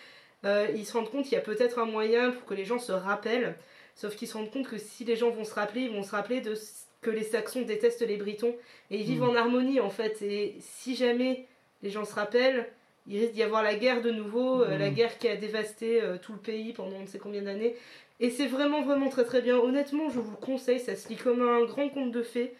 euh, 0.46 0.68
ils 0.76 0.86
se 0.86 0.94
rendent 0.94 1.10
compte 1.10 1.24
qu'il 1.24 1.34
y 1.34 1.38
a 1.38 1.42
peut-être 1.42 1.80
un 1.80 1.86
moyen 1.86 2.32
pour 2.32 2.46
que 2.46 2.54
les 2.54 2.66
gens 2.66 2.80
se 2.80 2.92
rappellent, 2.92 3.56
sauf 3.96 4.16
qu'ils 4.16 4.28
se 4.28 4.38
rendent 4.38 4.52
compte 4.52 4.68
que 4.68 4.78
si 4.78 5.04
les 5.04 5.16
gens 5.16 5.30
vont 5.32 5.44
se 5.46 5.54
rappeler, 5.54 5.82
ils 5.82 5.92
vont 5.92 6.04
se 6.04 6.12
rappeler 6.12 6.42
de 6.42 6.54
que 7.02 7.12
les 7.12 7.24
Saxons 7.24 7.62
détestent 7.62 8.06
les 8.08 8.18
Britons 8.18 8.56
et 8.90 8.98
ils 9.00 9.04
vivent 9.06 9.22
Mm. 9.22 9.30
en 9.30 9.36
harmonie 9.36 9.80
en 9.80 9.90
fait. 9.92 10.22
Et 10.22 10.56
si 10.60 10.96
jamais 10.96 11.46
les 11.84 11.90
gens 11.92 12.06
se 12.06 12.14
rappellent, 12.16 12.68
il 13.08 13.20
risque 13.20 13.34
d'y 13.34 13.44
avoir 13.44 13.62
la 13.64 13.76
guerre 13.76 14.02
de 14.02 14.10
nouveau, 14.12 14.64
euh, 14.64 14.78
la 14.78 14.90
guerre 14.90 15.18
qui 15.20 15.28
a 15.28 15.36
dévasté 15.36 16.02
euh, 16.02 16.18
tout 16.18 16.34
le 16.34 16.40
pays 16.40 16.74
pendant 16.74 16.98
on 16.98 17.02
ne 17.02 17.08
sait 17.08 17.20
combien 17.20 17.44
d'années. 17.44 17.76
Et 18.20 18.32
c'est 18.32 18.48
vraiment 18.48 18.82
vraiment 18.82 19.10
très 19.10 19.26
très 19.26 19.42
bien. 19.42 19.58
Honnêtement, 19.58 20.10
je 20.10 20.20
vous 20.20 20.32
le 20.32 20.38
conseille, 20.46 20.80
ça 20.80 20.96
se 20.96 21.08
lit 21.08 21.16
comme 21.18 21.42
un 21.48 21.64
grand 21.66 21.88
conte 21.90 22.12
de 22.12 22.24
fées. 22.24 22.54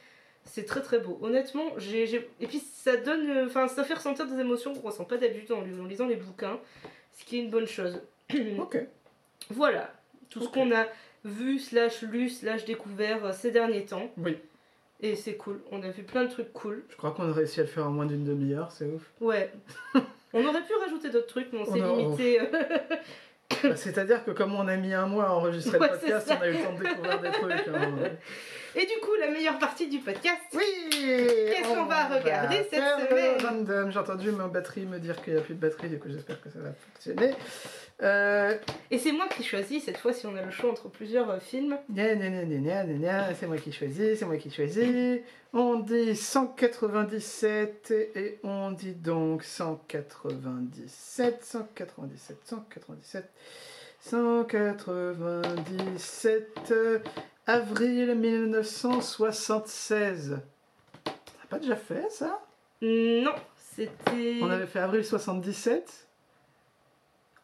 C'est 0.48 0.66
très 0.66 0.82
très 0.82 1.00
beau. 1.00 1.20
Honnêtement, 1.22 1.66
j'ai. 1.78 2.30
Et 2.40 2.48
puis 2.48 2.60
ça 2.60 2.96
donne. 2.98 3.30
euh, 3.30 3.46
Enfin, 3.46 3.68
ça 3.68 3.84
fait 3.84 3.94
ressentir 3.94 4.26
des 4.26 4.40
émotions 4.40 4.74
qu'on 4.74 4.88
ressent 4.88 5.04
pas 5.06 5.18
d'habitude 5.18 5.52
en, 5.52 5.60
en 5.60 5.86
lisant 5.86 6.08
les 6.08 6.16
bouquins. 6.16 6.60
Ce 7.14 7.24
qui 7.26 7.38
est 7.38 7.42
une 7.42 7.50
bonne 7.50 7.68
chose. 7.68 8.02
Ok. 8.60 8.78
Voilà. 9.52 9.94
Tout 10.30 10.42
ce 10.42 10.50
qu'on 10.50 10.72
a 10.76 10.86
vu, 11.24 11.60
slash 11.60 12.02
lu, 12.02 12.30
slash 12.30 12.66
découvert 12.66 13.26
euh, 13.26 13.32
ces 13.34 13.52
derniers 13.52 13.86
temps. 13.86 14.10
Oui. 14.18 14.38
Et 15.02 15.16
c'est 15.16 15.36
cool. 15.36 15.62
On 15.72 15.82
a 15.84 15.90
vu 15.90 16.04
plein 16.04 16.24
de 16.26 16.30
trucs 16.32 16.52
cool. 16.54 16.84
Je 16.90 16.96
crois 16.98 17.12
qu'on 17.12 17.30
a 17.30 17.34
réussi 17.34 17.60
à 17.60 17.64
le 17.64 17.70
faire 17.70 17.86
en 17.88 17.92
moins 17.92 18.06
d'une 18.08 18.24
demi-heure, 18.24 18.72
c'est 18.72 18.86
ouf. 18.86 19.12
Ouais. 19.22 19.52
on 20.34 20.44
aurait 20.46 20.64
pu 20.64 20.74
rajouter 20.82 21.10
d'autres 21.10 21.28
trucs, 21.28 21.54
mais 21.54 21.60
on 21.60 21.66
s'est 21.66 21.82
On 21.82 21.98
limité. 21.98 22.42
euh, 22.42 22.46
Bah, 23.64 23.76
C'est-à-dire 23.76 24.26
que 24.26 24.32
comme 24.32 24.54
on 24.56 24.68
a 24.68 24.76
mis 24.76 24.94
un 24.94 25.06
mois 25.06 25.26
à 25.28 25.32
enregistrer 25.32 25.78
Ouais, 25.80 25.88
le 25.92 25.98
podcast, 25.98 26.32
on 26.38 26.42
a 26.42 26.48
eu 26.50 26.54
le 26.54 26.64
temps 26.64 26.74
de 26.74 26.84
découvrir 26.84 27.22
des 27.22 27.32
trucs. 27.32 27.68
hein. 27.74 27.92
Et 28.80 28.86
du 28.86 28.94
coup, 29.02 29.16
la 29.20 29.32
meilleure 29.32 29.58
partie 29.58 29.88
du 29.88 29.98
podcast. 30.00 30.38
Oui 30.54 30.62
Qu'est-ce 30.92 31.68
qu'on 31.68 31.86
va 31.86 32.08
regarder 32.08 32.58
cette 32.70 32.84
semaine 33.10 33.42
random. 33.44 33.92
J'ai 33.92 34.00
entendu 34.00 34.32
ma 34.32 34.48
batterie 34.48 34.86
me 34.86 35.00
dire 35.00 35.20
qu'il 35.24 35.34
n'y 35.34 35.40
a 35.40 35.42
plus 35.42 35.56
de 35.56 35.60
batterie, 35.60 35.90
du 35.90 35.98
coup 35.98 36.10
j'espère 36.10 36.40
que 36.42 36.50
ça 36.50 36.60
va 36.60 36.70
fonctionner. 36.74 37.34
Euh, 38.04 38.56
Et 38.92 39.00
c'est 39.00 39.12
moi 39.12 39.28
qui 39.28 39.44
choisis 39.44 39.84
cette 39.84 39.98
fois 39.98 40.14
si 40.14 40.28
on 40.28 40.36
a 40.36 40.44
le 40.44 40.52
choix 40.52 40.70
entre 40.70 40.90
plusieurs 40.90 41.32
euh, 41.32 41.40
films. 41.40 41.80
c'est 43.40 43.48
moi 43.48 43.58
qui 43.58 43.72
choisis, 43.72 44.20
c'est 44.20 44.26
moi 44.26 44.38
qui 44.38 44.52
choisis. 44.52 45.22
On 45.54 45.80
dit 45.80 46.16
197 46.16 47.92
et 48.16 48.40
on 48.44 48.70
dit 48.72 48.94
donc 48.94 49.44
197, 49.44 51.44
197, 51.44 52.38
197, 52.46 53.26
197, 54.02 56.72
euh, 56.72 57.00
avril 57.48 58.14
1976. 58.16 60.40
On 61.06 61.10
n'a 61.10 61.16
pas 61.50 61.60
déjà 61.60 61.76
fait 61.76 62.10
ça? 62.12 62.40
Non, 62.82 63.34
c'était. 63.56 64.40
On 64.42 64.50
avait 64.50 64.68
fait 64.68 64.80
avril 64.80 65.04
77 65.04 66.08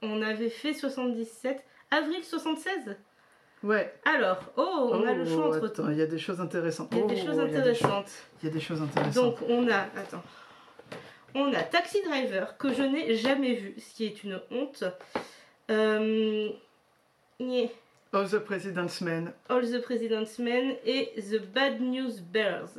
On 0.02 0.22
avait 0.22 0.50
fait 0.50 0.74
77. 0.74 1.64
Avril 1.90 2.24
76 2.24 2.96
Ouais. 3.64 3.94
Alors, 4.04 4.40
oh, 4.58 4.90
on 4.92 5.08
a 5.08 5.14
le 5.14 5.26
choix 5.26 5.48
entre 5.48 5.68
attends, 5.68 5.90
il 5.90 5.98
y 5.98 6.02
a 6.02 6.06
des 6.06 6.18
choses 6.18 6.42
intéressantes. 6.42 6.90
Il 6.92 6.98
y 6.98 7.04
a 7.04 7.06
des 7.06 7.22
Oh, 7.22 7.26
choses 7.26 7.40
intéressantes. 7.40 8.12
Il 8.42 8.48
y 8.48 8.50
a 8.50 8.54
des 8.54 8.60
choses 8.60 8.82
intéressantes. 8.82 9.24
Donc, 9.24 9.38
on 9.48 9.70
a. 9.70 9.88
Attends. 9.96 10.24
On 11.34 11.54
a 11.54 11.64
Taxi 11.64 12.02
Driver, 12.04 12.58
que 12.58 12.74
je 12.74 12.84
n'ai 12.84 13.16
jamais 13.16 13.54
vu, 13.56 13.76
ce 13.80 13.94
qui 13.96 14.06
est 14.06 14.22
une 14.24 14.42
honte. 14.52 14.84
Euh... 15.72 16.50
Oh, 18.14 18.24
The 18.26 18.38
President's 18.40 19.02
Man. 19.02 19.34
All 19.50 19.62
the 19.70 19.82
President's 19.82 20.38
Men 20.40 20.76
et 20.86 21.14
The 21.18 21.42
Bad 21.54 21.82
News 21.82 22.22
Bears. 22.32 22.70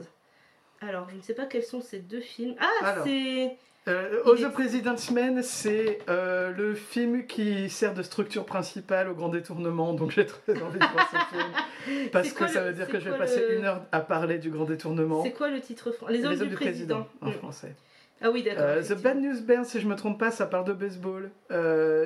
Alors, 0.80 1.08
je 1.10 1.16
ne 1.16 1.22
sais 1.22 1.34
pas 1.34 1.46
quels 1.46 1.62
sont 1.64 1.80
ces 1.80 1.98
deux 1.98 2.20
films. 2.20 2.54
Ah, 2.60 2.96
c'est. 3.04 3.56
Euh, 3.86 4.22
est- 4.36 4.42
The 4.42 4.52
President's 4.52 5.10
Man, 5.10 5.42
c'est 5.42 5.98
euh, 6.08 6.52
le 6.52 6.74
film 6.74 7.26
qui 7.26 7.68
sert 7.68 7.92
de 7.94 8.02
structure 8.02 8.46
principale 8.46 9.08
au 9.08 9.14
grand 9.14 9.28
détournement, 9.28 9.92
donc 9.92 10.10
j'ai 10.12 10.24
très 10.24 10.52
envie 10.62 10.78
de 10.78 10.84
voir 10.92 11.10
ce 11.10 11.16
film. 11.90 12.08
Parce 12.10 12.32
que 12.32 12.46
ça 12.46 12.60
le- 12.60 12.68
veut 12.68 12.72
dire 12.74 12.88
que 12.88 12.98
je 12.98 13.10
vais 13.10 13.18
passer 13.18 13.40
le- 13.40 13.58
une 13.58 13.64
heure 13.64 13.82
à 13.92 14.00
parler 14.00 14.38
du 14.38 14.50
grand 14.50 14.64
détournement. 14.64 15.22
C'est 15.24 15.32
quoi 15.32 15.50
le 15.50 15.60
titre 15.60 15.90
français 15.92 16.12
Les 16.14 16.24
hommes, 16.24 16.36
du, 16.48 16.54
président. 16.54 17.06
en 17.20 17.28
Mm. 17.30 17.32
français. 17.34 17.74
Ah 18.22 18.30
oui, 18.30 18.42
d'accord. 18.42 18.62
Euh, 18.64 18.82
The. 18.82 18.94
Bad 19.02 19.18
News 19.20 19.40
Bears, 19.42 19.66
si 19.66 19.80
je 19.80 19.86
me 19.86 19.96
trompe 19.96 20.18
pas, 20.18 20.30
ça 20.30 20.46
parle 20.46 20.64
de 20.66 20.72
baseball. 20.72 21.30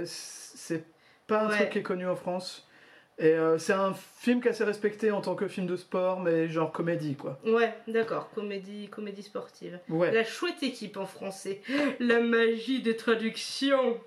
C'est 0.04 0.84
pas 1.26 1.42
un 1.42 1.48
Ouais. 1.48 1.56
truc 1.56 1.70
qui 1.70 1.78
est 1.78 1.82
connu 1.82 2.06
en 2.08 2.16
France. 2.16 2.66
Et 3.20 3.32
euh, 3.32 3.58
c'est 3.58 3.72
un 3.72 3.94
film 3.94 4.40
qui 4.40 4.46
est 4.46 4.52
assez 4.52 4.62
respecté 4.64 5.10
en 5.10 5.20
tant 5.20 5.34
que 5.34 5.48
film 5.48 5.66
de 5.66 5.74
sport, 5.76 6.20
mais 6.20 6.48
genre 6.48 6.70
comédie, 6.70 7.16
quoi. 7.16 7.38
Ouais, 7.44 7.74
d'accord. 7.88 8.30
Comédie, 8.34 8.88
comédie 8.88 9.24
sportive. 9.24 9.80
Ouais. 9.88 10.12
La 10.12 10.22
chouette 10.24 10.62
équipe 10.62 10.96
en 10.96 11.06
français. 11.06 11.60
La 11.98 12.20
magie 12.20 12.80
des 12.80 12.94
traductions. 12.96 13.98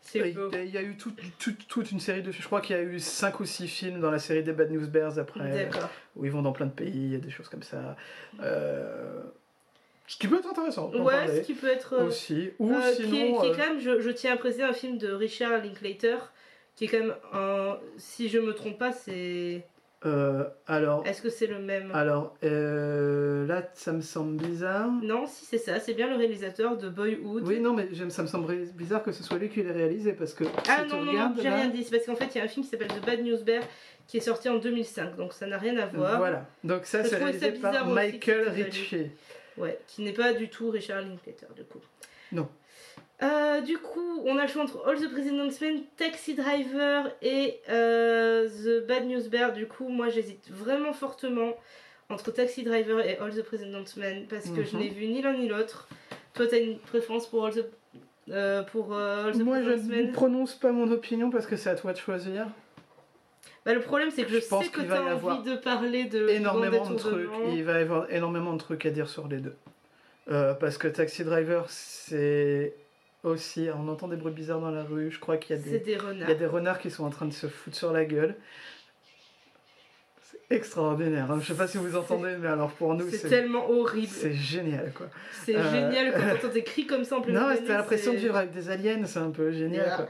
C'est 0.00 0.30
beau. 0.32 0.50
il 0.52 0.70
y 0.70 0.78
a 0.78 0.82
eu 0.82 0.96
toute, 0.96 1.16
toute, 1.38 1.66
toute 1.68 1.90
une 1.92 1.98
série 2.00 2.22
de. 2.22 2.30
Je 2.32 2.42
crois 2.44 2.60
qu'il 2.60 2.76
y 2.76 2.78
a 2.78 2.82
eu 2.82 2.98
5 3.00 3.40
ou 3.40 3.44
6 3.44 3.66
films 3.68 4.00
dans 4.00 4.10
la 4.10 4.18
série 4.20 4.42
des 4.44 4.52
Bad 4.52 4.70
News 4.70 4.86
Bears 4.86 5.18
après, 5.18 5.50
D'accord. 5.64 5.88
où 6.14 6.24
ils 6.24 6.30
vont 6.30 6.42
dans 6.42 6.52
plein 6.52 6.66
de 6.66 6.70
pays, 6.72 6.90
il 6.92 7.12
y 7.12 7.16
a 7.16 7.18
des 7.18 7.30
choses 7.30 7.48
comme 7.48 7.64
ça. 7.64 7.96
Euh, 8.40 9.20
Ce 10.06 10.16
qui 10.16 10.28
peut 10.28 10.38
être 10.38 10.48
intéressant. 10.48 10.90
Ouais, 10.92 11.26
ce 11.28 11.40
qui 11.46 11.54
peut 11.54 11.66
être. 11.68 11.94
euh, 11.94 12.06
aussi. 12.06 12.50
Ou 12.60 12.72
euh, 12.72 12.80
qui, 12.94 13.02
est, 13.02 13.04
sinon. 13.06 13.40
qui 13.40 13.46
est 13.48 13.50
quand 13.52 13.66
même, 13.68 13.80
je, 13.80 14.00
je 14.00 14.10
tiens 14.10 14.34
à 14.34 14.36
préciser 14.36 14.62
un 14.62 14.72
film 14.72 14.96
de 14.98 15.10
Richard 15.12 15.62
Linklater, 15.64 16.18
qui 16.76 16.84
est 16.84 16.88
quand 16.88 17.00
même 17.00 17.14
un. 17.32 17.76
Si 17.96 18.28
je 18.28 18.38
me 18.38 18.52
trompe 18.54 18.78
pas, 18.78 18.92
c'est. 18.92 19.64
euh, 20.04 20.44
alors, 20.66 21.04
Est-ce 21.06 21.22
que 21.22 21.30
c'est 21.30 21.46
le 21.46 21.58
même? 21.58 21.90
alors 21.94 22.36
euh, 22.44 23.46
là, 23.46 23.62
ça 23.74 23.92
me 23.92 24.00
semble 24.02 24.36
bizarre. 24.36 24.90
Non, 25.02 25.26
si 25.26 25.44
c'est 25.46 25.58
ça, 25.58 25.80
c'est 25.80 25.94
bien 25.94 26.08
le 26.08 26.16
réalisateur 26.16 26.76
de 26.76 26.88
Boyhood. 26.88 27.46
Oui, 27.46 27.60
non, 27.60 27.72
mais 27.72 27.88
ça 28.10 28.22
me 28.22 28.28
semble 28.28 28.54
bizarre 28.74 29.02
que 29.02 29.10
ce 29.12 29.22
soit 29.24 29.38
lui 29.38 29.48
qui 29.48 29.62
l'ait 29.62 29.72
réalisé 29.72 30.12
parce 30.12 30.34
que. 30.34 30.44
Ah 30.68 30.84
si 30.86 30.94
non, 30.94 31.02
non, 31.04 31.12
non, 31.12 31.34
j'ai 31.36 31.44
là- 31.50 31.56
rien 31.56 31.68
dit. 31.68 31.82
C'est 31.82 31.90
parce 31.96 32.06
qu'en 32.06 32.14
fait, 32.16 32.34
il 32.34 32.38
y 32.38 32.40
a 32.40 32.44
un 32.44 32.48
film 32.48 32.64
qui 32.64 32.70
s'appelle 32.70 32.88
The 32.88 33.04
Bad 33.04 33.20
News 33.24 33.42
Bear 33.42 33.62
qui 34.06 34.18
est 34.18 34.20
sorti 34.20 34.48
en 34.48 34.58
2005, 34.58 35.16
donc 35.16 35.32
ça 35.32 35.46
n'a 35.48 35.58
rien 35.58 35.76
à 35.78 35.86
voir. 35.86 36.18
Voilà. 36.18 36.46
Donc, 36.62 36.84
ça, 36.86 37.02
Je 37.02 37.08
c'est 37.08 37.18
ça 37.18 37.24
réalisé 37.24 37.52
par 37.52 37.86
Michael 37.88 38.48
Ritchie. 38.50 39.10
Ouais, 39.56 39.78
qui 39.88 40.02
n'est 40.02 40.12
pas 40.12 40.32
du 40.34 40.48
tout 40.48 40.70
Richard 40.70 41.00
Linklater, 41.00 41.46
du 41.56 41.64
coup. 41.64 41.80
Non. 42.30 42.46
Euh, 43.22 43.60
du 43.62 43.78
coup, 43.78 44.20
on 44.26 44.36
a 44.36 44.42
le 44.42 44.48
choix 44.48 44.62
entre 44.62 44.86
All 44.86 45.00
the 45.00 45.10
President's 45.10 45.58
Men, 45.60 45.82
Taxi 45.96 46.34
Driver 46.34 47.10
et 47.22 47.60
euh, 47.70 48.46
The 48.48 48.86
Bad 48.86 49.06
News 49.06 49.28
Bear. 49.30 49.52
Du 49.54 49.66
coup, 49.66 49.88
moi 49.88 50.10
j'hésite 50.10 50.50
vraiment 50.50 50.92
fortement 50.92 51.54
entre 52.10 52.30
Taxi 52.30 52.62
Driver 52.62 53.00
et 53.00 53.16
All 53.18 53.34
the 53.34 53.42
President's 53.42 53.96
Men 53.96 54.26
parce 54.28 54.50
que 54.50 54.62
je 54.64 54.76
Mhm. 54.76 54.82
n'ai 54.82 54.88
vu 54.90 55.06
ni 55.06 55.22
l'un 55.22 55.32
ni 55.32 55.48
l'autre. 55.48 55.88
Toi, 56.34 56.46
t'as 56.46 56.60
une 56.60 56.78
préférence 56.78 57.26
pour 57.26 57.46
All 57.46 57.54
the, 57.54 57.64
euh, 58.30 58.62
pour, 58.64 58.92
euh, 58.94 59.28
All 59.28 59.32
the 59.32 59.36
Moi, 59.42 59.62
je 59.62 59.70
President's 59.70 59.90
ne 59.96 60.02
Men 60.04 60.12
prononce 60.12 60.54
pas 60.54 60.72
mon 60.72 60.90
opinion 60.90 61.30
parce 61.30 61.46
que 61.46 61.56
c'est 61.56 61.70
à 61.70 61.74
toi 61.74 61.94
de 61.94 61.98
choisir. 61.98 62.46
Bah, 63.64 63.72
Le 63.72 63.80
problème, 63.80 64.10
c'est 64.10 64.24
que 64.24 64.28
je, 64.30 64.40
Je 64.40 64.46
pense 64.46 64.64
sais 64.66 64.70
que 64.70 64.82
t'as 64.82 65.14
envie 65.14 65.42
de 65.42 65.56
parler 65.56 66.04
de 66.04 66.28
énormément 66.28 66.88
de 66.88 66.96
trucs. 66.96 67.30
Il 67.54 67.64
va 67.64 67.78
y 67.78 67.82
avoir 67.82 68.12
énormément 68.12 68.52
de 68.52 68.58
trucs 68.58 68.84
à 68.84 68.90
dire 68.90 69.08
sur 69.08 69.26
les 69.26 69.38
deux. 69.38 69.56
Parce 70.26 70.76
que 70.76 70.86
Taxi 70.88 71.24
Driver, 71.24 71.64
c'est 71.70 72.74
aussi. 73.30 73.68
On 73.76 73.88
entend 73.88 74.08
des 74.08 74.16
bruits 74.16 74.32
bizarres 74.32 74.60
dans 74.60 74.70
la 74.70 74.82
rue. 74.84 75.10
Je 75.10 75.18
crois 75.20 75.36
qu'il 75.36 75.56
y 75.56 75.58
a 75.58 75.62
des, 75.62 75.78
des 75.80 75.92
il 75.92 75.98
renards. 75.98 76.28
y 76.28 76.32
a 76.32 76.34
des 76.34 76.46
renards 76.46 76.78
qui 76.78 76.90
sont 76.90 77.04
en 77.04 77.10
train 77.10 77.26
de 77.26 77.32
se 77.32 77.46
foutre 77.46 77.76
sur 77.76 77.92
la 77.92 78.04
gueule. 78.04 78.34
C'est 80.22 80.54
extraordinaire. 80.56 81.30
hein. 81.30 81.38
Je 81.40 81.46
sais 81.46 81.54
pas 81.56 81.68
si 81.68 81.78
vous 81.78 81.96
entendez, 81.96 82.34
mais 82.38 82.48
alors 82.48 82.70
pour 82.72 82.94
nous, 82.94 83.08
C'est 83.10 83.28
tellement 83.28 83.70
horrible. 83.70 84.08
c'est 84.12 84.32
génial 84.32 84.92
quoi. 84.92 85.06
C'est 85.44 85.54
Euh, 85.56 85.70
génial 85.70 86.12
quand 86.12 86.34
t'entends 86.40 86.52
des 86.54 86.64
cris 86.64 86.86
comme 86.86 87.04
ça 87.04 87.16
en 87.18 87.20
pleine 87.20 87.36
Non, 87.36 87.48
t'as 87.66 87.76
l'impression 87.78 88.12
de 88.12 88.18
vivre 88.18 88.36
avec 88.36 88.50
des 88.52 88.68
aliens, 88.68 89.04
c'est 89.06 89.20
un 89.20 89.30
peu 89.30 89.52
génial 89.52 89.86
Yeah. 89.86 89.96
quoi. 89.96 90.06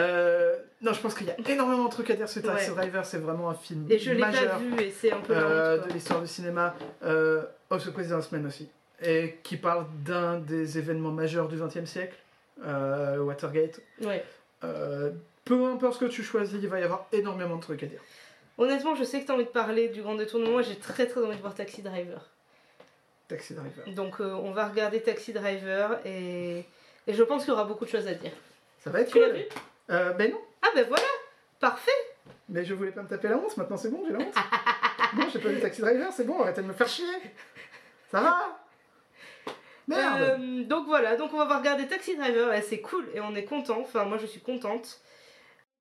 Euh, 0.00 0.56
non, 0.82 0.92
je 0.92 1.00
pense 1.00 1.14
qu'il 1.14 1.26
y 1.26 1.30
a 1.30 1.36
énormément 1.50 1.84
de 1.84 1.90
trucs 1.90 2.10
à 2.10 2.14
dire 2.16 2.28
sur 2.28 2.42
Ouais. 2.44 2.66
Driver. 2.68 3.04
C'est 3.04 3.18
vraiment 3.18 3.50
un 3.50 3.54
film 3.54 3.86
Et 3.90 3.98
je 3.98 4.10
l'ai 4.12 4.18
majeur. 4.20 4.50
pas 4.52 4.58
vu 4.58 4.80
et 4.80 4.90
c'est 4.90 5.12
un 5.12 5.20
peu 5.20 5.34
euh, 5.36 5.78
honte, 5.78 5.88
de 5.88 5.92
l'histoire 5.92 6.20
du 6.22 6.26
cinéma. 6.28 6.74
Euh, 7.04 7.42
oh, 7.70 7.78
ce 7.78 7.90
président 7.90 8.20
semaine 8.22 8.46
aussi. 8.46 8.68
et 9.04 9.36
qui 9.44 9.56
parle 9.56 9.86
d'un 10.04 10.38
des 10.38 10.78
événements 10.78 11.12
majeurs 11.12 11.48
du 11.48 11.56
XXe 11.56 11.84
siècle, 11.84 12.16
Watergate. 12.64 13.80
Ouais. 14.02 14.24
Euh, 14.64 15.10
peu 15.44 15.64
importe 15.66 15.94
ce 15.94 15.98
que 16.00 16.04
tu 16.10 16.22
choisis, 16.22 16.58
il 16.60 16.68
va 16.68 16.80
y 16.80 16.82
avoir 16.82 17.06
énormément 17.12 17.56
de 17.56 17.62
trucs 17.62 17.82
à 17.82 17.86
dire. 17.86 18.00
Honnêtement, 18.58 18.94
je 18.94 19.04
sais 19.04 19.20
que 19.22 19.26
t'as 19.26 19.34
envie 19.34 19.44
de 19.44 19.48
parler 19.50 19.88
du 19.88 20.02
grand 20.02 20.14
détournement. 20.14 20.52
Moi, 20.52 20.62
j'ai 20.62 20.76
très 20.76 21.06
très 21.06 21.22
envie 21.24 21.36
de 21.36 21.40
voir 21.40 21.54
Taxi 21.54 21.82
Driver. 21.82 22.28
Taxi 23.28 23.54
Driver. 23.54 23.84
Donc, 23.94 24.20
euh, 24.20 24.32
on 24.34 24.50
va 24.52 24.68
regarder 24.68 25.00
Taxi 25.02 25.32
Driver 25.32 25.98
et, 26.04 26.64
et 27.06 27.14
je 27.14 27.22
pense 27.22 27.42
qu'il 27.44 27.50
y 27.50 27.54
aura 27.54 27.64
beaucoup 27.64 27.84
de 27.84 27.90
choses 27.90 28.06
à 28.06 28.14
dire. 28.14 28.32
Ça 28.80 28.90
va 28.90 29.00
être 29.00 29.10
Tu 29.12 29.18
cool. 29.18 29.32
vu 29.32 29.44
Euh, 29.90 30.12
ben 30.12 30.30
non, 30.30 30.40
Ah, 30.62 30.68
ben 30.74 30.86
voilà 30.88 31.04
Parfait 31.58 31.90
mais 32.48 32.64
je 32.64 32.74
voulais 32.74 32.90
pas 32.90 33.02
me 33.02 33.08
taper 33.08 33.28
la 33.28 33.36
honte, 33.36 33.56
maintenant 33.56 33.76
c'est 33.76 33.90
bon, 33.90 34.02
j'ai 34.06 34.12
la 34.12 34.18
honte. 34.18 34.34
bon, 35.14 35.22
j'ai 35.32 35.38
pas 35.38 35.48
vu 35.50 35.60
Taxi 35.60 35.80
Driver, 35.80 36.12
c'est 36.12 36.24
bon, 36.24 36.42
arrêtez 36.42 36.62
de 36.62 36.66
me 36.66 36.72
faire 36.72 36.88
chier. 36.88 37.06
Ça 38.10 38.20
va 38.20 38.59
Merde 39.96 40.38
Euh, 40.40 40.64
donc 40.64 40.86
voilà, 40.86 41.16
donc 41.16 41.32
on 41.34 41.44
va 41.44 41.58
regarder 41.58 41.86
Taxi 41.86 42.16
Driver, 42.16 42.52
et 42.52 42.62
c'est 42.62 42.80
cool 42.80 43.06
et 43.14 43.20
on 43.20 43.34
est 43.34 43.44
content, 43.44 43.78
enfin 43.80 44.04
moi 44.04 44.18
je 44.18 44.26
suis 44.26 44.40
contente. 44.40 45.00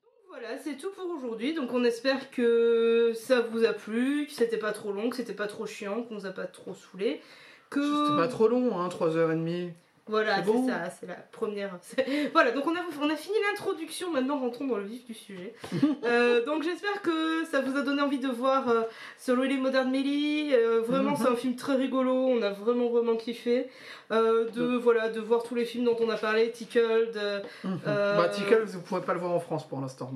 Donc 0.03 0.27
Voilà, 0.29 0.57
c'est 0.63 0.77
tout 0.77 0.89
pour 0.91 1.09
aujourd'hui, 1.17 1.53
donc 1.53 1.73
on 1.73 1.83
espère 1.83 2.31
que 2.31 3.13
ça 3.15 3.41
vous 3.41 3.65
a 3.65 3.73
plu, 3.73 4.25
que 4.27 4.33
c'était 4.33 4.57
pas 4.57 4.71
trop 4.71 4.91
long, 4.91 5.09
que 5.09 5.15
c'était 5.15 5.33
pas 5.33 5.47
trop 5.47 5.65
chiant, 5.65 6.03
qu'on 6.03 6.15
nous 6.15 6.25
a 6.25 6.31
pas 6.31 6.45
trop 6.45 6.73
saoulé. 6.73 7.21
Que... 7.69 7.81
C'était 7.81 8.17
pas 8.17 8.27
trop 8.27 8.47
long, 8.47 8.79
hein, 8.79 8.87
3h30. 8.89 9.71
Voilà, 10.09 10.37
c'est 10.37 10.41
bon. 10.43 10.67
ça, 10.67 10.89
c'est 10.89 11.05
la 11.07 11.13
première. 11.31 11.77
Voilà, 12.33 12.51
donc 12.51 12.65
on 12.67 12.75
a, 12.75 12.79
on 13.01 13.09
a 13.09 13.15
fini 13.15 13.35
l'introduction, 13.49 14.11
maintenant 14.11 14.39
rentrons 14.39 14.65
dans 14.67 14.77
le 14.77 14.83
vif 14.85 15.05
du 15.05 15.13
sujet. 15.13 15.53
Euh, 16.03 16.43
donc 16.45 16.63
j'espère 16.63 17.01
que 17.01 17.45
ça 17.45 17.61
vous 17.61 17.77
a 17.77 17.81
donné 17.81 18.01
envie 18.01 18.19
de 18.19 18.27
voir 18.27 18.67
euh, 18.69 18.81
ce 19.19 19.31
Really 19.31 19.57
Modern 19.57 19.89
Millie. 19.91 20.53
Euh, 20.53 20.81
vraiment, 20.81 21.11
Mhm. 21.11 21.17
c'est 21.17 21.27
un 21.27 21.35
film 21.35 21.55
très 21.55 21.75
rigolo, 21.75 22.11
on 22.13 22.41
a 22.41 22.49
vraiment 22.51 22.89
vraiment 22.89 23.15
kiffé. 23.15 23.69
Euh, 24.11 24.49
de, 24.49 24.63
voilà, 24.75 25.09
de 25.09 25.19
voir 25.19 25.43
tous 25.43 25.53
les 25.53 25.65
films 25.65 25.85
dont 25.85 25.97
on 25.99 26.09
a 26.09 26.17
parlé, 26.17 26.49
Tickled, 26.51 27.15
Mhm. 27.63 27.79
Bah, 27.85 28.29
Tickle, 28.29 28.63
vous 28.65 28.81
pourrez 28.81 29.01
pas 29.01 29.13
le 29.13 29.19
voir 29.19 29.31
en 29.33 29.39
France 29.39 29.67
pour 29.67 29.79
l'instant. 29.81 30.11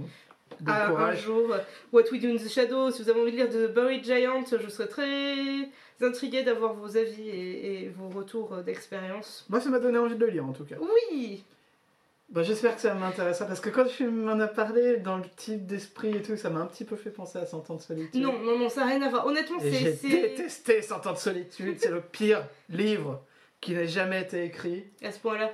Bon 0.62 0.72
à- 0.72 0.88
un 0.88 1.16
jour, 1.16 1.54
euh, 1.54 1.60
What 1.92 2.04
We 2.12 2.22
Do 2.22 2.30
in 2.30 2.36
the 2.38 2.48
Shadows. 2.50 2.92
Si 2.92 3.04
vous 3.04 3.10
avez 3.10 3.22
envie 3.22 3.32
de 3.32 3.38
lire 3.38 3.50
de 3.50 3.68
Buried 3.68 4.04
Giant, 4.04 4.44
je 4.46 4.68
serais 4.70 4.88
très 4.88 5.70
intriguée 6.02 6.44
d'avoir 6.44 6.74
vos 6.74 6.98
avis 6.98 7.30
et, 7.30 7.84
et 7.86 7.90
vos 7.90 8.10
retours 8.10 8.54
euh, 8.54 8.62
d'expérience. 8.64 9.46
Moi, 9.50 9.60
ça 9.62 9.70
m'a 9.70 9.80
donné 9.80 9.98
envie 9.98 10.16
de 10.16 10.26
le 10.26 10.32
lire 10.32 10.46
en 10.46 10.52
tout 10.54 10.66
cas. 10.66 10.76
Oui 10.82 11.44
Bah, 12.30 12.44
J'espère 12.44 12.76
que 12.76 12.82
ça 12.82 12.94
m'intéressera 12.94 13.46
parce 13.48 13.60
que 13.62 13.70
quand 13.70 13.86
tu 13.86 14.08
m'en 14.08 14.40
as 14.40 14.48
parlé, 14.48 14.98
dans 14.98 15.18
le 15.18 15.24
type 15.38 15.66
d'esprit 15.66 16.18
et 16.18 16.22
tout, 16.22 16.36
ça 16.36 16.50
m'a 16.50 16.60
un 16.62 16.66
petit 16.66 16.84
peu 16.84 16.96
fait 16.96 17.10
penser 17.12 17.38
à 17.40 17.46
100 17.46 17.70
ans 17.70 17.76
de 17.76 17.82
solitude. 17.82 18.22
Non, 18.22 18.38
non, 18.40 18.58
non, 18.60 18.70
ça 18.70 18.82
n'a 18.82 18.88
rien 18.88 19.02
à 19.04 19.10
voir. 19.10 19.26
Honnêtement, 19.28 19.60
c'est. 19.60 19.72
j'ai 19.72 19.94
détesté 19.94 20.82
100 20.82 21.08
ans 21.08 21.14
de 21.14 21.18
solitude, 21.18 21.78
c'est 21.80 21.92
le 21.92 22.02
pire 22.02 22.46
livre 22.70 23.22
qui 23.62 23.72
n'ait 23.74 23.88
jamais 23.88 24.22
été 24.24 24.44
écrit. 24.44 24.84
À 25.02 25.12
ce 25.12 25.20
point-là. 25.20 25.52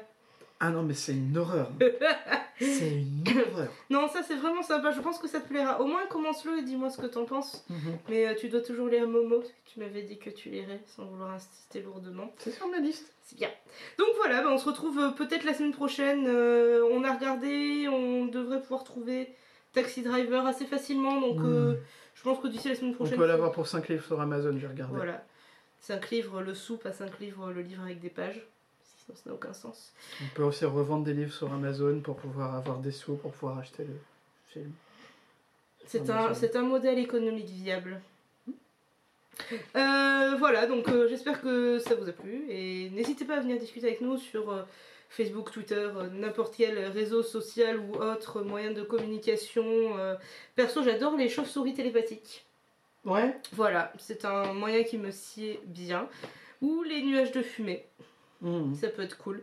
Ah 0.59 0.71
non, 0.71 0.83
mais 0.83 0.93
c'est 0.93 1.13
une 1.13 1.37
horreur. 1.37 1.71
c'est 2.59 2.91
une 2.91 3.23
horreur. 3.27 3.69
Non, 3.89 4.07
ça 4.09 4.21
c'est 4.23 4.35
vraiment 4.35 4.61
sympa. 4.61 4.91
Je 4.91 4.99
pense 4.99 5.17
que 5.19 5.27
ça 5.27 5.39
te 5.39 5.47
plaira. 5.47 5.79
Au 5.81 5.85
moins, 5.85 6.05
commence-le 6.07 6.57
et 6.59 6.63
dis-moi 6.63 6.89
ce 6.89 6.97
que 7.01 7.07
t'en 7.07 7.23
penses. 7.25 7.65
Mais 8.09 8.27
euh, 8.27 8.35
tu 8.37 8.49
dois 8.49 8.59
toujours 8.61 8.87
lire 8.89 9.07
Momo. 9.07 9.41
Tu 9.65 9.79
m'avais 9.79 10.01
dit 10.03 10.17
que 10.19 10.29
tu 10.29 10.49
lirais 10.49 10.81
sans 10.85 11.05
vouloir 11.05 11.31
insister 11.31 11.81
lourdement. 11.81 12.33
C'est 12.39 12.51
sur 12.51 12.67
ma 12.67 12.79
liste. 12.79 13.13
C'est 13.23 13.37
bien. 13.37 13.49
Donc 13.97 14.09
voilà, 14.17 14.41
bah, 14.41 14.49
on 14.51 14.57
se 14.57 14.65
retrouve 14.65 14.99
euh, 14.99 15.09
peut-être 15.11 15.45
la 15.45 15.53
semaine 15.53 15.71
prochaine. 15.73 16.25
Euh, 16.27 16.83
on 16.91 17.03
a 17.05 17.13
regardé, 17.13 17.87
on 17.87 18.25
devrait 18.25 18.61
pouvoir 18.61 18.83
trouver 18.83 19.33
Taxi 19.71 20.01
Driver 20.01 20.45
assez 20.45 20.65
facilement. 20.65 21.21
Donc 21.21 21.39
euh, 21.41 21.75
je 22.15 22.21
pense 22.23 22.39
que 22.39 22.47
d'ici 22.47 22.67
la 22.67 22.75
semaine 22.75 22.91
On 22.91 22.95
prochaine. 22.95 23.17
peut 23.17 23.27
l'avoir 23.27 23.53
pour 23.53 23.67
5 23.67 23.87
livres 23.87 24.05
sur 24.05 24.19
Amazon, 24.19 24.57
j'ai 24.59 24.67
regardé. 24.67 24.95
Voilà. 24.97 25.23
5 25.81 26.09
livres 26.09 26.41
le 26.41 26.53
sou, 26.53 26.75
pas 26.75 26.91
5 26.91 27.17
livres 27.21 27.51
le 27.53 27.61
livre 27.61 27.83
avec 27.83 28.01
des 28.01 28.09
pages. 28.09 28.45
Ça 29.15 29.29
n'a 29.29 29.33
aucun 29.33 29.53
sens. 29.53 29.91
On 30.21 30.35
peut 30.35 30.43
aussi 30.43 30.65
revendre 30.65 31.03
des 31.03 31.13
livres 31.13 31.33
sur 31.33 31.51
Amazon 31.51 31.99
pour 32.01 32.15
pouvoir 32.15 32.55
avoir 32.55 32.77
des 32.77 32.91
sous, 32.91 33.15
pour 33.15 33.31
pouvoir 33.31 33.57
acheter 33.57 33.83
le 33.83 33.95
film. 34.47 34.71
C'est 35.85 36.09
un, 36.09 36.31
un 36.31 36.61
modèle 36.61 36.99
économique 36.99 37.49
viable. 37.49 37.99
Euh, 39.75 40.35
voilà, 40.37 40.67
donc 40.67 40.87
euh, 40.89 41.07
j'espère 41.07 41.41
que 41.41 41.79
ça 41.79 41.95
vous 41.95 42.07
a 42.09 42.11
plu 42.11 42.45
et 42.49 42.89
n'hésitez 42.91 43.25
pas 43.25 43.37
à 43.37 43.39
venir 43.39 43.57
discuter 43.57 43.87
avec 43.87 44.01
nous 44.01 44.17
sur 44.17 44.51
euh, 44.51 44.63
Facebook, 45.09 45.51
Twitter, 45.51 45.89
n'importe 46.13 46.55
quel 46.57 46.77
réseau 46.87 47.23
social 47.23 47.79
ou 47.79 47.95
autre 47.95 48.41
moyen 48.41 48.71
de 48.71 48.83
communication. 48.83 49.95
Perso, 50.55 50.83
j'adore 50.83 51.15
les 51.17 51.29
chauves-souris 51.29 51.73
télépathiques. 51.73 52.45
Ouais 53.05 53.35
Voilà, 53.53 53.91
c'est 53.97 54.25
un 54.25 54.53
moyen 54.53 54.83
qui 54.83 54.99
me 54.99 55.09
sied 55.09 55.59
bien. 55.65 56.07
Ou 56.61 56.83
les 56.83 57.01
nuages 57.01 57.31
de 57.31 57.41
fumée, 57.41 57.85
Mhm. 58.41 58.75
ça 58.75 58.87
peut 58.89 59.01
être 59.01 59.17
cool. 59.17 59.41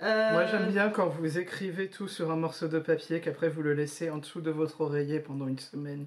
Euh, 0.00 0.32
Moi 0.32 0.46
j'aime 0.46 0.70
bien 0.70 0.90
quand 0.90 1.08
vous 1.08 1.38
écrivez 1.38 1.88
tout 1.88 2.06
sur 2.08 2.30
un 2.30 2.36
morceau 2.36 2.68
de 2.68 2.78
papier, 2.78 3.20
qu'après 3.20 3.48
vous 3.48 3.62
le 3.62 3.74
laissez 3.74 4.10
en 4.10 4.18
dessous 4.18 4.40
de 4.40 4.50
votre 4.50 4.80
oreiller 4.80 5.18
pendant 5.20 5.48
une 5.48 5.58
semaine. 5.58 6.06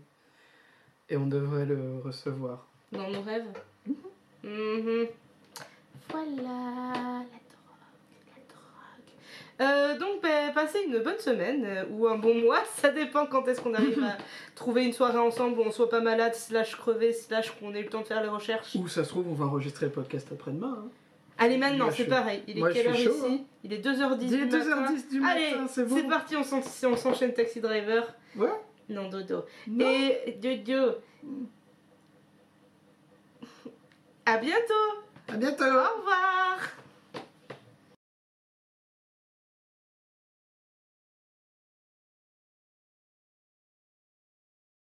Et 1.09 1.17
on 1.17 1.27
devrait 1.27 1.65
le 1.65 1.99
recevoir. 2.03 2.65
Dans 2.93 3.09
nos 3.09 3.21
rêves. 3.21 3.45
Mhm. 4.43 5.07
Voilà, 6.09 6.31
la 6.33 7.19
drogue, 7.19 7.27
la 8.27 8.41
drogue. 8.49 9.59
Euh, 9.61 9.99
donc, 9.99 10.21
bah, 10.23 10.51
passez 10.53 10.79
une 10.87 10.99
bonne 10.99 11.19
semaine 11.19 11.63
euh, 11.65 11.83
ou 11.91 12.07
un 12.07 12.17
bon 12.17 12.35
mois, 12.41 12.63
ça 12.77 12.89
dépend 12.91 13.25
quand 13.25 13.47
est-ce 13.47 13.61
qu'on 13.61 13.73
arrive 13.73 14.01
à 14.03 14.17
trouver 14.55 14.85
une 14.85 14.93
soirée 14.93 15.19
ensemble 15.19 15.59
où 15.59 15.63
on 15.63 15.71
soit 15.71 15.89
pas 15.89 16.01
malade, 16.01 16.33
slash 16.33 16.75
crevé, 16.77 17.13
slash 17.13 17.51
qu'on 17.59 17.73
ait 17.75 17.81
eu 17.81 17.83
le 17.83 17.89
temps 17.89 18.01
de 18.01 18.07
faire 18.07 18.23
les 18.23 18.29
recherches. 18.29 18.75
Ou 18.75 18.87
ça 18.87 19.03
se 19.03 19.09
trouve, 19.09 19.27
on 19.29 19.33
va 19.35 19.45
enregistrer 19.45 19.87
le 19.87 19.91
podcast 19.91 20.27
après-demain. 20.31 20.85
hein. 20.85 20.89
Allez, 21.43 21.57
maintenant, 21.57 21.89
c'est 21.91 22.05
pareil. 22.05 22.43
Il 22.47 22.57
est 22.57 22.59
moi, 22.59 22.71
quelle 22.71 22.87
heure 22.87 22.95
chaud, 22.95 23.09
ici 23.11 23.21
hein. 23.27 23.39
Il 23.63 23.73
est 23.73 23.79
2h10 23.85 24.17
Il 24.21 24.27
du 24.29 24.35
est 24.35 24.45
matin. 24.45 24.57
2h10 24.59 25.09
du 25.11 25.19
matin, 25.19 25.31
Allez, 25.33 25.53
c'est 25.69 25.85
bon. 25.87 26.07
parti, 26.09 26.35
on 26.35 26.43
s'en- 26.43 26.61
on 26.89 26.95
s'enchaîne 26.95 27.33
Taxi 27.33 27.59
Driver. 27.61 28.13
Ouais. 28.35 28.49
Non, 28.89 29.09
dodo. 29.09 29.45
Non. 29.67 29.85
Et 29.89 30.37
dodo. 30.41 30.97
À 34.25 34.37
bientôt 34.37 34.73
À 35.27 35.35
bientôt 35.37 35.63
Au 35.63 35.67
revoir 35.67 36.59